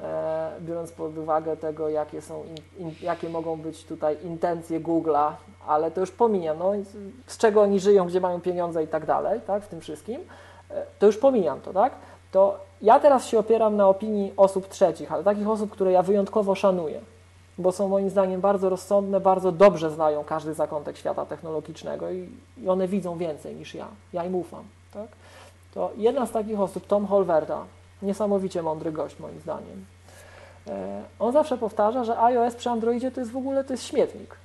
E, 0.00 0.50
biorąc 0.60 0.92
pod 0.92 1.18
uwagę 1.18 1.56
tego, 1.56 1.88
jakie, 1.88 2.22
są 2.22 2.44
in, 2.44 2.86
in, 2.86 2.94
jakie 3.02 3.28
mogą 3.28 3.56
być 3.56 3.84
tutaj 3.84 4.16
intencje 4.24 4.80
Google'a, 4.80 5.32
ale 5.66 5.90
to 5.90 6.00
już 6.00 6.10
pomijam, 6.10 6.58
no, 6.58 6.72
z 7.26 7.38
czego 7.38 7.62
oni 7.62 7.80
żyją, 7.80 8.06
gdzie 8.06 8.20
mają 8.20 8.40
pieniądze 8.40 8.82
i 8.84 8.88
tak 8.88 9.06
dalej, 9.06 9.40
tak, 9.46 9.62
w 9.62 9.68
tym 9.68 9.80
wszystkim, 9.80 10.20
e, 10.70 10.86
to 10.98 11.06
już 11.06 11.18
pomijam 11.18 11.60
to, 11.60 11.72
tak, 11.72 11.92
to 12.32 12.58
ja 12.82 13.00
teraz 13.00 13.26
się 13.26 13.38
opieram 13.38 13.76
na 13.76 13.88
opinii 13.88 14.32
osób 14.36 14.68
trzecich, 14.68 15.12
ale 15.12 15.24
takich 15.24 15.48
osób, 15.48 15.70
które 15.70 15.92
ja 15.92 16.02
wyjątkowo 16.02 16.54
szanuję, 16.54 17.00
bo 17.58 17.72
są 17.72 17.88
moim 17.88 18.10
zdaniem 18.10 18.40
bardzo 18.40 18.68
rozsądne, 18.68 19.20
bardzo 19.20 19.52
dobrze 19.52 19.90
znają 19.90 20.24
każdy 20.24 20.54
zakątek 20.54 20.96
świata 20.96 21.26
technologicznego 21.26 22.10
i, 22.10 22.28
i 22.58 22.68
one 22.68 22.88
widzą 22.88 23.18
więcej 23.18 23.54
niż 23.54 23.74
ja. 23.74 23.88
Ja 24.12 24.24
im 24.24 24.34
ufam. 24.34 24.64
Tak? 24.94 25.08
To 25.74 25.90
jedna 25.96 26.26
z 26.26 26.32
takich 26.32 26.60
osób, 26.60 26.86
Tom 26.86 27.06
Holverta, 27.06 27.64
niesamowicie 28.02 28.62
mądry 28.62 28.92
gość 28.92 29.18
moim 29.18 29.40
zdaniem. 29.40 29.84
E, 30.68 31.02
on 31.18 31.32
zawsze 31.32 31.58
powtarza, 31.58 32.04
że 32.04 32.18
iOS 32.18 32.54
przy 32.54 32.70
Androidzie 32.70 33.10
to 33.10 33.20
jest 33.20 33.32
w 33.32 33.36
ogóle 33.36 33.64
to 33.64 33.72
jest 33.72 33.84
śmietnik. 33.84 34.36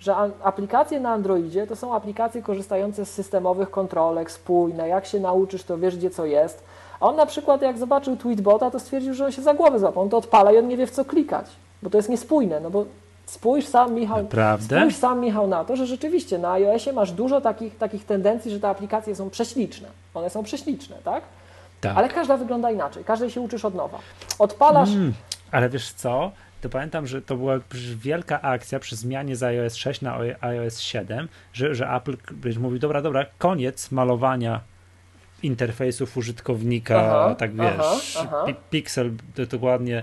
Że 0.00 0.16
aplikacje 0.42 1.00
na 1.00 1.10
Androidzie 1.10 1.66
to 1.66 1.76
są 1.76 1.94
aplikacje 1.94 2.42
korzystające 2.42 3.06
z 3.06 3.10
systemowych 3.10 3.70
kontrolek, 3.70 4.30
spójne, 4.30 4.88
jak 4.88 5.06
się 5.06 5.20
nauczysz, 5.20 5.64
to 5.64 5.78
wiesz 5.78 5.96
gdzie 5.96 6.10
co 6.10 6.26
jest. 6.26 6.64
A 7.00 7.06
on 7.06 7.16
na 7.16 7.26
przykład 7.26 7.62
jak 7.62 7.78
zobaczył 7.78 8.16
Tweetbota, 8.16 8.70
to 8.70 8.80
stwierdził, 8.80 9.14
że 9.14 9.24
on 9.24 9.32
się 9.32 9.42
za 9.42 9.54
głowę 9.54 9.78
złapał. 9.78 10.02
On 10.02 10.08
to 10.08 10.16
odpala 10.16 10.52
i 10.52 10.58
on 10.58 10.68
nie 10.68 10.76
wie 10.76 10.86
w 10.86 10.90
co 10.90 11.04
klikać 11.04 11.46
bo 11.82 11.90
to 11.90 11.98
jest 11.98 12.08
niespójne, 12.08 12.60
no 12.60 12.70
bo 12.70 12.84
spójrz 13.26 13.66
sam 13.66 13.94
Michał, 13.94 14.22
Naprawdę? 14.22 14.78
spójrz 14.78 14.96
sam 14.96 15.20
Michał 15.20 15.46
na 15.46 15.64
to, 15.64 15.76
że 15.76 15.86
rzeczywiście 15.86 16.38
na 16.38 16.52
iOSie 16.52 16.92
masz 16.92 17.12
dużo 17.12 17.40
takich, 17.40 17.78
takich 17.78 18.04
tendencji, 18.04 18.50
że 18.50 18.60
te 18.60 18.68
aplikacje 18.68 19.16
są 19.16 19.30
prześliczne. 19.30 19.88
One 20.14 20.30
są 20.30 20.42
prześliczne, 20.42 20.96
tak? 21.04 21.22
tak. 21.80 21.96
Ale 21.96 22.08
każda 22.08 22.36
wygląda 22.36 22.70
inaczej, 22.70 23.04
każdej 23.04 23.30
się 23.30 23.40
uczysz 23.40 23.64
od 23.64 23.74
nowa. 23.74 23.98
Odpalasz... 24.38 24.88
Mm, 24.88 25.12
ale 25.50 25.68
wiesz 25.68 25.92
co? 25.92 26.30
to 26.60 26.68
pamiętam, 26.68 27.06
że 27.06 27.22
to 27.22 27.36
była 27.36 27.58
wielka 27.96 28.42
akcja 28.42 28.78
przy 28.78 28.96
zmianie 28.96 29.36
z 29.36 29.42
iOS 29.42 29.74
6 29.74 30.00
na 30.00 30.18
iOS 30.40 30.80
7, 30.80 31.28
że, 31.52 31.74
że 31.74 31.88
Apple 31.90 32.16
mówił, 32.60 32.78
dobra, 32.78 33.02
dobra, 33.02 33.26
koniec 33.38 33.90
malowania 33.90 34.60
interfejsów 35.42 36.16
użytkownika, 36.16 37.00
aha, 37.00 37.34
tak 37.34 37.54
wiesz, 37.54 38.16
aha, 38.20 38.42
aha. 38.42 38.52
pixel 38.70 39.10
dokładnie 39.50 40.02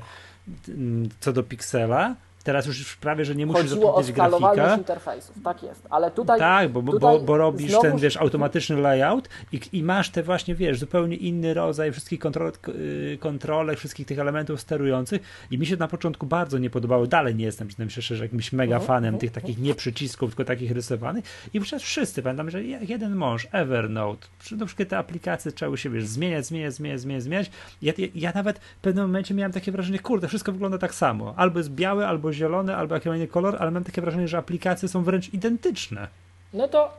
co 1.20 1.32
do 1.32 1.44
piksela, 1.44 2.18
Teraz 2.46 2.66
już 2.66 2.96
prawie, 2.96 3.26
że 3.26 3.36
nie 3.36 3.46
musisz 3.46 3.70
Chodziło 3.70 3.96
o 3.96 4.04
skalowalność 4.04 4.78
interfejsów, 4.78 5.36
tak 5.44 5.64
jest, 5.64 5.88
ale 5.90 6.12
tutaj... 6.12 6.40
Tak, 6.40 6.70
bo, 6.70 6.82
tutaj 6.82 7.20
bo, 7.20 7.26
bo 7.26 7.38
robisz 7.38 7.74
ten, 7.82 7.98
wiesz, 7.98 8.18
automatyczny 8.18 8.78
layout 8.78 9.30
i, 9.52 9.60
i, 9.74 9.84
masz 9.84 10.10
te 10.10 10.24
właśnie, 10.24 10.56
wiesz, 10.56 10.80
zupełnie 10.80 11.16
inny 11.16 11.54
rodzaj 11.54 11.92
wszystkich 11.92 12.20
kontrol, 12.20 12.52
y, 12.68 13.18
kontrolek, 13.20 13.78
wszystkich 13.80 14.08
tych 14.08 14.20
elementów 14.20 14.62
sterujących. 14.62 15.22
I 15.52 15.58
mi 15.58 15.66
się 15.66 15.78
na 15.78 15.88
początku 15.88 16.26
bardzo 16.26 16.58
nie 16.58 16.70
podobały, 16.70 17.08
dalej 17.08 17.36
nie 17.36 17.46
jestem, 17.46 17.68
przyznam 17.68 17.90
szczerze, 17.90 18.24
jakimś 18.24 18.54
mega 18.54 18.78
uh-huh, 18.78 18.86
fanem 18.86 19.18
tych 19.18 19.32
takich 19.32 19.60
nie 19.60 19.76
przycisków, 19.76 20.30
tylko 20.30 20.46
takich 20.46 20.72
rysowanych. 20.72 21.26
I 21.54 21.60
przecież 21.60 21.84
wszyscy, 21.84 22.24
pamiętam, 22.24 22.50
że 22.50 22.64
jeden 22.64 23.16
mąż, 23.16 23.48
Evernote, 23.52 24.28
na 24.58 24.66
przykład 24.66 24.90
te 24.90 24.98
aplikacje 24.98 25.52
trzeba 25.52 25.78
się, 25.78 25.90
wiesz, 25.90 26.06
zmieniać, 26.06 26.46
zmieniać, 26.46 26.74
zmieniać, 26.74 27.02
zmieniać, 27.02 27.24
zmieniać. 27.24 27.52
Ja, 27.82 27.94
ja, 27.98 28.08
ja 28.16 28.32
nawet 28.36 28.60
w 28.60 28.82
pewnym 28.82 29.06
momencie 29.06 29.34
miałem 29.34 29.52
takie 29.52 29.72
wrażenie, 29.72 30.00
kurde, 30.00 30.28
wszystko 30.28 30.52
wygląda 30.52 30.78
tak 30.78 30.96
samo, 30.96 31.34
albo 31.38 31.60
jest 31.60 31.72
białe, 31.72 32.08
albo 32.08 32.35
zielony, 32.36 32.76
albo 32.76 32.96
jakiś 32.96 33.08
inny 33.08 33.28
kolor, 33.28 33.58
ale 33.60 33.72
mam 33.72 33.84
takie 33.84 34.02
wrażenie, 34.02 34.28
że 34.28 34.38
aplikacje 34.38 34.90
są 34.90 35.04
wręcz 35.04 35.34
identyczne. 35.34 36.08
No 36.54 36.68
to 36.68 36.94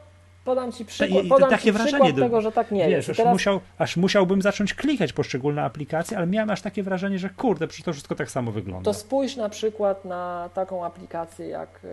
podam 0.44 0.72
Ci 0.72 0.84
przykład, 0.84 1.26
podam 1.28 1.50
takie 1.50 1.62
ci 1.62 1.72
wrażenie 1.72 2.04
przykład 2.04 2.16
tego, 2.16 2.40
że 2.40 2.52
tak 2.52 2.70
nie 2.70 2.88
wiesz, 2.88 3.08
jest. 3.08 3.18
Teraz... 3.18 3.26
Aż, 3.26 3.32
musiał, 3.32 3.60
aż 3.78 3.96
musiałbym 3.96 4.42
zacząć 4.42 4.74
klikać 4.74 5.12
poszczególne 5.12 5.62
aplikacje, 5.62 6.16
ale 6.16 6.26
miałem 6.26 6.50
aż 6.50 6.62
takie 6.62 6.82
wrażenie, 6.82 7.18
że 7.18 7.30
kurde, 7.30 7.66
przecież 7.66 7.84
to 7.84 7.92
wszystko 7.92 8.14
tak 8.14 8.30
samo 8.30 8.52
wygląda. 8.52 8.84
To 8.84 8.94
spójrz 8.94 9.36
na 9.36 9.48
przykład 9.48 10.04
na 10.04 10.50
taką 10.54 10.84
aplikację 10.84 11.48
jak 11.48 11.80
y, 11.84 11.88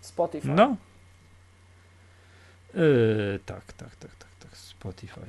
Spotify. 0.00 0.48
No. 0.48 0.76
Yy, 2.74 3.40
tak, 3.46 3.72
tak, 3.72 3.96
tak, 3.96 4.10
tak, 4.16 4.30
tak, 4.40 4.56
Spotify. 4.56 5.20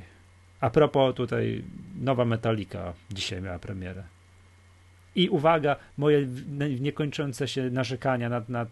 A 0.62 0.70
propos 0.70 1.16
tutaj 1.16 1.64
nowa 2.02 2.26
Metallica 2.26 2.94
dzisiaj 3.12 3.42
miała 3.42 3.60
premierę. 3.60 4.04
I 5.18 5.30
uwaga, 5.30 5.76
moje 5.98 6.28
niekończące 6.80 7.48
się 7.48 7.70
narzekania 7.70 8.30
na, 8.30 8.42
na 8.50 8.66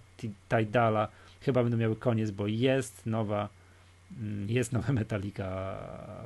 Tidala 0.49 1.07
chyba 1.41 1.63
będą 1.63 1.77
miały 1.77 1.95
koniec, 1.95 2.31
bo 2.31 2.47
jest 2.47 3.05
nowa 3.05 3.49
mm, 4.21 4.49
jest 4.49 4.73
nowa 4.73 4.93
Metallica 4.93 5.77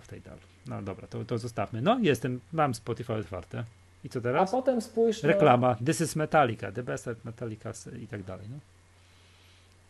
w 0.02 0.08
Tidal. 0.08 0.38
No 0.68 0.82
dobra, 0.82 1.08
to, 1.08 1.26
to 1.26 1.38
zostawmy. 1.38 1.82
No 1.82 2.00
jestem, 2.02 2.40
mam 2.54 2.76
Spotify 2.76 3.14
otwarte. 3.14 3.64
I 4.04 4.10
co 4.10 4.22
teraz? 4.22 4.50
A 4.50 4.52
potem 4.52 4.82
spójrz. 4.82 5.24
Reklama, 5.24 5.76
this 5.86 6.02
is 6.02 6.16
Metallica, 6.16 6.72
the 6.72 6.84
best 6.84 7.10
Metallica 7.24 7.72
i 8.02 8.08
tak 8.08 8.24
dalej. 8.24 8.46
No, 8.50 8.58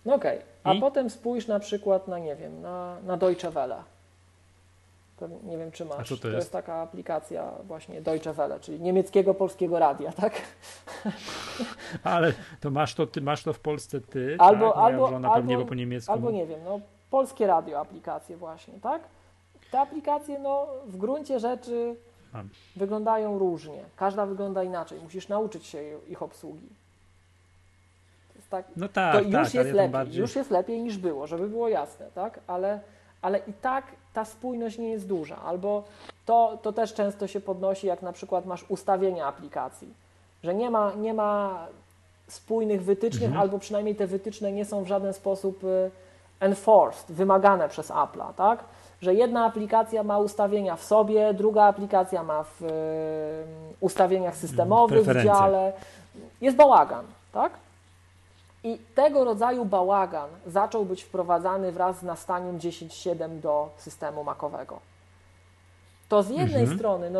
no 0.05 0.15
okej, 0.15 0.37
okay. 0.37 0.49
a 0.63 0.73
I? 0.73 0.79
potem 0.79 1.09
spójrz 1.09 1.47
na 1.47 1.59
przykład 1.59 2.07
na, 2.07 2.19
nie 2.19 2.35
wiem, 2.35 2.61
na, 2.61 2.97
na 3.05 3.17
Deutsche 3.17 3.51
Welle 3.51 3.83
nie 5.27 5.57
wiem, 5.57 5.71
czy 5.71 5.85
masz. 5.85 5.99
A 5.99 6.03
co 6.03 6.15
to, 6.15 6.21
to 6.21 6.27
jest? 6.27 6.37
jest 6.37 6.51
taka 6.51 6.75
aplikacja 6.75 7.51
właśnie 7.63 8.01
Deutsche 8.01 8.33
Welle, 8.33 8.59
czyli 8.59 8.81
niemieckiego 8.81 9.33
polskiego 9.33 9.79
radia, 9.79 10.11
tak? 10.11 10.33
Ale 12.03 12.33
to 12.61 12.71
masz 12.71 12.95
to, 12.95 13.07
ty, 13.07 13.21
masz 13.21 13.43
to 13.43 13.53
w 13.53 13.59
Polsce 13.59 14.01
ty, 14.01 14.35
albo, 14.39 14.69
tak? 14.71 14.83
albo, 14.83 15.07
żona 15.07 15.27
albo, 15.27 15.47
pewnie 15.47 15.65
po 15.65 15.75
niemiecku. 15.75 16.11
Albo 16.11 16.31
nie 16.31 16.45
wiem, 16.45 16.59
no 16.65 16.79
polskie 17.09 17.47
radio 17.47 17.79
aplikacje 17.79 18.37
właśnie, 18.37 18.73
tak? 18.79 19.01
Te 19.71 19.79
aplikacje, 19.79 20.39
no 20.39 20.67
w 20.85 20.97
gruncie 20.97 21.39
rzeczy 21.39 21.95
Mam. 22.33 22.49
wyglądają 22.75 23.39
różnie. 23.39 23.83
Każda 23.95 24.25
wygląda 24.25 24.63
inaczej. 24.63 24.99
Musisz 25.03 25.27
nauczyć 25.27 25.65
się 25.65 25.83
ich 26.07 26.21
obsługi. 26.21 26.69
Tak, 28.49 28.65
no 28.75 28.87
tak, 28.87 29.13
to 29.13 29.21
już 29.21 29.31
tak, 29.31 29.53
jest 29.53 29.71
lepiej, 29.71 29.89
bardziej... 29.89 30.21
już 30.21 30.35
jest 30.35 30.51
lepiej 30.51 30.83
niż 30.83 30.97
było, 30.97 31.27
żeby 31.27 31.49
było 31.49 31.69
jasne, 31.69 32.05
tak? 32.15 32.39
Ale, 32.47 32.79
ale 33.21 33.39
i 33.39 33.53
tak 33.53 33.85
ta 34.13 34.25
spójność 34.25 34.77
nie 34.77 34.89
jest 34.89 35.07
duża. 35.07 35.37
Albo 35.45 35.83
to, 36.25 36.57
to 36.61 36.73
też 36.73 36.93
często 36.93 37.27
się 37.27 37.39
podnosi, 37.39 37.87
jak 37.87 38.01
na 38.01 38.13
przykład 38.13 38.45
masz 38.45 38.65
ustawienia 38.69 39.25
aplikacji, 39.25 39.93
że 40.43 40.55
nie 40.55 40.69
ma, 40.69 40.93
nie 40.93 41.13
ma 41.13 41.67
spójnych 42.27 42.83
wytycznych, 42.83 43.23
mhm. 43.23 43.41
albo 43.41 43.59
przynajmniej 43.59 43.95
te 43.95 44.07
wytyczne 44.07 44.51
nie 44.51 44.65
są 44.65 44.83
w 44.83 44.87
żaden 44.87 45.13
sposób 45.13 45.63
y, 45.63 45.91
enforced, 46.39 47.11
wymagane 47.11 47.69
przez 47.69 47.89
Apple'a, 47.89 48.33
tak? 48.33 48.63
Że 49.01 49.13
jedna 49.13 49.45
aplikacja 49.45 50.03
ma 50.03 50.19
ustawienia 50.19 50.75
w 50.75 50.83
sobie, 50.83 51.33
druga 51.33 51.63
aplikacja 51.63 52.23
ma 52.23 52.43
w 52.43 52.61
y, 52.61 52.67
ustawieniach 53.79 54.35
systemowych 54.35 55.05
w 55.05 55.23
dziale. 55.23 55.73
Jest 56.41 56.57
bałagan, 56.57 57.05
tak? 57.33 57.51
I 58.63 58.77
tego 58.95 59.23
rodzaju 59.23 59.65
bałagan 59.65 60.29
zaczął 60.45 60.85
być 60.85 61.03
wprowadzany 61.03 61.71
wraz 61.71 61.99
z 61.99 62.03
nastaniem 62.03 62.59
10.7 62.59 63.39
do 63.39 63.69
systemu 63.77 64.23
makowego. 64.23 64.79
To 66.09 66.23
z 66.23 66.29
jednej 66.29 66.61
mhm. 66.61 66.77
strony, 66.77 67.09
no 67.09 67.19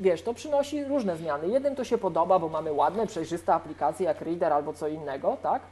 wiesz, 0.00 0.22
to 0.22 0.34
przynosi 0.34 0.84
różne 0.84 1.16
zmiany. 1.16 1.48
Jednym 1.48 1.76
to 1.76 1.84
się 1.84 1.98
podoba, 1.98 2.38
bo 2.38 2.48
mamy 2.48 2.72
ładne, 2.72 3.06
przejrzyste 3.06 3.54
aplikacje 3.54 4.06
jak 4.06 4.20
Reader 4.20 4.52
albo 4.52 4.72
co 4.72 4.88
innego, 4.88 5.36
tak? 5.42 5.62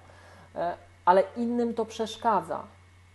E, 0.55 0.75
ale 1.05 1.23
innym 1.37 1.75
to 1.75 1.85
przeszkadza, 1.85 2.61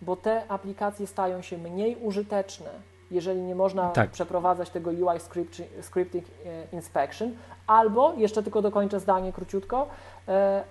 bo 0.01 0.15
te 0.15 0.51
aplikacje 0.51 1.07
stają 1.07 1.41
się 1.41 1.57
mniej 1.57 1.95
użyteczne 1.95 2.69
jeżeli 3.11 3.41
nie 3.41 3.55
można 3.55 3.89
tak. 3.89 4.09
przeprowadzać 4.11 4.69
tego 4.69 4.91
UI 4.91 5.19
script, 5.19 5.61
scripting 5.81 6.25
e, 6.25 6.75
inspection, 6.75 7.31
albo, 7.67 8.13
jeszcze 8.13 8.43
tylko 8.43 8.61
dokończę 8.61 8.99
zdanie 8.99 9.33
króciutko, 9.33 9.87
e, 10.27 10.63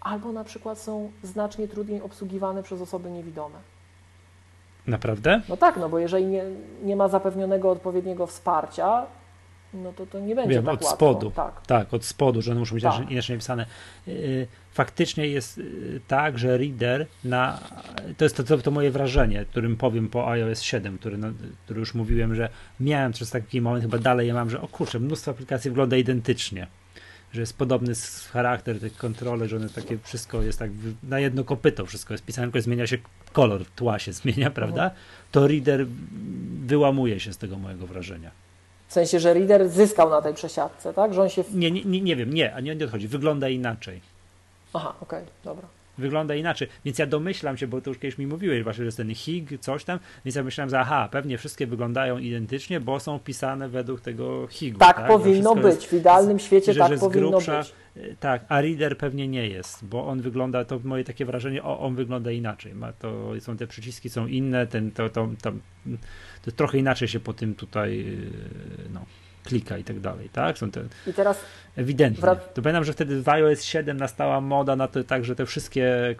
albo 0.00 0.32
na 0.32 0.44
przykład 0.44 0.78
są 0.78 1.10
znacznie 1.22 1.68
trudniej 1.68 2.02
obsługiwane 2.02 2.62
przez 2.62 2.80
osoby 2.80 3.10
niewidome. 3.10 3.58
Naprawdę? 4.86 5.42
No 5.48 5.56
tak, 5.56 5.76
no 5.76 5.88
bo 5.88 5.98
jeżeli 5.98 6.26
nie, 6.26 6.44
nie 6.82 6.96
ma 6.96 7.08
zapewnionego 7.08 7.70
odpowiedniego 7.70 8.26
wsparcia, 8.26 9.06
no 9.74 9.92
to 9.92 10.06
to 10.06 10.20
nie 10.20 10.34
będzie 10.34 10.54
Wiem, 10.54 10.64
tak 10.64 10.74
od 10.74 10.82
łatwo. 10.82 10.96
spodu. 10.96 11.30
Tak. 11.30 11.66
tak, 11.66 11.94
od 11.94 12.04
spodu, 12.04 12.42
że 12.42 12.50
one 12.50 12.60
muszą 12.60 12.74
być 12.74 12.84
tak. 12.84 13.10
inaczej 13.10 13.36
napisane. 13.36 13.66
Y, 14.08 14.46
faktycznie 14.72 15.26
jest 15.26 15.58
y, 15.58 16.00
tak, 16.08 16.38
że 16.38 16.58
reader 16.58 17.06
na. 17.24 17.58
To 18.16 18.24
jest 18.24 18.36
to, 18.36 18.44
to, 18.44 18.58
to 18.58 18.70
moje 18.70 18.90
wrażenie, 18.90 19.44
którym 19.44 19.76
powiem 19.76 20.08
po 20.08 20.30
iOS 20.30 20.62
7, 20.62 20.98
który, 20.98 21.18
no, 21.18 21.28
który 21.64 21.80
już 21.80 21.94
mówiłem, 21.94 22.34
że 22.34 22.48
miałem 22.80 23.12
przez 23.12 23.30
taki 23.30 23.60
moment, 23.60 23.84
chyba 23.84 23.98
dalej 23.98 24.28
ja 24.28 24.34
mam, 24.34 24.50
że 24.50 24.60
o 24.60 24.68
kurczę, 24.68 25.00
mnóstwo 25.00 25.30
aplikacji 25.30 25.70
wygląda 25.70 25.96
identycznie 25.96 26.66
że 27.32 27.40
jest 27.40 27.58
podobny 27.58 27.92
charakter 28.32 28.80
tych 28.80 28.96
kontroli, 28.96 29.48
że 29.48 29.56
one 29.56 29.68
takie 29.68 29.98
wszystko 30.02 30.42
jest 30.42 30.58
tak 30.58 30.70
na 31.02 31.20
jedno 31.20 31.44
kopyto, 31.44 31.86
wszystko 31.86 32.14
jest 32.14 32.24
pisane, 32.24 32.46
tylko 32.46 32.60
zmienia 32.60 32.86
się 32.86 32.98
kolor 33.32 33.64
tła 33.76 33.98
się 33.98 34.12
zmienia, 34.20 34.50
prawda? 34.50 34.90
To 35.32 35.48
reader 35.48 35.86
wyłamuje 36.66 37.20
się 37.20 37.32
z 37.32 37.38
tego 37.38 37.56
mojego 37.56 37.86
wrażenia. 37.86 38.30
W 38.88 38.92
sensie, 38.92 39.20
że 39.20 39.34
reader 39.34 39.68
zyskał 39.68 40.10
na 40.10 40.22
tej 40.22 40.34
przesiadce, 40.34 40.94
tak? 40.94 41.14
Że 41.14 41.22
on 41.22 41.28
się... 41.28 41.44
Nie, 41.54 41.70
nie, 41.70 42.00
nie 42.00 42.16
wiem, 42.16 42.34
nie, 42.34 42.54
a 42.54 42.60
nie, 42.60 42.76
nie 42.76 42.84
odchodzi. 42.84 43.08
Wygląda 43.08 43.48
inaczej. 43.48 44.00
Aha, 44.72 44.94
okej, 45.00 45.22
okay, 45.22 45.32
dobra 45.44 45.79
wygląda 46.00 46.34
inaczej. 46.34 46.68
Więc 46.84 46.98
ja 46.98 47.06
domyślam 47.06 47.56
się, 47.56 47.66
bo 47.66 47.80
to 47.80 47.90
już 47.90 47.98
kiedyś 47.98 48.18
mi 48.18 48.26
mówiłeś 48.26 48.62
właśnie, 48.62 48.82
że 48.82 48.84
jest 48.84 48.96
ten 48.96 49.14
HIG, 49.14 49.60
coś 49.60 49.84
tam, 49.84 49.98
więc 50.24 50.36
ja 50.36 50.42
myślałem, 50.42 50.70
że 50.70 50.80
aha, 50.80 51.08
pewnie 51.12 51.38
wszystkie 51.38 51.66
wyglądają 51.66 52.18
identycznie, 52.18 52.80
bo 52.80 53.00
są 53.00 53.18
pisane 53.18 53.68
według 53.68 54.00
tego 54.00 54.46
HIG. 54.46 54.78
Tak, 54.78 54.96
tak? 54.96 55.06
powinno 55.06 55.54
być, 55.54 55.64
jest, 55.64 55.86
w 55.86 55.92
idealnym 55.92 56.38
świecie 56.38 56.74
tak 56.74 56.98
powinno 56.98 57.30
grubsza, 57.30 57.58
być. 57.58 57.74
E, 57.96 58.16
tak, 58.16 58.44
a 58.48 58.60
reader 58.60 58.98
pewnie 58.98 59.28
nie 59.28 59.48
jest, 59.48 59.84
bo 59.84 60.06
on 60.06 60.20
wygląda, 60.20 60.64
to 60.64 60.80
moje 60.84 61.04
takie 61.04 61.24
wrażenie, 61.24 61.62
o, 61.62 61.80
on 61.80 61.94
wygląda 61.94 62.30
inaczej. 62.30 62.74
Ma 62.74 62.92
to, 62.92 63.32
są 63.40 63.56
te 63.56 63.66
przyciski 63.66 64.10
są 64.10 64.26
inne, 64.26 64.66
ten, 64.66 64.90
to, 64.90 65.08
to, 65.08 65.28
to, 65.42 65.52
to 66.42 66.52
trochę 66.52 66.78
inaczej 66.78 67.08
się 67.08 67.20
po 67.20 67.32
tym 67.32 67.54
tutaj, 67.54 68.00
e, 68.00 68.92
no 68.92 69.04
klika 69.44 69.78
i 69.78 69.84
tak 69.84 70.00
dalej, 70.00 70.28
tak? 70.32 70.58
Są 70.58 70.70
te 70.70 70.82
I 71.06 71.12
teraz 71.12 71.40
ewidentnie. 71.76 72.22
Wrac- 72.22 72.52
to 72.54 72.62
pamiętam, 72.62 72.84
że 72.84 72.92
wtedy 72.92 73.22
w 73.22 73.28
iOS 73.28 73.62
7 73.62 73.96
nastała 73.96 74.40
moda 74.40 74.76
na 74.76 74.88
to 74.88 75.04
tak, 75.04 75.24
że 75.24 75.36
te 75.36 75.46
wszystkie 75.46 76.14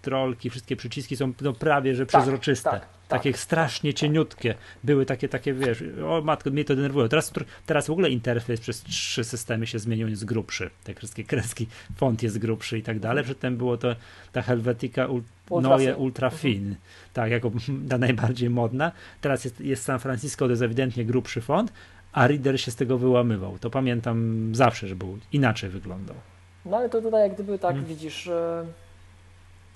kontrolki, 0.00 0.50
wszystkie 0.50 0.76
przyciski 0.76 1.16
są 1.16 1.32
no, 1.40 1.52
prawie 1.52 1.94
że 1.94 2.06
tak, 2.06 2.08
przezroczyste. 2.08 2.70
Tak, 2.70 2.80
tak, 2.80 2.90
takie 3.08 3.32
tak, 3.32 3.40
strasznie 3.40 3.94
cieniutkie. 3.94 4.54
Były 4.84 5.06
takie, 5.06 5.28
takie, 5.28 5.54
wiesz, 5.54 5.84
o 6.06 6.22
matko, 6.24 6.50
mnie 6.50 6.64
to 6.64 6.76
denerwuje. 6.76 7.08
Teraz, 7.08 7.32
teraz 7.66 7.86
w 7.86 7.90
ogóle 7.90 8.10
interfejs 8.10 8.60
przez 8.60 8.82
trzy 8.82 9.24
systemy 9.24 9.66
się 9.66 9.78
zmienił, 9.78 10.08
jest 10.08 10.24
grubszy. 10.24 10.70
Te 10.84 10.94
wszystkie 10.94 11.24
kreski, 11.24 11.66
font 11.96 12.22
jest 12.22 12.38
grubszy 12.38 12.78
i 12.78 12.82
tak 12.82 13.00
dalej. 13.00 13.24
Przedtem 13.24 13.56
było 13.56 13.76
to 13.76 13.96
ta 14.32 14.42
Helvetica 14.42 15.06
Ultra 15.06 15.76
Neue 15.78 15.96
Ultra 15.96 16.26
mhm. 16.26 16.40
Fin. 16.40 16.62
Mhm. 16.62 16.76
Tak, 17.12 17.30
jako 17.30 17.50
ta 17.90 17.98
najbardziej 17.98 18.50
modna. 18.50 18.92
Teraz 19.20 19.44
jest, 19.44 19.60
jest 19.60 19.84
San 19.84 19.98
Francisco, 19.98 20.44
to 20.44 20.50
jest 20.50 20.62
ewidentnie 20.62 21.04
grubszy 21.04 21.40
font, 21.40 21.72
a 22.12 22.26
Reader 22.26 22.60
się 22.60 22.70
z 22.70 22.76
tego 22.76 22.98
wyłamywał. 22.98 23.58
To 23.58 23.70
pamiętam 23.70 24.50
zawsze, 24.54 24.88
że 24.88 24.96
był 24.96 25.18
inaczej 25.32 25.70
wyglądał. 25.70 26.16
No 26.64 26.76
ale 26.76 26.88
to 26.88 27.02
tutaj 27.02 27.22
jak 27.22 27.34
gdyby 27.34 27.58
tak 27.58 27.70
hmm. 27.70 27.84
widzisz, 27.84 28.30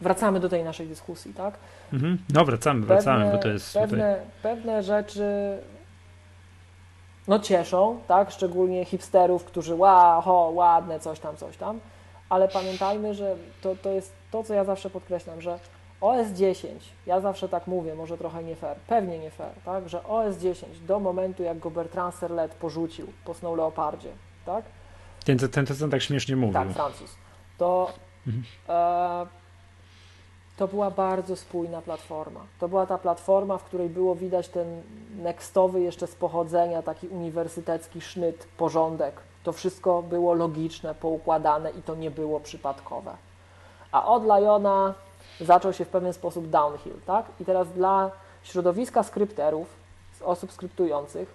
wracamy 0.00 0.40
do 0.40 0.48
tej 0.48 0.64
naszej 0.64 0.86
dyskusji, 0.86 1.34
tak? 1.34 1.54
Mhm. 1.92 2.18
No 2.34 2.44
wracamy, 2.44 2.86
wracamy, 2.86 3.24
pewne, 3.24 3.36
bo 3.36 3.42
to 3.42 3.48
jest 3.48 3.74
pewne, 3.74 4.14
tutaj... 4.14 4.30
pewne 4.42 4.82
rzeczy 4.82 5.58
no 7.28 7.38
cieszą, 7.38 8.00
tak? 8.08 8.30
Szczególnie 8.30 8.84
hipsterów, 8.84 9.44
którzy 9.44 9.74
wow, 9.74 10.22
ho, 10.22 10.50
ładne, 10.54 11.00
coś 11.00 11.20
tam, 11.20 11.36
coś 11.36 11.56
tam, 11.56 11.80
ale 12.28 12.48
pamiętajmy, 12.48 13.14
że 13.14 13.36
to, 13.62 13.76
to 13.82 13.90
jest 13.90 14.12
to, 14.30 14.44
co 14.44 14.54
ja 14.54 14.64
zawsze 14.64 14.90
podkreślam, 14.90 15.40
że 15.40 15.58
OS 16.04 16.28
10, 16.28 16.92
ja 17.06 17.20
zawsze 17.20 17.48
tak 17.48 17.66
mówię, 17.66 17.94
może 17.94 18.18
trochę 18.18 18.44
nie 18.44 18.56
fair, 18.56 18.76
pewnie 18.86 19.18
nie 19.18 19.30
fair, 19.30 19.52
tak, 19.64 19.88
że 19.88 20.04
OS 20.04 20.36
10 20.36 20.78
do 20.78 21.00
momentu, 21.00 21.42
jak 21.42 21.58
go 21.58 21.70
Bertrand 21.70 22.14
Serlet 22.14 22.54
porzucił 22.54 23.06
po 23.24 23.34
Snow 23.34 23.56
Leopardzie, 23.56 24.12
tak? 24.46 24.64
Ten, 25.24 25.38
ten, 25.38 25.48
ten, 25.48 25.66
ten 25.66 25.90
tak 25.90 26.02
śmiesznie 26.02 26.36
mówił. 26.36 26.54
Tak, 26.54 26.68
Francuz. 26.68 27.10
To, 27.58 27.92
mhm. 28.26 28.44
e, 28.68 29.26
to 30.56 30.68
była 30.68 30.90
bardzo 30.90 31.36
spójna 31.36 31.82
platforma. 31.82 32.40
To 32.60 32.68
była 32.68 32.86
ta 32.86 32.98
platforma, 32.98 33.58
w 33.58 33.64
której 33.64 33.88
było 33.88 34.14
widać 34.14 34.48
ten 34.48 34.82
nextowy 35.22 35.80
jeszcze 35.80 36.06
z 36.06 36.14
pochodzenia, 36.14 36.82
taki 36.82 37.08
uniwersytecki 37.08 38.00
sznyt, 38.00 38.48
porządek. 38.56 39.14
To 39.44 39.52
wszystko 39.52 40.02
było 40.02 40.34
logiczne, 40.34 40.94
poukładane 40.94 41.70
i 41.70 41.82
to 41.82 41.94
nie 41.94 42.10
było 42.10 42.40
przypadkowe. 42.40 43.16
A 43.92 44.06
od 44.06 44.24
Liona 44.24 44.94
zaczął 45.40 45.72
się 45.72 45.84
w 45.84 45.88
pewien 45.88 46.12
sposób 46.12 46.48
downhill, 46.48 46.94
tak? 47.06 47.26
I 47.40 47.44
teraz 47.44 47.72
dla 47.72 48.10
środowiska 48.42 49.02
skrypterów, 49.02 49.68
osób 50.24 50.52
skryptujących, 50.52 51.34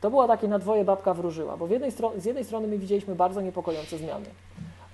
to 0.00 0.10
było 0.10 0.26
takie 0.26 0.48
na 0.48 0.58
dwoje 0.58 0.84
babka 0.84 1.14
wróżyła, 1.14 1.56
bo 1.56 1.66
jednej 1.66 1.92
z 2.16 2.24
jednej 2.24 2.44
strony 2.44 2.68
my 2.68 2.78
widzieliśmy 2.78 3.14
bardzo 3.14 3.40
niepokojące 3.40 3.98
zmiany, 3.98 4.26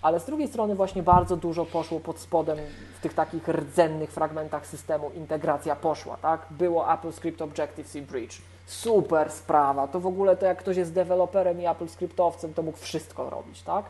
ale 0.02 0.20
z 0.20 0.24
drugiej 0.24 0.48
strony 0.48 0.74
właśnie 0.74 1.02
bardzo 1.02 1.36
dużo 1.36 1.64
poszło 1.64 2.00
pod 2.00 2.18
spodem 2.18 2.58
w 2.98 3.00
tych 3.00 3.14
takich 3.14 3.48
rdzennych 3.48 4.10
fragmentach 4.12 4.66
systemu, 4.66 5.10
integracja 5.10 5.76
poszła, 5.76 6.16
tak? 6.16 6.46
Było 6.50 6.94
Apple 6.94 7.12
Script 7.12 7.42
Objective-C 7.42 8.02
Bridge, 8.02 8.42
super 8.66 9.30
sprawa, 9.30 9.88
to 9.88 10.00
w 10.00 10.06
ogóle 10.06 10.36
to 10.36 10.46
jak 10.46 10.58
ktoś 10.58 10.76
jest 10.76 10.92
deweloperem 10.92 11.60
i 11.60 11.66
Apple 11.66 11.88
Scriptowcem, 11.88 12.54
to 12.54 12.62
mógł 12.62 12.78
wszystko 12.78 13.30
robić, 13.30 13.62
tak? 13.62 13.84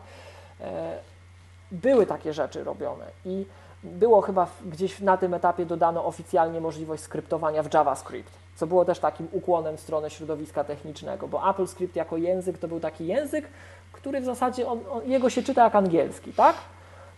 E, 0.61 0.99
były 1.71 2.05
takie 2.05 2.33
rzeczy 2.33 2.63
robione 2.63 3.05
i 3.25 3.45
było 3.85 4.21
chyba 4.21 4.47
gdzieś 4.65 4.99
na 4.99 5.17
tym 5.17 5.33
etapie 5.33 5.65
dodano 5.65 6.05
oficjalnie 6.05 6.61
możliwość 6.61 7.03
skryptowania 7.03 7.63
w 7.63 7.73
JavaScript, 7.73 8.31
co 8.55 8.67
było 8.67 8.85
też 8.85 8.99
takim 8.99 9.27
ukłonem 9.31 9.77
w 9.77 9.79
stronę 9.79 10.09
środowiska 10.09 10.63
technicznego, 10.63 11.27
bo 11.27 11.43
AppleScript 11.43 11.95
jako 11.95 12.17
język 12.17 12.57
to 12.57 12.67
był 12.67 12.79
taki 12.79 13.07
język, 13.07 13.45
który 13.91 14.21
w 14.21 14.25
zasadzie 14.25 14.67
on, 14.67 14.79
on, 14.91 15.09
jego 15.09 15.29
się 15.29 15.43
czyta 15.43 15.63
jak 15.63 15.75
angielski, 15.75 16.33
tak? 16.33 16.55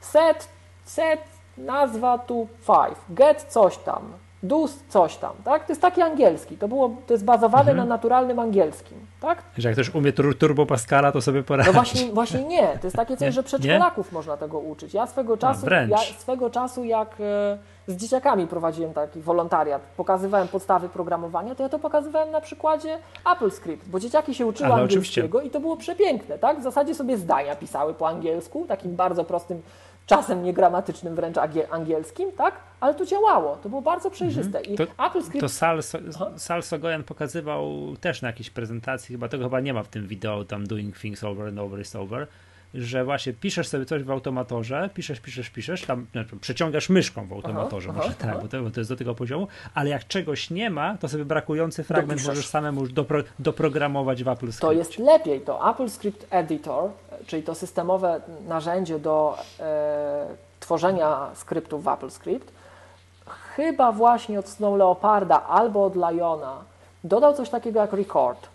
Set, 0.02 0.48
set, 0.86 1.20
nazwa 1.58 2.18
tu 2.18 2.48
five, 2.62 3.00
get 3.10 3.44
coś 3.44 3.78
tam, 3.78 4.14
dus 4.48 4.80
coś 4.90 5.16
tam, 5.16 5.34
tak? 5.44 5.66
To 5.66 5.72
jest 5.72 5.82
taki 5.82 6.02
angielski, 6.02 6.58
to, 6.58 6.68
było, 6.68 6.96
to 7.08 7.14
jest 7.14 7.26
bazowane 7.26 7.72
mhm. 7.72 7.78
na 7.78 7.86
naturalnym 7.86 8.40
angielskim, 8.40 8.98
tak? 9.22 9.44
Że 9.58 9.70
jak 9.70 9.76
ktoś 9.76 9.96
umie 9.96 10.14
tur 10.14 10.38
Turbo 10.38 10.66
Pascala, 10.66 11.12
to 11.12 11.22
sobie 11.22 11.44
poradzi. 11.44 11.70
No 11.70 11.74
właśnie, 11.74 12.12
właśnie 12.14 12.44
nie, 12.44 12.68
to 12.82 12.88
jest 12.88 12.96
takie 12.96 13.18
coś, 13.18 13.34
że 13.34 13.44
przedszkolaków 13.44 14.12
można 14.12 14.38
tego 14.38 14.60
uczyć. 14.60 14.94
Ja 14.94 15.08
swego 15.08 15.38
czasu, 15.38 15.68
A, 15.72 15.74
ja 15.74 15.98
swego 15.98 16.50
czasu 16.50 16.84
jak 16.84 17.16
e, 17.20 17.58
z 17.88 17.96
dzieciakami 17.96 18.48
prowadziłem 18.48 18.94
taki 18.94 19.22
wolontariat, 19.22 19.82
pokazywałem 19.98 20.48
podstawy 20.48 20.90
programowania, 20.90 21.56
to 21.56 21.64
ja 21.64 21.70
to 21.70 21.80
pokazywałem 21.80 22.32
na 22.32 22.42
przykładzie 22.42 22.98
AppleScript, 23.24 23.90
bo 23.90 24.00
dzieciaki 24.00 24.36
się 24.36 24.46
uczyły 24.46 24.74
Ale 24.74 24.82
angielskiego 24.82 25.38
oczywiście. 25.38 25.50
i 25.50 25.52
to 25.52 25.60
było 25.60 25.78
przepiękne, 25.78 26.40
tak? 26.40 26.60
W 26.60 26.64
zasadzie 26.64 26.96
sobie 26.96 27.18
zdania 27.18 27.56
pisały 27.56 27.94
po 27.94 28.08
angielsku, 28.08 28.66
takim 28.68 28.96
bardzo 28.96 29.24
prostym 29.24 29.62
czasem 30.08 30.44
niegramatycznym 30.44 31.16
wręcz 31.16 31.38
angielskim, 31.72 32.32
tak? 32.32 32.56
Ale 32.80 32.94
to 32.94 33.06
działało, 33.06 33.56
to 33.56 33.70
było 33.70 33.82
bardzo 33.82 34.12
przejrzyste. 34.12 34.62
I 34.62 34.76
to, 34.76 34.84
AppleScript... 34.98 35.42
to 35.42 35.50
Sal, 35.50 35.80
Sal 36.38 36.64
Sogoyan 36.64 37.04
pokazywał 37.04 37.96
też 38.02 38.22
na 38.22 38.28
jakiejś 38.28 38.50
prezentacji, 38.50 39.14
chyba 39.14 39.28
tego 39.28 39.44
chyba 39.44 39.60
nie 39.60 39.74
ma 39.74 39.84
w 39.84 39.88
tym 39.88 40.08
wideo, 40.08 40.46
tam 40.46 40.68
doing 40.68 40.98
things 40.98 41.24
over 41.24 41.48
and 41.48 41.60
over 41.60 41.80
is 41.80 41.96
over, 41.96 42.28
że 42.78 43.06
właśnie 43.06 43.34
piszesz 43.34 43.68
sobie 43.68 43.86
coś 43.86 44.04
w 44.04 44.12
automatorze, 44.12 44.90
piszesz, 44.94 45.20
piszesz, 45.20 45.50
piszesz, 45.50 45.82
tam 45.82 46.06
znaczy, 46.12 46.38
przeciągasz 46.42 46.90
myszką 46.90 47.28
w 47.28 47.34
automatorze, 47.34 47.90
aha, 47.90 47.98
może 47.98 48.10
aha, 48.10 48.18
tak, 48.20 48.30
aha. 48.30 48.40
Bo, 48.42 48.48
to, 48.48 48.62
bo 48.62 48.70
to 48.70 48.80
jest 48.80 48.90
do 48.90 48.96
tego 48.96 49.16
poziomu, 49.16 49.48
ale 49.74 49.90
jak 49.90 50.08
czegoś 50.08 50.50
nie 50.50 50.70
ma, 50.70 50.98
to 50.98 51.08
sobie 51.08 51.26
brakujący 51.26 51.84
fragment 51.84 52.10
Dopiszesz. 52.10 52.28
możesz 52.28 52.48
samemu 52.48 52.82
już 52.82 52.94
dopro, 52.94 53.24
doprogramować 53.40 54.24
w 54.24 54.28
AppleScript. 54.28 54.62
To 54.62 54.72
jest 54.72 54.98
lepiej, 54.98 55.42
to 55.42 55.62
AppleScript 55.62 56.28
Editor, 56.30 56.90
czyli 57.28 57.44
to 57.44 57.56
systemowe 57.56 58.22
narzędzie 58.48 59.00
do 59.00 59.38
e, 59.60 60.26
tworzenia 60.60 61.30
skryptów 61.36 61.84
w 61.84 61.88
AppleScript, 61.88 62.52
chyba 63.56 63.92
właśnie 63.92 64.40
od 64.40 64.50
Snow 64.50 64.78
Leoparda 64.78 65.44
albo 65.44 65.86
od 65.86 65.96
Liona 65.96 66.64
dodał 67.04 67.34
coś 67.34 67.50
takiego 67.50 67.80
jak 67.80 67.94
record. 67.94 68.48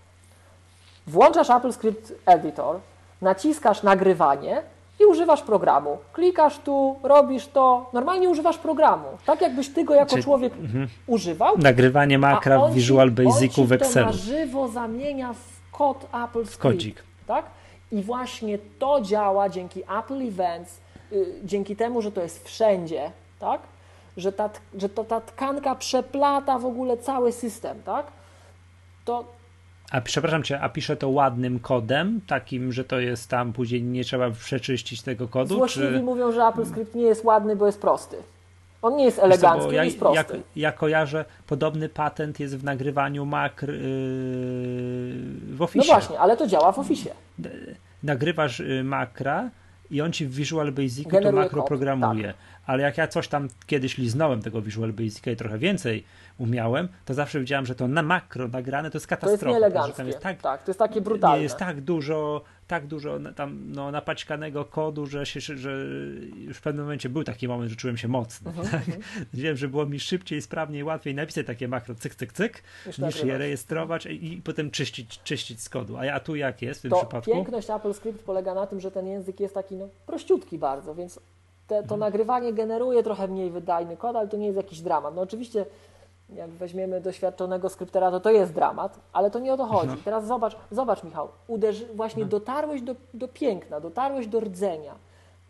Włączasz 1.07 1.51
AppleScript 1.51 2.13
Editor, 2.27 2.77
naciskasz 3.23 3.83
nagrywanie 3.83 4.63
i 5.01 5.05
używasz 5.05 5.43
programu. 5.43 5.99
Klikasz 6.13 6.59
tu, 6.59 6.97
robisz 7.03 7.47
to, 7.47 7.91
normalnie 7.93 8.29
używasz 8.29 8.59
programu. 8.59 9.07
Tak 9.27 9.41
jakbyś 9.41 9.69
ty 9.69 9.85
go 9.85 9.95
jako 9.95 10.11
Czyli, 10.11 10.23
człowiek 10.23 10.53
mm, 10.53 10.89
używał. 11.07 11.59
Nagrywanie 11.59 12.19
makra 12.19 12.67
w 12.67 12.75
Visual 12.75 13.11
Basicu 13.11 13.65
w 13.65 13.73
Excelu. 13.73 14.07
to 14.07 14.13
na 14.13 14.19
żywo 14.19 14.69
zamienia 14.69 15.33
w 15.33 15.71
kod 15.73 16.07
Apple 16.25 16.47
Script. 16.47 16.63
Kodzik. 16.63 17.03
Tak? 17.27 17.45
I 17.93 18.03
właśnie 18.03 18.59
to 18.79 19.01
działa 19.01 19.49
dzięki 19.49 19.83
Apple 19.99 20.29
Events, 20.29 20.81
yy, 21.11 21.27
dzięki 21.45 21.77
temu, 21.77 22.03
że 22.03 22.13
to 22.13 22.23
jest 22.23 22.45
wszędzie, 22.45 23.11
tak? 23.39 23.61
Że 24.17 24.33
ta, 24.33 24.51
że 24.79 24.89
to, 24.89 25.05
ta 25.05 25.21
tkanka 25.21 25.75
przeplata 25.75 26.59
w 26.59 26.67
ogóle 26.67 26.97
cały 26.97 27.33
system, 27.33 27.83
tak? 27.83 28.07
to 29.05 29.25
a 29.93 30.01
przepraszam 30.01 30.43
cię, 30.43 30.61
a 30.61 30.69
pisze 30.69 30.97
to 30.97 31.09
ładnym 31.09 31.59
kodem, 31.59 32.21
takim, 32.27 32.73
że 32.73 32.85
to 32.85 33.01
jest 33.01 33.29
tam 33.29 33.53
później 33.53 33.83
nie 33.83 34.05
trzeba 34.05 34.31
przeczyścić 34.31 35.03
tego 35.03 35.29
kodu? 35.29 35.55
Złośliwi 35.55 35.95
czy... 35.95 36.03
mówią, 36.03 36.33
że 36.33 36.45
AppleScript 36.45 36.95
nie 36.95 37.03
jest 37.03 37.25
ładny, 37.25 37.57
bo 37.57 37.67
jest 37.67 37.81
prosty. 37.81 38.17
On 38.83 38.97
nie 38.97 39.05
jest 39.05 39.19
elegancki, 39.19 39.67
co, 39.67 39.73
ja, 39.73 39.85
jest 39.85 39.99
prosty. 39.99 40.37
Ja, 40.37 40.43
ja 40.57 40.73
kojarzę, 40.73 41.25
podobny 41.47 41.89
patent 41.89 42.41
jest 42.41 42.57
w 42.59 42.65
nagrywaniu 42.65 43.27
makr 43.27 43.69
yy, 43.69 43.77
w 45.55 45.63
Office. 45.63 45.87
No 45.87 45.95
właśnie, 45.95 46.21
ale 46.21 46.37
to 46.37 46.47
działa 46.47 46.73
w 46.73 46.79
Office. 46.79 47.11
Nagrywasz 48.03 48.61
y, 48.61 48.85
makra 48.85 49.51
i 49.91 50.01
on 50.01 50.13
ci 50.13 50.27
w 50.27 50.35
Visual 50.35 50.73
Basic 50.73 51.09
to 51.23 51.33
makro 51.33 51.61
kod, 51.61 51.69
programuje. 51.69 52.27
Tak. 52.27 52.37
Ale 52.67 52.83
jak 52.83 52.99
ja 52.99 53.09
coś 53.09 53.29
tam 53.29 53.49
kiedyś 53.67 53.99
liznąłem 53.99 54.43
tego 54.43 54.63
Visual 54.63 54.93
Basic 54.93 55.27
i 55.27 55.37
trochę 55.37 55.59
więcej 55.59 56.05
umiałem, 56.39 56.89
to 57.05 57.15
zawsze 57.15 57.41
widziałem, 57.41 57.67
że 57.67 57.75
to 57.75 57.89
na 57.89 58.03
makro 58.03 58.49
nagrane 58.49 58.91
to 58.91 58.97
jest 58.97 59.07
katastrofa. 59.07 59.45
To 59.45 59.51
jest 59.51 59.61
nieeleganckie. 59.61 60.05
Jest 60.05 60.21
tak, 60.21 60.43
tak, 60.43 60.63
to 60.63 60.71
jest 60.71 60.79
takie 60.79 61.01
brutalne. 61.01 61.43
Jest 61.43 61.57
tak 61.57 61.81
dużo, 61.81 62.43
tak 62.67 62.87
dużo 62.87 63.19
tam 63.37 63.73
no, 63.73 63.91
napaćkanego 63.91 64.65
kodu, 64.65 65.07
że, 65.07 65.27
się, 65.27 65.41
że 65.41 65.85
już 66.35 66.57
w 66.57 66.61
pewnym 66.61 66.85
momencie 66.85 67.09
był 67.09 67.25
taki 67.25 67.49
moment, 67.49 67.71
że 67.71 67.77
czułem 67.77 67.97
się 67.97 68.09
mocny. 68.09 68.51
Uh 68.51 68.57
-huh, 68.57 68.71
tak? 68.71 68.89
uh 68.89 68.95
-huh. 68.95 69.25
Wiem, 69.35 69.57
że 69.57 69.69
było 69.69 69.87
mi 69.87 70.01
szybciej, 70.01 70.43
sprawniej, 70.43 70.85
łatwiej 70.85 71.15
napisać 71.15 71.47
takie 71.47 71.69
makro 71.69 71.95
cyk, 71.95 72.15
cyk, 72.15 72.33
cyk, 72.33 72.63
niż, 72.87 72.99
niż 72.99 73.25
je 73.25 73.39
rejestrować 73.39 74.07
i, 74.07 74.33
i 74.33 74.43
potem 74.43 74.71
czyścić, 74.71 75.23
czyścić 75.23 75.61
z 75.61 75.69
kodu. 75.69 75.97
A, 75.97 76.05
ja, 76.05 76.15
a 76.15 76.21
tu 76.21 76.37
jak 76.37 76.63
jest 76.63 76.81
w 76.81 76.83
tym 76.83 76.91
to 76.91 76.97
przypadku? 76.97 77.33
Piękność 77.33 77.71
AppleScript 77.71 78.25
polega 78.25 78.55
na 78.55 78.67
tym, 78.67 78.81
że 78.81 78.91
ten 78.91 79.07
język 79.07 79.41
jest 79.41 79.55
taki 79.55 79.77
no, 79.77 79.89
prościutki 80.07 80.59
bardzo, 80.59 80.95
więc 80.95 81.21
te, 81.67 81.83
to 81.83 81.89
hmm. 81.89 82.01
nagrywanie 82.01 82.53
generuje 82.53 83.03
trochę 83.03 83.29
mniej 83.29 83.51
wydajny 83.51 83.97
kod, 83.97 84.17
ale 84.17 84.29
to 84.29 84.37
nie 84.37 84.47
jest 84.47 84.57
jakiś 84.57 84.81
dramat. 84.81 85.15
No 85.15 85.23
oczywiście 85.23 85.67
jak 86.31 86.51
weźmiemy 86.51 87.01
doświadczonego 87.01 87.69
skryptera, 87.69 88.11
to 88.11 88.21
to 88.21 88.31
jest 88.31 88.53
dramat, 88.53 89.01
ale 89.13 89.31
to 89.31 89.39
nie 89.39 89.55
o 89.55 89.57
to 89.57 89.67
chodzi. 89.67 89.89
No. 89.89 89.97
Teraz 90.05 90.27
zobacz, 90.27 90.57
zobacz 90.71 91.05
Michał, 91.05 91.29
uderzy, 91.47 91.87
właśnie 91.95 92.23
no. 92.23 92.29
dotarłeś 92.29 92.83
do, 92.83 92.95
do 93.15 93.29
piękna, 93.29 93.81
dotarłeś 93.81 94.27
do 94.27 94.41
rdzenia. 94.41 94.95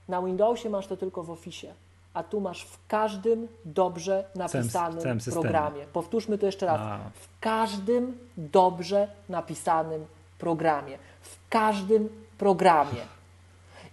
Na 0.08 0.22
Windowsie 0.22 0.70
masz 0.70 0.86
to 0.86 0.96
tylko 0.96 1.22
w 1.22 1.30
Office, 1.30 1.66
a 2.14 2.22
tu 2.22 2.40
masz 2.40 2.64
w 2.64 2.86
każdym 2.86 3.48
dobrze 3.64 4.24
napisanym 4.34 5.00
całym, 5.00 5.20
całym 5.20 5.42
programie. 5.42 5.84
Powtórzmy 5.92 6.38
to 6.38 6.46
jeszcze 6.46 6.66
raz. 6.66 6.80
A. 6.80 6.98
W 7.14 7.40
każdym 7.40 8.18
dobrze 8.36 9.08
napisanym 9.28 10.06
programie. 10.38 10.98
W 11.20 11.48
każdym 11.48 12.08
programie. 12.38 13.00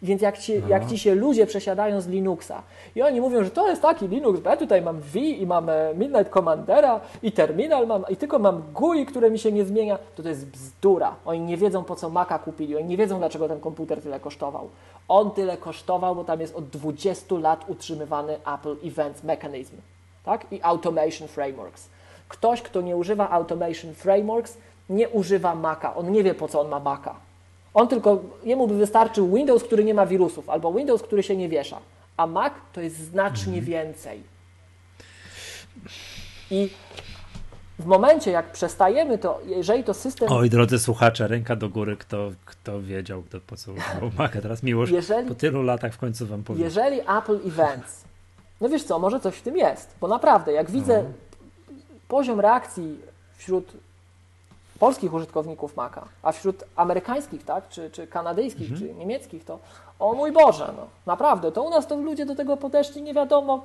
Więc 0.01 0.21
jak 0.21 0.37
ci, 0.37 0.61
jak 0.67 0.89
ci 0.89 0.97
się 0.97 1.15
ludzie 1.15 1.45
przesiadają 1.45 2.01
z 2.01 2.07
Linuxa 2.07 2.63
i 2.95 3.01
oni 3.01 3.21
mówią, 3.21 3.43
że 3.43 3.51
to 3.51 3.69
jest 3.69 3.81
taki 3.81 4.07
Linux, 4.07 4.39
bo 4.39 4.49
ja 4.49 4.57
tutaj 4.57 4.81
mam 4.81 4.99
V 4.99 5.19
i 5.19 5.45
mam 5.45 5.69
e, 5.69 5.93
Midnight 5.95 6.33
Commandera 6.33 6.99
i 7.23 7.31
terminal 7.31 7.87
mam 7.87 8.03
i 8.09 8.15
tylko 8.15 8.39
mam 8.39 8.63
GUI, 8.73 9.05
które 9.05 9.31
mi 9.31 9.39
się 9.39 9.51
nie 9.51 9.65
zmienia, 9.65 9.97
to 10.15 10.23
to 10.23 10.29
jest 10.29 10.45
bzdura. 10.45 11.15
Oni 11.25 11.39
nie 11.39 11.57
wiedzą 11.57 11.83
po 11.83 11.95
co 11.95 12.09
Maca 12.09 12.39
kupili, 12.39 12.77
oni 12.77 12.85
nie 12.85 12.97
wiedzą 12.97 13.17
dlaczego 13.17 13.47
ten 13.47 13.59
komputer 13.59 14.01
tyle 14.01 14.19
kosztował. 14.19 14.69
On 15.07 15.31
tyle 15.31 15.57
kosztował, 15.57 16.15
bo 16.15 16.23
tam 16.23 16.41
jest 16.41 16.55
od 16.55 16.69
20 16.69 17.35
lat 17.35 17.69
utrzymywany 17.69 18.37
Apple 18.55 18.75
Events 18.87 19.23
Mechanism 19.23 19.75
tak? 20.23 20.51
i 20.51 20.59
Automation 20.61 21.27
Frameworks. 21.27 21.89
Ktoś, 22.27 22.61
kto 22.61 22.81
nie 22.81 22.97
używa 22.97 23.29
Automation 23.29 23.93
Frameworks, 23.93 24.57
nie 24.89 25.09
używa 25.09 25.55
Maca. 25.55 25.95
On 25.95 26.11
nie 26.11 26.23
wie 26.23 26.33
po 26.33 26.47
co 26.47 26.61
on 26.61 26.69
ma 26.69 26.79
Maca. 26.79 27.28
On 27.73 27.87
tylko, 27.87 28.23
jemu 28.43 28.67
by 28.67 28.77
wystarczył 28.77 29.35
Windows, 29.35 29.63
który 29.63 29.83
nie 29.83 29.93
ma 29.93 30.05
wirusów, 30.05 30.49
albo 30.49 30.73
Windows, 30.73 31.01
który 31.03 31.23
się 31.23 31.35
nie 31.35 31.49
wiesza. 31.49 31.79
A 32.17 32.27
Mac 32.27 32.53
to 32.73 32.81
jest 32.81 32.95
znacznie 32.95 33.57
mhm. 33.57 33.65
więcej. 33.65 34.23
I 36.51 36.69
w 37.79 37.85
momencie, 37.85 38.31
jak 38.31 38.51
przestajemy 38.51 39.17
to, 39.17 39.39
jeżeli 39.45 39.83
to 39.83 39.93
system... 39.93 40.27
Oj, 40.31 40.49
drodzy 40.49 40.79
słuchacze, 40.79 41.27
ręka 41.27 41.55
do 41.55 41.69
góry, 41.69 41.97
kto, 41.97 42.31
kto 42.45 42.81
wiedział, 42.81 43.23
kto 43.23 43.39
po 43.39 43.55
co 43.55 43.71
używał 43.71 44.11
Maca. 44.17 44.41
Teraz 44.41 44.63
miłość 44.63 44.91
jeżeli, 44.91 45.27
po 45.27 45.35
tylu 45.35 45.63
latach 45.63 45.93
w 45.93 45.97
końcu 45.97 46.27
wam 46.27 46.43
powiem. 46.43 46.61
Jeżeli 46.61 46.99
Apple 46.99 47.39
Events, 47.47 48.03
no 48.61 48.69
wiesz 48.69 48.83
co, 48.83 48.99
może 48.99 49.19
coś 49.19 49.35
w 49.35 49.41
tym 49.41 49.57
jest, 49.57 49.95
bo 50.01 50.07
naprawdę, 50.07 50.51
jak 50.51 50.71
widzę 50.71 51.03
no. 51.03 51.09
poziom 52.07 52.39
reakcji 52.39 52.99
wśród 53.37 53.73
polskich 54.79 55.13
użytkowników 55.13 55.75
Maca, 55.75 56.05
a 56.23 56.31
wśród 56.31 56.63
amerykańskich, 56.75 57.45
tak, 57.45 57.69
czy, 57.69 57.89
czy 57.89 58.07
kanadyjskich, 58.07 58.71
mhm. 58.71 58.79
czy 58.79 58.95
niemieckich, 58.95 59.45
to 59.45 59.59
o 59.99 60.13
mój 60.13 60.31
Boże, 60.31 60.73
no, 60.77 60.87
naprawdę, 61.05 61.51
to 61.51 61.63
u 61.63 61.69
nas 61.69 61.87
to 61.87 61.95
ludzie 61.95 62.25
do 62.25 62.35
tego 62.35 62.57
podeszli, 62.57 63.01
nie 63.01 63.13
wiadomo, 63.13 63.63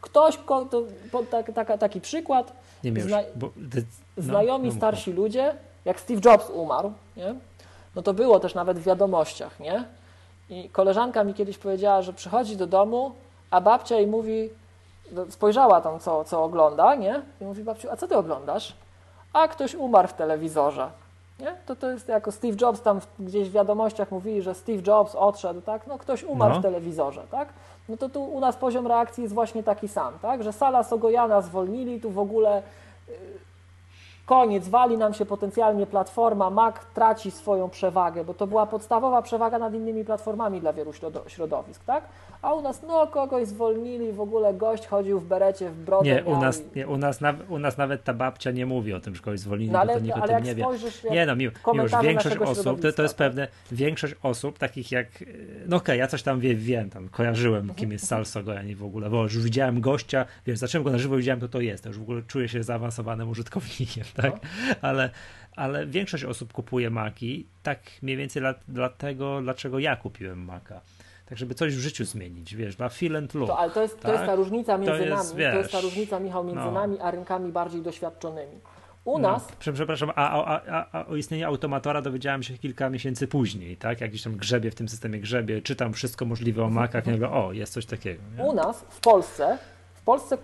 ktoś, 0.00 0.38
to, 0.70 0.82
tak, 1.30 1.52
tak, 1.54 1.78
taki 1.78 2.00
przykład, 2.00 2.52
nie 2.84 3.02
zna, 3.02 3.18
bo, 3.36 3.50
no, 3.56 4.22
znajomi 4.22 4.68
no, 4.68 4.74
starsi 4.74 5.12
ludzie, 5.12 5.54
jak 5.84 6.00
Steve 6.00 6.20
Jobs 6.24 6.50
umarł, 6.50 6.92
nie, 7.16 7.34
no 7.94 8.02
to 8.02 8.14
było 8.14 8.40
też 8.40 8.54
nawet 8.54 8.78
w 8.78 8.82
wiadomościach, 8.82 9.60
nie, 9.60 9.84
i 10.50 10.68
koleżanka 10.68 11.24
mi 11.24 11.34
kiedyś 11.34 11.58
powiedziała, 11.58 12.02
że 12.02 12.12
przychodzi 12.12 12.56
do 12.56 12.66
domu, 12.66 13.12
a 13.50 13.60
babcia 13.60 13.96
jej 13.96 14.06
mówi, 14.06 14.50
spojrzała 15.30 15.80
tam, 15.80 16.00
co, 16.00 16.24
co 16.24 16.44
ogląda, 16.44 16.94
nie, 16.94 17.22
i 17.40 17.44
mówi 17.44 17.64
babciu, 17.64 17.90
a 17.90 17.96
co 17.96 18.08
ty 18.08 18.16
oglądasz? 18.16 18.74
A 19.36 19.48
ktoś 19.48 19.74
umarł 19.74 20.08
w 20.08 20.12
telewizorze. 20.12 20.90
Nie? 21.40 21.54
To 21.66 21.76
to 21.76 21.90
jest 21.90 22.08
jako 22.08 22.32
Steve 22.32 22.56
Jobs 22.60 22.82
tam 22.82 23.00
gdzieś 23.18 23.48
w 23.48 23.52
wiadomościach 23.52 24.10
mówili, 24.10 24.42
że 24.42 24.54
Steve 24.54 24.82
Jobs 24.86 25.14
odszedł, 25.14 25.60
tak? 25.60 25.86
No 25.86 25.98
ktoś 25.98 26.24
umarł 26.24 26.54
no. 26.54 26.60
w 26.60 26.62
telewizorze, 26.62 27.22
tak? 27.30 27.48
No 27.88 27.96
to 27.96 28.08
tu 28.08 28.24
u 28.24 28.40
nas 28.40 28.56
poziom 28.56 28.86
reakcji 28.86 29.22
jest 29.22 29.34
właśnie 29.34 29.62
taki 29.62 29.88
sam, 29.88 30.18
tak? 30.22 30.42
Że 30.42 30.52
Sala 30.52 30.82
Sogojana 30.82 31.40
zwolnili, 31.40 32.00
tu 32.00 32.10
w 32.10 32.18
ogóle 32.18 32.62
koniec, 34.26 34.68
wali 34.68 34.98
nam 34.98 35.14
się 35.14 35.26
potencjalnie 35.26 35.86
platforma, 35.86 36.50
Mac 36.50 36.76
traci 36.94 37.30
swoją 37.30 37.70
przewagę, 37.70 38.24
bo 38.24 38.34
to 38.34 38.46
była 38.46 38.66
podstawowa 38.66 39.22
przewaga 39.22 39.58
nad 39.58 39.74
innymi 39.74 40.04
platformami 40.04 40.60
dla 40.60 40.72
wielu 40.72 40.92
środowisk, 41.26 41.84
tak? 41.84 42.04
A 42.42 42.54
u 42.54 42.62
nas, 42.62 42.82
no, 42.88 43.06
kogoś 43.06 43.48
zwolnili, 43.48 44.12
w 44.12 44.20
ogóle 44.20 44.54
gość 44.54 44.86
chodził 44.86 45.20
w 45.20 45.24
berecie, 45.24 45.70
w 45.70 45.84
brodę. 45.84 46.10
Nie, 46.10 46.24
u 46.24 46.40
nas, 46.40 46.62
nie, 46.76 46.88
u 46.88 46.96
nas, 46.96 47.20
u 47.48 47.58
nas 47.58 47.78
nawet 47.78 48.04
ta 48.04 48.14
babcia 48.14 48.50
nie 48.50 48.66
mówi 48.66 48.94
o 48.94 49.00
tym, 49.00 49.14
że 49.14 49.22
kogoś 49.22 49.40
zwolnili, 49.40 49.70
no, 49.70 49.78
ale, 49.80 49.92
bo 49.94 49.98
to 49.98 50.04
nikt 50.06 50.18
o 50.18 50.26
tym 50.26 50.42
nie 50.44 50.54
wie. 50.54 50.66
Nie 51.10 51.26
no, 51.26 51.36
mi, 51.36 51.44
już 51.44 51.92
większość 52.02 52.36
osób, 52.36 52.80
to, 52.80 52.92
to 52.92 53.02
jest 53.02 53.16
pewne, 53.16 53.48
większość 53.72 54.14
osób, 54.22 54.58
takich 54.58 54.92
jak, 54.92 55.06
no 55.66 55.76
okej, 55.76 55.76
okay, 55.76 55.96
ja 55.96 56.06
coś 56.06 56.22
tam 56.22 56.40
wie, 56.40 56.54
wiem, 56.54 56.90
tam 56.90 57.08
kojarzyłem, 57.08 57.60
mhm. 57.60 57.78
kim 57.78 57.92
jest 57.92 58.06
Sal 58.06 58.26
Sogojani 58.26 58.74
w 58.74 58.84
ogóle, 58.84 59.10
bo 59.10 59.22
już 59.22 59.38
widziałem 59.38 59.80
gościa, 59.80 60.26
wiesz, 60.46 60.58
zacząłem 60.58 60.84
go 60.84 60.90
na 60.90 60.98
żywo, 60.98 61.16
widziałem, 61.16 61.40
to 61.40 61.48
to 61.48 61.60
jest, 61.60 61.86
już 61.86 61.98
w 61.98 62.02
ogóle 62.02 62.22
czuję 62.26 62.48
się 62.48 62.62
zaawansowanym 62.62 63.28
użytkownikiem, 63.28 64.04
tak? 64.22 64.32
No. 64.32 64.74
Ale 64.82 65.10
ale 65.56 65.86
większość 65.86 66.24
osób 66.24 66.52
kupuje 66.52 66.90
Maki, 66.90 67.46
tak 67.62 67.80
mniej 68.02 68.16
więcej 68.16 68.42
dlatego, 68.68 69.40
dlaczego 69.42 69.78
ja 69.78 69.96
kupiłem 69.96 70.44
Maka 70.44 70.80
tak 71.26 71.38
żeby 71.38 71.54
coś 71.54 71.76
w 71.76 71.78
życiu 71.78 72.04
zmienić, 72.04 72.54
wiesz, 72.54 72.78
ma 72.78 72.88
feel 72.88 73.16
and 73.16 73.34
look. 73.34 73.48
To, 73.48 73.58
ale 73.58 73.72
to 73.72 73.82
jest, 73.82 73.94
tak? 73.94 74.02
to 74.02 74.12
jest 74.12 74.24
ta 74.24 74.34
różnica 74.34 74.78
między 74.78 74.92
to 74.92 74.98
jest, 74.98 75.28
nami, 75.28 75.38
wiesz, 75.38 75.52
to 75.52 75.58
jest 75.58 75.72
ta 75.72 75.80
różnica, 75.80 76.20
Michał, 76.20 76.44
między 76.44 76.60
no. 76.60 76.72
nami 76.72 77.00
a 77.00 77.10
rynkami 77.10 77.52
bardziej 77.52 77.82
doświadczonymi. 77.82 78.60
U 79.04 79.18
no. 79.18 79.32
nas... 79.32 79.48
Przepraszam, 79.58 80.10
a, 80.14 80.44
a, 80.44 80.60
a, 80.68 80.86
a, 80.92 81.06
o 81.06 81.16
istnieniu 81.16 81.46
automatora 81.46 82.02
dowiedziałem 82.02 82.42
się 82.42 82.58
kilka 82.58 82.90
miesięcy 82.90 83.28
później, 83.28 83.76
tak? 83.76 84.00
Jakiś 84.00 84.22
tam 84.22 84.36
grzebie 84.36 84.70
w 84.70 84.74
tym 84.74 84.88
systemie 84.88 85.20
grzebie, 85.20 85.62
czytam 85.62 85.92
wszystko 85.92 86.24
możliwe 86.24 86.64
o 86.64 86.70
Macach, 86.70 87.06
nie 87.06 87.12
mówię, 87.12 87.30
o, 87.30 87.52
jest 87.52 87.72
coś 87.72 87.86
takiego. 87.86 88.22
Nie? 88.36 88.44
U 88.44 88.52
nas, 88.52 88.84
w 88.88 89.00
Polsce, 89.00 89.58
w 89.94 90.02
Polsce 90.02 90.38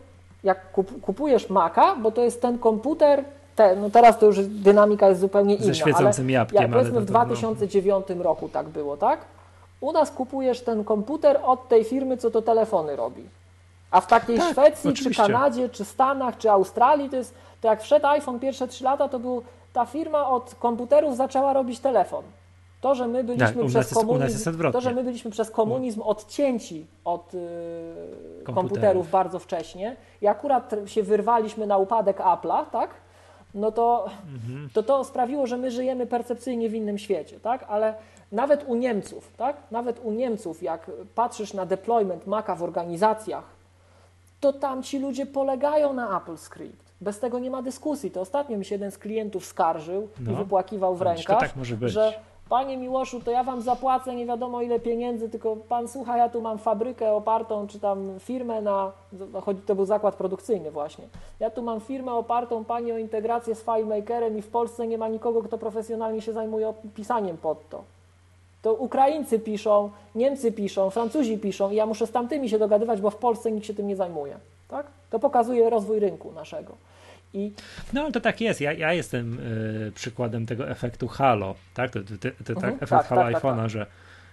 jak 0.44 0.72
kupujesz 1.02 1.50
Maca, 1.50 1.96
bo 1.96 2.10
to 2.10 2.24
jest 2.24 2.42
ten 2.42 2.58
komputer, 2.58 3.24
te, 3.56 3.76
no 3.76 3.90
teraz 3.90 4.18
to 4.18 4.26
już 4.26 4.46
dynamika 4.46 5.08
jest 5.08 5.20
zupełnie 5.20 5.54
inna. 5.54 5.66
Ze 5.66 5.74
świecącym 5.74 6.30
jabłkiem. 6.30 6.62
Jak 6.62 6.70
powiedzmy 6.70 7.00
w 7.00 7.04
2009 7.04 8.06
no. 8.16 8.22
roku 8.22 8.48
tak 8.48 8.68
było, 8.68 8.96
tak? 8.96 9.20
U 9.80 9.92
nas 9.92 10.10
kupujesz 10.10 10.60
ten 10.60 10.84
komputer 10.84 11.40
od 11.44 11.68
tej 11.68 11.84
firmy, 11.84 12.16
co 12.16 12.30
to 12.30 12.42
telefony 12.42 12.96
robi. 12.96 13.22
A 13.90 14.00
w 14.00 14.06
takiej 14.06 14.38
tak, 14.38 14.52
Szwecji, 14.52 14.90
oczywiście. 14.90 15.24
czy 15.24 15.32
Kanadzie, 15.32 15.68
czy 15.68 15.84
Stanach, 15.84 16.38
czy 16.38 16.50
Australii, 16.50 17.10
to 17.10 17.16
jest, 17.16 17.34
to 17.60 17.68
jak 17.68 17.82
wszedł 17.82 18.06
iPhone 18.06 18.40
pierwsze 18.40 18.68
3 18.68 18.84
lata, 18.84 19.08
to 19.08 19.18
był, 19.18 19.42
ta 19.72 19.86
firma 19.86 20.28
od 20.28 20.54
komputerów 20.54 21.16
zaczęła 21.16 21.52
robić 21.52 21.80
telefon. 21.80 22.24
To, 22.80 22.94
że 22.94 23.06
my 23.06 23.24
byliśmy 23.24 23.62
tak, 23.62 23.66
przez 23.66 23.94
komunizm, 23.94 24.72
to, 24.72 24.80
że 24.80 24.94
my 24.94 25.04
byliśmy 25.04 25.30
przez 25.30 25.50
komunizm 25.50 26.02
odcięci 26.02 26.86
od 27.04 27.34
yy, 27.34 28.54
komputerów 28.54 29.10
bardzo 29.10 29.38
wcześnie 29.38 29.96
i 30.22 30.26
akurat 30.26 30.74
się 30.86 31.02
wyrwaliśmy 31.02 31.66
na 31.66 31.78
upadek 31.78 32.18
Apple'a, 32.18 32.64
tak? 32.72 32.90
No 33.54 33.72
to, 33.72 34.10
mhm. 34.34 34.68
to 34.72 34.82
to 34.82 35.04
sprawiło, 35.04 35.46
że 35.46 35.56
my 35.56 35.70
żyjemy 35.70 36.06
percepcyjnie 36.06 36.68
w 36.68 36.74
innym 36.74 36.98
świecie, 36.98 37.40
tak? 37.40 37.64
Ale 37.68 37.94
nawet 38.32 38.64
u 38.66 38.74
Niemców, 38.74 39.32
tak? 39.36 39.56
Nawet 39.70 40.04
u 40.04 40.12
Niemców, 40.12 40.62
jak 40.62 40.90
patrzysz 41.14 41.54
na 41.54 41.66
deployment 41.66 42.26
Maca 42.26 42.54
w 42.54 42.62
organizacjach, 42.62 43.44
to 44.40 44.52
tam 44.52 44.82
ci 44.82 44.98
ludzie 44.98 45.26
polegają 45.26 45.92
na 45.92 46.10
AppleScript. 46.10 46.92
Bez 47.00 47.18
tego 47.18 47.38
nie 47.38 47.50
ma 47.50 47.62
dyskusji. 47.62 48.10
To 48.10 48.20
ostatnio 48.20 48.58
mi 48.58 48.64
się 48.64 48.74
jeden 48.74 48.90
z 48.90 48.98
klientów 48.98 49.46
skarżył 49.46 50.08
no, 50.20 50.32
i 50.32 50.34
wypłakiwał 50.34 50.96
w 50.96 51.02
rękach, 51.02 51.40
tak 51.40 51.64
że 51.82 52.14
panie 52.52 52.76
Miłoszu, 52.76 53.20
to 53.20 53.30
ja 53.30 53.44
wam 53.44 53.62
zapłacę 53.62 54.14
nie 54.14 54.26
wiadomo 54.26 54.62
ile 54.62 54.80
pieniędzy, 54.80 55.28
tylko 55.28 55.56
pan 55.56 55.88
słucha, 55.88 56.16
ja 56.16 56.28
tu 56.28 56.40
mam 56.40 56.58
fabrykę 56.58 57.12
opartą, 57.12 57.66
czy 57.66 57.80
tam 57.80 58.20
firmę 58.20 58.62
na, 58.62 58.92
chodzi, 59.42 59.60
to 59.60 59.74
był 59.74 59.84
zakład 59.84 60.14
produkcyjny 60.14 60.70
właśnie, 60.70 61.04
ja 61.40 61.50
tu 61.50 61.62
mam 61.62 61.80
firmę 61.80 62.12
opartą, 62.12 62.64
pani 62.64 62.92
o 62.92 62.98
integrację 62.98 63.54
z 63.54 63.64
FileMakerem 63.64 64.38
i 64.38 64.42
w 64.42 64.48
Polsce 64.48 64.86
nie 64.86 64.98
ma 64.98 65.08
nikogo, 65.08 65.42
kto 65.42 65.58
profesjonalnie 65.58 66.22
się 66.22 66.32
zajmuje 66.32 66.74
pisaniem 66.94 67.36
pod 67.36 67.68
to. 67.68 67.82
To 68.62 68.74
Ukraińcy 68.74 69.38
piszą, 69.38 69.90
Niemcy 70.14 70.52
piszą, 70.52 70.90
Francuzi 70.90 71.38
piszą 71.38 71.70
i 71.70 71.74
ja 71.74 71.86
muszę 71.86 72.06
z 72.06 72.10
tamtymi 72.10 72.48
się 72.48 72.58
dogadywać, 72.58 73.00
bo 73.00 73.10
w 73.10 73.16
Polsce 73.16 73.52
nikt 73.52 73.66
się 73.66 73.74
tym 73.74 73.88
nie 73.88 73.96
zajmuje. 73.96 74.36
Tak? 74.68 74.86
To 75.10 75.18
pokazuje 75.18 75.70
rozwój 75.70 75.98
rynku 75.98 76.32
naszego. 76.32 76.72
I... 77.34 77.52
No 77.92 78.02
ale 78.02 78.12
to 78.12 78.20
tak 78.20 78.40
jest. 78.40 78.60
Ja, 78.60 78.72
ja 78.72 78.92
jestem 78.92 79.38
y, 79.38 79.92
przykładem 79.94 80.46
tego 80.46 80.70
efektu 80.70 81.08
Halo, 81.08 81.54
tak? 81.74 81.90
To, 81.90 82.00
to, 82.00 82.16
to, 82.16 82.44
to 82.44 82.52
mhm, 82.52 82.74
efekt 82.74 82.90
tak, 82.90 83.06
Halo 83.06 83.22
tak, 83.22 83.32
tak 83.32 83.42
iPhone'a, 83.42 83.62
tak, 83.62 83.70
że, 83.70 83.86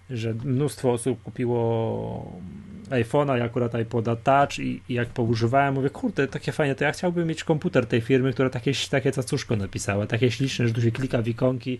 że 0.09 0.34
mnóstwo 0.34 0.91
osób 0.91 1.23
kupiło 1.23 2.41
iPhone'a 2.89 3.38
i 3.38 3.41
akurat 3.41 3.80
iPoda 3.80 4.15
Touch 4.15 4.59
i, 4.59 4.81
i, 4.89 4.93
jak 4.93 5.09
poużywałem, 5.09 5.73
mówię, 5.73 5.89
kurde, 5.89 6.27
takie 6.27 6.51
fajne, 6.51 6.76
to 6.76 6.84
ja 6.84 6.91
chciałbym 6.91 7.27
mieć 7.27 7.43
komputer 7.43 7.85
tej 7.85 8.01
firmy, 8.01 8.34
która 8.34 8.49
takie, 8.49 8.71
takie 8.89 9.11
cacuszko 9.11 9.55
napisała, 9.55 10.07
takie 10.07 10.31
śliczne, 10.31 10.67
że 10.67 10.73
tu 10.73 10.81
się 10.81 10.91
klika 10.91 11.21
w 11.21 11.27
ikonki 11.27 11.80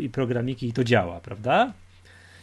i 0.00 0.08
programiki 0.08 0.68
i 0.68 0.72
to 0.72 0.84
działa, 0.84 1.20
prawda? 1.20 1.72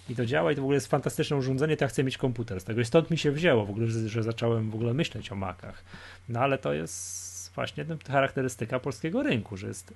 I 0.09 0.15
to 0.15 0.25
działa 0.25 0.51
i 0.51 0.55
to 0.55 0.61
w 0.61 0.63
ogóle 0.63 0.75
jest 0.75 0.87
fantastyczne 0.87 1.37
urządzenie, 1.37 1.77
to 1.77 1.85
ja 1.85 1.89
chcę 1.89 2.03
mieć 2.03 2.17
komputer 2.17 2.61
z 2.61 2.63
tego. 2.63 2.81
I 2.81 2.85
stąd 2.85 3.11
mi 3.11 3.17
się 3.17 3.31
wzięło 3.31 3.65
w 3.65 3.69
ogóle, 3.69 3.87
że, 3.87 4.09
że 4.09 4.23
zacząłem 4.23 4.71
w 4.71 4.75
ogóle 4.75 4.93
myśleć 4.93 5.31
o 5.31 5.35
Macach. 5.35 5.83
No 6.29 6.39
ale 6.39 6.57
to 6.57 6.73
jest 6.73 7.28
właśnie 7.59 7.85
charakterystyka 8.09 8.79
polskiego 8.79 9.23
rynku, 9.23 9.57
że 9.57 9.67
jest 9.67 9.93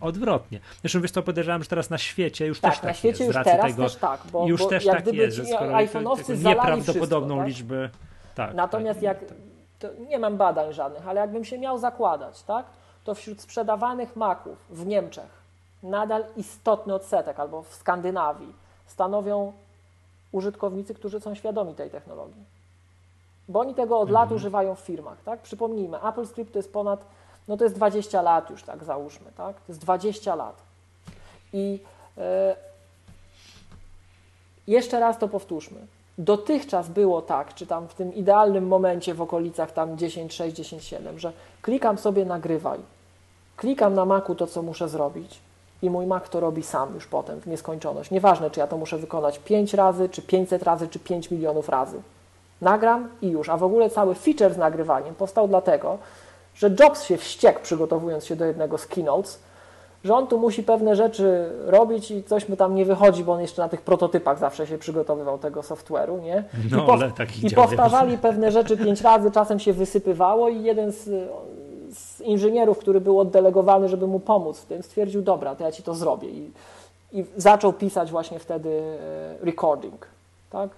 odwrotnie. 0.00 0.60
Zresztą 0.80 1.00
wiesz 1.00 1.12
to 1.12 1.22
podejrzewam, 1.22 1.62
że 1.62 1.68
teraz 1.68 1.90
na 1.90 1.98
świecie 1.98 2.46
już 2.46 2.60
tak, 2.60 2.72
też 2.72 2.80
tak 2.80 2.90
na 2.90 2.94
świecie 2.94 3.24
jest. 3.24 3.36
Już 3.36 3.44
teraz 3.44 3.62
tego, 3.62 3.82
też 3.82 3.96
tak, 3.96 4.20
bo, 4.32 4.46
już 4.48 4.62
bo 4.62 4.68
też 4.68 4.86
tak 4.86 5.06
jest, 5.06 5.36
że 5.36 5.44
skoro 5.44 5.78
nieprawdopodobną 6.36 7.34
wszystko, 7.34 7.36
tak? 7.36 7.46
liczbę 7.46 7.90
tak, 8.34 8.54
Natomiast 8.54 9.00
tak, 9.00 9.02
jak 9.02 9.18
nie 10.08 10.18
mam 10.18 10.36
badań 10.36 10.72
żadnych, 10.72 11.08
ale 11.08 11.20
jakbym 11.20 11.44
się 11.44 11.58
miał 11.58 11.78
zakładać, 11.78 12.42
tak, 12.42 12.66
to 13.04 13.14
wśród 13.14 13.40
sprzedawanych 13.40 14.16
maków 14.16 14.58
w 14.70 14.86
Niemczech 14.86 15.46
nadal 15.82 16.24
istotny 16.36 16.94
odsetek 16.94 17.40
albo 17.40 17.62
w 17.62 17.74
Skandynawii 17.74 18.52
stanowią 18.86 19.52
użytkownicy, 20.32 20.94
którzy 20.94 21.20
są 21.20 21.34
świadomi 21.34 21.74
tej 21.74 21.90
technologii 21.90 22.55
bo 23.48 23.60
oni 23.60 23.74
tego 23.74 24.00
od 24.00 24.10
lat 24.10 24.22
mhm. 24.22 24.36
używają 24.36 24.74
w 24.74 24.80
firmach, 24.80 25.22
tak? 25.22 25.40
Przypomnijmy, 25.40 26.02
Apple 26.02 26.26
Script 26.26 26.52
to 26.52 26.58
jest 26.58 26.72
ponad, 26.72 27.04
no 27.48 27.56
to 27.56 27.64
jest 27.64 27.76
20 27.76 28.22
lat 28.22 28.50
już, 28.50 28.62
tak, 28.62 28.84
załóżmy, 28.84 29.26
tak? 29.36 29.56
To 29.56 29.64
jest 29.68 29.80
20 29.80 30.34
lat. 30.34 30.62
I 31.52 31.80
e, 32.18 32.56
jeszcze 34.66 35.00
raz 35.00 35.18
to 35.18 35.28
powtórzmy. 35.28 35.86
Dotychczas 36.18 36.88
było 36.88 37.22
tak, 37.22 37.54
czy 37.54 37.66
tam 37.66 37.88
w 37.88 37.94
tym 37.94 38.14
idealnym 38.14 38.66
momencie 38.66 39.14
w 39.14 39.22
okolicach 39.22 39.72
tam 39.72 39.96
10.6, 39.96 40.50
10.7, 40.50 41.18
że 41.18 41.32
klikam 41.62 41.98
sobie 41.98 42.24
nagrywaj, 42.24 42.78
klikam 43.56 43.94
na 43.94 44.04
Macu 44.04 44.34
to, 44.34 44.46
co 44.46 44.62
muszę 44.62 44.88
zrobić 44.88 45.40
i 45.82 45.90
mój 45.90 46.06
Mac 46.06 46.28
to 46.28 46.40
robi 46.40 46.62
sam 46.62 46.94
już 46.94 47.06
potem 47.06 47.40
w 47.40 47.46
nieskończoność. 47.46 48.10
Nieważne, 48.10 48.50
czy 48.50 48.60
ja 48.60 48.66
to 48.66 48.76
muszę 48.78 48.98
wykonać 48.98 49.38
5 49.38 49.74
razy, 49.74 50.08
czy 50.08 50.22
500 50.22 50.62
razy, 50.62 50.88
czy 50.88 50.98
5 50.98 51.30
milionów 51.30 51.68
razy. 51.68 52.02
Nagram 52.60 53.08
i 53.22 53.28
już. 53.28 53.48
A 53.48 53.56
w 53.56 53.62
ogóle 53.62 53.90
cały 53.90 54.14
feature 54.14 54.54
z 54.54 54.58
nagrywaniem 54.58 55.14
powstał 55.14 55.48
dlatego, 55.48 55.98
że 56.54 56.70
Jobs 56.80 57.02
się 57.02 57.16
wściekł 57.16 57.60
przygotowując 57.62 58.24
się 58.24 58.36
do 58.36 58.44
jednego 58.44 58.78
z 58.78 58.86
keynotes, 58.86 59.38
że 60.04 60.14
on 60.14 60.26
tu 60.26 60.38
musi 60.38 60.62
pewne 60.62 60.96
rzeczy 60.96 61.50
robić 61.66 62.10
i 62.10 62.24
coś 62.24 62.48
mu 62.48 62.56
tam 62.56 62.74
nie 62.74 62.84
wychodzi, 62.84 63.24
bo 63.24 63.32
on 63.32 63.40
jeszcze 63.40 63.62
na 63.62 63.68
tych 63.68 63.82
prototypach 63.82 64.38
zawsze 64.38 64.66
się 64.66 64.78
przygotowywał 64.78 65.38
tego 65.38 65.60
software'u, 65.60 66.22
nie? 66.22 66.44
No, 66.70 66.82
I, 66.82 66.86
pow 66.86 67.00
i 67.42 67.54
powtarzali 67.54 68.18
pewne 68.18 68.52
rzeczy 68.52 68.76
pięć 68.76 69.00
razy, 69.00 69.30
czasem 69.30 69.58
się 69.58 69.72
wysypywało 69.72 70.48
i 70.48 70.62
jeden 70.62 70.92
z, 70.92 71.04
z, 71.98 72.20
inżynierów, 72.20 72.78
który 72.78 73.00
był 73.00 73.20
oddelegowany, 73.20 73.88
żeby 73.88 74.06
mu 74.06 74.20
pomóc 74.20 74.58
w 74.58 74.66
tym, 74.66 74.82
stwierdził, 74.82 75.22
dobra, 75.22 75.54
to 75.54 75.64
ja 75.64 75.72
ci 75.72 75.82
to 75.82 75.94
zrobię. 75.94 76.28
I, 76.28 76.50
i 77.12 77.24
zaczął 77.36 77.72
pisać 77.72 78.10
właśnie 78.10 78.38
wtedy 78.38 78.82
e, 79.40 79.44
recording, 79.44 80.06
tak? 80.50 80.70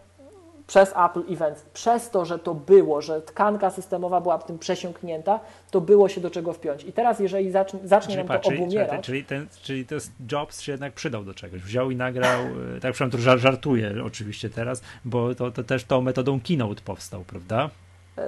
Przez 0.69 0.95
Apple 0.97 1.32
Events, 1.32 1.62
przez 1.62 2.11
to, 2.11 2.24
że 2.24 2.39
to 2.39 2.55
było, 2.55 3.03
że 3.03 3.23
tkanka 3.23 3.70
systemowa 3.70 4.20
była 4.20 4.39
w 4.39 4.45
tym 4.45 4.59
przesiąknięta, 4.59 5.40
to 5.70 5.81
było 5.81 6.09
się 6.09 6.20
do 6.20 6.31
czego 6.31 6.53
wpiąć. 6.53 6.85
I 6.85 6.93
teraz, 6.93 7.20
jeżeli 7.20 7.51
zacznie, 7.51 7.81
zacznie 7.85 8.16
nam 8.16 8.27
to 8.27 8.39
czyli, 8.39 8.62
obumierać... 8.62 9.07
Czyli, 9.07 9.24
ten, 9.24 9.47
czyli 9.62 9.86
to 9.86 9.95
jest 9.95 10.12
Jobs 10.32 10.61
się 10.61 10.73
jednak 10.73 10.93
przydał 10.93 11.24
do 11.24 11.35
czegoś. 11.35 11.62
Wziął 11.62 11.90
i 11.90 11.97
nagrał, 11.97 12.40
e, 12.77 12.81
tak 12.81 12.93
przynajmniej 12.93 13.24
to 13.24 13.39
żartuję 13.39 13.95
oczywiście 14.05 14.51
teraz, 14.51 14.82
bo 15.05 15.35
to, 15.35 15.51
to 15.51 15.65
też 15.65 15.85
tą 15.85 16.01
metodą 16.01 16.40
Keynote 16.40 16.82
powstał, 16.85 17.24
prawda? 17.24 17.70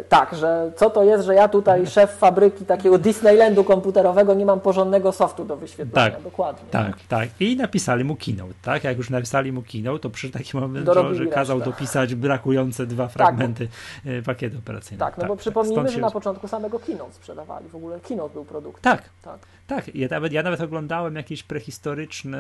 Tak, 0.09 0.35
że 0.35 0.73
co 0.77 0.91
to 0.91 1.05
jest, 1.05 1.25
że 1.25 1.35
ja 1.35 1.49
tutaj, 1.49 1.87
szef 1.87 2.11
fabryki 2.11 2.67
takiego 2.67 2.99
Disneylandu 2.99 3.65
komputerowego, 3.65 4.35
nie 4.35 4.47
mam 4.47 4.61
porządnego 4.61 5.12
softu 5.12 5.45
do 5.45 5.57
wyświetlania. 5.57 6.11
Tak, 6.11 6.23
dokładnie. 6.23 6.71
Tak, 6.71 6.97
tak. 7.09 7.29
I 7.41 7.57
napisali 7.57 8.05
mu 8.05 8.17
keynote, 8.17 8.55
tak? 8.62 8.85
Jak 8.85 8.97
już 8.97 9.11
napisali 9.11 9.53
mu 9.53 9.62
keynote, 9.62 9.99
to 9.99 10.11
przy 10.11 10.31
takim 10.31 10.61
momencie, 10.61 10.95
że, 10.95 11.15
że 11.15 11.27
kazał 11.27 11.61
dopisać 11.61 12.15
brakujące 12.15 12.87
dwa 12.87 13.05
tak, 13.05 13.12
fragmenty 13.12 13.69
tak, 14.05 14.25
pakietu 14.25 14.59
operacyjnego. 14.59 15.05
Tak, 15.05 15.17
no 15.17 15.21
tak, 15.21 15.29
bo 15.29 15.35
tak. 15.35 15.41
przypomnijmy, 15.41 15.89
że 15.89 16.01
na 16.01 16.11
początku 16.11 16.49
samego 16.49 16.79
keynote 16.79 17.12
sprzedawali. 17.12 17.69
W 17.69 17.75
ogóle 17.75 18.01
keynote 18.01 18.35
był 18.35 18.45
produktem. 18.45 18.83
Tak, 18.83 19.03
tak. 19.23 19.39
Tak, 19.67 19.95
ja 19.95 20.09
nawet, 20.11 20.33
ja 20.33 20.43
nawet 20.43 20.61
oglądałem 20.61 21.17
jakieś 21.17 21.43
prehistoryczne 21.43 22.39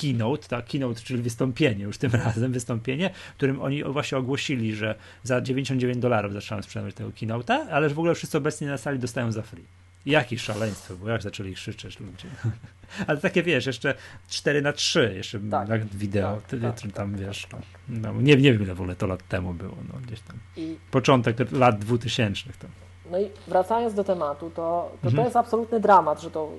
keynote, 0.00 0.48
tak, 0.48 0.66
keynote, 0.66 1.00
czyli 1.00 1.22
wystąpienie, 1.22 1.84
już 1.84 1.98
tym 1.98 2.10
razem 2.24 2.52
wystąpienie, 2.52 3.10
w 3.32 3.34
którym 3.34 3.62
oni 3.62 3.84
właśnie 3.84 4.18
ogłosili, 4.18 4.74
że 4.74 4.94
za 5.22 5.40
99 5.40 5.98
dolarów 5.98 6.32
zaczynamy 6.32 6.62
sprzedawać 6.62 6.94
tego 6.94 7.10
keynote'a, 7.10 7.66
ale 7.70 7.88
że 7.88 7.94
w 7.94 7.98
ogóle 7.98 8.14
wszyscy 8.14 8.38
obecni 8.38 8.66
na 8.66 8.78
sali 8.78 8.98
dostają 8.98 9.32
za 9.32 9.42
free. 9.42 9.64
Jakieś 10.06 10.40
szaleństwo, 10.40 10.94
bo 10.94 11.08
jak 11.08 11.22
zaczęli 11.22 11.54
krzyczeć 11.54 12.00
ludzie. 12.00 12.28
Ale 13.06 13.18
takie 13.18 13.42
wiesz, 13.42 13.66
jeszcze 13.66 13.94
4 14.28 14.62
na 14.62 14.72
3 14.72 15.12
jeszcze 15.16 15.40
tak, 15.50 15.68
na 15.68 15.78
wideo, 15.78 16.40
tak, 16.48 16.60
tak, 16.60 16.80
tak, 16.80 16.92
tam 16.92 17.16
wiesz, 17.16 17.46
tak, 17.50 17.60
no, 17.88 18.12
nie, 18.12 18.36
nie 18.36 18.52
wiem 18.52 18.62
ile 18.62 18.74
w 18.74 18.80
ogóle 18.80 18.96
to 18.96 19.06
lat 19.06 19.28
temu 19.28 19.54
było, 19.54 19.76
no, 19.92 20.00
gdzieś 20.06 20.20
tam. 20.20 20.36
I... 20.56 20.76
Początek 20.90 21.52
lat 21.52 21.78
2000 21.78 22.44
tam. 22.58 22.70
No 23.10 23.20
i 23.20 23.30
wracając 23.48 23.94
do 23.94 24.04
tematu, 24.04 24.50
to, 24.50 24.96
to, 25.02 25.08
mhm. 25.08 25.16
to 25.16 25.22
jest 25.22 25.36
absolutny 25.36 25.80
dramat, 25.80 26.22
że 26.22 26.30
to 26.30 26.52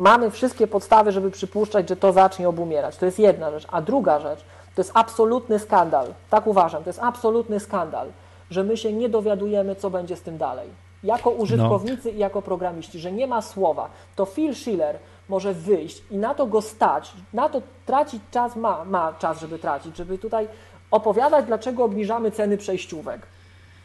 mamy 0.00 0.30
wszystkie 0.30 0.66
podstawy, 0.66 1.12
żeby 1.12 1.30
przypuszczać, 1.30 1.88
że 1.88 1.96
to 1.96 2.12
zacznie 2.12 2.48
obumierać. 2.48 2.96
To 2.96 3.06
jest 3.06 3.18
jedna 3.18 3.50
rzecz. 3.50 3.66
A 3.70 3.82
druga 3.82 4.20
rzecz, 4.20 4.40
to 4.74 4.80
jest 4.80 4.90
absolutny 4.94 5.58
skandal. 5.58 6.06
Tak 6.30 6.46
uważam, 6.46 6.82
to 6.82 6.88
jest 6.88 7.02
absolutny 7.02 7.60
skandal, 7.60 8.08
że 8.50 8.64
my 8.64 8.76
się 8.76 8.92
nie 8.92 9.08
dowiadujemy, 9.08 9.76
co 9.76 9.90
będzie 9.90 10.16
z 10.16 10.22
tym 10.22 10.38
dalej. 10.38 10.68
Jako 11.02 11.30
użytkownicy 11.30 12.08
no. 12.08 12.10
i 12.10 12.18
jako 12.18 12.42
programiści, 12.42 12.98
że 12.98 13.12
nie 13.12 13.26
ma 13.26 13.42
słowa. 13.42 13.88
To 14.16 14.26
Phil 14.26 14.54
Schiller 14.54 14.98
może 15.28 15.54
wyjść 15.54 16.02
i 16.10 16.16
na 16.16 16.34
to 16.34 16.46
go 16.46 16.62
stać, 16.62 17.12
na 17.32 17.48
to 17.48 17.62
tracić 17.86 18.22
czas, 18.30 18.56
ma, 18.56 18.84
ma 18.84 19.12
czas, 19.12 19.40
żeby 19.40 19.58
tracić, 19.58 19.96
żeby 19.96 20.18
tutaj 20.18 20.48
opowiadać, 20.90 21.46
dlaczego 21.46 21.84
obniżamy 21.84 22.30
ceny 22.30 22.56
przejściówek. 22.56 23.20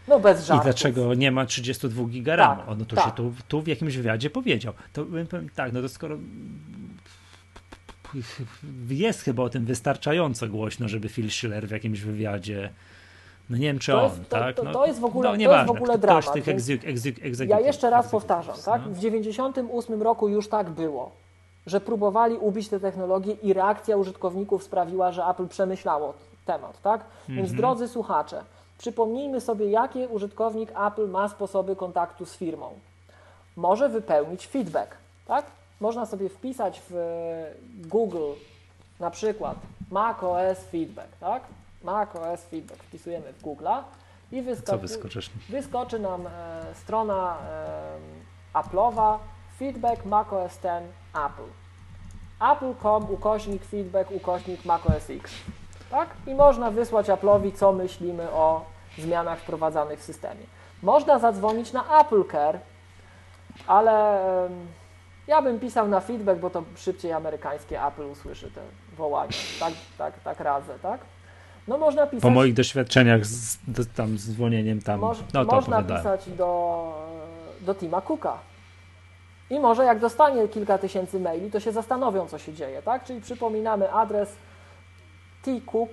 No 0.08 0.20
bez 0.20 0.46
żartów. 0.46 0.66
I 0.66 0.70
dlaczego 0.70 1.14
nie 1.14 1.32
ma 1.32 1.46
32 1.46 2.06
giga 2.06 2.36
RAM? 2.36 2.58
Tak, 2.58 2.78
no 2.78 2.86
to 2.86 2.96
tak. 2.96 3.06
się 3.06 3.12
tu, 3.12 3.34
tu 3.48 3.62
w 3.62 3.68
jakimś 3.68 3.98
wywiadzie 3.98 4.30
powiedział. 4.30 4.74
To 4.94 5.06
tak, 5.56 5.74
no 5.74 5.82
to 5.82 5.90
skoro 5.90 6.18
jest 8.90 9.22
chyba 9.22 9.44
o 9.44 9.50
tym 9.50 9.66
wystarczająco 9.66 10.48
głośno, 10.48 10.88
żeby 10.88 11.10
Phil 11.10 11.32
Schiller 11.32 11.68
w 11.68 11.72
jakimś 11.72 12.02
wywiadzie 12.02 12.70
no 13.50 13.58
nie 13.58 13.68
wiem, 13.68 13.80
czy 13.80 13.92
to 13.92 14.04
on, 14.04 14.04
jest, 14.04 14.30
tak? 14.30 14.56
To, 14.56 14.64
no, 14.64 14.72
to, 14.72 14.86
jest 14.86 15.00
w 15.00 15.06
ogóle, 15.06 15.30
no, 15.30 15.36
to 15.36 15.56
jest 15.56 15.68
w 15.68 15.72
ogóle 15.72 15.98
dramat. 15.98 16.34
tych 16.34 16.48
egzy, 16.48 16.80
egzy, 17.22 17.46
ja 17.46 17.60
jeszcze 17.60 17.90
raz 17.90 18.08
powtarzam, 18.08 18.56
tak? 18.66 18.82
W 18.82 19.00
98 19.00 20.02
roku 20.02 20.28
już 20.28 20.50
tak 20.50 20.70
było, 20.70 21.12
że 21.68 21.82
próbowali 21.82 22.38
ubić 22.38 22.70
te 22.70 22.80
technologie 22.80 23.34
i 23.44 23.54
reakcja 23.54 23.98
użytkowników 23.98 24.64
sprawiła, 24.64 25.12
że 25.12 25.26
Apple 25.26 25.48
przemyślało 25.48 26.14
temat, 26.46 26.82
tak? 26.82 27.06
Więc 27.30 27.40
mm 27.40 27.52
-hmm. 27.52 27.58
drodzy 27.58 27.88
słuchacze, 27.88 28.44
Przypomnijmy 28.78 29.42
sobie, 29.42 29.70
jakie 29.70 30.10
użytkownik 30.10 30.72
Apple 30.88 31.08
ma 31.08 31.30
sposoby 31.30 31.76
kontaktu 31.76 32.26
z 32.26 32.36
firmą. 32.36 32.80
Może 33.56 33.90
wypełnić 33.90 34.48
feedback, 34.48 34.98
tak? 35.28 35.46
Można 35.80 36.06
sobie 36.06 36.30
wpisać 36.30 36.82
w 36.90 36.96
Google 37.88 38.32
na 39.00 39.12
przykład 39.12 39.58
macOS 39.92 40.60
feedback, 40.72 41.18
tak? 41.20 41.44
macOS 41.86 42.44
feedback 42.44 42.84
wpisujemy 42.84 43.34
w 43.34 43.42
Google'a 43.42 43.84
i 44.32 44.42
wyskoczy 45.50 46.00
nam 46.00 46.28
e, 46.28 46.30
strona 46.76 47.38
e, 48.54 48.60
Apple'owa 48.60 49.18
feedback 49.60 50.06
macOS 50.06 50.58
10 50.64 50.86
Apple. 51.14 51.50
Apple.com 52.52 53.12
ukośnik 53.12 53.66
feedback 53.66 54.12
ukośnik 54.12 54.66
macOS 54.66 55.10
X 55.10 55.32
tak? 55.96 56.10
I 56.28 56.36
można 56.36 56.72
wysłać 56.72 57.08
Apple'owi, 57.08 57.52
co 57.54 57.74
myślimy 57.74 58.32
o 58.32 58.66
zmianach 58.98 59.40
wprowadzanych 59.40 60.00
w 60.00 60.04
systemie. 60.04 60.46
Można 60.84 61.20
zadzwonić 61.20 61.74
na 61.74 62.02
Apple 62.02 62.24
Care, 62.32 62.60
ale 63.68 64.20
Ja 65.28 65.42
bym 65.42 65.60
pisał 65.60 65.88
na 65.88 66.00
feedback, 66.00 66.40
bo 66.40 66.50
to 66.50 66.64
szybciej 66.76 67.12
amerykańskie 67.14 67.86
Apple 67.86 68.06
usłyszy 68.12 68.52
te 68.52 68.62
wołania. 68.98 69.38
Tak, 69.60 69.74
tak, 69.98 70.20
tak 70.20 70.40
radzę, 70.40 70.80
tak? 70.82 71.00
No 71.68 71.78
można 71.78 72.08
pisać... 72.08 72.22
Po 72.22 72.30
moich 72.30 72.54
doświadczeniach 72.54 73.26
z, 73.26 73.58
z 73.78 73.94
tam 73.96 74.18
z 74.18 74.32
dzwonieniem 74.32 74.82
tam, 74.82 75.00
moż, 75.00 75.18
no 75.34 75.44
Można 75.44 75.84
pisać 75.84 76.30
do, 76.30 76.94
do 77.62 77.76
Tima 77.76 78.02
Cooka. 78.02 78.38
I 79.50 79.60
może 79.60 79.86
jak 79.86 80.00
dostanie 80.00 80.48
kilka 80.48 80.78
tysięcy 80.78 81.20
maili, 81.20 81.52
to 81.52 81.60
się 81.60 81.72
zastanowią, 81.72 82.28
co 82.28 82.38
się 82.40 82.54
dzieje, 82.54 82.82
tak? 82.82 83.04
Czyli 83.04 83.22
przypominamy 83.22 83.94
adres 83.94 84.36
tcook, 85.46 85.90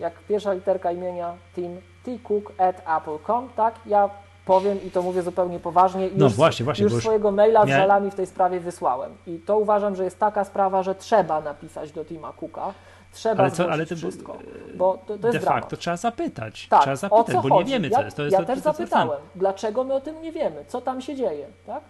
jak 0.00 0.12
pierwsza 0.28 0.52
literka 0.52 0.92
imienia 0.92 1.34
Tim, 1.54 1.80
tcook 2.02 2.52
at 2.58 2.82
apple.com, 2.96 3.48
tak? 3.56 3.74
Ja 3.86 4.10
powiem 4.46 4.84
i 4.84 4.90
to 4.90 5.02
mówię 5.02 5.22
zupełnie 5.22 5.60
poważnie. 5.60 6.08
No 6.16 6.24
już, 6.24 6.34
właśnie, 6.34 6.64
właśnie. 6.64 6.84
Już 6.84 6.94
swojego 6.94 7.30
maila 7.30 7.66
z 7.66 7.68
żalami 7.68 8.10
w 8.10 8.14
tej 8.14 8.26
sprawie 8.26 8.60
wysłałem. 8.60 9.12
I 9.26 9.38
to 9.38 9.58
uważam, 9.58 9.96
że 9.96 10.04
jest 10.04 10.18
taka 10.18 10.44
sprawa, 10.44 10.82
że 10.82 10.94
trzeba 10.94 11.40
napisać 11.40 11.92
do 11.92 12.04
Tima 12.04 12.32
Cooka. 12.32 12.72
Trzeba 13.12 13.42
ale 13.42 13.50
co, 13.50 13.70
ale 13.70 13.86
to, 13.86 13.96
wszystko, 13.96 14.38
bo 14.74 14.98
to, 15.06 15.18
to 15.18 15.28
jest 15.28 15.38
De 15.38 15.46
facto 15.46 15.76
trzeba 15.76 15.96
zapytać. 15.96 16.66
Tak, 16.68 16.82
trzeba 16.82 16.96
zapytać, 16.96 17.34
bo 17.34 17.42
chodzi? 17.42 17.54
nie 17.58 17.64
wiemy, 17.64 17.90
co 17.90 17.98
ja, 17.98 18.04
jest. 18.04 18.16
To 18.16 18.22
jest 18.22 18.32
ja 18.32 18.38
to, 18.38 18.46
też 18.46 18.58
to, 18.58 18.72
zapytałem, 18.72 19.20
dlaczego 19.34 19.84
my 19.84 19.94
o 19.94 20.00
tym 20.00 20.22
nie 20.22 20.32
wiemy, 20.32 20.64
co 20.68 20.80
tam 20.80 21.00
się 21.00 21.16
dzieje, 21.16 21.46
tak? 21.66 21.82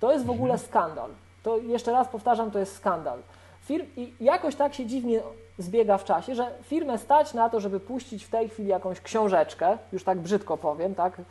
To 0.00 0.12
jest 0.12 0.24
w 0.24 0.30
ogóle 0.30 0.52
mhm. 0.52 0.68
skandal. 0.70 1.10
To 1.42 1.58
jeszcze 1.58 1.92
raz 1.92 2.08
powtarzam, 2.08 2.50
to 2.50 2.58
jest 2.58 2.76
skandal. 2.76 3.18
Firm, 3.64 3.86
I 3.96 4.14
jakoś 4.20 4.54
tak 4.54 4.74
się 4.74 4.86
dziwnie 4.86 5.20
zbiega 5.58 5.98
w 5.98 6.04
czasie, 6.04 6.34
że 6.34 6.50
firmę 6.62 6.98
stać 6.98 7.34
na 7.34 7.48
to, 7.48 7.60
żeby 7.60 7.80
puścić 7.80 8.24
w 8.24 8.28
tej 8.28 8.48
chwili 8.48 8.68
jakąś 8.68 9.00
książeczkę, 9.00 9.78
już 9.92 10.04
tak 10.04 10.18
brzydko 10.18 10.56
powiem, 10.56 10.94
tak? 10.94 11.22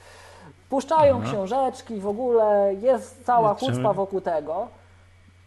Puszczają 0.70 1.20
Aha. 1.22 1.32
książeczki, 1.32 2.00
w 2.00 2.08
ogóle 2.08 2.76
jest 2.82 3.26
cała 3.26 3.54
chucpa 3.54 3.94
wokół 3.94 4.22
tego. 4.22 4.68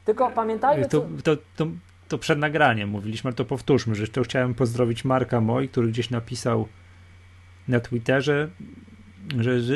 Tylko 0.04 0.30
pamiętajmy... 0.30 0.88
To, 0.88 1.06
to, 1.24 1.36
to, 1.56 1.66
to 2.08 2.18
przed 2.18 2.38
nagraniem 2.38 2.88
mówiliśmy, 2.88 3.28
ale 3.28 3.34
to 3.34 3.44
powtórzmy, 3.44 3.94
że 3.94 4.08
to 4.08 4.22
chciałem 4.22 4.54
pozdrowić 4.54 5.04
Marka 5.04 5.40
Moj, 5.40 5.68
który 5.68 5.88
gdzieś 5.88 6.10
napisał 6.10 6.68
na 7.68 7.80
Twitterze, 7.80 8.48
że, 9.38 9.60
że 9.60 9.74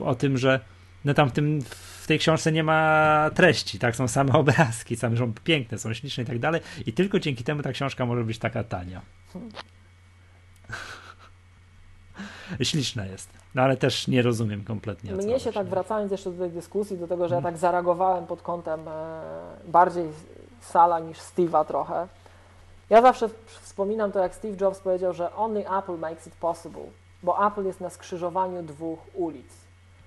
o 0.00 0.14
tym, 0.14 0.38
że 0.38 0.60
no 1.04 1.14
tam 1.14 1.30
w, 2.06 2.08
tej 2.08 2.18
książce 2.18 2.52
nie 2.52 2.64
ma 2.64 3.30
treści, 3.34 3.78
tak? 3.78 3.96
Są 3.96 4.08
same 4.08 4.32
obrazki, 4.42 4.96
same 4.96 5.16
są 5.16 5.32
piękne, 5.44 5.78
są 5.78 5.94
śliczne 5.94 6.22
i 6.22 6.26
tak 6.26 6.38
dalej. 6.38 6.60
I 6.86 6.92
tylko 6.92 7.20
dzięki 7.20 7.44
temu 7.44 7.62
ta 7.62 7.72
książka 7.72 8.06
może 8.06 8.24
być 8.24 8.38
taka 8.38 8.64
tania. 8.64 9.00
Śliczna 12.62 13.06
jest, 13.06 13.30
no 13.54 13.62
ale 13.62 13.76
też 13.76 14.08
nie 14.08 14.22
rozumiem 14.22 14.64
kompletnie. 14.64 15.12
Mnie 15.12 15.40
się 15.40 15.52
tak 15.52 15.66
wracając 15.66 16.12
jeszcze 16.12 16.30
do 16.30 16.38
tej 16.38 16.50
dyskusji, 16.50 16.98
do 16.98 17.08
tego, 17.08 17.28
że 17.28 17.34
ja 17.34 17.42
tak 17.42 17.56
zareagowałem 17.56 18.26
pod 18.26 18.42
kątem 18.42 18.88
e, 18.88 19.22
bardziej 19.68 20.06
Sala 20.60 21.00
niż 21.00 21.18
Steve'a 21.18 21.64
trochę. 21.64 22.08
Ja 22.90 23.02
zawsze 23.02 23.28
wspominam 23.60 24.12
to, 24.12 24.18
jak 24.18 24.34
Steve 24.34 24.56
Jobs 24.60 24.80
powiedział, 24.80 25.12
że 25.12 25.34
only 25.34 25.64
Apple 25.78 25.98
makes 25.98 26.26
it 26.26 26.34
possible, 26.34 26.84
bo 27.22 27.46
Apple 27.46 27.64
jest 27.64 27.80
na 27.80 27.90
skrzyżowaniu 27.90 28.62
dwóch 28.62 28.98
ulic. 29.14 29.65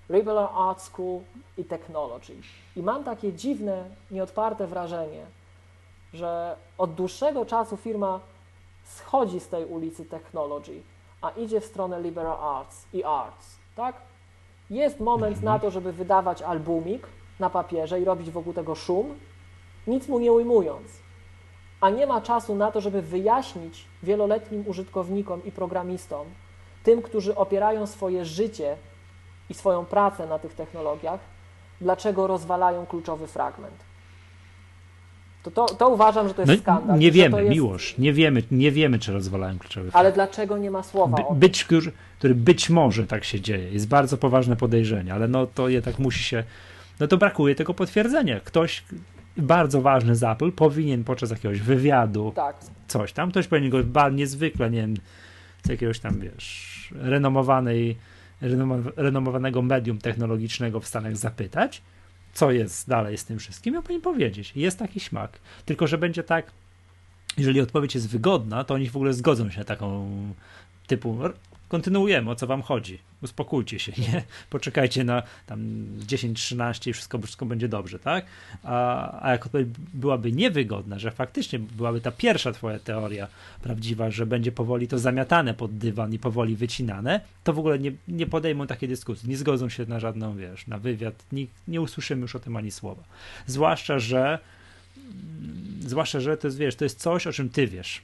Liberal 0.10 0.49
Art 0.56 0.81
School 0.81 1.22
i 1.57 1.65
Technology. 1.65 2.34
I 2.76 2.84
mam 2.84 3.03
takie 3.03 3.34
dziwne, 3.34 3.86
nieodparte 4.11 4.68
wrażenie, 4.68 5.26
że 6.14 6.56
od 6.77 6.94
dłuższego 6.94 7.45
czasu 7.45 7.77
firma 7.77 8.19
schodzi 8.84 9.40
z 9.40 9.48
tej 9.48 9.65
ulicy 9.65 10.06
Technology, 10.06 10.81
a 11.22 11.30
idzie 11.30 11.61
w 11.61 11.65
stronę 11.65 12.02
Liberal 12.02 12.57
Arts 12.57 12.86
i 12.94 13.03
Arts, 13.03 13.56
tak? 13.76 13.95
Jest 14.69 14.99
moment 14.99 15.44
na 15.44 15.60
to, 15.60 15.72
żeby 15.72 15.94
wydawać 15.94 16.41
albumik 16.41 17.07
na 17.40 17.49
papierze 17.49 18.02
i 18.02 18.06
robić 18.06 18.31
wokół 18.31 18.53
tego 18.53 18.76
szum, 18.76 19.19
nic 19.88 20.07
mu 20.07 20.19
nie 20.19 20.31
ujmując, 20.31 20.88
a 21.81 21.90
nie 21.90 22.07
ma 22.07 22.22
czasu 22.22 22.56
na 22.56 22.72
to, 22.72 22.81
żeby 22.81 23.02
wyjaśnić 23.02 23.86
wieloletnim 24.03 24.64
użytkownikom 24.68 25.45
i 25.45 25.52
programistom, 25.52 26.27
tym, 26.84 27.02
którzy 27.02 27.36
opierają 27.36 27.88
swoje 27.88 28.26
życie 28.26 28.77
i 29.49 29.53
swoją 29.53 29.85
pracę 29.85 30.27
na 30.27 30.39
tych 30.39 30.53
technologiach, 30.53 31.19
dlaczego 31.81 32.27
rozwalają 32.27 32.85
kluczowy 32.85 33.27
fragment. 33.27 33.89
To, 35.43 35.51
to, 35.51 35.65
to 35.65 35.89
uważam, 35.89 36.27
że 36.27 36.34
to 36.34 36.41
jest 36.41 36.53
no, 36.53 36.57
skandal. 36.61 36.99
Nie 36.99 37.11
wiemy, 37.11 37.43
jest... 37.43 37.55
Miłosz, 37.55 37.97
nie 37.97 38.13
wiemy, 38.13 38.43
nie 38.51 38.71
wiemy, 38.71 38.99
czy 38.99 39.13
rozwalają 39.13 39.59
kluczowy 39.59 39.91
fragment. 39.91 39.95
Ale 39.95 40.11
dlaczego 40.11 40.57
nie 40.57 40.71
ma 40.71 40.84
słowa 40.84 41.17
By? 41.17 41.35
Być, 41.35 41.67
który 42.17 42.35
być 42.35 42.69
może 42.69 43.07
tak 43.07 43.23
się 43.23 43.41
dzieje. 43.41 43.71
Jest 43.71 43.88
bardzo 43.88 44.17
poważne 44.17 44.55
podejrzenie, 44.55 45.13
ale 45.13 45.27
no 45.27 45.47
to 45.47 45.69
jednak 45.69 45.99
musi 45.99 46.23
się 46.23 46.43
no 46.99 47.07
to 47.07 47.17
brakuje 47.17 47.55
tego 47.55 47.73
potwierdzenia. 47.73 48.39
Ktoś 48.39 48.84
bardzo 49.38 49.81
ważny 49.81 50.15
z 50.15 50.23
Apple 50.23 50.51
powinien 50.51 51.03
podczas 51.03 51.30
jakiegoś 51.30 51.61
wywiadu 51.61 52.31
tak. 52.35 52.55
coś 52.88 53.13
tam, 53.13 53.31
ktoś 53.31 53.47
powinien 53.47 53.69
go 53.69 54.09
niezwykle, 54.09 54.69
nie 54.69 54.81
wiem, 54.81 54.93
z 55.65 55.69
jakiegoś 55.69 55.99
tam, 55.99 56.19
wiesz, 56.19 56.93
renomowanej, 56.95 57.97
renomowanego 58.95 59.61
medium 59.61 59.98
technologicznego 59.98 60.80
w 60.80 60.88
Stanach 60.88 61.18
zapytać, 61.18 61.82
co 62.34 62.52
jest 62.52 62.90
dalej 62.90 63.18
z 63.18 63.26
tym 63.26 63.40
wszystkim, 63.40 63.74
ja 63.74 63.82
powinien 63.82 64.02
powiedzieć. 64.02 64.52
Jest 64.56 64.80
taki 64.80 64.99
śmak. 64.99 65.40
Tylko, 65.66 65.88
że 65.88 65.98
będzie 65.98 66.24
tak, 66.24 66.52
jeżeli 67.38 67.61
odpowiedź 67.61 67.95
jest 67.95 68.10
wygodna, 68.10 68.64
to 68.64 68.74
oni 68.74 68.90
w 68.90 68.95
ogóle 68.95 69.14
zgodzą 69.14 69.49
się 69.49 69.60
na 69.60 69.66
taką 69.66 70.10
typu 70.88 71.18
kontynuujemy, 71.69 72.31
o 72.31 72.35
co 72.35 72.47
wam 72.47 72.61
chodzi. 72.61 72.99
Uspokójcie 73.21 73.79
się, 73.79 73.91
nie? 73.97 74.23
Poczekajcie 74.49 75.03
na 75.03 75.23
tam 75.45 75.59
10-13 76.07 76.89
i 76.89 76.93
wszystko, 76.93 77.19
wszystko 77.19 77.45
będzie 77.45 77.67
dobrze, 77.67 77.99
tak? 77.99 78.25
A, 78.63 79.25
a 79.25 79.31
jak 79.31 79.45
odpowiedź 79.45 79.67
byłaby 79.93 80.31
niewygodna, 80.31 80.99
że 80.99 81.11
faktycznie 81.11 81.59
byłaby 81.59 82.01
ta 82.01 82.11
pierwsza 82.11 82.51
twoja 82.51 82.79
teoria 82.79 83.27
prawdziwa, 83.61 84.11
że 84.11 84.25
będzie 84.25 84.51
powoli 84.51 84.87
to 84.87 84.99
zamiatane 84.99 85.53
pod 85.53 85.77
dywan 85.77 86.13
i 86.13 86.19
powoli 86.19 86.55
wycinane, 86.55 87.21
to 87.43 87.53
w 87.53 87.59
ogóle 87.59 87.79
nie, 87.79 87.91
nie 88.07 88.27
podejmą 88.27 88.67
takiej 88.67 88.89
dyskusji, 88.89 89.29
nie 89.29 89.37
zgodzą 89.37 89.69
się 89.69 89.85
na 89.85 89.99
żadną, 89.99 90.37
wiesz, 90.37 90.67
na 90.67 90.77
wywiad, 90.77 91.25
nie, 91.31 91.45
nie 91.67 91.81
usłyszymy 91.81 92.21
już 92.21 92.35
o 92.35 92.39
tym 92.39 92.55
ani 92.55 92.71
słowa. 92.71 93.03
Zwłaszcza, 93.47 93.99
że 93.99 94.39
zwłaszcza, 95.81 96.19
że 96.19 96.37
to 96.37 96.47
jest, 96.47 96.57
wiesz, 96.57 96.75
to 96.75 96.85
jest 96.85 96.99
coś, 96.99 97.27
o 97.27 97.31
czym 97.31 97.49
ty 97.49 97.67
wiesz 97.67 98.01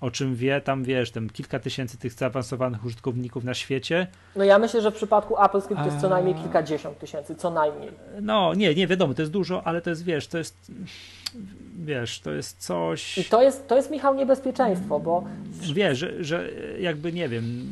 o 0.00 0.10
czym 0.10 0.34
wie 0.34 0.60
tam, 0.60 0.84
wiesz, 0.84 1.10
tam 1.10 1.30
kilka 1.30 1.58
tysięcy 1.58 1.98
tych 1.98 2.12
zaawansowanych 2.12 2.84
użytkowników 2.84 3.44
na 3.44 3.54
świecie. 3.54 4.06
No 4.36 4.44
ja 4.44 4.58
myślę, 4.58 4.82
że 4.82 4.90
w 4.90 4.94
przypadku 4.94 5.42
Apple 5.44 5.60
Script 5.60 5.82
to 5.82 5.86
jest 5.86 6.00
co 6.00 6.08
najmniej 6.08 6.34
kilkadziesiąt 6.34 6.98
tysięcy, 6.98 7.34
co 7.34 7.50
najmniej. 7.50 7.90
No 8.20 8.54
nie, 8.54 8.74
nie 8.74 8.86
wiadomo, 8.86 9.14
to 9.14 9.22
jest 9.22 9.32
dużo, 9.32 9.62
ale 9.64 9.80
to 9.80 9.90
jest, 9.90 10.04
wiesz, 10.04 10.26
to 10.26 10.38
jest, 10.38 10.72
wiesz, 11.78 12.20
to 12.20 12.30
jest 12.30 12.58
coś... 12.58 13.18
I 13.18 13.24
to 13.24 13.42
jest, 13.42 13.68
to 13.68 13.76
jest 13.76 13.90
Michał, 13.90 14.14
niebezpieczeństwo, 14.14 15.00
bo... 15.00 15.24
Wiesz, 15.74 15.98
że, 15.98 16.24
że 16.24 16.48
jakby, 16.80 17.12
nie 17.12 17.28
wiem, 17.28 17.66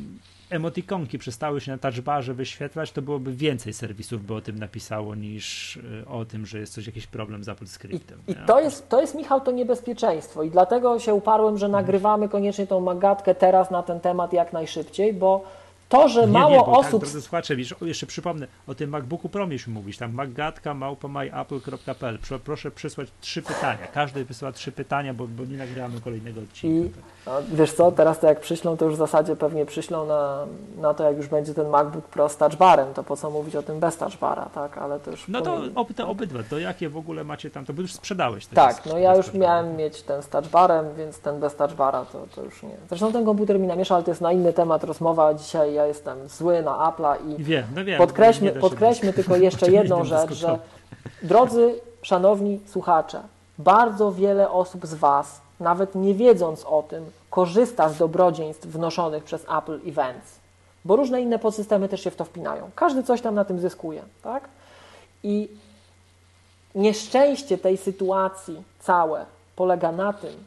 emotikonki 0.51 1.19
przestały 1.19 1.61
się 1.61 1.73
na 1.73 1.79
touchbarze 1.79 2.35
wyświetlać, 2.35 2.93
to 2.93 3.03
byłoby 3.03 3.33
więcej 3.33 3.73
serwisów 3.73 4.27
by 4.27 4.35
o 4.35 4.41
tym 4.41 4.59
napisało 4.59 5.15
niż 5.15 5.77
y, 5.77 6.05
o 6.09 6.25
tym, 6.25 6.47
że 6.47 6.59
jest 6.59 6.75
coś 6.75 6.87
jakiś 6.87 7.07
problem 7.07 7.45
z 7.45 7.49
AppleScriptem. 7.49 8.19
I, 8.29 8.33
i 8.33 8.37
to, 8.47 8.61
jest, 8.61 8.89
to 8.89 9.01
jest, 9.01 9.15
Michał, 9.15 9.41
to 9.41 9.51
niebezpieczeństwo 9.51 10.43
i 10.43 10.51
dlatego 10.51 10.99
się 10.99 11.15
uparłem, 11.15 11.59
że 11.59 11.69
nagrywamy 11.69 12.29
koniecznie 12.29 12.67
tą 12.67 12.81
magatkę 12.81 13.35
teraz 13.35 13.71
na 13.71 13.83
ten 13.83 14.01
temat 14.01 14.33
jak 14.33 14.53
najszybciej, 14.53 15.15
bo 15.15 15.45
to, 15.89 16.09
że 16.09 16.21
nie, 16.21 16.27
mało 16.27 16.51
nie, 16.51 16.57
bo 16.57 16.67
osób. 16.67 16.91
Tak, 16.91 17.01
drodzy 17.01 17.23
słuchacze, 17.23 17.57
wiesz, 17.57 17.75
jeszcze 17.81 18.07
przypomnę, 18.07 18.47
o 18.67 18.75
tym 18.75 18.91
MacBooku 18.91 19.29
Pro 19.29 19.47
mieliśmy 19.47 19.73
mówić, 19.73 19.99
tam 19.99 20.13
magatka 20.13 20.75
małpomyapple.pl. 20.75 22.19
Proszę 22.45 22.71
przysłać 22.71 23.09
trzy 23.21 23.43
pytania. 23.43 23.87
Każdy 23.95 24.25
wysyła 24.25 24.53
trzy 24.53 24.73
pytania, 24.73 25.15
bo, 25.15 25.27
bo 25.27 25.45
nie 25.45 25.57
nagramy 25.57 26.01
kolejnego 26.01 26.41
odcinka. 26.41 26.99
I, 27.27 27.57
wiesz 27.57 27.73
co, 27.73 27.93
teraz 27.93 28.21
to 28.21 28.27
jak 28.27 28.41
przyślą, 28.41 28.77
to 28.77 28.85
już 28.85 28.95
w 28.95 28.99
zasadzie 28.99 29.37
pewnie 29.37 29.67
przyślą 29.67 30.07
na, 30.07 30.47
na 30.77 30.95
to, 30.95 31.05
jak 31.05 31.17
już 31.17 31.27
będzie 31.27 31.55
ten 31.55 31.69
MacBook 31.69 32.05
Pro 32.05 32.29
z 32.29 32.37
touchbarem, 32.37 32.95
to 32.95 33.03
po 33.05 33.17
co 33.17 33.31
mówić 33.31 33.57
o 33.57 33.63
tym 33.63 33.81
bez 33.81 33.97
touchbara, 33.97 34.45
tak? 34.55 34.79
Ale 34.79 35.01
to 35.01 35.11
już. 35.11 35.29
No 35.29 35.41
to 35.41 35.61
ob, 35.75 35.95
te 35.95 36.07
obydwa, 36.07 36.43
to 36.51 36.59
jakie 36.59 36.89
w 36.89 36.97
ogóle 36.97 37.25
macie 37.25 37.51
tam, 37.51 37.65
to 37.65 37.73
by 37.73 37.83
już 37.83 37.93
sprzedałeś. 37.93 38.47
Tak, 38.47 38.87
no 38.87 38.99
ja 38.99 39.17
już 39.17 39.35
miałem 39.35 39.77
mieć 39.77 40.03
ten 40.03 40.23
z 40.23 40.29
touchbarem, 40.29 40.87
więc 40.97 41.21
ten 41.21 41.41
bez 41.41 41.57
touchbara 41.57 42.05
to, 42.05 42.27
to 42.35 42.43
już 42.43 42.63
nie. 42.63 42.77
Zresztą 42.89 43.13
ten 43.13 43.25
komputer 43.25 43.61
mi 43.61 43.67
namiesza, 43.67 43.95
ale 43.95 44.05
to 44.05 44.11
jest 44.11 44.21
na 44.21 44.33
inny 44.33 44.53
temat 44.53 44.85
rozmowa. 44.85 45.35
Dzisiaj 45.35 45.78
ja 45.79 45.87
jestem 45.87 46.29
zły 46.29 46.63
na 46.63 46.71
Apple'a 46.71 47.17
i 47.29 47.45
wiem, 47.45 47.65
no 47.75 47.85
wiem, 47.85 47.99
podkreślmy, 47.99 48.53
podkreślmy 48.53 49.13
tylko 49.13 49.37
jeszcze 49.49 49.71
jedną 49.71 50.05
rzecz, 50.05 50.33
że 50.33 50.59
drodzy, 51.23 51.81
szanowni 52.03 52.61
słuchacze, 52.67 53.23
bardzo 53.59 54.13
wiele 54.13 54.51
osób 54.51 54.87
z 54.87 54.95
Was, 54.95 55.41
nawet 55.61 55.95
nie 55.95 56.15
wiedząc 56.15 56.65
o 56.65 56.83
tym, 56.83 57.11
korzysta 57.31 57.89
z 57.89 57.99
dobrodziejstw 57.99 58.67
wnoszonych 58.67 59.25
przez 59.25 59.47
Apple 59.59 59.81
Events, 59.87 60.39
bo 60.85 60.97
różne 60.97 61.23
inne 61.23 61.39
podsystemy 61.39 61.89
też 61.89 62.05
się 62.05 62.11
w 62.11 62.17
to 62.17 62.25
wpinają. 62.25 62.71
Każdy 62.75 63.03
coś 63.03 63.21
tam 63.21 63.35
na 63.35 63.45
tym 63.45 63.61
zyskuje, 63.61 64.03
tak? 64.23 64.49
I 65.23 65.49
nieszczęście 66.75 67.59
tej 67.59 67.77
sytuacji 67.77 68.63
całe 68.81 69.27
polega 69.57 69.93
na 69.93 70.13
tym, 70.13 70.45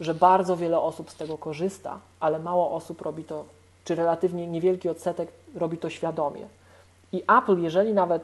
że 0.00 0.14
bardzo 0.14 0.56
wiele 0.56 0.80
osób 0.80 1.10
z 1.10 1.16
tego 1.16 1.38
korzysta, 1.38 1.98
ale 2.20 2.38
mało 2.38 2.70
osób 2.70 3.02
robi 3.02 3.24
to 3.24 3.44
czy 3.86 3.94
relatywnie 3.94 4.46
niewielki 4.46 4.88
odsetek 4.88 5.28
robi 5.54 5.78
to 5.78 5.90
świadomie. 5.90 6.46
I 7.12 7.22
Apple, 7.38 7.62
jeżeli 7.62 7.94
nawet 7.94 8.22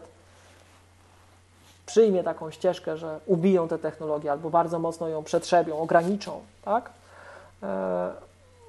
przyjmie 1.86 2.22
taką 2.22 2.50
ścieżkę, 2.50 2.96
że 2.96 3.20
ubiją 3.26 3.68
tę 3.68 3.78
technologię 3.78 4.32
albo 4.32 4.50
bardzo 4.50 4.78
mocno 4.78 5.08
ją 5.08 5.24
przetrzebią, 5.24 5.78
ograniczą, 5.78 6.40
tak? 6.64 6.90
E, 7.62 8.10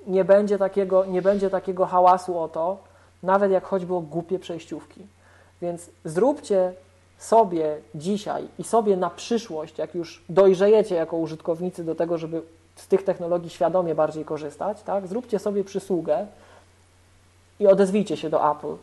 nie 0.08 0.26
będzie 0.26 0.58
takiego, 0.58 1.06
nie 1.06 1.22
będzie 1.22 1.50
takiego 1.50 1.86
hałasu 1.86 2.40
o 2.40 2.48
to, 2.48 2.78
nawet 3.24 3.52
jak 3.52 3.64
choćby 3.66 3.96
o 3.96 4.02
głupie 4.02 4.40
przejściówki. 4.40 5.08
Więc 5.62 5.90
zróbcie 6.06 6.74
sobie 7.18 7.78
dzisiaj 7.96 8.48
i 8.60 8.64
sobie 8.64 8.98
na 8.98 9.10
przyszłość, 9.10 9.78
jak 9.78 9.96
już 9.96 10.24
dojrzejecie 10.30 10.96
jako 10.96 11.18
użytkownicy 11.18 11.84
do 11.84 11.96
tego, 11.96 12.18
żeby 12.18 12.42
z 12.76 12.88
tych 12.88 13.04
technologii 13.04 13.50
świadomie 13.50 13.96
bardziej 13.96 14.26
korzystać, 14.26 14.84
tak? 14.84 15.08
zróbcie 15.08 15.40
sobie 15.40 15.64
przysługę 15.64 16.28
i 17.64 17.68
odezwijcie 17.68 18.18
się 18.18 18.30
do 18.30 18.52
Apple. 18.52 18.76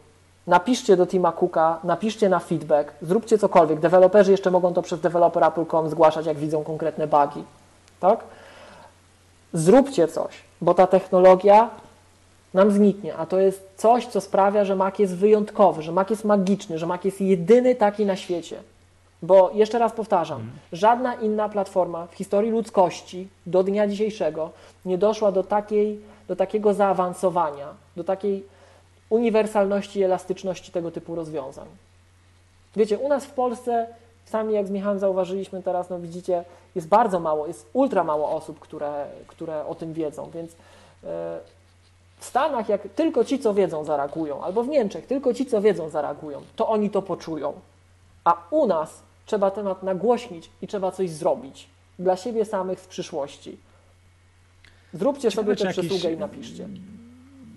Napiszcie 0.47 0.97
do 0.97 1.07
Tima 1.07 1.32
Cooka, 1.32 1.78
napiszcie 1.85 2.28
na 2.28 2.39
feedback, 2.39 2.93
zróbcie 3.02 3.39
cokolwiek. 3.39 3.81
Deweloperzy 3.81 4.31
jeszcze 4.31 4.51
mogą 4.51 4.74
to 4.74 4.82
przez 4.82 5.01
developer.apple.com 5.01 5.90
zgłaszać, 5.90 6.27
jak 6.27 6.36
widzą 6.36 6.65
konkretne 6.65 7.07
bugi. 7.07 7.44
Tak? 8.01 8.20
Zróbcie 9.52 10.09
coś, 10.09 10.35
bo 10.61 10.74
ta 10.74 10.86
technologia 10.86 11.70
nam 12.55 12.70
zniknie, 12.70 13.16
a 13.16 13.27
to 13.27 13.39
jest 13.39 13.69
coś, 13.77 14.07
co 14.07 14.20
sprawia, 14.20 14.65
że 14.65 14.77
Mac 14.77 14.98
jest 14.98 15.16
wyjątkowy, 15.16 15.82
że 15.82 15.93
Mac 15.93 16.11
jest 16.11 16.24
magiczny, 16.24 16.78
że 16.78 16.86
Mac 16.86 17.05
jest 17.05 17.20
jedyny 17.20 17.74
taki 17.74 18.07
na 18.07 18.16
świecie. 18.16 18.57
Bo 19.23 19.51
jeszcze 19.55 19.78
raz 19.78 19.93
powtarzam, 19.93 20.51
żadna 20.73 21.15
inna 21.15 21.48
platforma 21.48 22.07
w 22.07 22.15
historii 22.15 22.51
ludzkości 22.51 23.28
do 23.47 23.62
dnia 23.62 23.89
dzisiejszego 23.89 24.51
nie 24.85 24.98
doszła 24.98 25.32
do, 25.32 25.43
takiej, 25.43 26.01
do 26.28 26.36
takiego 26.36 26.74
zaawansowania, 26.74 27.66
do 27.97 28.05
takiej 28.05 28.44
uniwersalności 29.11 29.99
i 30.01 30.03
elastyczności 30.03 30.73
tego 30.73 30.91
typu 30.91 31.15
rozwiązań. 31.15 31.66
Wiecie, 32.77 32.99
u 32.99 33.09
nas 33.09 33.24
w 33.24 33.31
Polsce, 33.31 33.87
sami 34.24 34.55
jak 34.55 34.66
z 34.66 34.70
Michałem 34.70 34.99
zauważyliśmy 34.99 35.62
teraz, 35.62 35.91
no 35.91 35.99
widzicie, 35.99 36.45
jest 36.74 36.89
bardzo 36.89 37.20
mało, 37.20 37.47
jest 37.47 37.70
ultra 37.73 38.05
mało 38.05 38.31
osób, 38.31 38.59
które, 38.59 39.07
które 39.27 39.66
o 39.66 39.74
tym 39.74 39.93
wiedzą, 39.93 40.31
więc 40.35 40.53
e, 40.53 40.57
w 42.19 42.24
Stanach, 42.24 42.69
jak 42.69 42.82
tylko 42.82 43.24
ci, 43.24 43.39
co 43.39 43.55
wiedzą, 43.55 43.85
zareagują, 43.85 44.43
albo 44.45 44.62
w 44.62 44.69
Niemczech, 44.69 45.07
tylko 45.07 45.35
ci, 45.35 45.47
co 45.47 45.61
wiedzą, 45.61 45.89
zareagują, 45.89 46.43
to 46.57 46.69
oni 46.69 46.91
to 46.91 47.03
poczują. 47.03 47.53
A 48.24 48.37
u 48.51 48.66
nas 48.66 49.03
trzeba 49.27 49.51
temat 49.51 49.82
nagłośnić 49.82 50.51
i 50.62 50.66
trzeba 50.66 50.91
coś 50.93 51.11
zrobić 51.11 51.69
dla 51.99 52.16
siebie 52.16 52.45
samych 52.45 52.81
w 52.81 52.87
przyszłości. 52.87 53.59
Zróbcie 54.95 55.31
Ciekawe, 55.31 55.37
sobie 55.37 55.57
tę 55.57 55.61
czy 55.61 55.66
jakiś- 55.66 55.89
przysługę 55.89 56.15
i 56.15 56.19
napiszcie. 56.19 56.69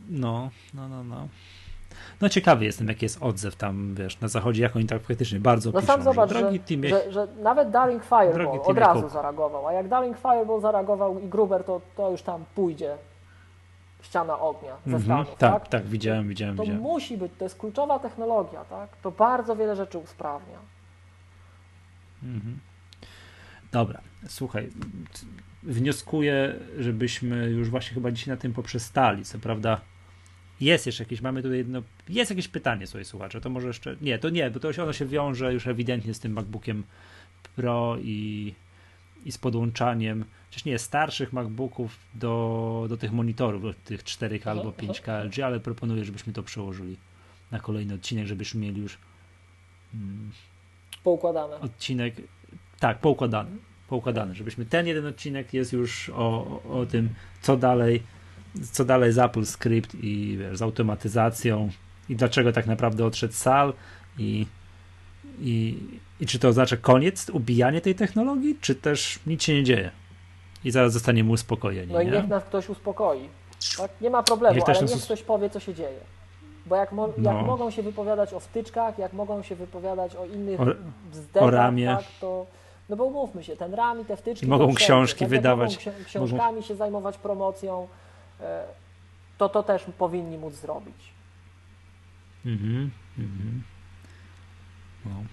No, 0.10 0.50
no, 0.74 0.90
no, 0.90 1.04
no. 1.04 1.28
No 2.22 2.30
ciekawy 2.30 2.66
jestem, 2.66 2.88
jaki 2.88 3.06
jest 3.06 3.18
odzew 3.22 3.56
tam, 3.56 3.96
wiesz, 3.96 4.20
na 4.20 4.28
zachodzie, 4.28 4.64
jak 4.64 4.76
oni 4.76 4.86
tak 4.86 5.02
faktycznie 5.02 5.40
bardzo 5.40 5.72
No 5.72 5.82
piszą, 5.82 5.94
sam 5.94 6.04
zobacz, 6.04 6.30
że 6.34 6.52
że, 6.52 6.60
teamie, 6.60 6.90
że, 6.90 7.12
że 7.12 7.28
nawet 7.42 7.70
Daring 7.70 8.04
Fireball 8.04 8.60
od 8.64 8.78
razu 8.78 9.02
Cook. 9.02 9.12
zareagował, 9.14 9.68
a 9.68 9.74
jak 9.74 9.88
Daring 9.88 10.18
Fireball 10.18 10.62
zareagował 10.62 11.20
i 11.20 11.28
Gruber, 11.28 11.64
to, 11.64 11.82
to 11.96 12.12
już 12.12 12.22
tam 12.22 12.46
pójdzie 12.56 12.98
ściana 14.02 14.40
ognia 14.40 14.76
ze 14.86 14.96
mhm, 14.96 15.04
Stanów, 15.04 15.30
tak, 15.30 15.40
tak? 15.40 15.68
tak, 15.68 15.84
widziałem, 15.86 16.28
widziałem, 16.28 16.56
To 16.56 16.64
widziałem. 16.64 16.82
musi 16.82 17.18
być, 17.18 17.32
to 17.38 17.46
jest 17.46 17.58
kluczowa 17.58 18.00
technologia, 18.00 18.66
tak? 18.66 18.90
To 18.98 19.12
bardzo 19.12 19.56
wiele 19.56 19.76
rzeczy 19.76 19.98
usprawnia. 19.98 20.58
Mhm. 22.24 22.60
Dobra, 23.72 24.02
słuchaj, 24.28 24.70
wnioskuję, 25.64 26.56
żebyśmy 26.80 27.50
już 27.50 27.70
właśnie 27.70 27.94
chyba 27.94 28.12
dzisiaj 28.12 28.36
na 28.36 28.42
tym 28.42 28.54
poprzestali. 28.54 29.26
Co 29.26 29.40
prawda 29.40 29.82
jest 30.62 30.86
jeszcze 30.86 31.04
jakieś, 31.04 31.22
mamy 31.22 31.42
tutaj 31.44 31.58
jedno, 31.58 31.82
jest 32.10 32.32
jakieś 32.32 32.48
pytanie, 32.48 32.88
słuchaj 32.88 33.06
słuchacze, 33.06 33.42
to 33.42 33.50
może 33.50 33.68
jeszcze, 33.68 33.96
nie, 34.02 34.20
to 34.20 34.30
nie, 34.30 34.52
bo 34.52 34.60
to 34.60 34.74
się- 34.74 34.84
ono 34.84 34.94
się 34.94 35.06
wiąże 35.06 35.54
już 35.54 35.68
ewidentnie 35.68 36.14
z 36.14 36.20
tym 36.20 36.32
MacBookiem 36.34 36.84
Pro 37.56 37.98
i, 38.02 38.54
i 39.26 39.32
z 39.32 39.38
podłączaniem, 39.38 40.26
przecież 40.50 40.66
nie, 40.66 40.80
starszych 40.80 41.34
MacBooków 41.34 42.00
do, 42.16 42.86
do 42.90 42.98
tych 42.98 43.12
monitorów, 43.12 43.62
do 43.62 43.74
tych 43.74 44.04
4K 44.04 44.34
Mhm, 44.36 44.58
albo 44.60 44.72
5K 44.72 45.26
LG, 45.26 45.40
ale 45.40 45.60
proponuję, 45.60 46.06
żebyśmy 46.06 46.34
to 46.34 46.44
przełożyli 46.44 46.98
na 47.52 47.60
kolejny 47.60 47.94
odcinek, 47.94 48.28
żebyśmy 48.28 48.62
mieli 48.62 48.82
już 48.82 48.98
mm, 49.94 50.32
Poukładane. 51.04 51.60
odcinek, 51.60 52.16
tak, 52.80 53.00
poukładany, 53.00 53.50
poukładany, 53.88 54.36
żebyśmy 54.36 54.66
ten 54.66 54.88
jeden 54.88 55.06
odcinek 55.06 55.54
jest 55.54 55.74
już 55.74 56.10
o, 56.10 56.16
o, 56.68 56.80
o 56.80 56.86
tym, 56.86 57.10
co 57.42 57.58
dalej, 57.58 58.04
co 58.72 58.86
dalej 58.86 59.12
z 59.12 59.18
Apple 59.18 59.46
Script 59.46 59.96
i 59.96 60.38
wiesz, 60.40 60.58
z 60.58 60.62
automatyzacją 60.62 61.70
i 62.10 62.16
dlaczego 62.16 62.52
tak 62.54 62.68
naprawdę 62.68 63.06
odszedł 63.06 63.34
Sal 63.34 63.74
i, 64.18 64.46
i, 65.42 65.78
i 66.20 66.26
czy 66.26 66.40
to 66.40 66.48
oznacza 66.48 66.78
koniec, 66.78 67.30
ubijanie 67.30 67.82
tej 67.82 67.96
technologii, 67.96 68.58
czy 68.62 68.76
też 68.76 69.20
nic 69.28 69.44
się 69.44 69.54
nie 69.54 69.64
dzieje 69.64 69.92
i 70.64 70.72
zaraz 70.72 70.94
zostaniemy 70.94 71.32
uspokojeni, 71.32 71.94
No 71.94 72.02
i 72.02 72.06
nie? 72.06 72.12
niech 72.12 72.28
nas 72.28 72.44
ktoś 72.44 72.70
uspokoi. 72.70 73.30
Tak? 73.78 73.92
Nie 74.02 74.10
ma 74.10 74.24
problemu, 74.24 74.56
Niech 74.56 74.70
ale 74.70 74.82
niech 74.82 74.92
us- 74.92 75.06
ktoś 75.06 75.22
powie, 75.24 75.50
co 75.50 75.60
się 75.60 75.74
dzieje. 75.74 76.00
Bo 76.66 76.76
jak, 76.76 76.92
mo- 76.92 77.10
No. 77.18 77.34
jak 77.34 77.46
mogą 77.46 77.72
się 77.72 77.84
wypowiadać 77.84 78.34
o 78.34 78.40
wtyczkach, 78.40 78.98
jak 79.00 79.14
mogą 79.14 79.44
się 79.44 79.56
wypowiadać 79.56 80.16
o 80.16 80.26
innych 80.26 80.62
O- 80.62 80.66
bzdetach, 81.12 81.44
o 81.44 81.50
ramie. 81.52 81.88
tak, 81.98 82.06
to... 82.22 82.46
No 82.90 82.96
bo 82.96 83.04
umówmy 83.04 83.44
się, 83.44 83.56
ten 83.56 83.74
ram 83.74 84.02
i 84.02 84.06
te 84.06 84.18
wtyczki... 84.18 84.46
I 84.46 84.50
mogą 84.50 84.68
to 84.68 84.72
wszędzie, 84.74 84.86
książki 84.86 85.20
tak 85.20 85.30
wydawać, 85.30 85.86
Mogą 85.86 85.98
ksi- 86.00 86.06
książkami 86.06 86.64
się 86.64 86.76
zajmować 86.76 87.18
promocją, 87.18 87.88
to 89.38 89.50
to 89.50 89.64
też 89.64 89.84
powinni 89.98 90.38
móc 90.38 90.54
zrobić. 90.54 91.14
Mhm, 92.46 92.92
mhm. 93.18 93.64
No. 95.06 95.24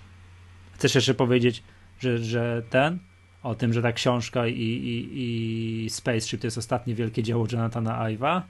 Chcesz 0.75 0.95
jeszcze 0.95 1.15
powiedzieć, 1.15 1.63
że, 1.99 2.19
że 2.19 2.63
ten, 2.71 2.99
o 3.43 3.55
tym, 3.55 3.73
że 3.73 3.83
ta 3.83 3.93
książka 3.93 4.47
i, 4.47 4.53
i, 4.53 5.85
i 5.85 5.91
Spaceship 5.91 6.41
to 6.41 6.47
jest 6.47 6.59
ostatnie 6.59 6.95
wielkie 6.95 7.23
dzieło 7.23 7.47
Jonathana 7.53 7.99
Ive'a? 7.99 8.43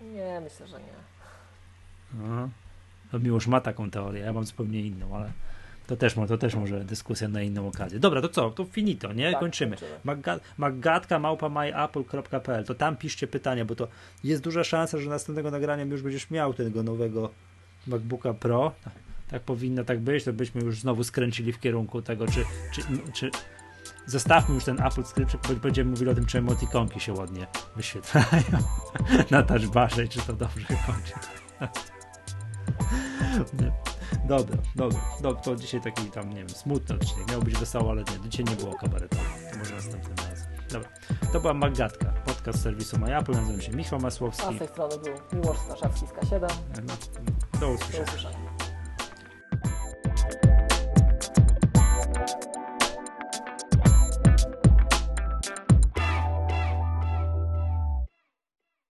Nie, 0.00 0.40
myślę, 0.40 0.68
że 0.68 0.80
nie. 0.80 0.98
No. 2.14 2.48
No, 3.12 3.18
Miłosz 3.18 3.46
ma 3.46 3.60
taką 3.60 3.90
teorię, 3.90 4.20
ja 4.20 4.32
mam 4.32 4.44
zupełnie 4.44 4.80
inną, 4.80 5.16
ale 5.16 5.32
to 5.88 5.96
też, 5.96 6.14
to 6.28 6.38
też 6.38 6.54
może 6.54 6.84
dyskusja 6.84 7.28
na 7.28 7.42
inną 7.42 7.68
okazję. 7.68 7.98
Dobra, 7.98 8.22
to 8.22 8.28
co? 8.28 8.50
To 8.50 8.64
finito, 8.64 9.12
nie? 9.12 9.30
Tak, 9.32 9.40
Kończymy. 9.40 9.76
Magga- 10.04 10.40
Maggatka 10.58 11.18
małpa 11.18 11.48
myapple.pl 11.48 12.64
to 12.64 12.74
tam 12.74 12.96
piszcie 12.96 13.26
pytania, 13.26 13.64
bo 13.64 13.74
to 13.74 13.88
jest 14.24 14.42
duża 14.42 14.64
szansa, 14.64 14.98
że 14.98 15.10
następnego 15.10 15.50
nagrania 15.50 15.84
już 15.84 16.02
będziesz 16.02 16.30
miał 16.30 16.54
tego 16.54 16.82
nowego 16.82 17.30
MacBooka 17.86 18.34
Pro. 18.34 18.72
Tak 19.30 19.42
powinno 19.42 19.84
tak 19.84 20.00
być, 20.00 20.24
to 20.24 20.32
byśmy 20.32 20.60
już 20.60 20.80
znowu 20.80 21.04
skręcili 21.04 21.52
w 21.52 21.60
kierunku 21.60 22.02
tego, 22.02 22.26
czy, 22.26 22.44
czy, 22.72 22.82
czy 23.12 23.30
zostawmy 24.06 24.54
już 24.54 24.64
ten 24.64 24.82
Apple 24.82 25.04
Script, 25.04 25.36
bo 25.48 25.54
będziemy 25.54 25.90
mówili 25.90 26.10
o 26.10 26.14
tym, 26.14 26.26
czy 26.26 26.38
emotikonki 26.38 27.00
się 27.00 27.12
ładnie 27.12 27.46
wyświetlają 27.76 28.58
na 29.30 29.42
touchbarze 29.42 30.08
czy 30.08 30.20
to 30.20 30.32
dobrze 30.32 30.66
kończy. 30.86 31.14
Dobra, 34.24 34.56
dobra, 34.76 35.00
dobra, 35.22 35.42
to 35.42 35.56
dzisiaj 35.56 35.80
taki 35.80 36.04
tam, 36.10 36.30
nie 36.30 36.36
wiem, 36.36 36.48
smutny 36.48 36.94
odcinek. 36.94 37.30
Miał 37.30 37.42
być 37.42 37.54
wesoło, 37.58 37.90
ale 37.90 38.02
nie, 38.02 38.28
dzisiaj 38.30 38.44
nie 38.44 38.56
było 38.56 38.74
kabaretowo. 38.74 39.22
To 39.52 39.58
może 39.58 39.74
następnym 39.74 40.16
razem. 40.16 40.48
Dobra, 40.72 40.88
to 41.32 41.40
była 41.40 41.54
Maggatka, 41.54 42.06
podcast 42.26 42.62
serwisu 42.62 42.98
MyApple. 42.98 43.34
Nazywam 43.34 43.60
się 43.60 43.72
Michał 43.72 43.98
A 43.98 44.02
Masłowski. 44.02 44.54
z 44.54 44.58
tej 44.58 44.68
strony 44.68 44.94
był 44.98 45.40
Miłosz 45.40 45.58
Staszewski 45.58 46.06
z 46.06 46.10
K7. 46.10 46.40
No, 46.86 46.92
Do 47.52 47.58
Do 47.58 47.68
usłyszenia. 47.72 48.04
usłyszenia. 48.04 48.47